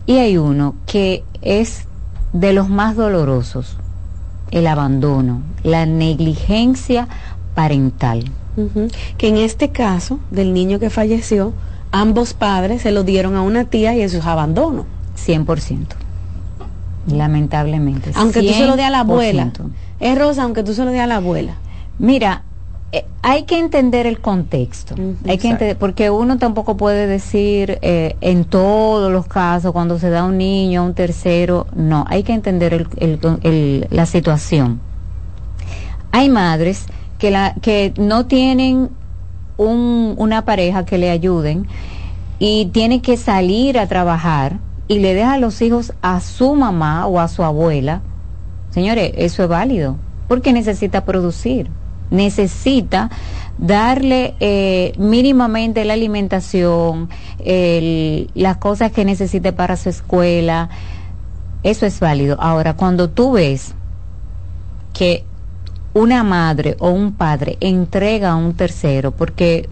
y 0.05 0.17
hay 0.17 0.37
uno 0.37 0.75
que 0.85 1.23
es 1.41 1.87
de 2.31 2.53
los 2.53 2.69
más 2.69 2.95
dolorosos, 2.95 3.75
el 4.51 4.67
abandono, 4.67 5.41
la 5.63 5.87
negligencia 5.87 7.07
parental. 7.55 8.25
Que 9.17 9.27
en 9.27 9.37
este 9.37 9.69
caso 9.69 10.19
del 10.31 10.53
niño 10.53 10.79
que 10.79 10.89
falleció, 10.89 11.53
ambos 11.91 12.33
padres 12.33 12.81
se 12.83 12.91
lo 12.91 13.03
dieron 13.03 13.35
a 13.35 13.41
una 13.41 13.65
tía 13.65 13.95
y 13.95 14.01
eso 14.01 14.17
es 14.17 14.25
abandono. 14.25 14.85
100%. 15.17 15.87
Lamentablemente. 17.07 18.11
Aunque 18.15 18.41
tú 18.41 18.53
se 18.53 18.65
lo 18.65 18.75
dé 18.75 18.83
a 18.83 18.89
la 18.89 19.01
abuela. 19.01 19.51
Es 19.99 20.17
Rosa, 20.17 20.43
aunque 20.43 20.63
tú 20.63 20.73
se 20.73 20.85
lo 20.85 20.91
dé 20.91 20.99
a 20.99 21.07
la 21.07 21.17
abuela. 21.17 21.55
Mira, 21.99 22.43
eh, 22.91 23.05
hay 23.21 23.43
que 23.43 23.57
entender 23.57 24.05
el 24.05 24.19
contexto, 24.19 24.95
hay 25.27 25.37
que 25.39 25.49
entender, 25.49 25.77
porque 25.77 26.11
uno 26.11 26.37
tampoco 26.37 26.77
puede 26.77 27.07
decir 27.07 27.79
eh, 27.81 28.15
en 28.21 28.45
todos 28.45 29.11
los 29.11 29.25
casos 29.25 29.71
cuando 29.71 29.97
se 29.97 30.11
da 30.11 30.23
un 30.23 30.37
niño 30.37 30.81
a 30.81 30.83
un 30.83 30.93
tercero, 30.93 31.65
no, 31.75 32.05
hay 32.07 32.21
que 32.21 32.33
entender 32.33 32.87
la 33.89 34.05
situación. 34.05 34.79
Hay 36.11 36.29
madres 36.29 36.85
que, 37.23 37.31
la, 37.31 37.53
que 37.61 37.93
no 37.95 38.25
tienen 38.25 38.89
un, 39.55 40.15
una 40.17 40.43
pareja 40.43 40.83
que 40.83 40.97
le 40.97 41.09
ayuden 41.09 41.67
y 42.37 42.65
tiene 42.73 43.01
que 43.01 43.15
salir 43.15 43.79
a 43.79 43.87
trabajar 43.87 44.59
y 44.89 44.99
le 44.99 45.13
deja 45.13 45.37
los 45.37 45.61
hijos 45.61 45.93
a 46.01 46.19
su 46.19 46.53
mamá 46.53 47.07
o 47.07 47.21
a 47.21 47.29
su 47.29 47.45
abuela. 47.45 48.01
Señores, 48.71 49.13
eso 49.15 49.41
es 49.43 49.47
válido, 49.47 49.95
porque 50.27 50.51
necesita 50.51 51.05
producir 51.05 51.69
necesita 52.11 53.09
darle 53.57 54.35
eh, 54.41 54.93
mínimamente 54.97 55.85
la 55.85 55.93
alimentación, 55.93 57.07
las 57.39 58.57
cosas 58.57 58.91
que 58.91 59.05
necesite 59.05 59.53
para 59.53 59.77
su 59.77 59.87
escuela, 59.87 60.69
eso 61.63 61.85
es 61.85 62.01
válido. 62.01 62.35
Ahora, 62.41 62.75
cuando 62.75 63.09
tú 63.09 63.31
ves 63.31 63.73
que 64.93 65.23
una 65.93 66.23
madre 66.23 66.75
o 66.79 66.89
un 66.89 67.13
padre 67.13 67.57
entrega 67.59 68.31
a 68.31 68.35
un 68.35 68.53
tercero 68.53 69.11
porque, 69.11 69.69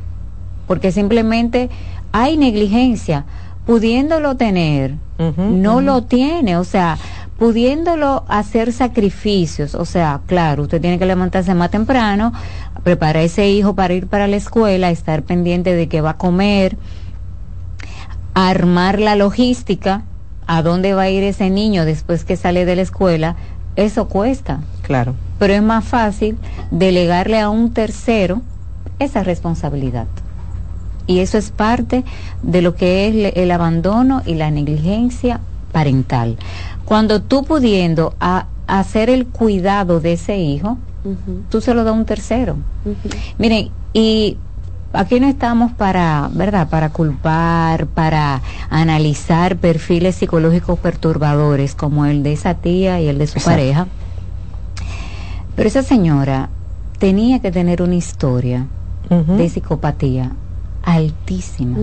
porque 0.68 0.92
simplemente 0.92 1.70
hay 2.12 2.38
negligencia, 2.38 3.26
pudiéndolo 3.66 4.36
tener, 4.36 4.96
no 5.38 5.82
lo 5.82 6.04
tiene, 6.04 6.58
o 6.58 6.64
sea, 6.64 6.98
pudiéndolo 7.38 8.24
hacer 8.28 8.74
sacrificios, 8.74 9.76
o 9.76 9.86
sea, 9.86 10.22
claro, 10.26 10.64
usted 10.64 10.82
tiene 10.82 11.00
que 11.00 11.06
levantarse 11.06 11.54
más 11.54 11.72
temprano, 11.72 12.34
preparar 12.84 13.18
a 13.18 13.24
ese 13.24 13.50
hijo 13.50 13.76
para 13.76 13.94
ir 13.94 14.08
para 14.08 14.28
la 14.28 14.36
escuela, 14.36 14.92
estar 14.92 15.24
pendiente 15.24 15.74
de 15.74 15.88
que 15.88 16.02
va 16.02 16.12
a 16.12 16.18
comer, 16.18 16.78
armar 18.34 19.00
la 19.00 19.16
logística, 19.16 20.04
a 20.48 20.62
dónde 20.62 20.94
va 20.94 21.04
a 21.04 21.10
ir 21.10 21.24
ese 21.24 21.50
niño 21.50 21.86
después 21.86 22.26
que 22.26 22.36
sale 22.36 22.66
de 22.66 22.76
la 22.76 22.82
escuela, 22.82 23.36
eso 23.76 24.08
cuesta. 24.08 24.62
Claro. 24.82 25.16
Pero 25.40 25.54
es 25.54 25.64
más 25.64 25.86
fácil 25.86 26.38
delegarle 26.70 27.40
a 27.40 27.50
un 27.50 27.74
tercero 27.74 28.42
esa 29.00 29.24
responsabilidad. 29.24 30.08
Y 31.08 31.20
eso 31.20 31.38
es 31.38 31.52
parte 31.52 32.04
de 32.44 32.62
lo 32.62 32.76
que 32.76 33.08
es 33.08 33.34
el 33.36 33.52
abandono 33.52 34.22
y 34.26 34.36
la 34.36 34.52
negligencia 34.52 35.40
parental. 35.72 36.38
Cuando 36.86 37.22
tú 37.22 37.44
pudiendo 37.44 38.14
a, 38.20 38.48
hacer 38.68 39.10
el 39.10 39.26
cuidado 39.28 40.00
de 40.00 40.14
ese 40.14 40.38
hijo, 40.38 40.78
tú 41.50 41.60
se 41.60 41.74
lo 41.74 41.84
das 41.84 41.94
a 41.94 41.98
un 41.98 42.06
tercero. 42.06 42.56
Miren, 43.38 43.70
y 43.94 44.38
aquí 44.94 45.20
no 45.20 45.28
estamos 45.28 45.72
para, 45.72 46.30
¿verdad? 46.34 46.70
Para 46.70 46.90
culpar, 46.90 47.88
para 47.88 48.42
analizar 48.70 49.58
perfiles 49.58 50.16
psicológicos 50.16 50.80
perturbadores 50.80 51.76
como 51.76 52.06
el 52.06 52.24
de 52.24 52.34
esa 52.34 52.56
tía 52.56 53.00
y 53.02 53.08
el 53.08 53.18
de 53.18 53.28
su 53.28 53.40
pareja. 53.40 53.88
Pero 55.56 55.68
esa 55.68 55.84
señora 55.84 56.50
tenía 56.98 57.40
que 57.40 57.52
tener 57.52 57.82
una 57.82 57.96
historia 57.96 58.68
de 59.10 59.50
psicopatía 59.50 60.32
altísima. 60.84 61.78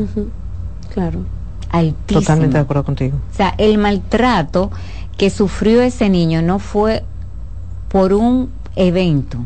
Claro 0.94 1.38
altísimo. 1.70 2.20
Totalmente 2.20 2.56
de 2.56 2.62
acuerdo 2.62 2.84
contigo. 2.84 3.18
O 3.32 3.36
sea, 3.36 3.54
el 3.58 3.78
maltrato 3.78 4.70
que 5.16 5.30
sufrió 5.30 5.82
ese 5.82 6.08
niño 6.08 6.42
no 6.42 6.58
fue 6.58 7.04
por 7.88 8.12
un 8.12 8.50
evento. 8.76 9.38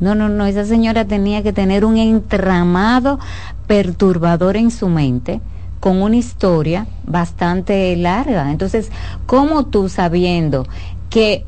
No, 0.00 0.14
no, 0.14 0.28
no, 0.28 0.46
esa 0.46 0.64
señora 0.64 1.04
tenía 1.06 1.42
que 1.42 1.52
tener 1.52 1.84
un 1.84 1.96
entramado 1.96 3.18
perturbador 3.66 4.56
en 4.56 4.70
su 4.70 4.88
mente 4.88 5.40
con 5.80 6.02
una 6.02 6.16
historia 6.16 6.86
bastante 7.04 7.96
larga. 7.96 8.50
Entonces, 8.50 8.90
¿cómo 9.26 9.66
tú 9.66 9.88
sabiendo 9.88 10.66
que 11.10 11.44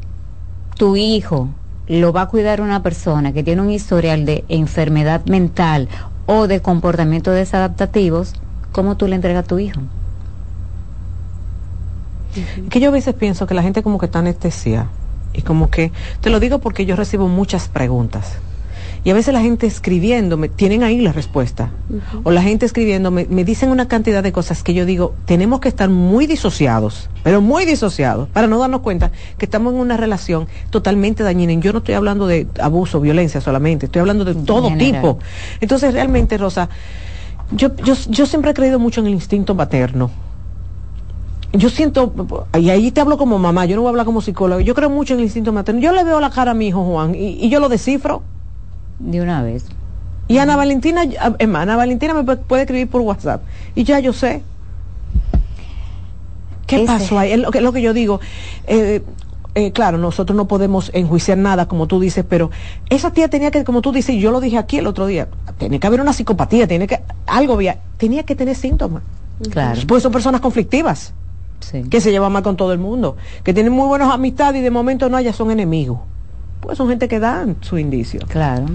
tu 0.77 0.97
hijo 0.97 1.49
lo 1.87 2.13
va 2.13 2.23
a 2.23 2.29
cuidar 2.29 2.61
una 2.61 2.83
persona 2.83 3.33
que 3.33 3.43
tiene 3.43 3.63
un 3.63 3.71
historial 3.71 4.25
de 4.25 4.45
enfermedad 4.49 5.25
mental 5.27 5.89
o 6.27 6.47
de 6.47 6.61
comportamientos 6.61 7.35
desadaptativos, 7.35 8.35
¿cómo 8.71 8.97
tú 8.97 9.09
le 9.09 9.17
entregas 9.17 9.45
a 9.45 9.49
tu 9.49 9.59
hijo? 9.59 9.81
Que 12.71 12.79
yo 12.79 12.91
a 12.91 12.93
veces 12.93 13.15
pienso 13.15 13.49
que 13.49 13.55
la 13.55 13.63
gente 13.63 13.83
como 13.83 13.99
que 13.99 14.07
está 14.07 14.21
anestesia 14.21 14.87
y 15.33 15.43
como 15.43 15.71
que, 15.71 15.93
te 16.21 16.31
lo 16.31 16.41
digo 16.41 16.59
porque 16.59 16.87
yo 16.87 16.97
recibo 16.97 17.29
muchas 17.29 17.69
preguntas. 17.69 18.39
Y 19.03 19.11
a 19.11 19.15
veces 19.15 19.33
la 19.33 19.41
gente 19.41 19.67
escribiéndome, 19.67 20.51
tienen 20.51 20.83
ahí 20.83 21.01
la 21.01 21.13
respuesta. 21.13 21.71
O 22.23 22.31
la 22.31 22.43
gente 22.43 22.67
escribiéndome, 22.67 23.27
me 23.31 23.45
dicen 23.45 23.71
una 23.71 23.89
cantidad 23.89 24.23
de 24.23 24.31
cosas 24.31 24.63
que 24.63 24.75
yo 24.75 24.85
digo, 24.85 25.15
tenemos 25.25 25.61
que 25.61 25.69
estar 25.69 25.89
muy 25.89 26.27
disociados, 26.27 27.09
pero 27.23 27.41
muy 27.41 27.65
disociados, 27.65 28.29
para 28.29 28.47
no 28.47 28.59
darnos 28.59 28.83
cuenta 28.83 29.11
que 29.39 29.47
estamos 29.47 29.73
en 29.73 29.81
una 29.81 29.97
relación 29.97 30.49
totalmente 30.69 31.23
dañina. 31.23 31.53
Y 31.53 31.61
yo 31.61 31.73
no 31.73 31.79
estoy 31.79 31.95
hablando 31.95 32.27
de 32.27 32.47
abuso, 32.61 33.01
violencia 33.01 33.41
solamente, 33.41 33.87
estoy 33.87 34.01
hablando 34.01 34.27
de 34.27 34.35
todo 34.35 34.77
tipo. 34.77 35.19
Entonces, 35.63 35.95
realmente, 35.95 36.37
Rosa, 36.37 36.69
yo, 37.53 37.75
yo, 37.77 37.95
yo 38.09 38.27
siempre 38.27 38.51
he 38.51 38.55
creído 38.55 38.79
mucho 38.79 39.01
en 39.01 39.07
el 39.07 39.15
instinto 39.15 39.55
materno. 39.55 40.11
Yo 41.53 41.69
siento, 41.69 42.13
y 42.57 42.71
ahí 42.71 42.93
te 42.93 43.01
hablo 43.01 43.19
como 43.19 43.39
mamá, 43.39 43.67
yo 43.67 43.75
no 43.75 43.83
voy 43.83 43.89
a 43.89 43.91
hablar 43.91 44.07
como 44.07 44.21
psicólogo, 44.21 44.61
yo 44.61 44.75
creo 44.75 44.89
mucho 44.89 45.15
en 45.15 45.21
el 45.21 45.25
instinto 45.25 45.53
materno. 45.53 45.81
Yo 45.81 45.93
le 45.93 46.05
veo 46.05 46.21
la 46.21 46.31
cara 46.31 46.53
a 46.53 46.55
mi 46.55 46.69
hijo 46.69 46.85
Juan 46.85 47.15
y, 47.17 47.49
yo 47.49 47.59
lo 47.59 47.69
descifro. 47.69 48.23
De 49.01 49.21
una 49.21 49.43
vez. 49.43 49.67
Y 50.29 50.39
Ana 50.39 50.55
Valentina, 50.57 51.03
Ana 51.41 51.77
Valentina 51.77 52.15
me 52.15 52.37
puede 52.37 52.63
escribir 52.63 52.89
por 52.89 53.01
WhatsApp. 53.01 53.43
Y 53.75 53.83
ya 53.83 53.99
yo 53.99 54.13
sé. 54.13 54.45
¿Qué 56.69 56.85
pasó 56.87 57.19
ahí? 57.19 57.33
Es 57.33 57.39
lo 57.41 57.51
que, 57.51 57.61
lo 57.61 57.73
que 57.73 57.83
yo 57.83 57.93
digo. 57.93 58.21
Eh, 58.69 59.03
eh, 59.57 59.73
claro, 59.73 59.99
nosotros 59.99 60.37
no 60.37 60.47
podemos 60.47 60.93
enjuiciar 60.95 61.37
nada, 61.37 61.67
como 61.67 61.89
tú 61.89 61.99
dices, 61.99 62.25
pero 62.29 62.51
esa 62.89 63.11
tía 63.13 63.27
tenía 63.29 63.51
que, 63.51 63.65
como 63.65 63.83
tú 63.83 63.91
dices, 63.91 64.15
yo 64.17 64.31
lo 64.31 64.41
dije 64.41 64.57
aquí 64.57 64.79
el 64.79 64.87
otro 64.87 65.07
día, 65.07 65.27
tiene 65.59 65.81
que 65.81 65.87
haber 65.89 66.01
una 66.01 66.13
psicopatía, 66.13 66.69
tiene 66.69 66.87
que, 66.87 67.01
algo 67.27 67.55
había, 67.55 67.81
tenía 67.97 68.23
que 68.23 68.37
tener 68.37 68.55
síntomas. 68.55 69.03
Claro. 69.51 69.81
Pues 69.89 70.05
son 70.05 70.13
personas 70.13 70.41
conflictivas, 70.41 71.13
que 71.91 72.01
se 72.01 72.11
llevan 72.11 72.33
mal 72.33 72.43
con 72.43 72.57
todo 72.57 72.73
el 72.73 72.79
mundo, 72.79 73.17
que 73.45 73.55
tienen 73.55 73.73
muy 73.73 73.87
buenas 73.87 74.13
amistades 74.13 74.61
y 74.61 74.65
de 74.65 74.71
momento 74.71 75.09
no, 75.09 75.21
ya 75.21 75.33
son 75.33 75.51
enemigos. 75.51 76.01
Pues 76.61 76.77
son 76.77 76.89
gente 76.89 77.09
que 77.09 77.19
dan 77.21 77.57
su 77.61 77.79
indicio. 77.79 78.21
Claro. 78.29 78.67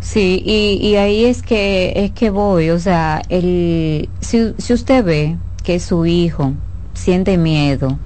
Sí, 0.00 0.42
y, 0.44 0.94
ahí 0.96 1.24
es 1.24 1.42
que, 1.42 1.92
es 1.96 2.10
que 2.12 2.28
voy, 2.28 2.70
o 2.70 2.78
sea, 2.78 3.22
el, 3.30 4.10
si, 4.20 4.52
si 4.58 4.72
usted 4.74 5.02
ve 5.04 5.38
que 5.62 5.80
su 5.80 6.04
hijo 6.04 6.52
siente 6.92 7.38
miedo, 7.38 7.98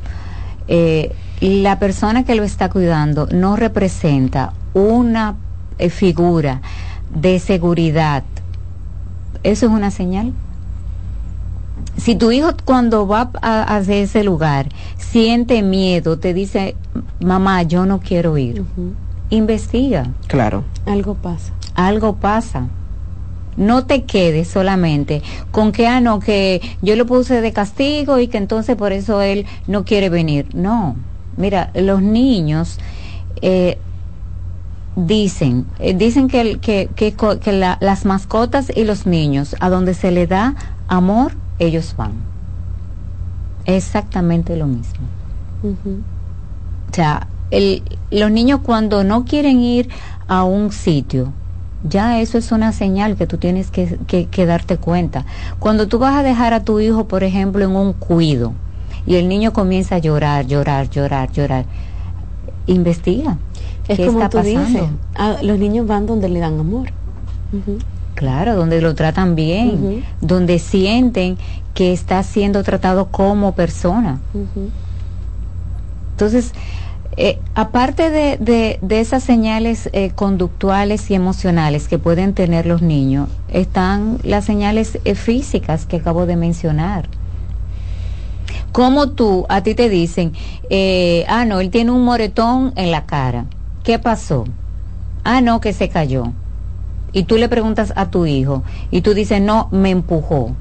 eh, 0.69 1.13
la 1.41 1.79
persona 1.79 2.25
que 2.25 2.37
lo 2.37 2.45
está 2.45 2.71
cuidando 2.71 3.27
no 3.33 3.57
representa 3.57 4.53
una 4.73 5.37
eh, 5.79 5.91
figura 5.91 6.63
de 7.13 7.39
seguridad, 7.41 8.23
eso 9.43 9.67
es 9.67 9.73
una 9.73 9.91
señal. 9.91 10.33
Si 11.97 12.17
tu 12.17 12.33
hijo 12.33 12.51
cuando 12.65 13.07
va 13.07 13.31
a, 13.41 13.77
hacer 13.77 14.05
ese 14.05 14.25
lugar 14.25 14.69
siente 14.97 15.63
miedo, 15.63 16.19
te 16.19 16.35
dice, 16.35 16.77
mamá, 17.21 17.63
yo 17.63 17.87
no 17.87 18.01
quiero 18.01 18.37
ir, 18.37 18.65
investiga. 19.31 20.09
Claro. 20.27 20.65
Algo 20.87 21.15
pasa. 21.15 21.53
Algo 21.75 22.17
pasa. 22.17 22.69
No 23.57 23.85
te 23.85 24.03
quedes 24.03 24.49
solamente 24.49 25.23
con 25.53 25.71
que, 25.71 25.87
ah, 25.87 26.01
no, 26.01 26.19
que 26.19 26.61
yo 26.83 26.97
lo 26.97 27.07
puse 27.07 27.41
de 27.41 27.53
castigo 27.53 28.19
y 28.19 28.27
que 28.27 28.39
entonces 28.39 28.75
por 28.75 28.93
eso 28.93 29.23
él 29.23 29.47
no 29.69 29.85
quiere 29.85 30.09
venir. 30.09 30.49
No 30.55 30.97
Mira, 31.37 31.71
los 31.75 32.01
niños 32.01 32.79
eh, 33.43 33.79
dicen, 34.97 35.67
eh, 35.79 35.95
dicen 35.95 36.29
que, 36.29 36.59
que, 36.59 36.89
que, 36.95 37.13
que 37.13 37.53
las 37.53 38.05
mascotas 38.05 38.71
y 38.75 38.85
los 38.85 39.07
niños, 39.07 39.57
a 39.61 39.69
donde 39.69 39.95
se 39.95 40.11
le 40.11 40.27
da 40.27 40.55
amor, 40.87 41.33
ellos 41.59 41.95
van. 41.97 42.13
Exactamente 43.67 44.57
lo 44.57 44.67
mismo. 44.67 45.07
O 45.63 46.95
sea, 46.95 47.27
el, 47.51 47.83
los 48.11 48.31
niños 48.31 48.61
cuando 48.63 49.05
no 49.05 49.25
quieren 49.25 49.61
ir 49.61 49.89
a 50.29 50.45
un 50.45 50.73
sitio, 50.73 51.33
ya 51.89 52.21
eso 52.21 52.39
es 52.39 52.53
una 52.53 52.73
señal 52.73 53.17
que 53.17 53.27
tú 53.27 53.39
tienes 53.39 53.71
que, 53.71 53.99
que, 54.07 54.27
que, 54.27 54.47
darte 54.47 54.77
cuenta. 54.77 55.25
Cuando 55.59 55.89
tú 55.89 55.99
vas 55.99 56.15
a 56.17 56.23
dejar 56.23 56.55
a 56.55 56.65
tu 56.65 56.81
hijo, 56.81 57.09
por 57.09 57.25
ejemplo, 57.25 57.65
en 57.65 57.77
un 57.77 57.93
cuido, 57.95 58.53
y 59.07 59.17
el 59.17 59.29
niño 59.29 59.53
comienza 59.53 59.97
a 59.97 59.99
llorar, 59.99 60.47
llorar, 60.47 60.89
llorar, 60.89 61.31
llorar. 61.31 61.67
Investiga. 62.67 63.37
Es 63.87 64.01
como 64.01 64.29
tú 64.31 64.39
dices, 64.41 64.85
los 65.43 65.59
niños 65.59 65.87
van 65.87 66.07
donde 66.07 66.29
le 66.29 66.41
dan 66.41 66.59
amor. 66.59 66.89
Claro, 68.25 68.57
donde 68.57 68.81
lo 68.81 68.95
tratan 68.95 69.35
bien, 69.35 70.03
donde 70.23 70.59
sienten 70.59 71.37
que 71.75 71.93
está 71.93 72.23
siendo 72.23 72.63
tratado 72.63 73.11
como 73.11 73.53
persona. 73.53 74.19
Entonces, 76.13 76.53
eh, 77.19 77.39
aparte 77.55 78.09
de, 78.09 78.79
de, 78.81 79.01
esas 79.01 79.23
señales 79.23 79.91
eh, 79.93 80.13
conductuales 80.15 81.11
y 81.11 81.15
emocionales 81.15 81.87
que 81.87 81.99
pueden 81.99 82.33
tener 82.33 82.65
los 82.65 82.81
niños, 82.81 83.29
están 83.53 84.21
las 84.23 84.47
señales 84.47 84.99
eh, 85.05 85.15
físicas 85.15 85.85
que 85.85 85.97
acabo 85.97 86.25
de 86.25 86.37
mencionar. 86.37 87.11
Como 88.73 89.11
tú, 89.11 89.45
a 89.51 89.63
ti 89.63 89.75
te 89.75 89.91
dicen, 89.91 90.33
ah, 91.29 91.45
no, 91.45 91.61
él 91.61 91.69
tiene 91.69 91.91
un 91.91 92.07
moretón 92.07 92.73
en 92.75 92.91
la 92.91 93.05
cara. 93.05 93.45
¿Qué 93.83 93.99
pasó? 93.99 94.47
Ah, 95.25 95.43
no, 95.43 95.61
que 95.61 95.75
se 95.75 95.91
cayó. 95.91 96.33
Y 97.15 97.23
tú 97.25 97.37
le 97.39 97.49
preguntas 97.49 97.93
a 97.97 98.11
tu 98.11 98.27
hijo 98.27 98.65
y 98.91 99.01
tú 99.01 99.15
dices, 99.15 99.41
no, 99.41 99.69
me 99.71 99.91
empujó. 99.91 100.55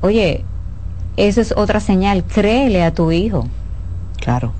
Oye, 0.00 0.44
eso 1.16 1.40
es 1.40 1.52
otra 1.56 1.80
señal. 1.80 2.24
Créele 2.24 2.82
a 2.82 2.94
tu 2.94 3.12
hijo. 3.12 3.46
Claro. 4.18 4.52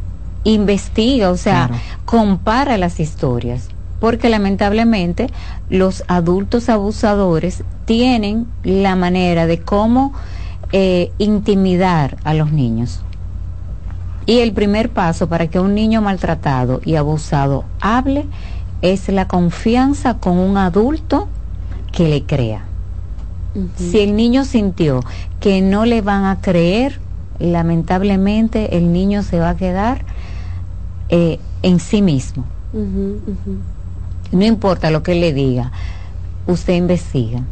Investiga, 0.45 1.31
o 1.31 1.39
sea, 1.39 1.71
compara 2.05 2.77
las 2.77 3.01
historias. 3.01 3.69
Porque 3.99 4.29
lamentablemente 4.29 5.31
los 5.71 6.05
adultos 6.07 6.69
abusadores 6.69 7.65
tienen 7.87 8.47
la 8.63 8.95
manera 8.95 9.47
de 9.47 9.61
cómo 9.61 10.13
eh, 10.73 11.13
intimidar 11.17 12.19
a 12.25 12.35
los 12.35 12.53
niños. 12.53 13.01
Y 14.27 14.41
el 14.41 14.53
primer 14.53 14.91
paso 14.91 15.29
para 15.29 15.47
que 15.49 15.61
un 15.61 15.75
niño 15.75 16.03
maltratado 16.03 16.81
y 16.85 16.97
abusado 16.97 17.65
hable 17.81 18.27
es 18.85 19.09
la 19.09 19.27
confianza 19.29 20.19
con 20.19 20.39
un 20.39 20.59
adulto 20.59 21.29
que 21.91 22.09
le 22.09 22.25
crea. 22.25 22.65
Si 23.77 24.01
el 24.01 24.17
niño 24.17 24.45
sintió 24.45 25.01
que 25.41 25.63
no 25.63 25.87
le 25.87 26.03
van 26.03 26.25
a 26.25 26.41
creer, 26.41 27.01
lamentablemente 27.39 28.77
el 28.77 28.93
niño 28.93 29.23
se 29.23 29.39
va 29.39 29.51
a 29.51 29.57
quedar 29.57 30.05
eh, 31.09 31.39
en 31.63 31.81
sí 31.81 32.03
mismo. 32.03 32.45
No 34.33 34.45
importa 34.45 34.91
lo 34.91 35.03
que 35.03 35.15
le 35.15 35.33
diga, 35.33 35.71
usted 36.47 36.75
investiga 36.75 37.43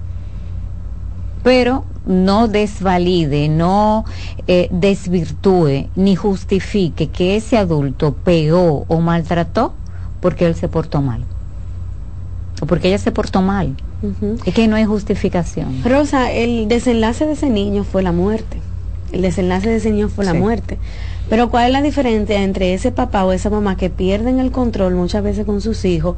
pero 1.43 1.85
no 2.07 2.49
desvalide, 2.49 3.49
no 3.49 4.05
eh, 4.47 4.69
desvirtúe 4.71 5.89
ni 5.95 6.17
justifique 6.17 7.09
que 7.09 7.37
ese 7.37 7.59
adulto 7.59 8.15
pegó 8.15 8.85
o 8.89 9.01
maltrató 9.01 9.75
porque 10.23 10.47
él 10.47 10.55
se 10.55 10.69
portó 10.69 11.03
mal 11.03 11.27
o 12.63 12.67
porque 12.67 12.89
ella 12.89 12.99
se 12.99 13.11
portó 13.11 13.43
mal. 13.43 13.75
Es 14.47 14.55
que 14.55 14.69
no 14.69 14.77
hay 14.77 14.85
justificación. 14.85 15.83
Rosa, 15.85 16.31
el 16.31 16.69
desenlace 16.69 17.27
de 17.27 17.33
ese 17.33 17.51
niño 17.51 17.83
fue 17.83 18.05
la 18.05 18.13
muerte. 18.13 18.59
El 19.11 19.23
desenlace 19.23 19.69
de 19.69 19.77
ese 19.77 19.91
niño 19.91 20.09
fue 20.09 20.25
la 20.25 20.33
muerte. 20.33 20.79
Pero 21.29 21.51
¿cuál 21.51 21.67
es 21.67 21.73
la 21.73 21.83
diferencia 21.83 22.41
entre 22.43 22.73
ese 22.73 22.93
papá 22.93 23.25
o 23.25 23.33
esa 23.33 23.51
mamá 23.51 23.77
que 23.77 23.91
pierden 23.91 24.39
el 24.39 24.53
control 24.53 24.95
muchas 24.95 25.25
veces 25.25 25.45
con 25.45 25.61
sus 25.61 25.85
hijos 25.85 26.17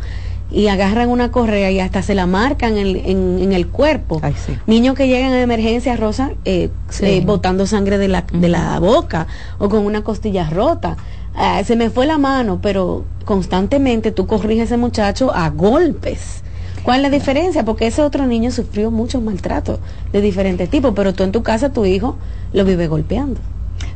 y 0.51 0.69
agarran 0.69 1.09
una 1.09 1.31
correa 1.31 1.71
y 1.71 1.81
hasta 1.81 2.03
se 2.03 2.15
la 2.15 2.27
marcan 2.27 2.77
en, 2.77 3.53
el 3.53 3.67
cuerpo. 3.69 4.21
Niños 4.67 4.95
que 4.95 5.09
llegan 5.09 5.33
a 5.33 5.41
emergencia 5.41 5.97
rosa 5.97 6.33
eh, 6.45 6.69
eh, 7.01 7.23
botando 7.25 7.67
sangre 7.67 7.99
de 7.99 8.09
la, 8.09 8.25
de 8.33 8.49
la 8.49 8.79
boca 8.79 9.27
o 9.59 9.69
con 9.69 9.85
una 9.85 10.05
costilla 10.05 10.49
rota. 10.51 10.97
Ah, 11.35 11.63
se 11.65 11.77
me 11.77 11.91
fue 11.91 12.07
la 12.07 12.19
mano, 12.19 12.61
pero 12.63 13.05
constantemente 13.25 14.13
tú 14.13 14.27
corriges 14.27 14.63
a 14.63 14.65
ese 14.65 14.77
muchacho 14.77 15.35
a 15.35 15.51
golpes. 15.51 16.43
¿Cuál 16.85 16.97
es 16.97 17.03
la 17.03 17.11
diferencia? 17.11 17.65
Porque 17.65 17.87
ese 17.87 18.03
otro 18.03 18.27
niño 18.27 18.51
sufrió 18.51 18.91
muchos 18.91 19.23
maltratos 19.23 19.81
de 20.13 20.21
diferentes 20.21 20.69
tipos, 20.69 20.93
pero 20.95 21.15
tú 21.15 21.23
en 21.23 21.33
tu 21.33 21.43
casa, 21.43 21.73
tu 21.73 21.87
hijo, 21.87 22.17
lo 22.53 22.65
vive 22.65 22.89
golpeando. 22.89 23.41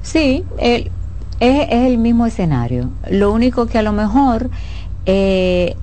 Sí, 0.03 0.45
es, 0.59 0.87
el 1.39 1.99
mismo 1.99 2.27
escenario. 2.27 2.91
Lo 3.11 3.31
único 3.31 3.67
que 3.67 3.79
a 3.79 3.83
lo 3.83 3.93
mejor 3.93 4.51
eh, 5.07 5.77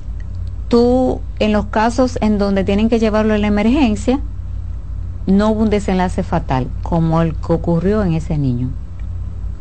tú, 0.68 1.22
en 1.40 1.52
los 1.52 1.68
casos 1.68 2.18
en 2.22 2.38
donde 2.40 2.64
tienen 2.64 2.90
que 2.90 3.00
llevarlo 3.00 3.36
a 3.36 3.38
la 3.38 3.48
emergencia, 3.48 4.20
no 5.28 5.52
hubo 5.52 5.62
un 5.62 5.70
desenlace 5.70 6.24
fatal 6.24 6.68
como 6.84 7.22
el 7.22 7.36
que 7.36 7.54
ocurrió 7.54 8.04
en 8.04 8.14
ese 8.14 8.38
niño. 8.38 8.70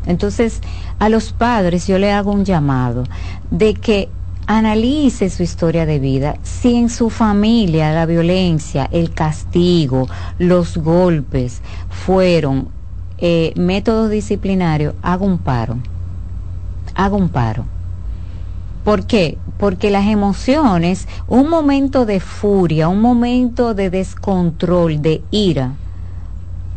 Entonces, 0.07 0.61
a 0.99 1.09
los 1.09 1.33
padres 1.33 1.87
yo 1.87 1.99
le 1.99 2.13
hago 2.13 2.33
un 2.33 2.45
llamado 2.45 3.05
de 3.51 3.75
que 3.75 4.09
analice 4.47 5.31
su 5.31 5.43
historia 5.43 5.87
de 5.87 5.99
vida, 5.99 6.37
si 6.43 6.77
en 6.77 6.91
su 6.91 7.11
familia 7.11 7.93
la 7.93 8.07
violencia, 8.07 8.89
el 8.93 9.13
castigo, 9.13 10.07
los 10.39 10.77
golpes 10.77 11.63
fueron 11.89 12.69
eh, 13.19 13.53
métodos 13.57 14.11
disciplinarios, 14.11 14.95
haga 15.03 15.25
un 15.25 15.39
paro, 15.39 15.79
haga 16.95 17.17
un 17.17 17.29
paro. 17.29 17.65
¿Por 18.85 19.07
qué? 19.07 19.39
Porque 19.57 19.91
las 19.91 20.07
emociones, 20.07 21.09
un 21.27 21.49
momento 21.49 22.05
de 22.05 22.21
furia, 22.21 22.89
un 22.89 23.01
momento 23.01 23.73
de 23.73 23.89
descontrol, 23.89 25.01
de 25.01 25.23
ira, 25.31 25.73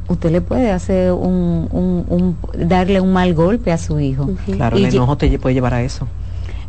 usted 0.08 0.32
le 0.32 0.42
puede 0.42 0.72
hacer 0.72 1.12
un, 1.12 2.36
darle 2.58 3.02
un 3.02 3.14
mal 3.14 3.34
golpe 3.34 3.72
a 3.72 3.78
su 3.78 4.00
hijo. 4.00 4.30
Claro, 4.46 4.78
el 4.78 4.86
enojo 4.86 5.18
te 5.18 5.38
puede 5.40 5.56
llevar 5.56 5.74
a 5.74 5.82
eso. 5.82 6.08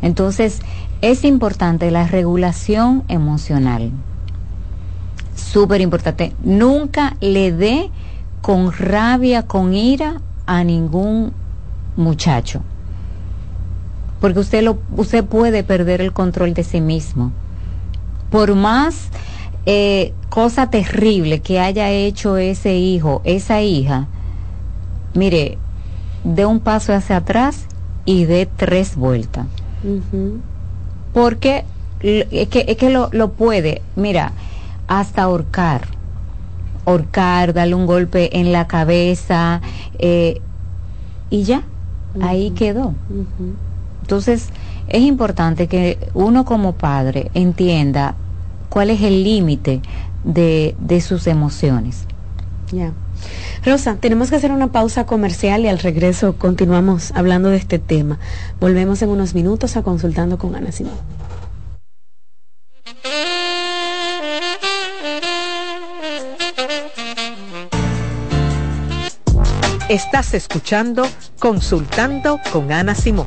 Entonces, 0.03 0.61
es 1.03 1.25
importante 1.25 1.91
la 1.91 2.07
regulación 2.07 3.05
emocional. 3.09 3.91
Súper 5.35 5.81
importante. 5.81 6.33
Nunca 6.43 7.17
le 7.21 7.53
dé 7.53 7.91
con 8.43 8.73
rabia, 8.73 9.43
con 9.43 9.75
ira 9.75 10.21
a 10.47 10.65
ningún 10.65 11.33
muchacho 11.97 12.63
porque 14.21 14.41
usted, 14.41 14.63
lo, 14.63 14.79
usted 14.97 15.25
puede 15.25 15.63
perder 15.63 16.01
el 16.01 16.13
control 16.13 16.55
de 16.55 16.65
sí 16.65 16.81
mismo. 16.81 17.33
Por 18.31 18.55
más 18.55 19.09
eh, 19.71 20.15
cosa 20.31 20.71
terrible 20.71 21.43
que 21.43 21.61
haya 21.61 21.91
hecho 21.91 22.39
ese 22.39 22.79
hijo, 22.79 23.21
esa 23.25 23.61
hija, 23.61 24.07
mire, 25.13 25.59
dé 26.25 26.47
un 26.47 26.59
paso 26.59 26.95
hacia 26.95 27.19
atrás 27.19 27.67
y 28.07 28.25
dé 28.25 28.47
tres 28.47 28.97
vueltas. 28.97 29.45
Porque 31.13 31.67
es 32.01 32.49
que, 32.49 32.65
es 32.67 32.79
que 32.79 32.89
lo, 32.89 33.11
lo 33.13 33.33
puede, 33.33 33.83
mira, 33.95 34.33
hasta 34.87 35.25
ahorcar, 35.25 35.83
ahorcar, 36.87 37.53
darle 37.53 37.75
un 37.75 37.85
golpe 37.85 38.39
en 38.39 38.53
la 38.53 38.67
cabeza 38.69 39.61
eh, 39.99 40.41
y 41.29 41.43
ya, 41.43 41.61
ahí 42.23 42.53
quedó. 42.53 42.95
Entonces, 44.01 44.49
es 44.89 45.03
importante 45.03 45.67
que 45.67 45.99
uno 46.15 46.47
como 46.47 46.73
padre 46.73 47.31
entienda 47.35 48.15
cuál 48.69 48.91
es 48.91 49.03
el 49.03 49.25
límite 49.25 49.81
de, 50.25 50.75
de 50.79 51.01
sus 51.01 51.27
emociones. 51.27 52.07
Ya. 52.73 52.93
Rosa, 53.65 53.97
tenemos 53.97 54.31
que 54.31 54.37
hacer 54.37 54.53
una 54.53 54.73
pausa 54.73 55.07
comercial 55.07 55.63
y 55.63 55.69
al 55.69 55.79
regreso 55.79 56.37
continuamos 56.37 57.13
hablando 57.15 57.49
de 57.49 57.57
este 57.57 57.79
tema. 57.79 58.19
Volvemos 58.61 59.03
en 59.03 59.09
unos 59.09 59.35
minutos 59.35 59.77
a 59.77 59.83
consultando 59.83 60.39
con 60.39 60.55
Ana 60.55 60.73
Simón. 60.73 60.95
Estás 69.89 70.35
escuchando 70.35 71.07
Consultando 71.39 72.39
con 72.53 72.71
Ana 72.73 72.95
Simón. 72.95 73.27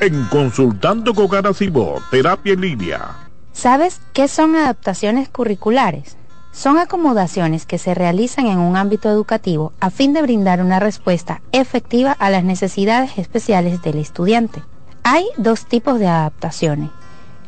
En 0.00 0.24
Consultando 0.26 1.14
con 1.14 1.28
Garacimo, 1.28 1.96
Terapia 2.10 2.54
en 2.54 2.60
Línea. 2.62 3.28
¿Sabes 3.52 4.00
qué 4.14 4.28
son 4.28 4.56
adaptaciones 4.56 5.28
curriculares? 5.28 6.16
Son 6.52 6.78
acomodaciones 6.78 7.66
que 7.66 7.76
se 7.78 7.94
realizan 7.94 8.46
en 8.46 8.58
un 8.58 8.76
ámbito 8.76 9.10
educativo 9.10 9.74
a 9.78 9.90
fin 9.90 10.14
de 10.14 10.22
brindar 10.22 10.62
una 10.62 10.80
respuesta 10.80 11.42
efectiva 11.52 12.12
a 12.12 12.30
las 12.30 12.44
necesidades 12.44 13.18
especiales 13.18 13.82
del 13.82 13.98
estudiante. 13.98 14.62
Hay 15.02 15.26
dos 15.36 15.66
tipos 15.66 15.98
de 15.98 16.08
adaptaciones. 16.08 16.88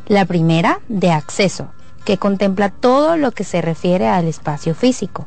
La 0.07 0.27
primera, 0.27 0.81
de 0.89 1.11
acceso, 1.11 1.69
que 2.05 2.19
contempla 2.19 2.69
todo 2.69 3.17
lo 3.17 3.33
que 3.33 3.45
se 3.45 3.63
refiere 3.63 4.09
al 4.09 4.27
espacio 4.27 4.75
físico. 4.75 5.27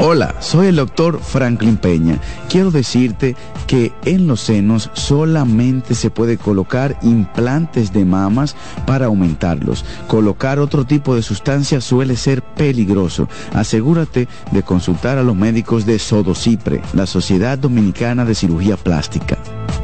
Hola, 0.00 0.34
soy 0.40 0.66
el 0.66 0.76
doctor 0.76 1.20
Franklin 1.20 1.76
Peña. 1.76 2.18
Quiero 2.50 2.72
decirte 2.72 3.36
que 3.68 3.92
en 4.04 4.26
los 4.26 4.40
senos 4.40 4.90
solamente 4.92 5.94
se 5.94 6.10
puede 6.10 6.36
colocar 6.36 6.98
implantes 7.02 7.92
de 7.92 8.04
mamas 8.04 8.56
para 8.86 9.06
aumentarlos. 9.06 9.84
Colocar 10.08 10.58
otro 10.58 10.84
tipo 10.84 11.14
de 11.14 11.22
sustancia 11.22 11.80
suele 11.80 12.16
ser 12.16 12.42
peligroso. 12.42 13.28
Asegúrate 13.54 14.28
de 14.50 14.62
consultar 14.64 15.16
a 15.16 15.22
los 15.22 15.36
médicos 15.36 15.86
de 15.86 15.98
Sodocipre, 16.00 16.82
la 16.92 17.06
Sociedad 17.06 17.56
Dominicana 17.56 18.24
de 18.24 18.34
Cirugía 18.34 18.76
Plástica. 18.76 19.38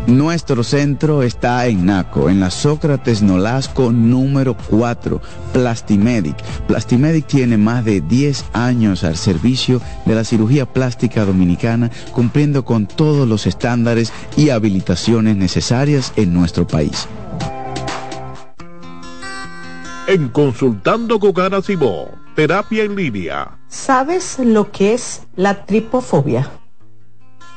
Nuestro 0.06 0.64
centro 0.64 1.22
está 1.22 1.66
en 1.66 1.86
Naco, 1.86 2.30
en 2.30 2.40
la 2.40 2.50
Sócrates 2.50 3.22
Nolasco 3.22 3.92
número 3.92 4.56
4, 4.68 5.20
Plastimedic. 5.52 6.36
Plastimedic 6.66 7.26
tiene 7.26 7.56
más 7.56 7.84
de 7.84 8.00
10 8.00 8.46
años 8.52 9.04
al 9.04 9.16
servicio 9.16 9.80
la 10.06 10.24
cirugía 10.24 10.66
plástica 10.66 11.24
dominicana, 11.24 11.90
cumpliendo 12.12 12.64
con 12.64 12.86
todos 12.86 13.28
los 13.28 13.46
estándares 13.46 14.12
y 14.36 14.50
habilitaciones 14.50 15.36
necesarias 15.36 16.12
en 16.16 16.34
nuestro 16.34 16.66
país. 16.66 17.06
En 20.06 20.28
Consultando 20.28 21.20
con 21.20 21.38
Ana 21.40 21.60
terapia 22.34 22.84
en 22.84 22.96
línea. 22.96 23.58
¿Sabes 23.68 24.38
lo 24.38 24.72
que 24.72 24.94
es 24.94 25.22
la 25.36 25.66
tripofobia? 25.66 26.50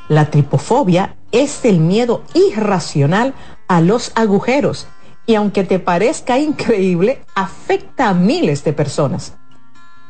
La 0.09 0.29
tripofobia 0.29 1.15
es 1.31 1.65
el 1.65 1.79
miedo 1.79 2.23
irracional 2.33 3.33
a 3.67 3.81
los 3.81 4.11
agujeros 4.15 4.87
y 5.25 5.35
aunque 5.35 5.63
te 5.63 5.79
parezca 5.79 6.37
increíble, 6.37 7.21
afecta 7.35 8.09
a 8.09 8.13
miles 8.13 8.63
de 8.63 8.73
personas. 8.73 9.33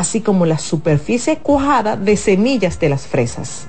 así 0.00 0.22
como 0.22 0.46
la 0.46 0.58
superficie 0.58 1.38
cuajada 1.38 1.96
de 1.96 2.16
semillas 2.16 2.80
de 2.80 2.88
las 2.88 3.06
fresas. 3.06 3.68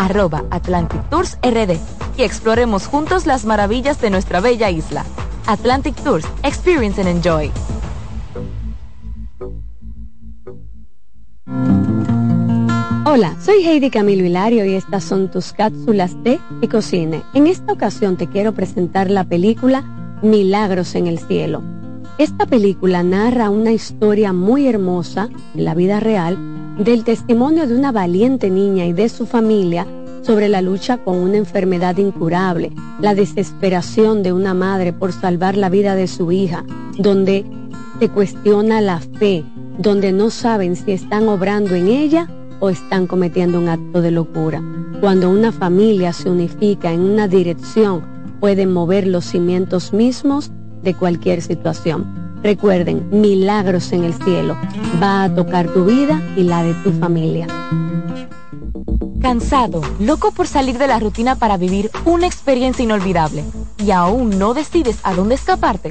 arroba 0.00 0.44
Atlantic 0.50 1.02
Tours 1.10 1.38
RD 1.42 1.76
y 2.16 2.22
exploremos 2.22 2.86
juntos 2.86 3.26
las 3.26 3.44
maravillas 3.44 4.00
de 4.00 4.10
nuestra 4.10 4.40
bella 4.40 4.70
isla. 4.70 5.04
Atlantic 5.46 5.94
Tours, 6.02 6.26
Experience 6.42 7.00
and 7.00 7.10
Enjoy. 7.10 7.50
Hola, 13.04 13.36
soy 13.44 13.64
Heidi 13.64 13.90
Camilo 13.90 14.24
Hilario 14.24 14.64
y 14.64 14.74
estas 14.74 15.04
son 15.04 15.30
tus 15.30 15.52
cápsulas 15.52 16.14
de 16.22 16.38
y 16.62 16.68
cocine. 16.68 17.22
En 17.34 17.46
esta 17.46 17.72
ocasión 17.72 18.16
te 18.16 18.28
quiero 18.28 18.52
presentar 18.52 19.10
la 19.10 19.24
película 19.24 20.18
Milagros 20.22 20.94
en 20.94 21.08
el 21.08 21.18
Cielo. 21.18 21.62
Esta 22.18 22.46
película 22.46 23.02
narra 23.02 23.50
una 23.50 23.72
historia 23.72 24.32
muy 24.32 24.66
hermosa 24.66 25.28
en 25.54 25.64
la 25.64 25.74
vida 25.74 26.00
real 26.00 26.59
del 26.78 27.04
testimonio 27.04 27.66
de 27.66 27.74
una 27.74 27.92
valiente 27.92 28.50
niña 28.50 28.86
y 28.86 28.92
de 28.92 29.08
su 29.08 29.26
familia 29.26 29.86
sobre 30.22 30.48
la 30.48 30.62
lucha 30.62 30.98
con 30.98 31.16
una 31.16 31.36
enfermedad 31.36 31.96
incurable, 31.96 32.72
la 33.00 33.14
desesperación 33.14 34.22
de 34.22 34.32
una 34.32 34.54
madre 34.54 34.92
por 34.92 35.12
salvar 35.12 35.56
la 35.56 35.68
vida 35.68 35.94
de 35.94 36.06
su 36.06 36.30
hija, 36.32 36.64
donde 36.98 37.44
se 37.98 38.08
cuestiona 38.08 38.80
la 38.80 39.00
fe, 39.00 39.44
donde 39.78 40.12
no 40.12 40.30
saben 40.30 40.76
si 40.76 40.92
están 40.92 41.28
obrando 41.28 41.74
en 41.74 41.88
ella 41.88 42.28
o 42.60 42.70
están 42.70 43.06
cometiendo 43.06 43.58
un 43.58 43.68
acto 43.68 44.02
de 44.02 44.10
locura. 44.10 44.62
Cuando 45.00 45.30
una 45.30 45.52
familia 45.52 46.12
se 46.12 46.30
unifica 46.30 46.92
en 46.92 47.00
una 47.00 47.26
dirección, 47.26 48.02
pueden 48.40 48.72
mover 48.72 49.06
los 49.06 49.24
cimientos 49.24 49.92
mismos 49.92 50.50
de 50.82 50.94
cualquier 50.94 51.42
situación. 51.42 52.29
Recuerden, 52.42 53.08
milagros 53.10 53.92
en 53.92 54.04
el 54.04 54.14
cielo 54.14 54.56
va 55.02 55.24
a 55.24 55.34
tocar 55.34 55.68
tu 55.72 55.84
vida 55.84 56.20
y 56.36 56.44
la 56.44 56.62
de 56.62 56.74
tu 56.74 56.92
familia. 56.92 57.46
Cansado, 59.20 59.82
loco 59.98 60.32
por 60.32 60.46
salir 60.46 60.78
de 60.78 60.86
la 60.86 60.98
rutina 60.98 61.36
para 61.36 61.58
vivir 61.58 61.90
una 62.06 62.26
experiencia 62.26 62.82
inolvidable 62.82 63.44
y 63.78 63.90
aún 63.90 64.38
no 64.38 64.54
decides 64.54 64.98
a 65.02 65.12
dónde 65.14 65.34
escaparte. 65.34 65.90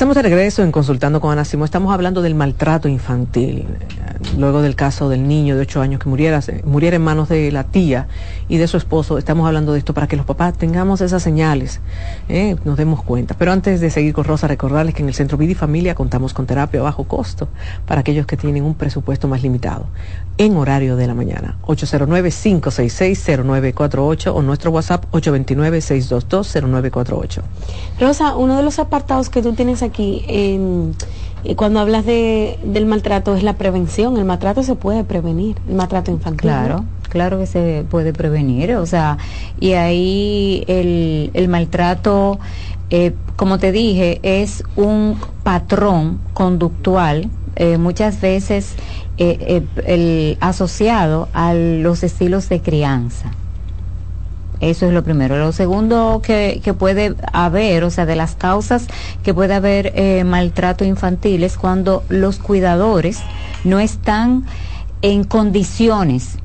Estamos 0.00 0.16
de 0.16 0.22
regreso 0.22 0.62
en 0.62 0.72
Consultando 0.72 1.20
con 1.20 1.30
Ana 1.30 1.44
Simón. 1.44 1.66
Estamos 1.66 1.92
hablando 1.92 2.22
del 2.22 2.34
maltrato 2.34 2.88
infantil 2.88 3.66
luego 4.36 4.60
del 4.62 4.76
caso 4.76 5.08
del 5.08 5.26
niño 5.26 5.56
de 5.56 5.62
8 5.62 5.80
años 5.80 5.98
que 6.00 6.08
muriera, 6.08 6.40
muriera 6.64 6.94
en 6.96 7.02
manos 7.02 7.28
de 7.28 7.52
la 7.52 7.64
tía 7.64 8.08
y 8.48 8.56
de 8.58 8.66
su 8.66 8.76
esposo. 8.76 9.16
Estamos 9.18 9.46
hablando 9.46 9.72
de 9.72 9.78
esto 9.78 9.94
para 9.94 10.06
que 10.06 10.16
los 10.16 10.26
papás 10.26 10.52
tengamos 10.54 11.00
esas 11.00 11.22
señales, 11.22 11.80
¿eh? 12.28 12.56
nos 12.64 12.76
demos 12.76 13.02
cuenta. 13.02 13.34
Pero 13.38 13.52
antes 13.52 13.80
de 13.80 13.88
seguir 13.90 14.12
con 14.12 14.24
Rosa, 14.24 14.46
recordarles 14.46 14.94
que 14.94 15.00
en 15.02 15.08
el 15.08 15.14
Centro 15.14 15.38
Vida 15.38 15.52
y 15.52 15.54
Familia 15.54 15.94
contamos 15.94 16.34
con 16.34 16.44
terapia 16.46 16.80
a 16.80 16.82
bajo 16.84 17.04
costo 17.04 17.48
para 17.86 18.00
aquellos 18.00 18.26
que 18.26 18.36
tienen 18.36 18.64
un 18.64 18.74
presupuesto 18.74 19.28
más 19.28 19.42
limitado, 19.42 19.86
en 20.38 20.56
horario 20.56 20.96
de 20.96 21.06
la 21.06 21.14
mañana. 21.14 21.58
809-566-0948 21.66 24.32
o 24.34 24.42
nuestro 24.42 24.70
WhatsApp 24.70 25.04
829-622-0948. 25.12 27.42
Rosa, 28.00 28.36
uno 28.36 28.56
de 28.56 28.62
los 28.62 28.78
apartados 28.78 29.28
que 29.30 29.42
tú 29.42 29.54
tienes 29.54 29.82
aquí 29.82 29.89
en 29.98 30.94
y 31.42 31.54
cuando 31.54 31.80
hablas 31.80 32.04
de, 32.04 32.58
del 32.62 32.86
maltrato 32.86 33.34
es 33.34 33.42
la 33.42 33.54
prevención, 33.54 34.16
el 34.18 34.24
maltrato 34.24 34.62
se 34.62 34.74
puede 34.74 35.04
prevenir, 35.04 35.56
el 35.68 35.74
maltrato 35.74 36.10
infantil. 36.10 36.42
Claro, 36.42 36.84
claro 37.08 37.38
que 37.38 37.46
se 37.46 37.84
puede 37.90 38.12
prevenir, 38.12 38.74
o 38.76 38.84
sea, 38.84 39.16
y 39.58 39.72
ahí 39.72 40.64
el, 40.66 41.30
el 41.32 41.48
maltrato, 41.48 42.38
eh, 42.90 43.14
como 43.36 43.58
te 43.58 43.72
dije, 43.72 44.20
es 44.22 44.64
un 44.76 45.18
patrón 45.42 46.20
conductual, 46.34 47.30
eh, 47.56 47.78
muchas 47.78 48.20
veces 48.20 48.74
eh, 49.16 49.62
el, 49.86 50.36
asociado 50.40 51.28
a 51.32 51.54
los 51.54 52.02
estilos 52.02 52.48
de 52.50 52.60
crianza. 52.60 53.32
Eso 54.60 54.86
es 54.86 54.92
lo 54.92 55.02
primero. 55.02 55.38
Lo 55.38 55.52
segundo 55.52 56.20
que, 56.22 56.60
que 56.62 56.74
puede 56.74 57.14
haber, 57.32 57.84
o 57.84 57.90
sea, 57.90 58.04
de 58.06 58.16
las 58.16 58.34
causas 58.34 58.86
que 59.22 59.32
puede 59.32 59.54
haber 59.54 59.92
eh, 59.94 60.22
maltrato 60.24 60.84
infantil 60.84 61.44
es 61.44 61.56
cuando 61.56 62.04
los 62.08 62.38
cuidadores 62.38 63.20
no 63.64 63.80
están 63.80 64.44
en 65.02 65.24
condiciones 65.24 66.36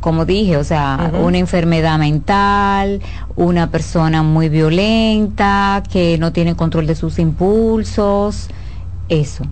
como 0.00 0.24
dije, 0.24 0.56
o 0.56 0.64
sea, 0.64 1.10
una 1.20 1.38
enfermedad 1.38 1.98
mental, 1.98 3.00
una 3.34 3.70
persona 3.70 4.22
muy 4.22 4.48
violenta, 4.48 5.82
que 5.90 6.18
no 6.18 6.32
tiene 6.32 6.54
control 6.54 6.86
de 6.86 6.94
sus 6.94 7.18
impulsos, 7.18 8.48
eso. 9.08 9.44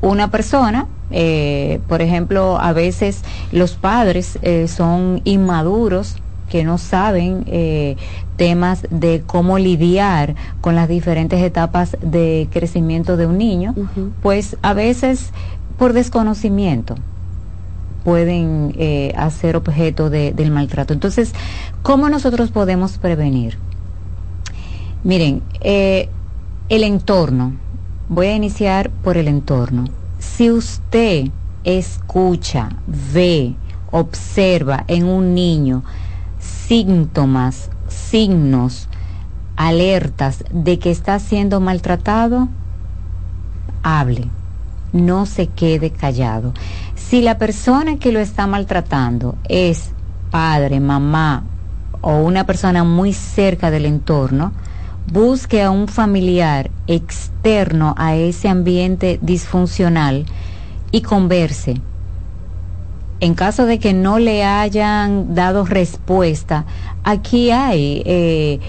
Una 0.00 0.30
persona, 0.30 0.86
eh, 1.10 1.80
por 1.86 2.00
ejemplo, 2.00 2.58
a 2.58 2.72
veces 2.72 3.22
los 3.52 3.74
padres 3.74 4.38
eh, 4.42 4.68
son 4.68 5.20
inmaduros 5.24 6.16
que 6.54 6.62
no 6.62 6.78
saben 6.78 7.42
eh, 7.48 7.96
temas 8.36 8.86
de 8.88 9.24
cómo 9.26 9.58
lidiar 9.58 10.36
con 10.60 10.76
las 10.76 10.88
diferentes 10.88 11.42
etapas 11.42 11.96
de 12.00 12.46
crecimiento 12.52 13.16
de 13.16 13.26
un 13.26 13.38
niño, 13.38 13.74
pues 14.22 14.56
a 14.62 14.72
veces 14.72 15.32
por 15.80 15.94
desconocimiento 15.94 16.94
pueden 18.04 18.72
eh, 18.78 19.12
hacer 19.16 19.56
objeto 19.56 20.10
del 20.10 20.52
maltrato. 20.52 20.94
Entonces, 20.94 21.32
¿cómo 21.82 22.08
nosotros 22.08 22.52
podemos 22.52 22.98
prevenir? 22.98 23.58
Miren, 25.02 25.42
eh, 25.60 26.08
el 26.68 26.84
entorno, 26.84 27.54
voy 28.08 28.28
a 28.28 28.36
iniciar 28.36 28.90
por 29.02 29.16
el 29.16 29.26
entorno. 29.26 29.86
Si 30.20 30.52
usted 30.52 31.30
escucha, 31.64 32.68
ve, 33.12 33.56
observa 33.90 34.84
en 34.86 35.04
un 35.04 35.34
niño 35.34 35.82
síntomas, 36.66 37.70
signos, 37.88 38.88
alertas 39.56 40.44
de 40.50 40.78
que 40.78 40.90
está 40.90 41.18
siendo 41.18 41.60
maltratado, 41.60 42.48
hable, 43.82 44.28
no 44.92 45.26
se 45.26 45.48
quede 45.48 45.90
callado. 45.90 46.52
Si 46.94 47.20
la 47.20 47.38
persona 47.38 47.98
que 47.98 48.12
lo 48.12 48.18
está 48.18 48.46
maltratando 48.46 49.36
es 49.48 49.90
padre, 50.30 50.80
mamá 50.80 51.44
o 52.00 52.16
una 52.16 52.44
persona 52.44 52.82
muy 52.84 53.12
cerca 53.12 53.70
del 53.70 53.86
entorno, 53.86 54.52
busque 55.12 55.62
a 55.62 55.70
un 55.70 55.86
familiar 55.86 56.70
externo 56.86 57.94
a 57.98 58.14
ese 58.14 58.48
ambiente 58.48 59.18
disfuncional 59.22 60.24
y 60.90 61.02
converse 61.02 61.80
en 63.24 63.32
caso 63.32 63.64
de 63.64 63.78
que 63.78 63.94
no 63.94 64.18
le 64.18 64.44
hayan 64.44 65.34
dado 65.34 65.64
respuesta, 65.64 66.66
aquí 67.04 67.50
hay 67.50 68.02
eh, 68.04 68.60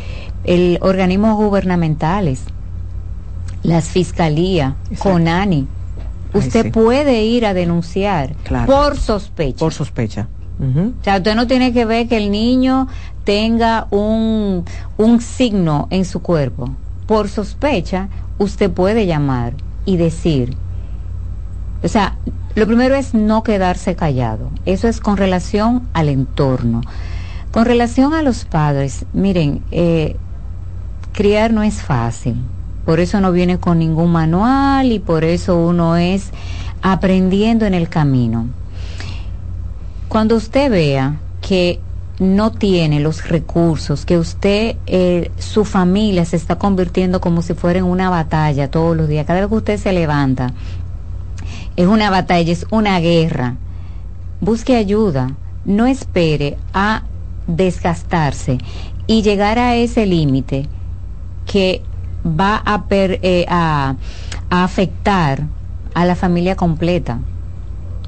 el 0.46 0.78
organismos 0.82 1.36
gubernamentales, 1.36 2.44
las 3.64 3.90
fiscalías, 3.90 4.76
CONANI. 5.00 5.68
Usted 6.34 6.72
puede 6.72 7.24
ir 7.24 7.46
a 7.46 7.54
denunciar 7.54 8.34
por 8.66 8.96
sospecha. 8.96 9.60
Por 9.60 9.74
sospecha. 9.74 10.30
O 10.60 11.04
sea, 11.04 11.18
usted 11.18 11.36
no 11.36 11.48
tiene 11.48 11.74
que 11.74 11.84
ver 11.84 12.08
que 12.08 12.16
el 12.16 12.32
niño 12.32 12.88
tenga 13.26 13.88
un, 13.92 14.64
un 14.96 15.20
signo 15.20 15.90
en 15.90 16.06
su 16.06 16.22
cuerpo. 16.22 16.70
Por 17.08 17.28
sospecha, 17.28 18.08
usted 18.38 18.72
puede 18.72 19.06
llamar 19.06 19.54
y 19.86 19.98
decir. 19.98 20.56
O 21.84 21.90
sea, 21.90 22.18
lo 22.56 22.66
primero 22.68 22.96
es 22.96 23.14
no 23.14 23.44
quedarse 23.44 23.96
callado. 23.96 24.50
Eso 24.66 24.88
es 24.88 25.02
con 25.02 25.18
relación 25.18 25.88
al 25.94 26.10
entorno. 26.10 26.82
Con 27.52 27.66
relación 27.66 28.14
a 28.14 28.22
los 28.22 28.46
padres, 28.46 29.06
miren, 29.14 29.62
eh, 29.72 30.16
criar 31.14 31.54
no 31.54 31.64
es 31.64 31.82
fácil. 31.82 32.36
Por 32.86 33.00
eso 33.00 33.20
no 33.20 33.32
viene 33.32 33.58
con 33.58 33.80
ningún 33.80 34.12
manual 34.12 34.92
y 34.92 35.00
por 35.00 35.24
eso 35.24 35.58
uno 35.58 35.98
es 35.98 36.32
aprendiendo 36.82 37.66
en 37.66 37.74
el 37.74 37.90
camino. 37.90 38.48
Cuando 40.08 40.36
usted 40.36 40.70
vea 40.70 41.20
que 41.42 41.80
no 42.20 42.52
tiene 42.52 43.00
los 43.00 43.28
recursos, 43.28 44.06
que 44.06 44.18
usted, 44.18 44.78
eh, 44.86 45.32
su 45.38 45.66
familia 45.66 46.24
se 46.26 46.38
está 46.38 46.58
convirtiendo 46.58 47.20
como 47.20 47.42
si 47.42 47.54
fuera 47.54 47.80
en 47.80 47.86
una 47.86 48.10
batalla 48.10 48.72
todos 48.72 48.96
los 48.96 49.08
días, 49.08 49.26
cada 49.26 49.42
vez 49.42 49.50
que 49.50 49.56
usted 49.56 49.78
se 49.78 49.92
levanta 49.92 50.54
es 51.76 51.88
una 51.88 52.10
batalla, 52.10 52.52
es 52.52 52.66
una 52.72 53.00
guerra. 53.00 53.56
Busque 54.42 54.76
ayuda, 54.76 55.36
no 55.66 55.86
espere 55.86 56.58
a 56.74 57.04
desgastarse 57.48 58.58
y 59.08 59.22
llegar 59.22 59.60
a 59.60 59.76
ese 59.76 60.06
límite 60.06 60.68
que 61.46 61.82
va 62.26 62.62
a, 62.66 62.86
eh, 62.90 63.46
a, 63.48 63.96
afectar 64.50 65.44
a 65.94 66.06
la 66.06 66.16
familia 66.16 66.56
completa. 66.56 67.20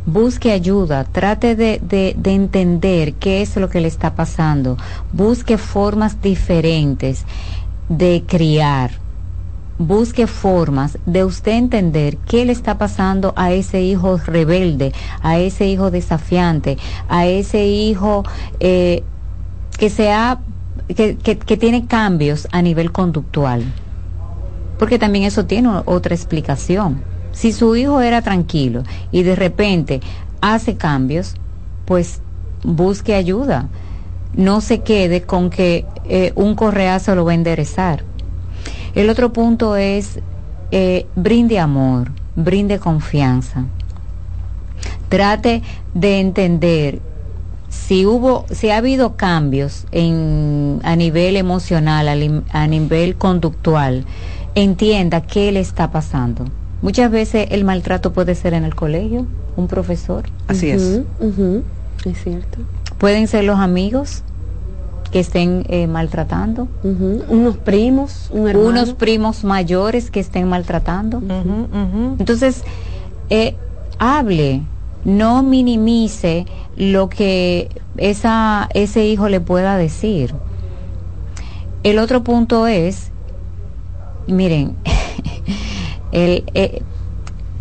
Busque 0.05 0.51
ayuda, 0.51 1.03
trate 1.03 1.55
de, 1.55 1.79
de, 1.81 2.33
entender 2.33 3.13
qué 3.15 3.41
es 3.41 3.57
lo 3.57 3.69
que 3.69 3.81
le 3.81 3.89
está 3.89 4.15
pasando. 4.15 4.77
Busque 5.11 5.57
formas 5.57 6.21
diferentes 6.21 7.25
de 7.89 8.23
criar. 8.25 8.91
Busque 9.79 10.27
formas 10.27 10.97
de 11.05 11.23
usted 11.23 11.53
entender 11.53 12.17
qué 12.17 12.45
le 12.45 12.51
está 12.51 12.77
pasando 12.77 13.33
a 13.35 13.51
ese 13.51 13.81
hijo 13.81 14.17
rebelde, 14.17 14.91
a 15.21 15.37
ese 15.37 15.67
hijo 15.67 15.91
desafiante, 15.91 16.77
a 17.09 17.27
ese 17.27 17.65
hijo 17.65 18.23
eh, 18.59 19.03
que, 19.77 19.89
sea, 19.89 20.39
que, 20.87 21.57
tiene 21.57 21.85
cambios 21.85 22.47
a 22.51 22.61
nivel 22.61 22.91
conductual. 22.91 23.63
Porque 24.79 24.97
también 24.97 25.25
eso 25.25 25.45
tiene 25.45 25.69
otra 25.85 26.15
explicación 26.15 27.01
si 27.37 27.53
su 27.53 27.75
hijo 27.75 28.01
era 28.01 28.23
tranquilo 28.23 28.81
y 29.11 29.21
de 29.21 29.35
repente 29.35 30.01
hace 30.41 30.75
cambios, 30.75 31.35
pues 31.85 32.19
busque 32.63 33.13
ayuda. 33.13 33.69
No 34.33 34.59
se 34.59 34.79
quede 34.81 35.21
con 35.21 35.51
que 35.51 35.85
eh, 36.05 36.33
un 36.35 36.55
correazo 36.55 37.13
lo 37.13 37.25
va 37.25 37.33
a 37.33 37.35
enderezar. 37.35 38.03
El 38.95 39.09
otro 39.09 39.33
punto 39.33 39.75
es 39.75 40.19
eh, 40.71 41.05
brinde 41.15 41.59
amor, 41.59 42.11
brinde 42.35 42.79
confianza. 42.79 43.65
Trate 45.09 45.61
de 45.93 46.19
entender 46.19 46.99
si 47.69 48.05
hubo, 48.05 48.45
si 48.51 48.69
ha 48.69 48.77
habido 48.77 49.15
cambios 49.15 49.85
en, 49.91 50.79
a 50.83 50.95
nivel 50.95 51.37
emocional, 51.37 52.07
a 52.51 52.67
nivel 52.67 53.15
conductual, 53.15 54.05
entienda 54.55 55.21
qué 55.21 55.51
le 55.51 55.59
está 55.59 55.91
pasando 55.91 56.45
Muchas 56.81 57.09
veces 57.09 57.47
el 57.51 57.63
maltrato 57.63 58.13
puede 58.13 58.35
ser 58.35 58.53
en 58.53 58.63
el 58.63 58.75
colegio, 58.75 59.25
un 59.55 59.67
profesor. 59.67 60.25
Así 60.47 60.69
es. 60.69 61.01
Es 62.05 62.23
cierto. 62.23 62.59
Pueden 62.99 63.27
ser 63.27 63.43
los 63.45 63.59
amigos 63.59 64.23
que 65.11 65.19
estén 65.19 65.65
eh, 65.69 65.87
maltratando. 65.87 66.67
Unos 66.83 67.57
primos, 67.57 68.29
unos 68.31 68.93
primos 68.93 69.43
mayores 69.43 70.11
que 70.11 70.19
estén 70.19 70.47
maltratando. 70.47 71.21
Entonces, 72.19 72.63
eh, 73.29 73.55
hable, 73.99 74.63
no 75.05 75.43
minimice 75.43 76.45
lo 76.75 77.09
que 77.09 77.69
esa, 77.97 78.69
ese 78.73 79.05
hijo 79.05 79.29
le 79.29 79.39
pueda 79.39 79.77
decir. 79.77 80.33
El 81.83 81.99
otro 81.99 82.23
punto 82.23 82.67
es, 82.67 83.11
miren, 84.27 84.75
Eh, 86.11 86.81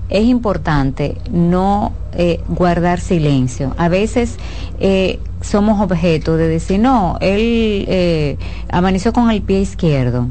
es 0.08 0.24
importante 0.24 1.16
no 1.30 1.92
eh, 2.12 2.40
guardar 2.48 3.00
silencio. 3.00 3.74
A 3.76 3.88
veces 3.88 4.36
eh, 4.78 5.18
somos 5.46 5.80
objeto 5.80 6.36
de 6.36 6.48
decir, 6.48 6.80
no, 6.80 7.16
él 7.20 8.38
amaneció 8.70 9.12
con 9.12 9.30
el 9.30 9.42
pie 9.42 9.60
izquierdo. 9.60 10.28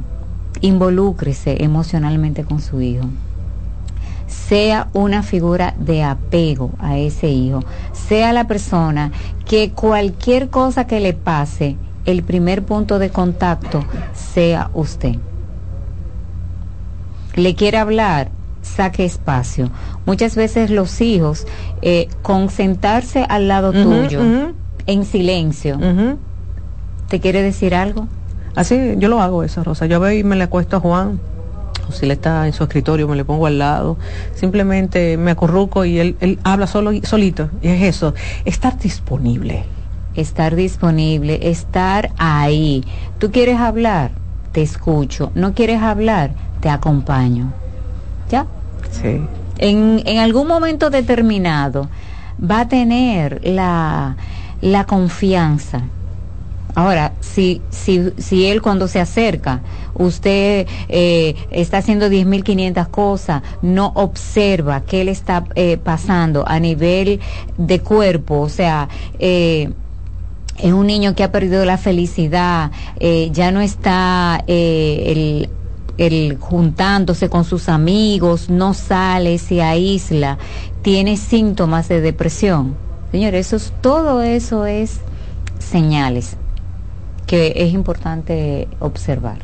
Involúcrese 0.61 1.63
emocionalmente 1.63 2.43
con 2.43 2.61
su 2.61 2.81
hijo. 2.81 3.05
Sea 4.27 4.89
una 4.93 5.23
figura 5.23 5.73
de 5.77 6.03
apego 6.03 6.71
a 6.79 6.97
ese 6.97 7.29
hijo. 7.29 7.61
Sea 7.93 8.33
la 8.33 8.47
persona 8.47 9.11
que 9.45 9.71
cualquier 9.71 10.49
cosa 10.49 10.87
que 10.87 10.99
le 10.99 11.13
pase, 11.13 11.77
el 12.05 12.23
primer 12.23 12.63
punto 12.63 12.99
de 12.99 13.09
contacto 13.09 13.83
sea 14.13 14.69
usted 14.73 15.15
le 17.35 17.55
quiere 17.55 17.77
hablar, 17.77 18.31
saque 18.61 19.05
espacio. 19.05 19.69
Muchas 20.05 20.35
veces 20.35 20.69
los 20.69 21.01
hijos, 21.01 21.45
eh, 21.81 22.07
con 22.21 22.49
sentarse 22.49 23.25
al 23.27 23.47
lado 23.47 23.71
tuyo, 23.71 24.21
en 24.87 25.05
silencio, 25.05 25.77
¿te 27.09 27.19
quiere 27.19 27.41
decir 27.41 27.75
algo? 27.75 28.07
Así, 28.55 28.95
yo 28.97 29.09
lo 29.09 29.21
hago 29.21 29.43
eso, 29.43 29.63
Rosa. 29.63 29.85
Yo 29.85 29.99
veo 29.99 30.17
y 30.17 30.23
me 30.23 30.35
le 30.35 30.43
acuesto 30.43 30.77
a 30.77 30.79
Juan, 30.79 31.19
o 31.89 31.91
si 31.91 32.05
él 32.05 32.11
está 32.11 32.47
en 32.47 32.53
su 32.53 32.63
escritorio, 32.63 33.07
me 33.07 33.15
le 33.15 33.25
pongo 33.25 33.47
al 33.47 33.59
lado. 33.59 33.97
Simplemente 34.33 35.17
me 35.17 35.31
acurruco 35.31 35.85
y 35.85 35.99
él, 35.99 36.15
él 36.21 36.39
habla 36.43 36.67
solo, 36.67 36.91
solito. 37.03 37.49
Y 37.61 37.67
es 37.67 37.81
eso, 37.83 38.13
estar 38.45 38.79
disponible. 38.79 39.65
Estar 40.15 40.55
disponible, 40.55 41.49
estar 41.49 42.11
ahí. 42.17 42.85
¿Tú 43.19 43.31
quieres 43.31 43.59
hablar? 43.59 44.11
Te 44.53 44.61
escucho. 44.61 45.31
¿No 45.35 45.53
quieres 45.53 45.81
hablar? 45.81 46.31
te 46.65 46.71
acompaño. 46.71 47.53
¿Ya? 48.31 48.47
Sí. 48.89 49.21
En, 49.59 50.01
en 50.03 50.17
algún 50.17 50.47
momento 50.47 50.89
determinado 50.89 51.89
va 52.41 52.61
a 52.61 52.67
tener 52.67 53.39
la, 53.43 54.17
la 54.61 54.85
confianza. 54.85 55.83
Ahora, 56.75 57.13
si, 57.21 57.61
si, 57.69 58.11
si 58.17 58.47
él 58.47 58.61
cuando 58.61 58.89
se 58.89 58.99
acerca, 58.99 59.61
usted 59.93 60.67
eh, 60.89 61.35
está 61.49 61.77
haciendo 61.77 62.07
10.500 62.07 62.89
cosas, 62.89 63.43
no 63.61 63.93
observa 63.95 64.81
qué 64.81 65.05
le 65.05 65.11
está 65.11 65.45
eh, 65.55 65.77
pasando 65.77 66.45
a 66.45 66.59
nivel 66.59 67.21
de 67.57 67.79
cuerpo, 67.79 68.41
o 68.41 68.49
sea, 68.49 68.89
eh, 69.19 69.69
es 70.57 70.73
un 70.73 70.87
niño 70.87 71.15
que 71.15 71.23
ha 71.23 71.31
perdido 71.31 71.63
la 71.63 71.77
felicidad, 71.77 72.71
ya 73.31 73.51
no 73.51 73.59
está 73.59 74.41
el 74.47 75.49
el 75.97 76.37
juntándose 76.39 77.29
con 77.29 77.45
sus 77.45 77.69
amigos, 77.69 78.49
no 78.49 78.73
sale, 78.73 79.37
se 79.37 79.61
aísla, 79.61 80.37
tiene 80.81 81.17
síntomas 81.17 81.87
de 81.87 82.01
depresión. 82.01 82.84
Señores, 83.15 83.53
eso 83.53 83.71
todo 83.79 84.21
eso 84.23 84.65
es 84.65 84.99
señales 85.57 86.35
que 87.25 87.53
es 87.55 87.73
importante 87.73 88.67
observar. 88.81 89.37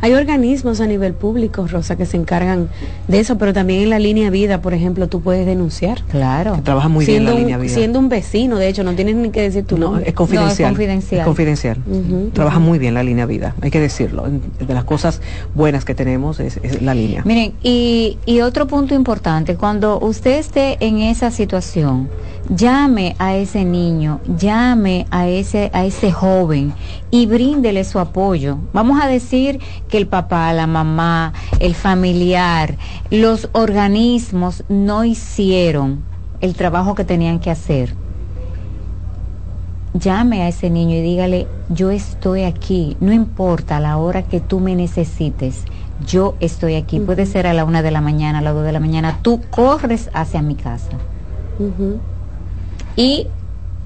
Hay 0.00 0.12
organismos 0.12 0.80
a 0.80 0.86
nivel 0.86 1.14
público, 1.14 1.66
Rosa, 1.66 1.96
que 1.96 2.06
se 2.06 2.16
encargan 2.16 2.68
de 3.08 3.20
eso, 3.20 3.36
pero 3.38 3.52
también 3.52 3.82
en 3.82 3.90
la 3.90 3.98
línea 3.98 4.30
vida, 4.30 4.60
por 4.60 4.74
ejemplo, 4.74 5.08
tú 5.08 5.20
puedes 5.20 5.46
denunciar. 5.46 6.02
Claro. 6.08 6.60
trabaja 6.62 6.88
muy 6.88 7.04
bien 7.04 7.24
la 7.24 7.32
línea 7.32 7.58
vida. 7.58 7.74
Siendo 7.74 7.98
un 7.98 8.08
vecino, 8.08 8.56
de 8.56 8.68
hecho, 8.68 8.84
no 8.84 8.94
tienes 8.94 9.16
ni 9.16 9.30
que 9.30 9.42
decir 9.42 9.64
tu 9.64 9.76
no, 9.76 9.98
Es 9.98 10.14
confidencial. 10.14 10.70
es 10.70 10.76
confidencial. 10.76 11.24
confidencial. 11.24 11.78
trabaja 12.32 12.58
muy 12.58 12.78
bien 12.78 12.94
la 12.94 13.02
línea 13.02 13.26
vida, 13.26 13.54
hay 13.60 13.70
que 13.70 13.80
decirlo. 13.80 14.24
De 14.26 14.74
las 14.74 14.84
cosas 14.84 15.20
buenas 15.54 15.84
que 15.84 15.94
tenemos 15.94 16.40
es, 16.40 16.60
la 16.80 16.94
línea. 16.94 17.22
Miren, 17.24 17.54
y, 17.62 18.18
y 18.26 18.40
otro 18.40 18.66
punto 18.66 18.94
importante, 18.94 19.56
cuando 19.56 19.98
usted 20.00 20.38
esté 20.38 20.76
en 20.80 20.98
esa 20.98 21.30
situación, 21.30 22.08
llame 22.48 23.16
a 23.18 23.36
ese 23.36 23.64
niño, 23.64 24.20
llame 24.38 25.06
a 25.10 25.28
ese, 25.28 25.70
a 25.72 25.84
ese 25.84 26.12
joven 26.12 26.72
y 27.10 27.26
bríndele 27.26 27.84
su 27.84 27.98
apoyo. 27.98 28.58
Vamos 28.72 29.00
a 29.02 29.06
decir 29.06 29.60
que 29.88 29.98
el 29.98 30.06
papá, 30.06 30.52
la 30.52 30.66
mamá, 30.66 31.32
el 31.60 31.74
familiar, 31.74 32.76
los 33.10 33.48
organismos 33.52 34.64
no 34.68 35.04
hicieron 35.04 36.02
el 36.40 36.54
trabajo 36.54 36.94
que 36.94 37.04
tenían 37.04 37.38
que 37.38 37.50
hacer. 37.50 37.94
Llame 39.94 40.42
a 40.42 40.48
ese 40.48 40.68
niño 40.68 40.96
y 40.96 41.00
dígale, 41.00 41.46
yo 41.70 41.90
estoy 41.90 42.42
aquí, 42.42 42.96
no 43.00 43.12
importa 43.12 43.80
la 43.80 43.96
hora 43.96 44.22
que 44.22 44.40
tú 44.40 44.60
me 44.60 44.74
necesites, 44.74 45.64
yo 46.06 46.34
estoy 46.40 46.74
aquí. 46.74 47.00
Puede 47.00 47.24
ser 47.24 47.46
a 47.46 47.54
la 47.54 47.64
una 47.64 47.80
de 47.80 47.90
la 47.90 48.02
mañana, 48.02 48.40
a 48.40 48.42
las 48.42 48.54
dos 48.54 48.64
de 48.64 48.72
la 48.72 48.80
mañana, 48.80 49.20
tú 49.22 49.40
corres 49.50 50.10
hacia 50.12 50.42
mi 50.42 50.54
casa. 50.54 50.90
Y 52.96 53.28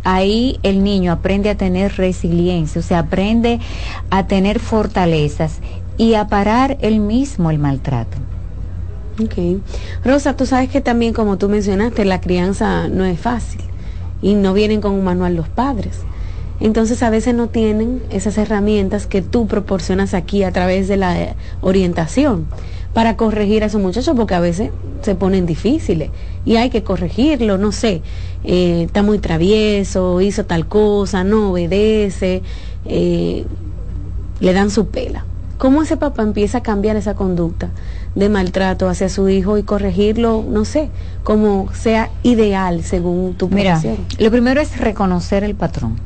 ahí 0.04 0.58
el 0.62 0.82
niño 0.82 1.12
aprende 1.12 1.50
a 1.50 1.56
tener 1.56 1.96
resiliencia, 1.96 2.80
o 2.80 2.82
sea, 2.82 3.00
aprende 3.00 3.60
a 4.10 4.26
tener 4.26 4.58
fortalezas 4.58 5.58
y 5.96 6.14
a 6.14 6.28
parar 6.28 6.78
él 6.80 7.00
mismo 7.00 7.50
el 7.50 7.58
maltrato. 7.58 8.16
Rosa, 10.04 10.34
tú 10.34 10.46
sabes 10.46 10.70
que 10.70 10.80
también, 10.80 11.12
como 11.12 11.36
tú 11.36 11.48
mencionaste, 11.48 12.04
la 12.04 12.20
crianza 12.20 12.88
no 12.88 13.04
es 13.04 13.20
fácil 13.20 13.60
y 14.22 14.34
no 14.34 14.54
vienen 14.54 14.80
con 14.80 14.92
un 14.92 15.04
manual 15.04 15.36
los 15.36 15.48
padres. 15.48 16.00
Entonces 16.60 17.02
a 17.02 17.10
veces 17.10 17.34
no 17.34 17.48
tienen 17.48 18.02
esas 18.10 18.36
herramientas 18.38 19.06
que 19.06 19.22
tú 19.22 19.46
proporcionas 19.46 20.14
aquí 20.14 20.42
a 20.42 20.52
través 20.52 20.88
de 20.88 20.96
la 20.96 21.34
orientación 21.62 22.46
para 22.92 23.16
corregir 23.16 23.62
a 23.62 23.66
esos 23.66 23.80
muchachos 23.80 24.14
porque 24.16 24.34
a 24.34 24.40
veces 24.40 24.70
se 25.02 25.14
ponen 25.14 25.46
difíciles 25.46 26.10
y 26.44 26.56
hay 26.56 26.70
que 26.70 26.82
corregirlo, 26.82 27.58
no 27.58 27.72
sé, 27.72 28.02
eh, 28.44 28.84
está 28.86 29.02
muy 29.02 29.18
travieso, 29.18 30.20
hizo 30.20 30.44
tal 30.44 30.66
cosa, 30.66 31.24
no 31.24 31.52
obedece, 31.52 32.42
eh, 32.86 33.44
le 34.40 34.52
dan 34.52 34.70
su 34.70 34.88
pela. 34.88 35.24
¿Cómo 35.58 35.82
ese 35.82 35.98
papá 35.98 36.22
empieza 36.22 36.58
a 36.58 36.62
cambiar 36.62 36.96
esa 36.96 37.14
conducta 37.14 37.68
de 38.14 38.30
maltrato 38.30 38.88
hacia 38.88 39.10
su 39.10 39.28
hijo 39.28 39.58
y 39.58 39.62
corregirlo, 39.62 40.42
no 40.48 40.64
sé, 40.64 40.88
como 41.22 41.68
sea 41.74 42.10
ideal 42.22 42.82
según 42.82 43.34
tu 43.34 43.48
Mira, 43.50 43.80
lo 44.18 44.30
primero 44.30 44.60
es 44.60 44.78
reconocer 44.78 45.44
el 45.44 45.54
patrón. 45.54 45.96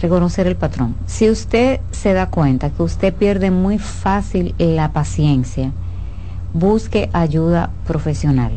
Reconocer 0.00 0.46
el 0.46 0.56
patrón. 0.56 0.94
Si 1.06 1.28
usted 1.28 1.80
se 1.90 2.12
da 2.12 2.26
cuenta 2.30 2.70
que 2.70 2.82
usted 2.82 3.12
pierde 3.12 3.50
muy 3.50 3.78
fácil 3.78 4.54
la 4.58 4.92
paciencia, 4.92 5.72
busque 6.52 7.10
ayuda 7.12 7.70
profesional. 7.86 8.52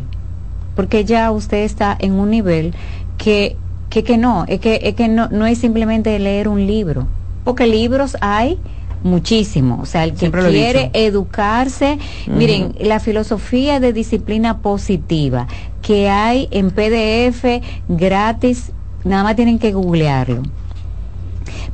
Porque 0.75 1.05
ya 1.05 1.29
usted 1.31 1.63
está 1.63 1.95
en 1.99 2.13
un 2.13 2.31
nivel 2.31 2.73
que, 3.17 3.57
que, 3.89 4.03
que 4.03 4.17
no, 4.17 4.45
es 4.47 4.59
que, 4.59 4.79
es 4.83 4.95
que 4.95 5.07
no, 5.07 5.27
no 5.29 5.45
es 5.45 5.59
simplemente 5.59 6.17
leer 6.17 6.47
un 6.47 6.65
libro, 6.65 7.07
porque 7.43 7.67
libros 7.67 8.17
hay 8.21 8.59
muchísimo. 9.03 9.79
O 9.81 9.85
sea, 9.85 10.03
el 10.03 10.13
que 10.13 10.31
quiere 10.31 10.89
educarse, 10.93 11.99
miren, 12.27 12.75
la 12.79 12.99
filosofía 12.99 13.79
de 13.79 13.93
disciplina 13.93 14.59
positiva 14.59 15.47
que 15.81 16.09
hay 16.09 16.47
en 16.51 16.71
PDF 16.71 17.61
gratis, 17.87 18.71
nada 19.03 19.23
más 19.23 19.35
tienen 19.35 19.59
que 19.59 19.73
googlearlo. 19.73 20.43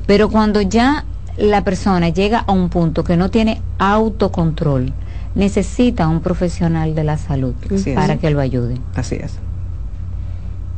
Pero 0.05 0.29
cuando 0.29 0.61
ya 0.61 1.05
la 1.37 1.63
persona 1.63 2.09
llega 2.09 2.39
a 2.39 2.51
un 2.51 2.69
punto 2.69 3.03
que 3.03 3.17
no 3.17 3.29
tiene 3.29 3.61
autocontrol, 3.77 4.93
necesita 5.35 6.07
un 6.07 6.21
profesional 6.21 6.95
de 6.95 7.03
la 7.03 7.17
salud 7.17 7.53
para 7.95 8.17
que 8.17 8.29
lo 8.29 8.39
ayude. 8.39 8.77
Así 8.95 9.15
es. 9.15 9.33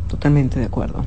Totalmente 0.08 0.60
de 0.60 0.66
acuerdo. 0.66 1.06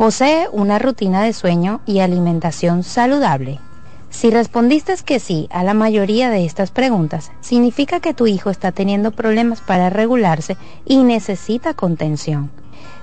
Posee 0.00 0.48
una 0.50 0.78
rutina 0.78 1.22
de 1.22 1.34
sueño 1.34 1.82
y 1.84 1.98
alimentación 1.98 2.84
saludable. 2.84 3.60
Si 4.08 4.30
respondiste 4.30 4.94
que 5.04 5.20
sí 5.20 5.46
a 5.50 5.62
la 5.62 5.74
mayoría 5.74 6.30
de 6.30 6.46
estas 6.46 6.70
preguntas, 6.70 7.32
significa 7.42 8.00
que 8.00 8.14
tu 8.14 8.26
hijo 8.26 8.48
está 8.48 8.72
teniendo 8.72 9.10
problemas 9.10 9.60
para 9.60 9.90
regularse 9.90 10.56
y 10.86 11.02
necesita 11.02 11.74
contención. 11.74 12.50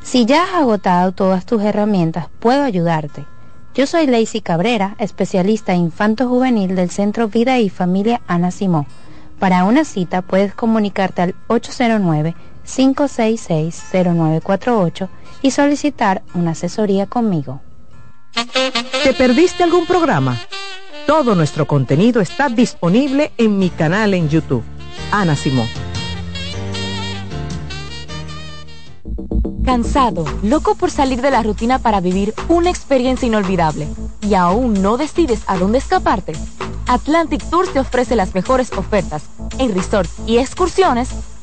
Si 0.02 0.26
ya 0.26 0.42
has 0.46 0.56
agotado 0.56 1.12
todas 1.12 1.46
tus 1.46 1.62
herramientas, 1.62 2.30
puedo 2.40 2.64
ayudarte. 2.64 3.26
Yo 3.76 3.86
soy 3.86 4.08
Lacey 4.08 4.42
Cabrera, 4.42 4.96
especialista 4.98 5.76
infanto 5.76 6.28
juvenil 6.28 6.76
del 6.76 6.90
Centro 6.90 7.28
Vida 7.28 7.60
y 7.60 7.70
Familia 7.70 8.22
Ana 8.26 8.50
Simó. 8.50 8.88
Para 9.38 9.66
una 9.66 9.86
cita 9.86 10.24
puedes 10.24 10.56
comunicarte 10.56 11.22
al 11.22 11.36
809 11.46 12.34
566 12.66 13.84
0948 13.94 15.10
y 15.42 15.52
solicitar 15.52 16.24
una 16.34 16.52
asesoría 16.52 17.06
conmigo. 17.06 17.62
¿Te 19.04 19.14
perdiste 19.14 19.64
algún 19.64 19.86
programa? 19.86 20.38
Todo 21.06 21.36
nuestro 21.36 21.66
contenido 21.66 22.22
está 22.22 22.50
disponible 22.50 23.32
en 23.38 23.58
mi 23.58 23.70
canal 23.70 24.14
en 24.14 24.30
YouTube. 24.30 24.64
Ana 25.12 25.36
Simón. 25.36 25.68
Cansado, 29.64 30.26
loco 30.44 30.76
por 30.76 30.92
salir 30.92 31.22
de 31.22 31.32
la 31.32 31.44
rutina 31.44 31.80
para 31.80 32.00
vivir 32.00 32.34
una 32.48 32.70
experiencia 32.70 33.28
inolvidable 33.28 33.88
y 34.22 34.34
aún 34.34 34.82
no 34.82 34.98
decides 34.98 35.42
a 35.48 35.58
dónde 35.58 35.78
escaparte. 35.78 36.34
Atlantic 36.88 37.44
Tours 37.50 37.74
te 37.74 37.80
ofrece 37.80 38.16
las 38.16 38.34
mejores 38.34 38.72
ofertas 38.72 39.24
en 39.60 39.76
resorts 39.76 40.14
y 40.26 40.38
excursiones 40.38 41.10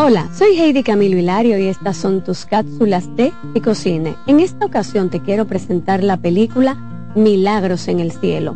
Hola, 0.00 0.28
soy 0.32 0.56
Heidi 0.56 0.84
Camilo 0.84 1.18
Hilario 1.18 1.58
y 1.58 1.66
estas 1.66 1.96
son 1.96 2.22
tus 2.22 2.46
cápsulas 2.46 3.16
de 3.16 3.32
y 3.52 3.60
cocine. 3.60 4.14
En 4.28 4.38
esta 4.38 4.64
ocasión 4.64 5.10
te 5.10 5.18
quiero 5.18 5.48
presentar 5.48 6.04
la 6.04 6.16
película 6.16 7.10
Milagros 7.16 7.88
en 7.88 7.98
el 7.98 8.12
Cielo. 8.12 8.54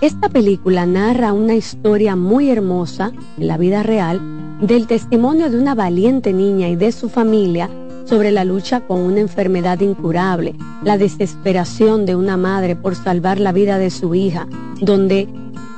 Esta 0.00 0.30
película 0.30 0.86
narra 0.86 1.34
una 1.34 1.54
historia 1.54 2.16
muy 2.16 2.48
hermosa 2.48 3.12
en 3.36 3.48
la 3.48 3.58
vida 3.58 3.82
real 3.82 4.18
del 4.62 4.86
testimonio 4.86 5.50
de 5.50 5.58
una 5.58 5.74
valiente 5.74 6.32
niña 6.32 6.70
y 6.70 6.76
de 6.76 6.90
su 6.90 7.10
familia 7.10 7.68
sobre 8.06 8.30
la 8.30 8.46
lucha 8.46 8.80
con 8.80 9.00
una 9.00 9.20
enfermedad 9.20 9.80
incurable, 9.80 10.54
la 10.82 10.96
desesperación 10.96 12.06
de 12.06 12.16
una 12.16 12.38
madre 12.38 12.76
por 12.76 12.94
salvar 12.94 13.40
la 13.40 13.52
vida 13.52 13.76
de 13.76 13.90
su 13.90 14.14
hija, 14.14 14.48
donde 14.80 15.28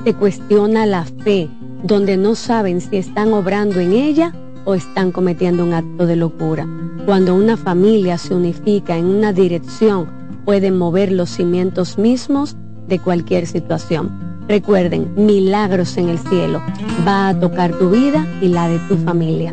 se 0.04 0.14
cuestiona 0.14 0.86
la 0.86 1.04
fe, 1.04 1.48
donde 1.82 2.16
no 2.16 2.36
saben 2.36 2.80
si 2.80 2.96
están 2.98 3.32
obrando 3.32 3.80
en 3.80 3.92
ella 3.92 4.32
o 4.64 4.74
están 4.74 5.12
cometiendo 5.12 5.64
un 5.64 5.74
acto 5.74 6.06
de 6.06 6.16
locura. 6.16 6.66
Cuando 7.06 7.34
una 7.34 7.56
familia 7.56 8.18
se 8.18 8.34
unifica 8.34 8.96
en 8.96 9.06
una 9.06 9.32
dirección, 9.32 10.08
pueden 10.44 10.76
mover 10.76 11.12
los 11.12 11.30
cimientos 11.30 11.98
mismos 11.98 12.56
de 12.86 12.98
cualquier 12.98 13.46
situación. 13.46 14.44
Recuerden, 14.48 15.12
milagros 15.16 15.96
en 15.96 16.08
el 16.08 16.18
cielo. 16.18 16.62
Va 17.06 17.28
a 17.28 17.38
tocar 17.38 17.72
tu 17.78 17.90
vida 17.90 18.26
y 18.40 18.48
la 18.48 18.68
de 18.68 18.78
tu 18.80 18.96
familia. 18.96 19.52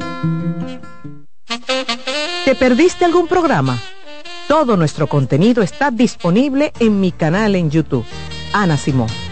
¿Te 2.45 2.55
perdiste 2.55 3.05
algún 3.05 3.27
programa? 3.27 3.77
Todo 4.47 4.77
nuestro 4.77 5.07
contenido 5.07 5.61
está 5.61 5.91
disponible 5.91 6.71
en 6.79 6.99
mi 6.99 7.11
canal 7.11 7.55
en 7.55 7.69
YouTube. 7.69 8.05
Ana 8.53 8.77
Simón. 8.77 9.26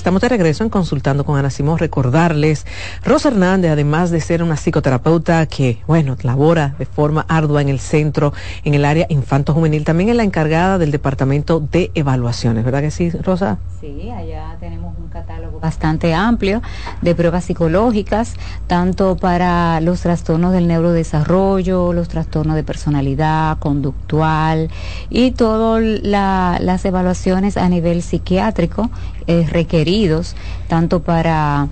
Estamos 0.00 0.22
de 0.22 0.30
regreso 0.30 0.64
en 0.64 0.70
Consultando 0.70 1.26
con 1.26 1.38
Ana 1.38 1.50
Simón. 1.50 1.76
Recordarles, 1.76 2.66
Rosa 3.04 3.28
Hernández, 3.28 3.70
además 3.70 4.10
de 4.10 4.22
ser 4.22 4.42
una 4.42 4.56
psicoterapeuta 4.56 5.44
que, 5.44 5.82
bueno, 5.86 6.16
labora 6.22 6.74
de 6.78 6.86
forma 6.86 7.26
ardua 7.28 7.60
en 7.60 7.68
el 7.68 7.80
centro, 7.80 8.32
en 8.64 8.72
el 8.72 8.86
área 8.86 9.04
infanto-juvenil, 9.10 9.84
también 9.84 10.08
es 10.08 10.16
la 10.16 10.22
encargada 10.22 10.78
del 10.78 10.90
departamento 10.90 11.60
de 11.60 11.90
evaluaciones, 11.94 12.64
¿verdad 12.64 12.80
que 12.80 12.90
sí, 12.90 13.10
Rosa? 13.10 13.58
Sí, 13.78 14.10
allá 14.10 14.56
tenemos 14.58 14.96
un 14.98 15.08
catálogo 15.08 15.60
bastante 15.60 16.14
amplio 16.14 16.62
de 17.02 17.14
pruebas 17.14 17.44
psicológicas, 17.44 18.36
tanto 18.66 19.16
para 19.16 19.80
los 19.80 20.00
trastornos 20.00 20.54
del 20.54 20.66
neurodesarrollo, 20.66 21.92
los 21.92 22.08
trastornos 22.08 22.56
de 22.56 22.64
personalidad, 22.64 23.58
conductual 23.58 24.70
y 25.10 25.32
todas 25.32 25.82
las 25.82 26.84
evaluaciones 26.86 27.58
a 27.58 27.68
nivel 27.68 28.02
psiquiátrico 28.02 28.90
eh, 29.30 29.46
requeridos, 29.48 30.34
tanto 30.70 31.02
para 31.02 31.66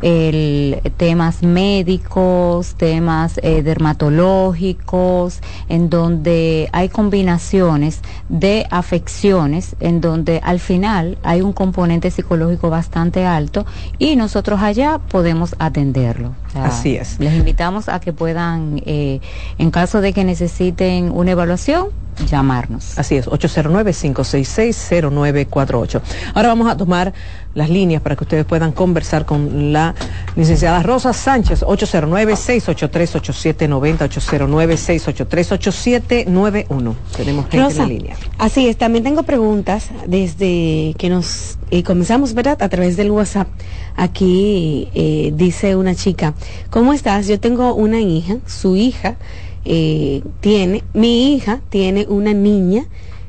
el, 0.00 0.80
temas 0.96 1.42
médicos, 1.42 2.76
temas 2.76 3.40
eh, 3.42 3.62
dermatológicos, 3.62 5.40
en 5.68 5.90
donde 5.90 6.68
hay 6.70 6.88
combinaciones 6.88 8.00
de 8.28 8.64
afecciones, 8.70 9.74
en 9.80 10.00
donde 10.00 10.40
al 10.44 10.60
final 10.60 11.18
hay 11.24 11.42
un 11.42 11.52
componente 11.52 12.12
psicológico 12.12 12.70
bastante 12.70 13.26
alto 13.26 13.66
y 13.98 14.14
nosotros 14.14 14.62
allá 14.62 15.00
podemos 15.08 15.56
atenderlo. 15.58 16.36
Así 16.54 16.94
es. 16.94 17.18
Les 17.18 17.34
invitamos 17.34 17.88
a 17.88 17.98
que 17.98 18.12
puedan, 18.12 18.80
eh, 18.86 19.18
en 19.58 19.72
caso 19.72 20.00
de 20.00 20.12
que 20.12 20.22
necesiten 20.22 21.10
una 21.10 21.32
evaluación, 21.32 21.88
llamarnos. 22.28 22.96
Así 22.98 23.16
es, 23.16 23.26
809-566-0948. 23.26 26.00
Ahora 26.34 26.48
vamos 26.48 26.70
a 26.70 26.76
tomar 26.76 27.14
las 27.54 27.70
líneas 27.70 28.02
para 28.02 28.16
que 28.16 28.24
ustedes 28.24 28.44
puedan 28.44 28.72
conversar 28.72 29.24
con 29.24 29.72
la 29.72 29.94
licenciada 30.36 30.82
Rosa 30.82 31.12
Sánchez, 31.12 31.62
809-683-8790, 31.62 34.08
809-683-8791. 34.08 36.94
Tenemos 37.16 37.48
gente 37.48 37.72
en 37.72 37.78
la 37.78 37.86
línea. 37.86 38.16
Así 38.38 38.66
es, 38.68 38.76
también 38.76 39.04
tengo 39.04 39.22
preguntas 39.22 39.90
desde 40.06 40.94
que 40.98 41.08
nos 41.08 41.58
eh, 41.70 41.82
comenzamos, 41.82 42.34
¿verdad? 42.34 42.62
A 42.62 42.68
través 42.68 42.96
del 42.96 43.10
WhatsApp. 43.10 43.48
Aquí 43.96 44.88
eh, 44.94 45.32
dice 45.34 45.76
una 45.76 45.94
chica, 45.94 46.34
¿cómo 46.70 46.92
estás? 46.92 47.28
Yo 47.28 47.38
tengo 47.38 47.74
una 47.74 48.00
hija, 48.00 48.38
su 48.46 48.74
hija 48.76 49.16
eh, 49.64 50.22
tiene, 50.40 50.82
mi 50.92 51.34
hija 51.34 51.60
tiene 51.70 52.06
una 52.08 52.34
niña 52.34 52.84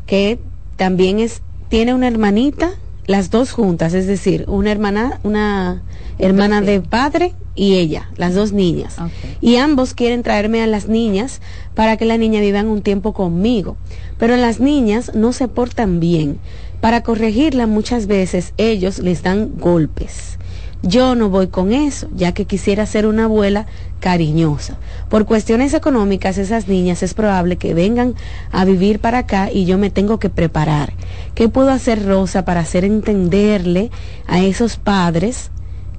que 0.06 0.40
también 0.76 1.20
es, 1.20 1.42
tiene 1.70 1.94
una 1.94 2.08
hermanita, 2.08 2.72
las 3.08 3.30
dos 3.30 3.52
juntas, 3.52 3.94
es 3.94 4.08
decir, 4.08 4.46
una 4.48 4.72
hermana, 4.72 5.20
una 5.24 5.84
hermana 6.18 6.62
de 6.62 6.82
padre 6.82 7.34
y 7.56 7.76
ella, 7.76 8.10
las 8.18 8.34
dos 8.34 8.52
niñas. 8.52 8.96
Y 9.42 9.58
ambos 9.58 9.94
quieren 9.94 10.24
traerme 10.24 10.62
a 10.62 10.68
las 10.68 10.88
niñas 10.88 11.42
para 11.74 11.98
que 11.98 12.06
la 12.06 12.18
niña 12.18 12.42
vivan 12.42 12.68
un 12.68 12.82
tiempo 12.82 13.14
conmigo. 13.14 13.78
Pero 14.18 14.36
las 14.38 14.60
niñas 14.60 15.12
no 15.14 15.34
se 15.34 15.48
portan 15.48 16.00
bien. 16.00 16.40
Para 16.82 17.02
corregirla 17.02 17.68
muchas 17.68 18.08
veces 18.08 18.54
ellos 18.58 19.00
les 19.00 19.24
dan 19.24 19.52
golpes. 19.58 20.38
Yo 20.84 21.16
no 21.16 21.30
voy 21.30 21.48
con 21.48 21.74
eso, 21.74 22.08
ya 22.16 22.34
que 22.34 22.46
quisiera 22.46 22.86
ser 22.86 23.08
una 23.08 23.24
abuela 23.24 23.66
cariñosa. 24.00 24.78
Por 25.10 25.26
cuestiones 25.26 25.74
económicas, 25.74 26.38
esas 26.38 26.68
niñas 26.68 27.02
es 27.02 27.14
probable 27.14 27.58
que 27.58 27.74
vengan 27.74 28.14
a 28.52 28.66
vivir 28.66 29.00
para 29.00 29.20
acá 29.20 29.50
y 29.52 29.66
yo 29.66 29.78
me 29.78 29.90
tengo 29.90 30.20
que 30.20 30.30
preparar. 30.30 30.94
¿Qué 31.34 31.50
puedo 31.50 31.72
hacer, 31.72 32.06
Rosa, 32.06 32.46
para 32.46 32.60
hacer 32.60 32.86
entenderle 32.86 33.90
a 34.28 34.42
esos 34.42 34.78
padres 34.78 35.50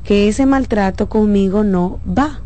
que 0.05 0.28
ese 0.28 0.47
maltrato 0.47 1.09
conmigo 1.09 1.65
no 1.65 1.98
va? 2.07 2.40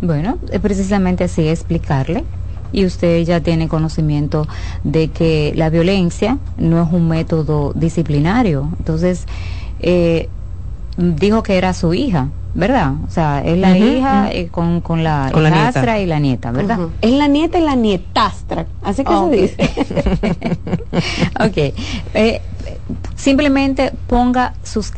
Bueno, 0.00 0.38
es 0.50 0.60
precisamente 0.60 1.24
así 1.24 1.48
explicarle 1.48 2.24
y 2.72 2.84
usted 2.84 3.24
ya 3.24 3.40
tiene 3.40 3.68
conocimiento 3.68 4.46
de 4.84 5.08
que 5.08 5.52
la 5.56 5.70
violencia 5.70 6.38
no 6.56 6.82
es 6.82 6.92
un 6.92 7.08
método 7.08 7.72
disciplinario. 7.74 8.68
Entonces, 8.78 9.26
eh, 9.80 10.28
dijo 10.98 11.42
que 11.44 11.56
era 11.56 11.72
su 11.74 11.94
hija, 11.94 12.28
¿verdad? 12.54 12.94
O 13.06 13.10
sea, 13.10 13.42
es 13.44 13.56
la 13.56 13.78
hija 13.78 14.32
eh, 14.32 14.48
con, 14.48 14.80
con, 14.80 15.04
la 15.04 15.30
hijastra 15.32 16.00
y 16.00 16.06
la 16.06 16.18
nieta, 16.18 16.50
¿verdad? 16.50 16.80
Es 17.00 17.12
la 17.12 17.28
nieta 17.28 17.58
y 17.58 17.62
la 17.62 17.76
nietastra, 17.76 18.66
así 18.82 19.04
que 19.04 19.12
se 19.16 19.30
dice. 19.30 19.70
ok. 21.40 21.74
Eh, 22.14 22.42
simplemente 23.14 23.92
ponga 24.08 24.54
sus, 24.64 24.92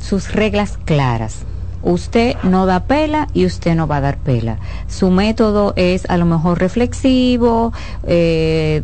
sus 0.00 0.32
reglas 0.32 0.76
claras. 0.84 1.44
Usted 1.84 2.36
no 2.42 2.66
da 2.66 2.84
pela 2.84 3.28
y 3.34 3.44
usted 3.44 3.76
no 3.76 3.86
va 3.86 3.98
a 3.98 4.00
dar 4.00 4.16
pela. 4.16 4.56
Su 4.88 5.10
método 5.10 5.74
es 5.76 6.08
a 6.08 6.16
lo 6.16 6.24
mejor 6.24 6.58
reflexivo, 6.58 7.72
eh, 8.04 8.82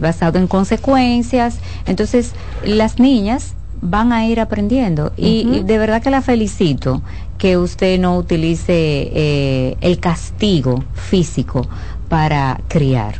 basado 0.00 0.38
en 0.38 0.46
consecuencias. 0.46 1.58
Entonces, 1.86 2.34
las 2.62 2.98
niñas 2.98 3.54
van 3.84 4.12
a 4.12 4.26
ir 4.26 4.40
aprendiendo. 4.40 5.12
y, 5.16 5.62
de 5.62 5.78
verdad 5.78 6.02
que 6.02 6.10
la 6.10 6.22
felicito 6.22 7.02
que 7.38 7.56
usted 7.58 8.00
no 8.00 8.16
utilice 8.16 8.72
eh, 8.72 9.76
el 9.80 10.00
castigo 10.00 10.82
físico 10.94 11.66
para 12.08 12.58
criar. 12.68 13.16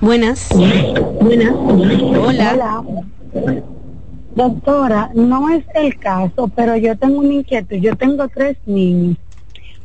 Buenas. 0.00 0.48
Buenas. 1.20 1.54
Hola. 1.54 2.82
Doctora, 4.34 5.10
no 5.14 5.48
es 5.50 5.64
el 5.76 5.96
caso, 5.98 6.48
pero 6.48 6.76
yo 6.76 6.96
tengo 6.96 7.20
un 7.20 7.32
inquietud. 7.32 7.76
Yo 7.76 7.94
tengo 7.94 8.26
tres 8.28 8.56
niños. 8.66 9.16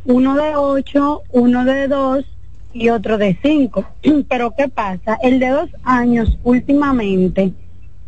Uno 0.06 0.36
de 0.36 0.56
ocho, 0.56 1.22
uno 1.32 1.66
de 1.66 1.88
dos 1.88 2.26
y 2.74 2.90
otro 2.90 3.20
de 3.20 3.38
cinco. 3.44 3.86
Pero 4.30 4.56
¿qué 4.58 4.68
pasa? 4.70 5.20
El 5.22 5.40
de 5.40 5.50
dos 5.50 5.70
años 5.84 6.38
últimamente 6.44 7.54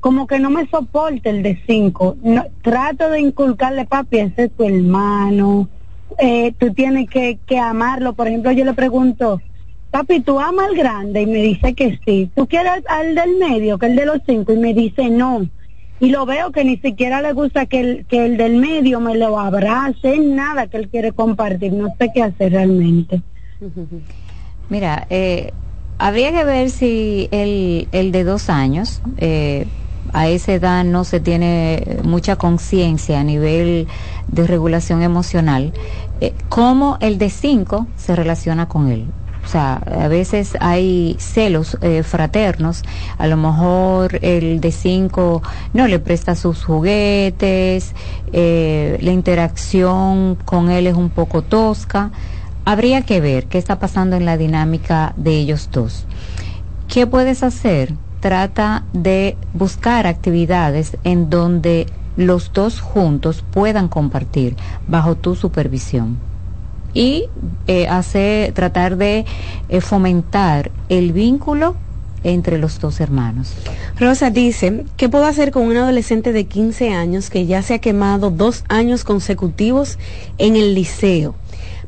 como 0.02 0.28
que 0.28 0.40
no 0.40 0.50
me 0.50 0.68
soporta 0.68 1.30
el 1.30 1.44
de 1.44 1.62
cinco. 1.66 2.18
No, 2.22 2.46
trato 2.62 3.10
de 3.10 3.22
inculcarle, 3.22 3.86
papi, 3.86 4.18
ese 4.20 4.46
es 4.46 4.52
tu 4.52 4.66
hermano, 4.66 5.70
eh, 6.18 6.54
tú 6.58 6.74
tienes 6.74 7.10
que, 7.10 7.40
que 7.46 7.58
amarlo. 7.58 8.14
Por 8.14 8.28
ejemplo, 8.28 8.52
yo 8.52 8.66
le 8.66 8.74
pregunto, 8.74 9.42
papi, 9.92 10.20
¿tú 10.20 10.40
amas 10.40 10.68
al 10.70 10.76
grande? 10.76 11.22
Y 11.22 11.28
me 11.28 11.42
dice 11.42 11.74
que 11.74 12.00
sí. 12.04 12.30
¿Tú 12.36 12.48
quieres 12.48 12.84
al 12.90 13.16
del 13.16 13.38
medio, 13.38 13.78
que 13.78 13.86
el 13.86 13.96
de 13.96 14.06
los 14.06 14.20
cinco? 14.26 14.52
Y 14.52 14.58
me 14.58 14.74
dice 14.74 15.10
no. 15.10 15.48
Y 16.00 16.10
lo 16.10 16.26
veo 16.26 16.52
que 16.52 16.66
ni 16.66 16.78
siquiera 16.78 17.22
le 17.22 17.32
gusta 17.34 17.68
que 17.68 17.80
el, 17.80 18.06
que 18.08 18.26
el 18.26 18.36
del 18.36 18.58
medio 18.58 19.00
me 19.00 19.16
lo 19.16 19.40
abrace, 19.40 20.18
nada 20.18 20.66
que 20.66 20.78
él 20.78 20.90
quiere 20.90 21.12
compartir. 21.12 21.74
No 21.74 21.94
sé 22.00 22.10
qué 22.12 22.24
hacer 22.24 22.54
realmente. 22.54 23.22
Mira, 24.68 25.06
eh, 25.12 25.52
habría 26.00 26.32
que 26.32 26.44
ver 26.44 26.72
si 26.72 27.30
el, 27.30 27.88
el 27.92 28.12
de 28.12 28.24
dos 28.24 28.50
años, 28.50 29.04
eh, 29.18 29.68
a 30.14 30.28
esa 30.28 30.54
edad 30.54 30.84
no 30.84 31.04
se 31.04 31.20
tiene 31.20 32.00
mucha 32.04 32.36
conciencia 32.36 33.20
a 33.20 33.24
nivel 33.24 33.88
de 34.28 34.48
regulación 34.48 35.02
emocional, 35.02 35.74
eh, 36.20 36.34
cómo 36.50 36.98
el 37.02 37.18
de 37.18 37.30
5 37.30 37.88
se 37.96 38.16
relaciona 38.16 38.68
con 38.68 38.88
él. 38.90 39.08
O 39.44 39.48
sea, 39.48 39.82
a 40.04 40.08
veces 40.08 40.56
hay 40.60 41.16
celos 41.20 41.78
eh, 41.82 42.04
fraternos, 42.04 42.84
a 43.18 43.28
lo 43.28 43.38
mejor 43.38 44.20
el 44.22 44.62
de 44.62 44.72
5 44.72 45.42
no 45.74 45.88
le 45.88 46.00
presta 46.00 46.36
sus 46.36 46.64
juguetes, 46.64 47.94
eh, 48.34 49.00
la 49.02 49.12
interacción 49.12 50.38
con 50.46 50.70
él 50.70 50.88
es 50.88 50.96
un 50.96 51.10
poco 51.10 51.42
tosca. 51.42 52.12
Habría 52.66 53.02
que 53.02 53.20
ver 53.20 53.48
qué 53.48 53.58
está 53.58 53.80
pasando 53.80 54.16
en 54.16 54.26
la 54.26 54.38
dinámica 54.38 55.14
de 55.18 55.32
ellos 55.32 55.70
dos. 55.72 56.06
¿Qué 56.88 57.08
puedes 57.08 57.42
hacer? 57.42 57.96
Trata 58.22 58.86
de 58.94 59.36
buscar 59.54 60.08
actividades 60.08 60.98
en 61.04 61.30
donde 61.30 61.88
los 62.16 62.54
dos 62.54 62.80
juntos 62.80 63.44
puedan 63.52 63.90
compartir 63.90 64.56
bajo 64.88 65.16
tu 65.16 65.36
supervisión 65.36 66.18
y 66.94 67.26
eh, 67.68 68.52
tratar 68.54 68.98
de 68.98 69.26
eh, 69.70 69.82
fomentar 69.82 70.72
el 70.90 71.14
vínculo 71.14 71.76
entre 72.24 72.60
los 72.60 72.80
dos 72.80 73.00
hermanos. 73.00 73.54
Rosa 74.00 74.30
dice, 74.30 74.86
¿qué 74.98 75.10
puedo 75.10 75.26
hacer 75.26 75.52
con 75.52 75.64
un 75.64 75.78
adolescente 75.78 76.34
de 76.34 76.46
15 76.46 76.94
años 76.94 77.30
que 77.30 77.48
ya 77.48 77.64
se 77.64 77.76
ha 77.76 77.80
quemado 77.80 78.30
dos 78.30 78.64
años 78.68 79.04
consecutivos 79.04 79.98
en 80.38 80.56
el 80.56 80.76
liceo? 80.76 81.34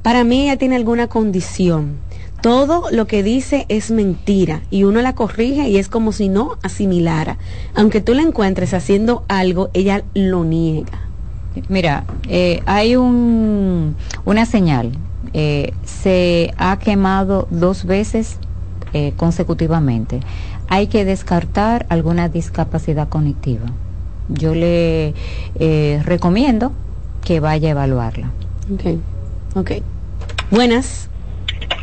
Para 0.02 0.24
mí 0.24 0.44
ella 0.44 0.58
tiene 0.58 0.76
alguna 0.76 1.08
condición 1.08 1.98
todo 2.44 2.84
lo 2.92 3.08
que 3.08 3.24
dice 3.24 3.66
es 3.70 3.90
mentira 3.90 4.64
y 4.70 4.84
uno 4.84 5.02
la 5.02 5.16
corrige 5.16 5.70
y 5.70 5.78
es 5.78 5.88
como 5.88 6.12
si 6.12 6.28
no 6.28 6.58
asimilara. 6.62 7.38
Aunque 7.74 8.02
tú 8.02 8.14
la 8.14 8.22
encuentres 8.22 8.74
haciendo 8.74 9.24
algo, 9.30 9.70
ella 9.74 10.04
lo 10.14 10.44
niega. 10.44 11.08
Mira, 11.70 12.04
eh, 12.28 12.62
hay 12.66 12.98
un, 12.98 13.96
una 14.26 14.46
señal. 14.46 14.92
Eh, 15.32 15.72
se 15.86 16.54
ha 16.58 16.78
quemado 16.80 17.48
dos 17.50 17.86
veces 17.86 18.40
eh, 18.92 19.14
consecutivamente. 19.16 20.20
Hay 20.68 20.88
que 20.88 21.06
descartar 21.06 21.86
alguna 21.88 22.28
discapacidad 22.28 23.08
cognitiva. 23.08 23.68
yo 24.28 24.54
le 24.54 25.14
eh, 25.60 26.02
recomiendo 26.04 26.74
que 27.24 27.40
vaya 27.40 27.70
a 27.70 27.72
evaluarla. 27.72 28.32
Ok, 28.74 28.98
ok. 29.56 29.72
Buenas. 30.52 31.08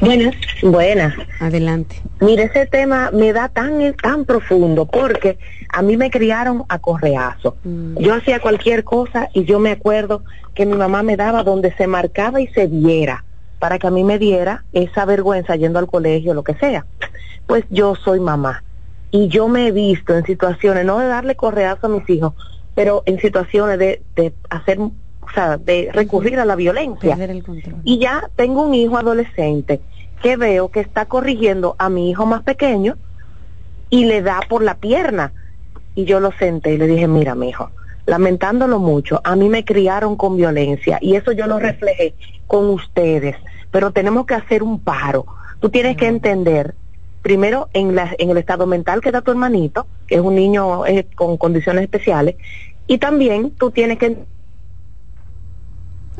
Buenas. 0.00 0.34
Buenas. 0.62 1.14
Adelante. 1.40 2.02
Mire, 2.20 2.44
ese 2.44 2.66
tema 2.66 3.10
me 3.12 3.32
da 3.32 3.48
tan, 3.48 3.94
tan 3.94 4.24
profundo 4.24 4.86
porque 4.86 5.38
a 5.68 5.82
mí 5.82 5.96
me 5.96 6.10
criaron 6.10 6.64
a 6.68 6.78
correazo. 6.78 7.56
Mm. 7.64 7.98
Yo 7.98 8.14
hacía 8.14 8.40
cualquier 8.40 8.84
cosa 8.84 9.28
y 9.34 9.44
yo 9.44 9.58
me 9.58 9.72
acuerdo 9.72 10.22
que 10.54 10.66
mi 10.66 10.76
mamá 10.76 11.02
me 11.02 11.16
daba 11.16 11.42
donde 11.42 11.74
se 11.76 11.86
marcaba 11.86 12.40
y 12.40 12.46
se 12.48 12.66
viera 12.66 13.24
para 13.58 13.78
que 13.78 13.86
a 13.86 13.90
mí 13.90 14.02
me 14.04 14.18
diera 14.18 14.64
esa 14.72 15.04
vergüenza 15.04 15.54
yendo 15.56 15.78
al 15.78 15.86
colegio, 15.86 16.34
lo 16.34 16.44
que 16.44 16.54
sea. 16.54 16.86
Pues 17.46 17.64
yo 17.68 17.94
soy 17.94 18.20
mamá 18.20 18.64
y 19.10 19.28
yo 19.28 19.48
me 19.48 19.68
he 19.68 19.72
visto 19.72 20.16
en 20.16 20.24
situaciones, 20.24 20.84
no 20.84 20.98
de 20.98 21.08
darle 21.08 21.36
correazo 21.36 21.86
a 21.86 21.90
mis 21.90 22.08
hijos, 22.08 22.32
pero 22.74 23.02
en 23.06 23.20
situaciones 23.20 23.78
de, 23.78 24.02
de 24.16 24.32
hacer 24.48 24.78
o 25.30 25.34
sea, 25.34 25.56
de 25.56 25.90
recurrir 25.92 26.38
a 26.40 26.44
la 26.44 26.56
violencia. 26.56 27.16
Y 27.84 27.98
ya 27.98 28.28
tengo 28.36 28.62
un 28.62 28.74
hijo 28.74 28.98
adolescente 28.98 29.80
que 30.22 30.36
veo 30.36 30.68
que 30.70 30.80
está 30.80 31.06
corrigiendo 31.06 31.76
a 31.78 31.88
mi 31.88 32.10
hijo 32.10 32.26
más 32.26 32.42
pequeño 32.42 32.96
y 33.90 34.04
le 34.06 34.22
da 34.22 34.40
por 34.48 34.62
la 34.62 34.74
pierna. 34.74 35.32
Y 35.94 36.04
yo 36.04 36.20
lo 36.20 36.32
senté 36.32 36.74
y 36.74 36.78
le 36.78 36.86
dije, 36.86 37.06
mira, 37.06 37.34
mi 37.34 37.50
hijo, 37.50 37.70
lamentándolo 38.06 38.78
mucho, 38.78 39.20
a 39.24 39.36
mí 39.36 39.48
me 39.48 39.64
criaron 39.64 40.16
con 40.16 40.36
violencia 40.36 40.98
y 41.00 41.14
eso 41.14 41.32
yo 41.32 41.46
lo 41.46 41.58
reflejé 41.58 42.14
con 42.46 42.68
ustedes, 42.70 43.36
pero 43.70 43.92
tenemos 43.92 44.26
que 44.26 44.34
hacer 44.34 44.62
un 44.62 44.80
paro. 44.80 45.26
Tú 45.60 45.68
tienes 45.68 45.96
que 45.96 46.06
entender, 46.06 46.74
primero, 47.22 47.68
en, 47.72 47.94
la, 47.94 48.14
en 48.18 48.30
el 48.30 48.38
estado 48.38 48.66
mental 48.66 49.00
que 49.00 49.12
da 49.12 49.20
tu 49.20 49.30
hermanito, 49.30 49.86
que 50.06 50.16
es 50.16 50.20
un 50.20 50.34
niño 50.34 50.86
eh, 50.86 51.06
con 51.14 51.36
condiciones 51.36 51.82
especiales, 51.82 52.36
y 52.86 52.98
también 52.98 53.50
tú 53.52 53.70
tienes 53.70 53.98
que 53.98 54.16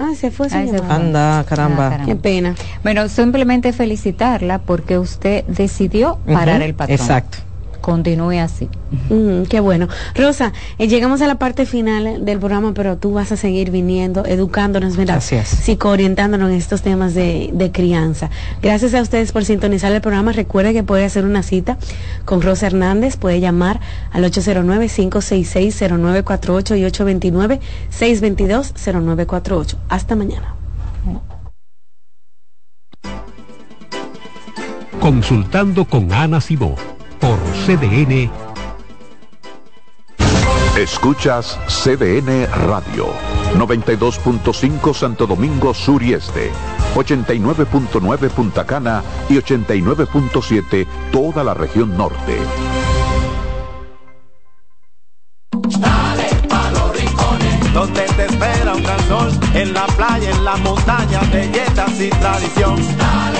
Ah, 0.00 0.14
se 0.16 0.30
fue. 0.30 0.48
se 0.48 0.56
Anda, 0.56 1.44
caramba. 1.46 2.00
Qué 2.06 2.16
pena. 2.16 2.54
Bueno, 2.82 3.06
simplemente 3.10 3.74
felicitarla 3.74 4.58
porque 4.58 4.98
usted 4.98 5.44
decidió 5.46 6.18
parar 6.24 6.62
el 6.62 6.74
patrón. 6.74 6.98
Exacto 6.98 7.49
continúe 7.80 8.40
así. 8.40 8.68
Mm, 9.08 9.44
qué 9.44 9.60
bueno. 9.60 9.86
Rosa, 10.14 10.52
eh, 10.78 10.88
llegamos 10.88 11.22
a 11.22 11.26
la 11.26 11.36
parte 11.36 11.64
final 11.66 12.24
del 12.24 12.38
programa, 12.38 12.72
pero 12.74 12.96
tú 12.96 13.12
vas 13.12 13.32
a 13.32 13.36
seguir 13.36 13.70
viniendo, 13.70 14.24
educándonos, 14.24 14.96
Gracias. 14.96 15.48
psicoorientándonos 15.48 16.50
en 16.50 16.56
estos 16.56 16.80
temas 16.82 17.14
de, 17.14 17.70
crianza. 17.72 18.30
Gracias 18.62 18.94
a 18.94 19.02
ustedes 19.02 19.32
por 19.32 19.44
sintonizar 19.44 19.92
el 19.92 20.00
programa. 20.00 20.32
Recuerde 20.32 20.72
que 20.72 20.82
puede 20.82 21.04
hacer 21.04 21.24
una 21.24 21.42
cita 21.42 21.76
con 22.24 22.42
Rosa 22.42 22.66
Hernández, 22.66 23.16
puede 23.16 23.38
llamar 23.40 23.80
al 24.12 24.24
809-566-0948 24.24 26.78
y 26.78 26.82
829-622-0948. 27.92 29.76
Hasta 29.88 30.16
mañana. 30.16 30.54
Consultando 35.00 35.86
con 35.86 36.12
Ana 36.12 36.40
Simó 36.40 36.76
por 37.20 37.38
CDN. 37.66 38.30
Escuchas 40.76 41.58
CDN 41.68 42.46
Radio, 42.68 43.08
92.5 43.54 44.94
Santo 44.94 45.26
Domingo 45.26 45.74
Sur 45.74 46.02
y 46.02 46.14
Este, 46.14 46.50
89.9 46.94 48.30
Punta 48.30 48.64
Cana 48.64 49.02
y 49.28 49.34
89.7 49.34 50.86
toda 51.12 51.44
la 51.44 51.54
región 51.54 51.96
norte. 51.96 52.38
Dale 55.78 56.28
pa 56.48 56.70
los 56.70 56.96
rincones, 56.96 57.74
donde 57.74 58.02
te 58.02 58.24
espera 58.24 58.74
un 58.74 58.82
gran 58.82 59.08
sol, 59.08 59.30
en 59.54 59.74
la 59.74 59.86
playa, 59.86 60.30
en 60.30 60.44
la 60.44 60.56
montaña, 60.56 61.20
belletas 61.32 62.00
y 62.00 62.08
tradición. 62.10 62.76
Dale 62.96 63.39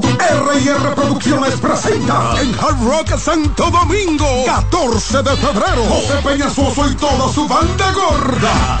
R&R 0.00 0.94
Producciones 0.94 1.54
presenta 1.60 2.40
en 2.40 2.54
Hard 2.58 2.82
Rock 2.82 3.18
Santo 3.18 3.70
Domingo 3.70 4.44
14 4.46 5.22
de 5.22 5.36
febrero. 5.36 5.84
José 5.84 6.14
Peñasoso 6.24 6.88
y 6.90 6.94
toda 6.94 7.32
su 7.32 7.46
banda 7.46 7.92
gorda 7.92 8.80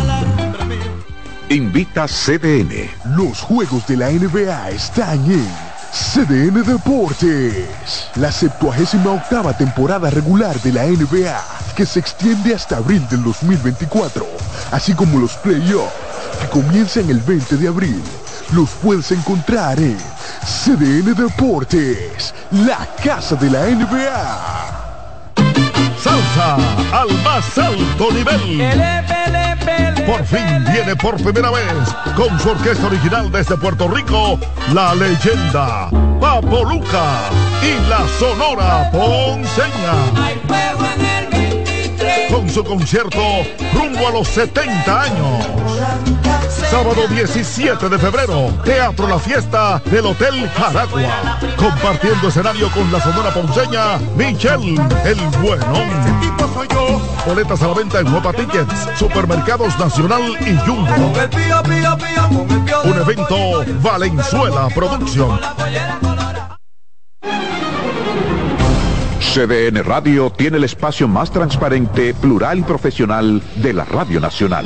Invita 1.49 2.07
CDN. 2.07 2.89
Los 3.15 3.41
juegos 3.41 3.85
de 3.85 3.97
la 3.97 4.09
NBA 4.09 4.71
están 4.71 5.23
en 5.31 5.47
CDN 5.93 6.63
Deportes, 6.63 8.09
la 8.15 8.31
78 8.31 9.13
octava 9.13 9.55
temporada 9.55 10.09
regular 10.09 10.59
de 10.61 10.73
la 10.73 10.85
NBA, 10.85 11.39
que 11.75 11.85
se 11.85 11.99
extiende 11.99 12.55
hasta 12.55 12.77
abril 12.77 13.07
del 13.09 13.23
2024, 13.23 14.25
así 14.71 14.95
como 14.95 15.19
los 15.19 15.33
playoffs, 15.33 16.12
que 16.43 16.49
comienzan 16.49 17.09
el 17.09 17.19
20 17.19 17.57
de 17.57 17.67
abril. 17.67 18.01
Los 18.53 18.69
puedes 18.81 19.11
encontrar 19.11 19.79
en 19.79 19.97
CDN 20.43 21.13
Deportes, 21.15 22.33
la 22.51 22.87
casa 23.03 23.35
de 23.35 23.49
la 23.49 23.65
NBA. 23.65 25.33
Salsa 26.01 26.55
al 26.91 27.11
más 27.23 27.57
alto 27.57 28.11
nivel. 28.11 28.61
Por 30.05 30.25
fin 30.25 30.65
viene 30.71 30.95
por 30.95 31.15
primera 31.15 31.49
vez 31.49 31.73
con 32.15 32.39
su 32.39 32.49
orquesta 32.49 32.87
original 32.87 33.31
desde 33.31 33.55
Puerto 33.57 33.87
Rico, 33.87 34.39
la 34.73 34.93
leyenda 34.95 35.89
Papo 36.19 36.65
Luca 36.65 37.29
y 37.61 37.89
la 37.89 38.05
Sonora 38.19 38.89
Ponceña. 38.91 40.43
su 42.53 42.63
concierto 42.63 43.19
rumbo 43.73 44.07
a 44.07 44.11
los 44.11 44.27
70 44.27 45.01
años. 45.01 46.22
Sábado 46.73 47.07
17 47.07 47.87
de 47.87 47.99
febrero, 47.99 48.51
Teatro 48.65 49.07
La 49.07 49.19
Fiesta 49.19 49.79
del 49.85 50.07
Hotel 50.07 50.49
Jaragua. 50.49 51.37
Compartiendo 51.55 52.29
escenario 52.29 52.67
con 52.71 52.91
la 52.91 52.99
sonora 52.99 53.31
ponceña 53.31 53.99
Michelle 54.17 54.81
El 55.05 55.17
Bueno. 55.43 55.71
Boletas 57.27 57.61
a 57.61 57.67
la 57.67 57.73
venta 57.75 57.99
en 57.99 58.09
Nueva 58.09 58.33
Tickets, 58.33 58.73
Supermercados 58.97 59.77
Nacional 59.77 60.23
y 60.41 60.57
Jumbo. 60.65 61.13
Un 62.85 62.97
evento 62.97 63.63
Valenzuela 63.83 64.67
Producción. 64.73 65.39
CDN 69.19 69.83
Radio 69.83 70.31
tiene 70.31 70.57
el 70.57 70.63
espacio 70.63 71.07
más 71.07 71.29
transparente, 71.29 72.15
plural 72.15 72.57
y 72.57 72.63
profesional 72.63 73.43
de 73.57 73.73
la 73.73 73.85
Radio 73.85 74.19
Nacional. 74.19 74.65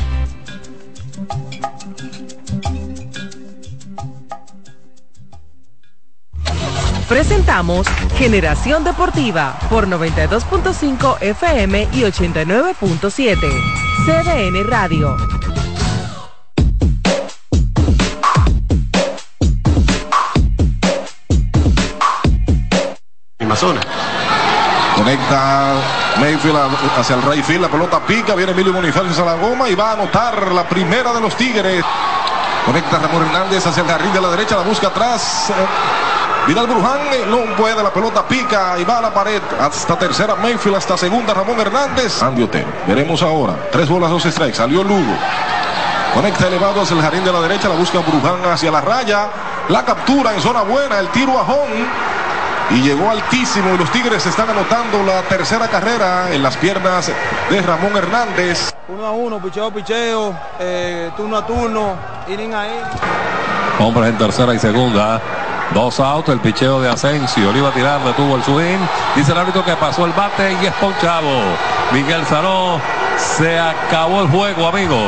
Presentamos 7.11 7.85
Generación 8.15 8.85
Deportiva 8.85 9.59
por 9.69 9.85
92.5 9.85 11.17
FM 11.19 11.89
y 11.91 12.03
89.7. 12.03 13.35
CDN 14.05 14.69
Radio. 14.69 15.17
zona. 23.57 23.81
Conecta 24.95 25.73
Mayfield 26.17 26.57
hacia 26.97 27.17
el 27.17 27.21
Rayfield, 27.23 27.63
la 27.63 27.67
pelota 27.67 27.99
pica, 28.07 28.35
viene 28.35 28.53
Emilio 28.53 28.71
Bonifacio 28.71 29.21
a 29.21 29.25
la 29.25 29.35
goma 29.35 29.67
y 29.67 29.75
va 29.75 29.89
a 29.89 29.93
anotar 29.95 30.53
la 30.53 30.63
primera 30.69 31.11
de 31.11 31.19
los 31.19 31.35
Tigres. 31.35 31.83
Conecta 32.65 32.99
Ramón 32.99 33.25
Hernández 33.25 33.67
hacia 33.67 33.83
el 33.83 33.89
jardín 33.89 34.13
de 34.13 34.21
la 34.21 34.29
derecha, 34.29 34.55
la 34.55 34.63
busca 34.63 34.87
atrás. 34.87 35.51
Vidal 36.47 36.65
Bruján 36.65 36.99
no 37.29 37.55
puede, 37.55 37.83
la 37.83 37.91
pelota 37.93 38.27
pica 38.27 38.77
y 38.79 38.83
va 38.83 38.97
a 38.97 39.01
la 39.01 39.13
pared. 39.13 39.41
Hasta 39.59 39.97
tercera 39.97 40.35
Mayfield, 40.35 40.77
hasta 40.77 40.97
segunda 40.97 41.33
Ramón 41.33 41.59
Hernández. 41.59 42.21
Andy 42.21 42.43
Otero. 42.43 42.67
Veremos 42.87 43.21
ahora. 43.21 43.55
Tres 43.71 43.87
bolas, 43.87 44.09
dos 44.09 44.23
strikes. 44.23 44.55
Salió 44.55 44.83
Lugo. 44.83 45.13
Conecta 46.13 46.47
elevado 46.47 46.81
hacia 46.81 46.95
el 46.95 47.01
jardín 47.01 47.23
de 47.23 47.31
la 47.31 47.41
derecha, 47.41 47.69
la 47.69 47.75
busca 47.75 47.99
Bruján 47.99 48.43
hacia 48.51 48.71
la 48.71 48.81
raya. 48.81 49.29
La 49.69 49.85
captura 49.85 50.33
en 50.33 50.41
zona 50.41 50.63
buena, 50.63 50.99
el 50.99 51.07
tiro 51.09 51.37
a 51.37 51.43
home 51.43 51.85
y 52.71 52.81
llegó 52.81 53.09
altísimo 53.09 53.73
y 53.75 53.77
los 53.77 53.91
Tigres 53.91 54.25
están 54.25 54.49
anotando 54.49 55.03
la 55.03 55.21
tercera 55.23 55.67
carrera 55.67 56.31
en 56.31 56.41
las 56.41 56.55
piernas 56.57 57.11
de 57.49 57.61
Ramón 57.61 57.95
Hernández. 57.95 58.73
Uno 58.87 59.05
a 59.05 59.11
uno, 59.11 59.39
picheo 59.39 59.71
picheo, 59.71 60.33
eh, 60.59 61.11
turno 61.15 61.37
a 61.37 61.45
turno, 61.45 61.95
inning 62.27 62.53
a 62.53 62.65
Hombres 63.79 64.09
en 64.09 64.17
tercera 64.17 64.53
y 64.53 64.59
segunda. 64.59 65.21
Dos 65.73 65.99
autos, 65.99 66.33
el 66.33 66.41
picheo 66.41 66.81
de 66.81 66.89
Asensio. 66.89 67.51
Le 67.51 67.59
iba 67.59 67.69
a 67.69 67.73
tirar, 67.73 68.03
detuvo 68.03 68.35
el 68.35 68.43
swing. 68.43 68.79
Dice 69.15 69.31
el 69.31 69.37
árbitro 69.37 69.63
que 69.63 69.75
pasó 69.75 70.05
el 70.05 70.11
bate 70.11 70.51
y 70.61 70.65
es 70.65 70.73
ponchado. 70.73 71.29
Miguel 71.93 72.25
Saró. 72.25 72.79
Se 73.17 73.59
acabó 73.59 74.21
el 74.21 74.27
juego, 74.27 74.67
amigos. 74.67 74.99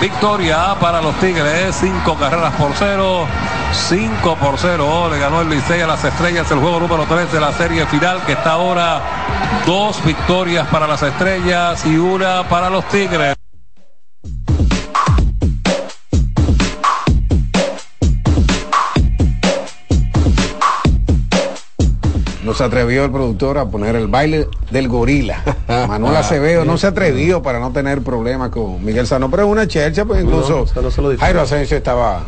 Victoria 0.00 0.76
para 0.80 1.02
los 1.02 1.14
Tigres. 1.16 1.76
Cinco 1.78 2.14
carreras 2.16 2.54
por 2.54 2.72
cero. 2.74 3.26
5 3.72 4.36
por 4.36 4.58
0 4.58 5.10
le 5.10 5.18
ganó 5.18 5.42
el 5.42 5.50
Licey 5.50 5.82
a 5.82 5.86
las 5.86 6.02
Estrellas 6.02 6.50
el 6.50 6.58
juego 6.58 6.80
número 6.80 7.04
3 7.06 7.30
de 7.30 7.38
la 7.38 7.52
serie 7.52 7.84
final 7.86 8.22
que 8.24 8.32
está 8.32 8.52
ahora 8.52 9.00
dos 9.66 10.02
victorias 10.04 10.66
para 10.68 10.86
las 10.86 11.02
Estrellas 11.02 11.84
y 11.84 11.96
una 11.96 12.48
para 12.48 12.70
los 12.70 12.86
Tigres. 12.88 13.37
Se 22.58 22.64
atrevió 22.64 23.04
el 23.04 23.12
productor 23.12 23.56
a 23.56 23.66
poner 23.66 23.94
el 23.94 24.08
baile 24.08 24.48
del 24.72 24.88
gorila. 24.88 25.44
Manuel 25.68 26.16
Acevedo 26.16 26.64
no 26.64 26.76
se 26.76 26.88
atrevió 26.88 27.40
para 27.40 27.60
no 27.60 27.70
tener 27.70 28.02
problemas 28.02 28.50
con 28.50 28.84
Miguel 28.84 29.06
Sano, 29.06 29.30
pero 29.30 29.44
es 29.44 29.48
una 29.48 29.68
chercha, 29.68 30.04
pues 30.04 30.24
incluso 30.24 30.66
Jairo 31.20 31.40
Asensio 31.40 31.76
estaba 31.76 32.24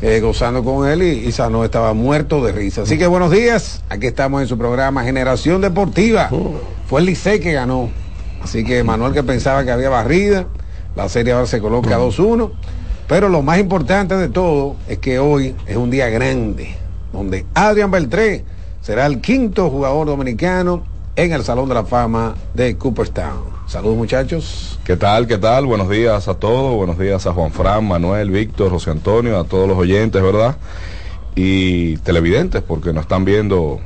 eh, 0.00 0.18
gozando 0.18 0.64
con 0.64 0.88
él 0.88 1.02
y, 1.02 1.30
Sano 1.30 1.64
estaba 1.64 1.94
muerto 1.94 2.44
de 2.44 2.50
risa. 2.50 2.82
Así 2.82 2.98
que 2.98 3.06
buenos 3.06 3.30
días, 3.30 3.84
aquí 3.88 4.08
estamos 4.08 4.42
en 4.42 4.48
su 4.48 4.58
programa 4.58 5.04
Generación 5.04 5.60
Deportiva. 5.60 6.28
Oh. 6.32 6.54
Fue 6.88 6.98
el 6.98 7.06
Licey 7.06 7.38
que 7.38 7.52
ganó. 7.52 7.88
Así 8.42 8.64
que 8.64 8.82
Manuel 8.82 9.12
que 9.12 9.22
pensaba 9.22 9.64
que 9.64 9.70
había 9.70 9.90
barrida, 9.90 10.46
la 10.96 11.08
serie 11.08 11.34
ahora 11.34 11.46
se 11.46 11.60
coloca 11.60 12.00
2-1. 12.00 12.50
Pero 13.06 13.28
lo 13.28 13.42
más 13.42 13.60
importante 13.60 14.16
de 14.16 14.28
todo 14.28 14.74
es 14.88 14.98
que 14.98 15.20
hoy 15.20 15.54
es 15.68 15.76
un 15.76 15.90
día 15.90 16.08
grande, 16.08 16.74
donde 17.12 17.46
Adrián 17.54 17.92
Beltré 17.92 18.44
será 18.82 19.06
el 19.06 19.20
quinto 19.20 19.70
jugador 19.70 20.08
dominicano 20.08 20.82
en 21.14 21.32
el 21.32 21.44
Salón 21.44 21.68
de 21.68 21.74
la 21.76 21.84
Fama 21.84 22.34
de 22.52 22.76
Cooperstown. 22.76 23.44
Saludos 23.68 23.96
muchachos. 23.96 24.80
¿Qué 24.84 24.96
tal? 24.96 25.28
¿Qué 25.28 25.38
tal? 25.38 25.66
Buenos 25.66 25.88
días 25.88 26.26
a 26.26 26.34
todos. 26.34 26.74
Buenos 26.74 26.98
días 26.98 27.24
a 27.26 27.32
Juan 27.32 27.52
Fran, 27.52 27.86
Manuel, 27.86 28.30
Víctor, 28.30 28.70
José 28.70 28.90
Antonio, 28.90 29.38
a 29.38 29.44
todos 29.44 29.68
los 29.68 29.78
oyentes, 29.78 30.20
¿verdad? 30.20 30.56
Y 31.36 31.96
televidentes, 31.98 32.60
porque 32.62 32.92
nos 32.92 33.02
están 33.02 33.24
viendo 33.24 33.78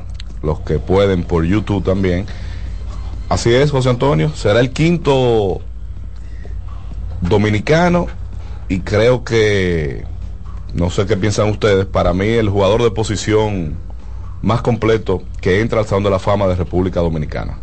los 0.43 0.61
que 0.61 0.79
pueden 0.79 1.25
por 1.25 1.45
YouTube 1.45 1.85
también. 1.85 2.25
Así 3.29 3.53
es, 3.53 3.71
José 3.71 3.91
Antonio. 3.91 4.31
Será 4.35 4.61
el 4.61 4.71
quinto 4.71 5.61
dominicano 7.21 8.07
y 8.71 8.81
creo 8.81 9.25
que, 9.25 10.07
no 10.73 10.89
sé 10.89 11.05
qué 11.05 11.19
piensan 11.19 11.51
ustedes, 11.51 11.85
para 11.85 12.15
mí 12.15 12.29
el 12.29 12.49
jugador 12.49 12.83
de 12.83 12.91
posición 12.91 13.86
más 14.43 14.63
completo 14.63 15.23
que 15.41 15.61
entra 15.61 15.81
al 15.81 15.87
Salón 15.87 16.05
de 16.05 16.11
la 16.11 16.19
Fama 16.19 16.47
de 16.47 16.55
República 16.55 17.01
Dominicana 17.01 17.59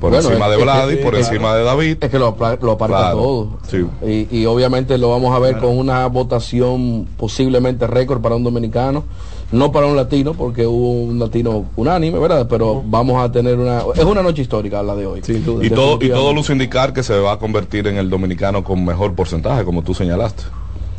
por 0.00 0.14
encima 0.14 0.48
de 0.48 0.56
Vladi, 0.56 0.96
por 0.96 1.14
encima 1.14 1.54
de 1.54 1.62
David. 1.62 1.98
Es 2.00 2.10
que 2.10 2.18
lo, 2.18 2.36
lo 2.62 2.72
aparta 2.72 3.12
todo. 3.12 3.58
Y, 4.02 4.46
obviamente 4.46 4.98
lo 4.98 5.10
vamos 5.10 5.34
a 5.34 5.38
ver 5.38 5.58
con 5.58 5.78
una 5.78 6.06
votación 6.06 7.06
posiblemente 7.16 7.86
récord 7.86 8.20
para 8.20 8.34
un 8.34 8.42
dominicano, 8.42 9.04
no 9.52 9.70
para 9.70 9.86
un 9.86 9.96
latino, 9.96 10.34
porque 10.34 10.66
hubo 10.66 10.92
un 10.92 11.18
latino 11.18 11.66
unánime, 11.76 12.18
¿verdad? 12.18 12.46
Pero 12.48 12.82
vamos 12.84 13.22
a 13.22 13.30
tener 13.30 13.58
una... 13.58 13.82
Es 13.94 14.04
una 14.04 14.22
noche 14.22 14.42
histórica 14.42 14.82
la 14.82 14.96
de 14.96 15.06
hoy. 15.06 15.22
y, 15.28 15.70
todo, 15.70 15.98
y 16.00 16.08
todo 16.08 16.32
luce 16.32 16.52
indicar 16.52 16.92
que 16.92 17.02
se 17.02 17.18
va 17.18 17.32
a 17.32 17.38
convertir 17.38 17.86
en 17.86 17.98
el 17.98 18.08
dominicano 18.08 18.64
con 18.64 18.84
mejor 18.84 19.14
porcentaje, 19.14 19.64
como 19.64 19.82
tú 19.82 19.94
señalaste. 19.94 20.44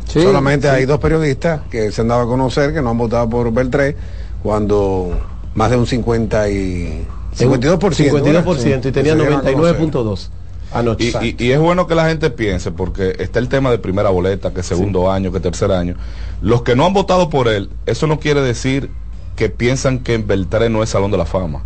Solamente 0.06 0.70
hay 0.70 0.86
dos 0.86 1.00
periodistas 1.00 1.62
que 1.72 1.92
se 1.92 2.02
han 2.02 2.10
dado 2.10 2.22
a 2.22 2.26
conocer 2.26 2.74
que 2.74 2.82
no 2.82 2.90
han 2.90 2.98
votado 2.98 3.30
por 3.30 3.52
Beltré 3.52 3.96
cuando 4.44 5.20
más 5.56 5.72
de 5.72 5.78
un 5.78 5.88
50 5.88 6.50
y 6.50 7.06
52%. 7.38 7.78
52% 7.80 8.86
y 8.86 8.92
tenía 8.92 9.16
99.2. 9.16 10.30
Anoche. 10.74 11.12
Y, 11.22 11.44
y, 11.44 11.52
es 11.52 11.60
bueno 11.60 11.86
que 11.86 11.96
la 11.96 12.08
gente 12.08 12.30
piense, 12.30 12.72
porque 12.72 13.16
está 13.20 13.40
el 13.40 13.50
tema 13.50 13.72
de 13.72 13.78
primera 13.78 14.10
boleta, 14.10 14.54
que 14.54 14.64
segundo 14.64 15.12
año, 15.12 15.32
que 15.32 15.42
tercer 15.42 15.72
año. 15.72 15.96
Los 16.42 16.62
que 16.62 16.76
no 16.78 16.86
han 16.86 16.94
votado 16.94 17.30
por 17.30 17.50
él, 17.50 17.70
eso 17.86 18.08
no 18.08 18.20
quiere 18.20 18.42
decir 18.42 18.90
que 19.36 19.50
piensan 19.50 20.00
que 20.00 20.14
en 20.14 20.28
Beltré 20.28 20.70
no 20.70 20.82
es 20.82 20.90
Salón 20.90 21.12
de 21.12 21.18
la 21.18 21.26
Fama. 21.26 21.64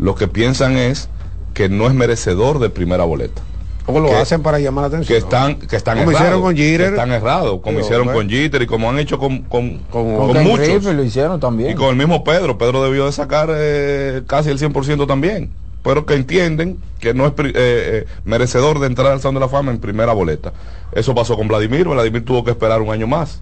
Lo 0.00 0.16
que 0.16 0.26
piensan 0.26 0.76
es 0.76 1.08
que 1.54 1.68
no 1.68 1.86
es 1.86 1.94
merecedor 1.94 2.58
de 2.58 2.70
primera 2.70 3.04
boleta. 3.04 3.42
¿Cómo 3.88 4.00
lo 4.00 4.14
hacen 4.18 4.42
para 4.42 4.58
llamar 4.58 4.82
la 4.82 4.88
atención? 4.88 5.18
Que 5.18 5.24
están, 5.24 5.54
que 5.56 5.74
están 5.74 5.96
como 5.96 6.10
errados. 6.10 6.26
hicieron 6.26 6.42
con 6.42 6.56
Jeter. 6.58 6.92
Están 6.92 7.10
errados, 7.10 7.60
como 7.62 7.80
hicieron 7.80 8.08
con 8.08 8.28
Jeter 8.28 8.60
y 8.60 8.66
como 8.66 8.90
han 8.90 8.98
hecho 8.98 9.18
con, 9.18 9.38
con, 9.44 9.78
con, 9.90 10.44
muchos. 10.44 10.84
lo 10.84 11.02
hicieron 11.02 11.40
también. 11.40 11.70
Y 11.70 11.74
con 11.74 11.88
el 11.88 11.96
mismo 11.96 12.22
Pedro. 12.22 12.58
Pedro 12.58 12.84
debió 12.84 13.06
de 13.06 13.12
sacar 13.12 13.48
eh, 13.50 14.24
casi 14.26 14.50
el 14.50 14.58
100% 14.58 15.06
también. 15.06 15.50
Pero 15.82 16.04
que 16.04 16.12
entienden 16.12 16.76
que 17.00 17.14
no 17.14 17.28
es 17.28 17.32
eh, 17.38 17.52
eh, 17.54 18.06
merecedor 18.26 18.78
de 18.78 18.88
entrar 18.88 19.10
al 19.10 19.22
Salón 19.22 19.36
de 19.36 19.40
la 19.40 19.48
Fama 19.48 19.70
en 19.70 19.78
primera 19.78 20.12
boleta. 20.12 20.52
Eso 20.92 21.14
pasó 21.14 21.38
con 21.38 21.48
Vladimir. 21.48 21.88
Vladimir 21.88 22.26
tuvo 22.26 22.44
que 22.44 22.50
esperar 22.50 22.82
un 22.82 22.90
año 22.90 23.06
más. 23.06 23.40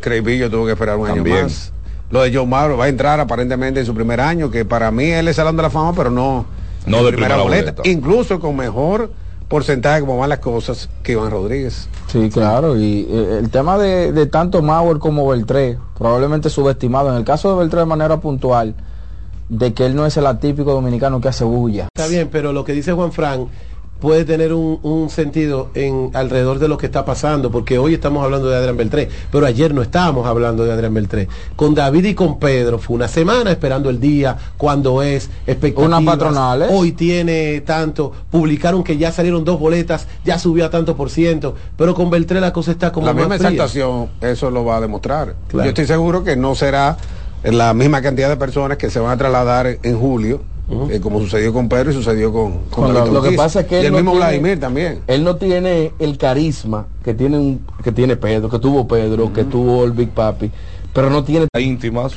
Creivillo 0.00 0.50
tuvo 0.50 0.66
que 0.66 0.72
esperar 0.72 0.96
un 0.96 1.08
año 1.08 1.22
más. 1.22 1.72
Lo 2.10 2.20
de 2.20 2.34
Joe 2.34 2.46
Mauro 2.46 2.76
va 2.76 2.86
a 2.86 2.88
entrar 2.88 3.20
aparentemente 3.20 3.78
en 3.78 3.86
su 3.86 3.94
primer 3.94 4.20
año, 4.20 4.50
que 4.50 4.64
para 4.64 4.90
mí 4.90 5.04
él 5.04 5.28
es 5.28 5.36
Salón 5.36 5.56
de 5.56 5.62
la 5.62 5.70
Fama, 5.70 5.92
pero 5.94 6.10
no, 6.10 6.46
no 6.84 7.04
de 7.04 7.12
primera, 7.12 7.36
boleta. 7.36 7.82
Incluso 7.84 8.40
con 8.40 8.56
mejor 8.56 9.10
porcentaje 9.48 10.00
como 10.00 10.18
van 10.18 10.30
las 10.30 10.38
cosas 10.38 10.88
que 11.02 11.12
Iván 11.12 11.30
Rodríguez. 11.30 11.88
Sí, 12.06 12.30
claro, 12.30 12.76
y 12.76 13.06
eh, 13.10 13.38
el 13.40 13.50
tema 13.50 13.78
de, 13.78 14.26
tanto 14.26 14.62
Mauer 14.62 14.98
como 14.98 15.28
Beltré, 15.28 15.78
probablemente 15.96 16.50
subestimado. 16.50 17.10
En 17.10 17.16
el 17.16 17.24
caso 17.24 17.52
de 17.52 17.58
Beltré 17.58 17.80
de 17.80 17.86
manera 17.86 18.20
puntual, 18.20 18.74
de 19.48 19.74
que 19.74 19.86
él 19.86 19.94
no 19.94 20.06
es 20.06 20.16
el 20.16 20.26
atípico 20.26 20.72
dominicano 20.72 21.20
que 21.20 21.28
hace 21.28 21.44
bulla. 21.44 21.88
Está 21.94 22.08
bien, 22.08 22.28
pero 22.30 22.52
lo 22.52 22.64
que 22.64 22.72
dice 22.72 22.92
Juan 22.92 23.12
Fran 23.12 23.48
puede 24.04 24.26
tener 24.26 24.52
un, 24.52 25.08
sentido 25.08 25.70
en 25.74 26.10
alrededor 26.12 26.58
de 26.58 26.68
lo 26.68 26.76
que 26.76 26.84
está 26.84 27.06
pasando, 27.06 27.50
porque 27.50 27.78
hoy 27.78 27.94
estamos 27.94 28.22
hablando 28.22 28.50
de 28.50 28.56
Adrián 28.56 28.76
Beltré, 28.76 29.08
pero 29.32 29.46
ayer 29.46 29.72
no 29.72 29.80
estábamos 29.80 30.26
hablando 30.26 30.62
de 30.62 30.72
Adrián 30.72 30.92
Beltré. 30.92 31.26
Con 31.56 31.74
David 31.74 32.04
y 32.04 32.14
con 32.14 32.38
Pedro 32.38 32.78
fue 32.78 32.96
una 32.96 33.08
semana 33.08 33.50
esperando 33.50 33.88
el 33.88 33.98
día, 33.98 34.36
cuando 34.58 35.02
es, 35.02 35.30
Una 35.76 36.02
patronal. 36.02 36.66
Hoy 36.70 36.92
tiene 36.92 37.62
tanto, 37.62 38.12
publicaron 38.30 38.84
que 38.84 38.98
ya 38.98 39.10
salieron 39.10 39.42
dos 39.42 39.58
boletas, 39.58 40.06
ya 40.22 40.38
subió 40.38 40.66
a 40.66 40.70
tanto 40.70 40.96
por 40.96 41.08
ciento, 41.08 41.54
pero 41.78 41.94
con 41.94 42.10
Beltré 42.10 42.40
la 42.40 42.52
cosa 42.52 42.72
está 42.72 42.92
como 42.92 43.06
la 43.06 43.14
misma 43.14 43.36
exaltación, 43.36 44.10
eso 44.20 44.50
lo 44.50 44.66
va 44.66 44.76
a 44.76 44.80
demostrar. 44.82 45.34
Yo 45.50 45.62
estoy 45.62 45.86
seguro 45.86 46.22
que 46.22 46.36
no 46.36 46.54
será 46.54 46.98
la 47.42 47.72
misma 47.72 48.02
cantidad 48.02 48.28
de 48.28 48.36
personas 48.36 48.76
que 48.76 48.90
se 48.90 49.00
van 49.00 49.12
a 49.12 49.16
trasladar 49.16 49.78
en 49.82 49.98
julio 49.98 50.42
eh, 50.90 51.00
como 51.00 51.20
sucedió 51.20 51.52
con 51.52 51.68
Pedro 51.68 51.90
y 51.90 51.94
sucedió 51.94 52.32
con, 52.32 52.64
con 52.70 52.94
lo, 52.94 53.22
que 53.22 53.32
pasa 53.32 53.60
es 53.60 53.66
que 53.66 53.80
el 53.80 53.92
mismo 53.92 54.14
Vladimir 54.14 54.58
también. 54.58 55.00
él 55.06 55.22
no 55.22 55.36
tiene 55.36 55.92
el 55.98 56.16
carisma 56.16 56.86
que 57.04 57.12
tiene 57.12 57.58
que 57.82 57.92
tiene 57.92 58.16
Pedro 58.16 58.48
que 58.48 58.58
tuvo 58.58 58.88
Pedro 58.88 59.32
que 59.32 59.44
tuvo 59.44 59.84
el 59.84 59.92
Big 59.92 60.10
Papi 60.10 60.50
pero 60.94 61.10
no 61.10 61.24
tiene 61.24 61.46
íntimas 61.58 62.12